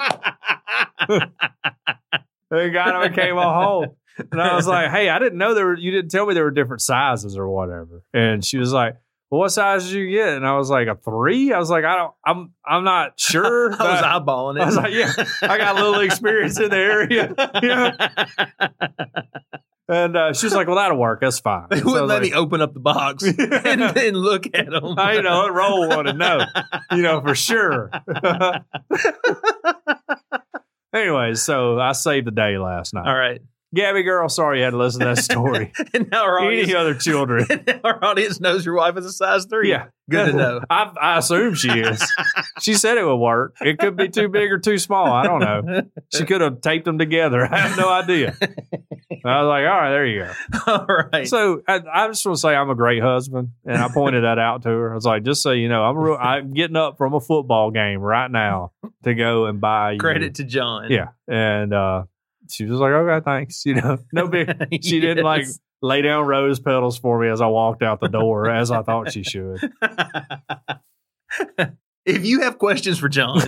And 2.50 2.72
got 2.72 2.94
him 2.94 3.02
and 3.02 3.14
came 3.14 3.36
on 3.36 3.64
home. 3.64 3.96
And 4.32 4.40
I 4.40 4.54
was 4.54 4.66
like, 4.66 4.90
hey, 4.90 5.10
I 5.10 5.18
didn't 5.18 5.38
know 5.38 5.54
there 5.54 5.66
were, 5.66 5.76
you 5.76 5.90
didn't 5.90 6.10
tell 6.10 6.26
me 6.26 6.34
there 6.34 6.44
were 6.44 6.50
different 6.50 6.80
sizes 6.80 7.36
or 7.36 7.48
whatever. 7.48 8.02
And 8.14 8.44
she 8.44 8.56
was 8.58 8.72
like, 8.72 8.96
well, 9.30 9.40
what 9.40 9.50
size 9.50 9.84
did 9.84 9.94
you 9.94 10.10
get? 10.10 10.28
And 10.28 10.46
I 10.46 10.56
was 10.56 10.70
like, 10.70 10.86
a 10.86 10.94
three? 10.94 11.52
I 11.52 11.58
was 11.58 11.68
like, 11.68 11.84
I 11.84 11.96
don't, 11.96 12.14
I'm, 12.24 12.52
I'm 12.64 12.84
not 12.84 13.18
sure. 13.18 13.72
I 13.72 13.92
was 13.92 14.02
eyeballing 14.02 14.56
it. 14.56 14.62
I 14.62 14.66
was 14.66 14.76
like, 14.76 14.94
yeah, 14.94 15.12
I 15.42 15.58
got 15.58 15.76
a 15.76 15.84
little 15.84 16.00
experience 16.00 16.58
in 16.60 16.70
the 16.70 16.76
area. 16.76 17.34
Yeah. 17.62 18.10
And 19.88 20.16
uh, 20.16 20.32
she 20.32 20.46
was 20.46 20.54
like, 20.54 20.66
well, 20.66 20.76
that'll 20.76 20.98
work. 20.98 21.20
That's 21.20 21.38
fine. 21.38 21.66
They 21.70 21.78
So 21.78 21.84
wouldn't 21.86 22.08
let 22.08 22.22
like, 22.22 22.30
me 22.30 22.32
open 22.32 22.60
up 22.60 22.74
the 22.74 22.80
box 22.80 23.22
and 23.24 23.80
then 23.80 24.14
look 24.14 24.46
at 24.52 24.68
them. 24.70 24.98
I 24.98 25.20
know, 25.20 25.48
roll 25.48 25.88
one 25.88 26.08
and 26.08 26.18
know, 26.18 26.40
you 26.90 27.02
know, 27.02 27.20
for 27.20 27.36
sure. 27.36 27.90
Anyways, 30.94 31.42
so 31.42 31.78
I 31.78 31.92
saved 31.92 32.26
the 32.26 32.30
day 32.32 32.58
last 32.58 32.94
night. 32.94 33.06
All 33.06 33.14
right. 33.14 33.40
Gabby 33.74 34.02
girl, 34.02 34.28
sorry 34.28 34.58
you 34.58 34.64
had 34.64 34.70
to 34.70 34.76
listen 34.76 35.00
to 35.00 35.06
that 35.06 35.18
story. 35.18 35.72
And 35.94 36.10
now 36.10 36.24
our 36.24 36.40
audience, 36.40 36.68
Any 36.68 36.76
other 36.76 36.94
children. 36.94 37.46
our 37.84 38.04
audience 38.04 38.40
knows 38.40 38.64
your 38.64 38.74
wife 38.74 38.96
is 38.96 39.06
a 39.06 39.12
size 39.12 39.46
three. 39.46 39.70
Yeah. 39.70 39.86
Good 40.08 40.26
to 40.26 40.32
know. 40.32 40.60
I, 40.70 40.92
I 41.00 41.18
assume 41.18 41.54
she 41.54 41.70
is. 41.70 42.02
she 42.60 42.74
said 42.74 42.96
it 42.96 43.04
would 43.04 43.16
work. 43.16 43.56
It 43.60 43.78
could 43.78 43.96
be 43.96 44.08
too 44.08 44.28
big 44.28 44.52
or 44.52 44.58
too 44.58 44.78
small. 44.78 45.06
I 45.12 45.24
don't 45.24 45.40
know. 45.40 45.82
She 46.14 46.24
could 46.24 46.40
have 46.40 46.60
taped 46.60 46.84
them 46.84 46.98
together. 46.98 47.42
I 47.42 47.58
have 47.58 47.76
no 47.76 47.88
idea. 47.88 48.36
I 49.24 49.42
was 49.42 49.48
like, 49.48 49.66
all 49.66 49.80
right, 49.80 49.90
there 49.90 50.06
you 50.06 50.24
go. 50.24 50.32
All 50.66 50.86
right. 51.12 51.26
So 51.26 51.62
I, 51.66 51.80
I 51.92 52.08
just 52.08 52.24
want 52.24 52.36
to 52.36 52.40
say 52.40 52.54
I'm 52.54 52.70
a 52.70 52.76
great 52.76 53.02
husband, 53.02 53.50
and 53.64 53.76
I 53.76 53.88
pointed 53.88 54.22
that 54.22 54.38
out 54.38 54.62
to 54.62 54.68
her. 54.68 54.92
I 54.92 54.94
was 54.94 55.04
like, 55.04 55.24
just 55.24 55.42
so 55.42 55.50
you 55.50 55.68
know, 55.68 55.82
I'm 55.82 55.96
real, 55.96 56.16
I'm 56.16 56.52
getting 56.52 56.76
up 56.76 56.96
from 56.96 57.14
a 57.14 57.20
football 57.20 57.72
game 57.72 58.00
right 58.00 58.30
now 58.30 58.72
to 59.02 59.14
go 59.14 59.46
and 59.46 59.60
buy 59.60 59.92
you. 59.92 59.98
Credit 59.98 60.36
to 60.36 60.44
John. 60.44 60.90
Yeah, 60.90 61.08
and 61.26 61.74
uh, 61.74 62.04
she 62.50 62.64
was 62.64 62.80
like, 62.80 62.92
okay, 62.92 63.24
thanks. 63.24 63.62
You 63.66 63.74
know, 63.74 63.98
no 64.12 64.28
big. 64.28 64.84
She 64.84 65.00
didn't 65.06 65.24
like 65.24 65.46
lay 65.82 66.02
down 66.02 66.26
rose 66.26 66.60
petals 66.60 66.98
for 66.98 67.20
me 67.20 67.28
as 67.28 67.40
I 67.40 67.46
walked 67.46 67.82
out 67.82 68.00
the 68.00 68.08
door, 68.08 68.48
as 68.48 68.70
I 68.70 68.82
thought 68.82 69.12
she 69.12 69.22
should. 69.22 69.58
if 72.06 72.24
you 72.24 72.42
have 72.42 72.58
questions 72.58 72.98
for 72.98 73.08
John, 73.08 73.42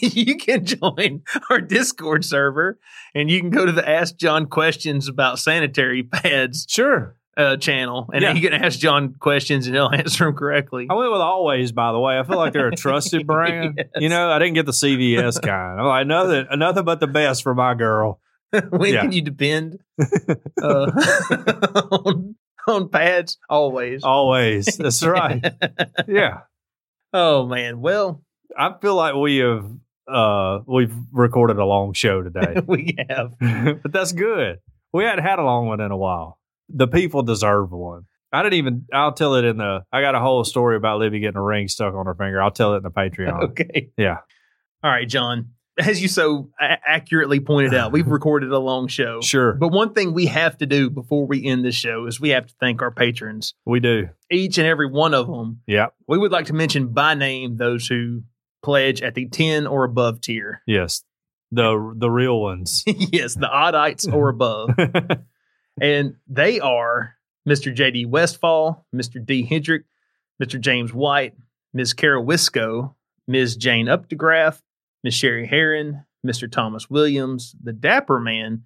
you 0.00 0.36
can 0.36 0.64
join 0.64 1.22
our 1.48 1.60
Discord 1.60 2.24
server 2.24 2.78
and 3.14 3.30
you 3.30 3.40
can 3.40 3.50
go 3.50 3.64
to 3.64 3.72
the 3.72 3.88
Ask 3.88 4.16
John 4.16 4.46
Questions 4.46 5.08
about 5.08 5.38
sanitary 5.38 6.02
pads 6.02 6.66
Sure. 6.68 7.16
Uh, 7.40 7.56
channel 7.56 8.08
and 8.12 8.22
Yeah. 8.22 8.34
you 8.34 8.40
can 8.48 8.52
ask 8.62 8.78
John 8.78 9.14
questions 9.14 9.66
and 9.66 9.74
he'll 9.74 9.88
answer 9.92 10.26
them 10.26 10.34
correctly. 10.34 10.86
I 10.90 10.94
went 10.94 11.10
with 11.10 11.20
Always, 11.20 11.72
by 11.72 11.92
the 11.92 11.98
way. 11.98 12.18
I 12.18 12.22
feel 12.24 12.36
like 12.36 12.52
they're 12.52 12.68
a 12.68 12.76
trusted 12.76 13.26
brand. 13.26 13.74
Yes. 13.78 13.86
You 13.96 14.08
know, 14.08 14.30
I 14.30 14.38
didn't 14.38 14.54
get 14.54 14.66
the 14.66 14.72
CVS 14.72 15.40
kind. 15.42 15.80
I'm 15.80 15.86
like, 15.86 16.06
nothing, 16.06 16.46
nothing 16.58 16.84
but 16.84 17.00
the 17.00 17.06
best 17.06 17.42
for 17.42 17.54
my 17.54 17.74
girl. 17.74 18.20
when 18.70 18.92
yeah. 18.92 19.02
can 19.02 19.12
you 19.12 19.22
depend 19.22 19.78
uh, 20.60 20.90
on, 21.92 22.34
on 22.66 22.88
pads? 22.88 23.38
Always. 23.48 24.02
Always. 24.02 24.66
That's 24.76 25.02
right. 25.04 25.44
Yeah. 26.08 26.40
oh, 27.12 27.46
man. 27.46 27.80
Well, 27.80 28.22
I 28.58 28.74
feel 28.82 28.96
like 28.96 29.14
we 29.14 29.38
have 29.38 29.64
uh 30.12 30.58
we've 30.66 30.92
recorded 31.12 31.56
a 31.58 31.64
long 31.64 31.92
show 31.92 32.20
today. 32.22 32.56
we 32.66 32.96
have. 33.08 33.34
but 33.38 33.92
that's 33.92 34.10
good. 34.10 34.58
We 34.92 35.04
hadn't 35.04 35.24
had 35.24 35.38
a 35.38 35.44
long 35.44 35.66
one 35.68 35.80
in 35.80 35.92
a 35.92 35.96
while. 35.96 36.39
The 36.74 36.86
people 36.88 37.22
deserve 37.22 37.70
one. 37.72 38.06
I 38.32 38.42
didn't 38.42 38.54
even 38.54 38.86
I'll 38.92 39.12
tell 39.12 39.34
it 39.34 39.44
in 39.44 39.56
the 39.58 39.84
I 39.92 40.00
got 40.02 40.14
a 40.14 40.20
whole 40.20 40.44
story 40.44 40.76
about 40.76 41.00
Libby 41.00 41.20
getting 41.20 41.36
a 41.36 41.42
ring 41.42 41.66
stuck 41.68 41.94
on 41.94 42.06
her 42.06 42.14
finger. 42.14 42.40
I'll 42.40 42.50
tell 42.52 42.74
it 42.74 42.78
in 42.78 42.82
the 42.84 42.90
Patreon. 42.90 43.42
Okay. 43.50 43.90
Yeah. 43.96 44.18
All 44.84 44.90
right, 44.90 45.08
John. 45.08 45.50
As 45.78 46.00
you 46.02 46.08
so 46.08 46.50
a- 46.60 46.76
accurately 46.86 47.40
pointed 47.40 47.74
out, 47.74 47.90
we've 47.90 48.06
recorded 48.18 48.52
a 48.52 48.58
long 48.58 48.86
show. 48.86 49.20
Sure. 49.20 49.54
But 49.54 49.68
one 49.68 49.94
thing 49.94 50.12
we 50.12 50.26
have 50.26 50.58
to 50.58 50.66
do 50.66 50.90
before 50.90 51.26
we 51.26 51.44
end 51.44 51.64
this 51.64 51.74
show 51.74 52.06
is 52.06 52.20
we 52.20 52.30
have 52.30 52.46
to 52.46 52.54
thank 52.60 52.82
our 52.82 52.90
patrons. 52.90 53.54
We 53.64 53.80
do. 53.80 54.08
Each 54.30 54.58
and 54.58 54.66
every 54.66 54.88
one 54.90 55.14
of 55.14 55.26
them. 55.26 55.62
Yeah. 55.66 55.86
We 56.06 56.18
would 56.18 56.32
like 56.32 56.46
to 56.46 56.52
mention 56.52 56.88
by 56.88 57.14
name 57.14 57.56
those 57.56 57.86
who 57.86 58.22
pledge 58.62 59.00
at 59.02 59.14
the 59.14 59.26
10 59.26 59.66
or 59.66 59.84
above 59.84 60.20
tier. 60.20 60.62
Yes. 60.66 61.02
The 61.50 61.94
the 61.96 62.10
real 62.10 62.40
ones. 62.40 62.84
yes, 62.86 63.34
the 63.34 63.48
oddites 63.48 64.10
or 64.12 64.28
above. 64.28 64.70
And 65.80 66.14
they 66.28 66.60
are 66.60 67.16
Mr. 67.48 67.74
JD 67.74 68.06
Westfall, 68.06 68.86
Mr. 68.94 69.24
D. 69.24 69.44
Hendrick, 69.44 69.84
Mr. 70.42 70.60
James 70.60 70.92
White, 70.92 71.34
Ms. 71.72 71.94
Carol 71.94 72.24
Wisco, 72.24 72.94
Ms. 73.26 73.56
Jane 73.56 73.86
Updegraff, 73.86 74.60
Ms. 75.04 75.14
Sherry 75.14 75.46
Heron, 75.46 76.04
Mr. 76.26 76.50
Thomas 76.50 76.90
Williams, 76.90 77.54
the 77.62 77.72
Dapper 77.72 78.20
Man, 78.20 78.64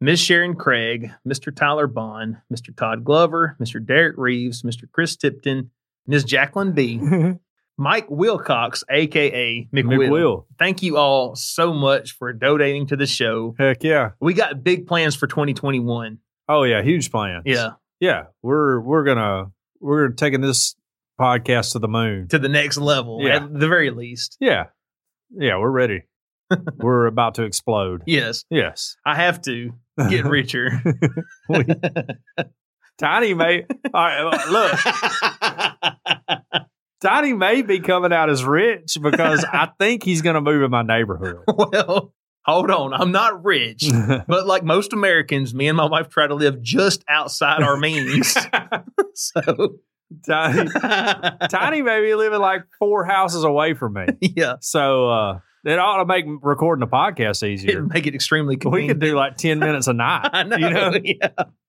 Ms. 0.00 0.20
Sharon 0.20 0.54
Craig, 0.54 1.10
Mr. 1.26 1.54
Tyler 1.54 1.86
Bond, 1.86 2.38
Mr. 2.52 2.74
Todd 2.76 3.04
Glover, 3.04 3.56
Mr. 3.60 3.84
Derek 3.84 4.16
Reeves, 4.18 4.62
Mr. 4.62 4.90
Chris 4.90 5.16
Tipton, 5.16 5.70
Ms. 6.06 6.24
Jacqueline 6.24 6.72
B., 6.72 6.98
mhm. 7.02 7.40
Mike 7.78 8.06
Wilcox, 8.08 8.84
aka 8.90 9.68
McWill. 9.72 10.08
McWill. 10.08 10.44
Thank 10.58 10.82
you 10.82 10.96
all 10.96 11.36
so 11.36 11.74
much 11.74 12.12
for 12.12 12.32
donating 12.32 12.86
to 12.86 12.96
the 12.96 13.06
show. 13.06 13.54
Heck 13.58 13.84
yeah. 13.84 14.12
We 14.18 14.32
got 14.32 14.64
big 14.64 14.86
plans 14.86 15.14
for 15.14 15.26
2021. 15.26 16.18
Oh 16.48 16.62
yeah, 16.62 16.82
huge 16.82 17.10
plans. 17.10 17.42
Yeah, 17.46 17.70
Yeah. 18.00 18.24
We're 18.42 18.80
we're 18.80 19.04
gonna 19.04 19.50
we're 19.80 20.08
taking 20.08 20.40
this 20.40 20.74
podcast 21.20 21.72
to 21.72 21.78
the 21.78 21.88
moon. 21.88 22.28
to 22.28 22.38
the 22.38 22.48
next 22.48 22.78
level 22.78 23.20
Yeah. 23.22 23.36
at 23.36 23.52
the 23.58 23.68
very 23.68 23.90
least. 23.90 24.36
Yeah. 24.40 24.66
Yeah, 25.30 25.58
we're 25.58 25.70
ready. 25.70 26.02
we're 26.76 27.06
about 27.06 27.34
to 27.36 27.42
explode. 27.42 28.02
Yes, 28.06 28.44
Yes. 28.50 28.96
I 29.04 29.16
have 29.16 29.40
to 29.42 29.72
get 30.10 30.24
richer. 30.24 30.70
We- 31.48 31.64
Tiny 32.98 33.34
may 33.34 33.66
all 33.92 33.92
right, 33.92 34.22
uh, 34.22 34.50
look, 34.50 34.72
Tiny 37.02 37.34
may 37.34 37.60
be 37.60 37.80
coming 37.80 38.10
out 38.12 38.30
as 38.30 38.42
rich 38.42 38.96
because 39.02 39.44
I 39.44 39.68
think 39.78 40.02
he's 40.02 40.22
gonna 40.22 40.40
move 40.40 40.62
in 40.62 40.70
my 40.70 40.80
neighborhood. 40.82 41.40
well, 41.46 42.14
hold 42.46 42.70
on. 42.70 42.94
I'm 42.94 43.12
not 43.12 43.44
rich, 43.44 43.84
but 44.28 44.46
like 44.46 44.64
most 44.64 44.92
Americans, 44.92 45.54
me 45.54 45.68
and 45.68 45.76
my 45.76 45.86
wife 45.86 46.08
try 46.08 46.26
to 46.26 46.34
live 46.34 46.62
just 46.62 47.04
outside 47.08 47.62
our 47.62 47.76
means. 47.76 48.34
so, 49.14 49.76
Tiny, 50.26 50.70
Tiny 51.50 51.82
may 51.82 52.00
be 52.00 52.14
living 52.14 52.38
like 52.40 52.62
four 52.78 53.04
houses 53.04 53.42
away 53.44 53.74
from 53.74 53.94
me. 53.94 54.06
yeah, 54.20 54.54
So 54.60 55.10
uh 55.10 55.38
it 55.64 55.80
ought 55.80 55.96
to 55.98 56.04
make 56.06 56.24
recording 56.42 56.78
the 56.80 56.86
podcast 56.86 57.42
easier. 57.46 57.70
it'd 57.70 57.88
make 57.92 58.06
it 58.06 58.14
extremely 58.14 58.56
cool. 58.56 58.70
We 58.70 58.86
convenient. 58.86 59.00
could 59.00 59.06
do 59.08 59.16
like 59.16 59.36
10 59.36 59.58
minutes 59.58 59.88
a 59.88 59.94
night. 59.94 60.30
I 60.32 60.44
know. 60.44 60.56
You 60.56 60.70
know? 60.70 60.92
Yeah. 61.02 61.28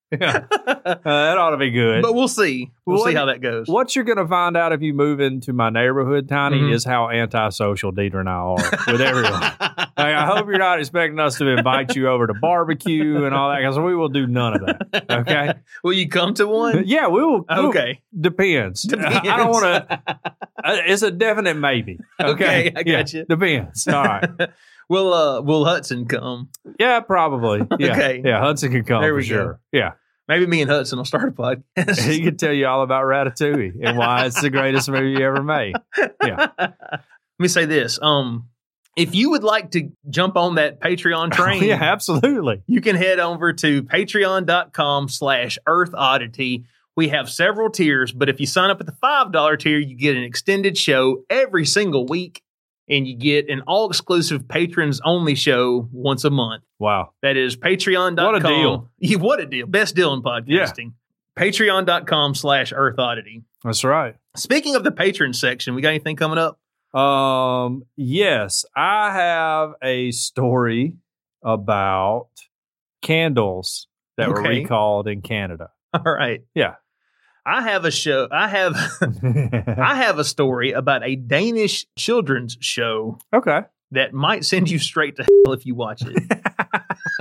Yeah. 0.20 0.46
Uh, 0.86 0.96
that 1.04 1.38
ought 1.38 1.50
to 1.50 1.58
be 1.58 1.70
good. 1.70 2.02
but 2.02 2.14
we'll 2.16 2.30
see. 2.30 2.72
We'll 2.86 3.00
What- 3.00 3.10
see 3.10 3.14
how 3.16 3.26
that 3.26 3.42
goes. 3.42 3.68
what 3.68 3.94
you're 3.94 4.06
going 4.06 4.18
to 4.20 4.28
find 4.28 4.56
out 4.56 4.72
if 4.72 4.82
you 4.82 4.94
move 4.94 5.20
into 5.20 5.52
my 5.52 5.70
neighborhood, 5.70 6.30
Tiny, 6.30 6.60
Mhm. 6.62 6.74
is 6.74 6.86
how 6.86 7.10
antisocial 7.10 7.92
Deidre 7.92 8.22
and 8.22 8.30
I 8.30 8.34
are 8.34 8.56
with 8.88 9.02
everyone. 9.02 9.42
Like, 9.98 10.14
I 10.14 10.28
hope 10.28 10.46
you're 10.46 10.60
not 10.60 10.78
expecting 10.80 11.20
us 11.20 11.40
to 11.40 11.48
invite 11.48 11.96
you 11.96 12.08
over 12.08 12.28
to 12.28 12.36
barbecue 12.36 13.26
and 13.26 13.34
all 13.34 13.50
that 13.50 13.58
because 13.62 13.80
we 13.80 13.96
will 13.96 14.10
do 14.10 14.28
none 14.28 14.54
of 14.54 14.62
that. 14.68 15.06
Okay. 15.10 15.54
Will 15.84 15.94
you 15.94 16.08
come 16.08 16.36
to 16.36 16.46
one? 16.46 16.84
Yeah, 16.86 17.08
we 17.08 17.20
will. 17.24 17.44
we'll- 17.50 17.68
Okay. 17.70 18.02
depends. 18.18 18.88
I 18.94 19.22
I 19.28 19.38
don't 19.38 19.50
want 19.50 19.66
to. 19.90 20.20
It's 20.86 21.02
a 21.02 21.10
definite 21.10 21.56
maybe. 21.58 21.98
Okay. 22.22 22.70
Okay, 22.70 22.74
I 22.76 22.84
Yeah, 22.86 22.98
gotcha. 23.00 23.26
Depends. 23.26 23.88
All 23.88 24.04
right. 24.04 24.30
Will 24.90 25.14
uh 25.14 25.42
will 25.42 25.66
Hudson 25.66 26.06
come? 26.08 26.50
Yeah, 26.80 27.00
probably. 27.02 27.62
Yeah. 27.80 27.92
Okay. 27.92 28.22
Yeah. 28.26 28.40
Hudson 28.40 28.72
can 28.72 28.84
come 28.84 29.02
There 29.02 29.12
for 29.12 29.16
we 29.18 29.22
go. 29.24 29.28
sure. 29.28 29.60
Yeah. 29.72 29.92
Maybe 30.28 30.46
me 30.46 30.62
and 30.62 30.70
Hudson 30.70 30.98
will 30.98 31.06
start 31.06 31.30
a 31.30 31.32
podcast. 31.32 32.00
he 32.12 32.22
can 32.22 32.36
tell 32.38 32.52
you 32.52 32.68
all 32.68 32.82
about 32.82 33.04
Ratatouille 33.06 33.74
and 33.82 33.98
why 33.98 34.26
it's 34.26 34.42
the 34.42 34.50
greatest 34.50 34.90
movie 34.90 35.24
ever 35.24 35.42
made. 35.42 35.76
Yeah. 36.24 36.48
Let 36.60 37.04
me 37.40 37.48
say 37.48 37.66
this. 37.66 38.00
Um 38.02 38.50
if 38.96 39.14
you 39.14 39.30
would 39.30 39.44
like 39.44 39.72
to 39.72 39.92
jump 40.10 40.36
on 40.38 40.56
that 40.56 40.82
Patreon 40.82 41.32
train, 41.32 41.64
yeah, 41.64 41.76
absolutely. 41.82 42.64
you 42.66 42.82
can 42.82 42.96
head 42.96 43.20
over 43.20 43.54
to 43.54 43.84
patreon.com 43.84 45.08
slash 45.10 45.58
earth 45.68 45.92
oddity 45.94 46.66
we 46.96 47.10
have 47.10 47.30
several 47.30 47.70
tiers 47.70 48.12
but 48.12 48.28
if 48.28 48.40
you 48.40 48.48
sign 48.48 48.70
up 48.72 48.80
at 48.80 48.88
the 48.88 48.96
$5 49.04 49.60
tier 49.60 49.78
you 49.78 49.96
get 49.96 50.18
an 50.18 50.24
extended 50.24 50.78
show 50.78 51.24
every 51.30 51.66
single 51.66 52.06
week 52.08 52.42
and 52.90 53.08
you 53.08 53.16
get 53.16 53.50
an 53.50 53.62
all 53.68 53.90
exclusive 53.90 54.48
patrons 54.48 55.02
only 55.04 55.36
show 55.36 55.88
once 55.92 56.24
a 56.24 56.30
month 56.30 56.64
Wow. 56.80 57.12
that 57.22 57.38
is 57.38 57.56
patreon.com 57.58 58.26
What 58.26 58.36
a 58.36 58.40
deal. 58.48 58.90
Yeah, 59.00 59.18
what 59.18 59.40
a 59.40 59.46
deal 59.46 59.68
best 59.68 59.96
deal 59.96 60.14
in 60.14 60.22
podcasting 60.22 60.94
patreon.com 61.38 62.36
slash 62.36 62.74
earth 62.76 62.98
oddity 63.00 63.44
That's 63.64 63.84
right. 63.84 64.16
speaking 64.36 64.76
of 64.76 64.84
the 64.84 64.92
Patreon 64.92 65.36
section 65.36 65.76
we 65.76 65.82
got 65.82 65.90
anything 65.90 66.16
coming 66.16 66.38
up 66.40 66.60
Um, 67.00 67.84
yes, 67.96 68.66
I 68.76 69.12
have 69.14 69.74
a 69.84 70.12
story 70.12 70.94
about 71.44 72.30
candles 73.02 73.88
that 74.18 74.30
were 74.30 74.42
recalled 74.42 75.08
in 75.08 75.22
Canada. 75.22 75.70
all 75.94 76.02
right 76.14 76.44
Yeah. 76.56 76.76
I 77.48 77.62
have 77.62 77.86
a 77.86 77.92
show 77.92 78.28
i 78.32 78.48
have 78.48 78.76
I 79.78 79.96
have 79.96 80.20
a 80.20 80.24
story 80.24 80.72
about 80.72 81.04
a 81.04 81.16
Danish 81.16 81.86
children's 81.98 82.58
show 82.60 83.20
okay. 83.34 83.62
that 83.92 84.14
might 84.14 84.46
send 84.46 84.70
you 84.70 84.80
straight 84.80 85.16
to 85.18 85.24
hell 85.24 85.54
if 85.54 85.66
you 85.66 85.76
watch 85.76 86.02
it. 86.06 86.24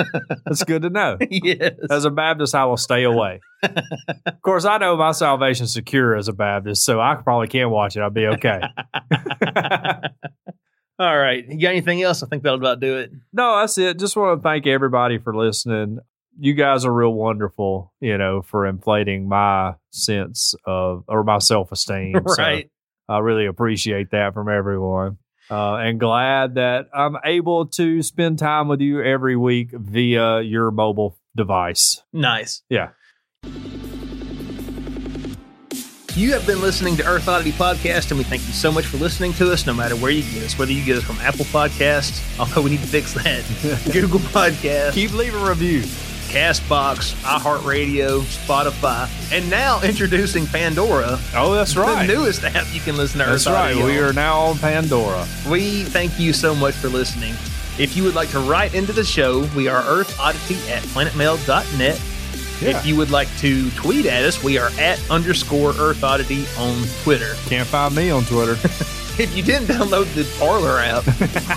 That's 0.45 0.65
good 0.65 0.83
to 0.83 0.91
know. 0.91 1.19
yes. 1.31 1.75
As 1.91 2.05
a 2.05 2.11
Baptist, 2.11 2.55
I 2.55 2.65
will 2.65 2.77
stay 2.77 3.05
away. 3.05 3.41
of 3.63 4.43
course, 4.43 4.65
I 4.65 4.79
know 4.79 4.97
my 4.97 5.13
salvation's 5.13 5.73
secure 5.73 6.17
as 6.17 6.29
a 6.29 6.33
Baptist, 6.33 6.85
so 6.85 7.01
I 7.01 7.15
probably 7.15 7.49
can't 7.49 7.71
watch 7.71 7.97
it. 7.97 8.01
I'll 8.01 8.11
be 8.11 8.27
okay. 8.27 8.61
All 10.99 11.19
right. 11.19 11.45
You 11.47 11.61
got 11.61 11.71
anything 11.71 12.03
else? 12.03 12.23
I 12.23 12.27
think 12.27 12.43
that'll 12.43 12.59
about 12.59 12.81
do 12.81 12.99
it. 12.99 13.11
no, 13.33 13.61
that's 13.61 13.79
it. 13.79 13.99
Just 13.99 14.17
want 14.17 14.41
to 14.41 14.43
thank 14.43 14.67
everybody 14.67 15.19
for 15.19 15.37
listening. 15.37 15.99
You 16.39 16.55
guys 16.55 16.85
are 16.85 16.93
real 16.93 17.13
wonderful, 17.13 17.93
you 18.01 18.19
know, 18.19 18.43
for 18.43 18.67
inflating 18.67 19.29
my 19.29 19.75
sense 19.91 20.55
of 20.65 21.05
or 21.09 21.25
my 21.25 21.39
self 21.39 21.73
esteem. 21.73 22.15
right. 22.39 22.71
I 23.09 23.19
really 23.19 23.47
appreciate 23.47 24.11
that 24.11 24.35
from 24.35 24.49
everyone. 24.49 25.19
Uh, 25.49 25.77
and 25.77 26.01
glad 26.01 26.57
that 26.57 26.89
I'm 26.93 27.17
able 27.25 27.67
to 27.67 28.03
spend 28.03 28.39
time 28.41 28.67
with 28.67 28.81
you 28.81 29.01
every 29.01 29.37
week 29.37 29.71
via 29.71 30.41
your 30.41 30.73
mobile 30.73 31.17
device. 31.37 32.03
Nice. 32.13 32.63
Yeah. 32.69 32.91
You 36.17 36.33
have 36.33 36.47
been 36.47 36.63
listening 36.63 36.97
to 36.97 37.07
Earth 37.07 37.29
Oddity 37.29 37.53
Podcast, 37.53 38.11
and 38.11 38.17
we 38.17 38.25
thank 38.25 38.41
you 38.47 38.55
so 38.55 38.73
much 38.73 38.87
for 38.87 38.97
listening 38.97 39.35
to 39.35 39.53
us, 39.53 39.67
no 39.67 39.75
matter 39.75 39.95
where 39.97 40.11
you 40.11 40.23
get 40.23 40.45
us, 40.45 40.59
whether 40.59 40.73
you 40.73 40.83
get 40.83 40.97
us 40.97 41.05
from 41.05 41.17
Apple 41.17 41.45
Podcasts, 41.45 42.41
although 42.41 42.63
we 42.63 42.71
need 42.71 42.81
to 42.81 42.87
fix 42.87 43.13
that, 43.13 43.45
Google 43.93 44.21
Podcasts, 44.21 44.95
Keep 44.95 45.13
leaving 45.13 45.43
reviews. 45.43 46.16
Castbox, 46.29 47.15
iHeartRadio, 47.23 48.21
Spotify, 48.23 49.09
and 49.33 49.49
now 49.51 49.81
introducing 49.83 50.47
Pandora, 50.47 51.19
Oh, 51.35 51.55
that's 51.55 51.77
right. 51.77 52.07
the 52.07 52.13
newest 52.15 52.45
app 52.45 52.67
you 52.73 52.81
can 52.81 52.97
listen 52.97 53.21
to 53.21 53.27
That's 53.27 53.47
Earth 53.47 53.53
right. 53.53 53.73
Oddity 53.77 53.85
We 53.85 53.99
are 53.99 54.13
now 54.13 54.39
on 54.41 54.59
Pandora. 54.59 55.27
We 55.49 55.85
thank 55.85 56.19
you 56.19 56.33
so 56.33 56.55
much 56.55 56.75
for 56.75 56.89
listening. 56.89 57.35
If 57.79 57.97
you 57.97 58.05
would 58.05 58.15
like 58.15 58.31
to 58.31 58.41
write 58.41 58.75
into 58.75 58.93
the 58.93 59.05
show, 59.05 59.41
we 59.55 59.69
are 59.69 59.83
earthoddity 59.83 60.57
at 60.71 60.83
planetmail.net. 60.85 62.01
Yeah. 62.61 62.79
If 62.79 62.87
you 62.87 62.97
would 62.97 63.11
like 63.11 63.29
to 63.39 63.71
tweet 63.73 64.07
at 64.07 64.25
us, 64.25 64.43
we 64.43 64.59
are 64.59 64.71
at 64.79 64.99
underscore 65.11 65.71
Earth 65.79 66.03
Oddity 66.03 66.45
on 66.59 66.85
Twitter. 67.03 67.35
Can't 67.47 67.67
find 67.67 67.95
me 67.95 68.11
on 68.11 68.25
Twitter. 68.25 68.57
If 69.19 69.35
you 69.35 69.43
didn't 69.43 69.69
download 69.69 70.13
the 70.15 70.25
Parler 70.39 70.79
app, 70.79 71.07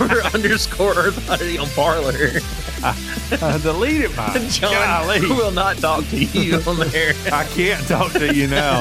we're 0.00 0.22
underscore 0.22 0.94
Earth 0.96 1.28
Oddity 1.28 1.58
on 1.58 1.68
Parler. 1.68 2.40
I 2.82 3.58
deleted 3.62 4.16
mine. 4.16 4.48
John 4.48 4.72
Golly. 4.72 5.20
will 5.28 5.50
not 5.50 5.76
talk 5.76 6.06
to 6.08 6.16
you 6.16 6.54
on 6.66 6.78
there. 6.88 7.12
I 7.30 7.44
can't 7.44 7.86
talk 7.86 8.12
to 8.12 8.34
you 8.34 8.46
now. 8.46 8.80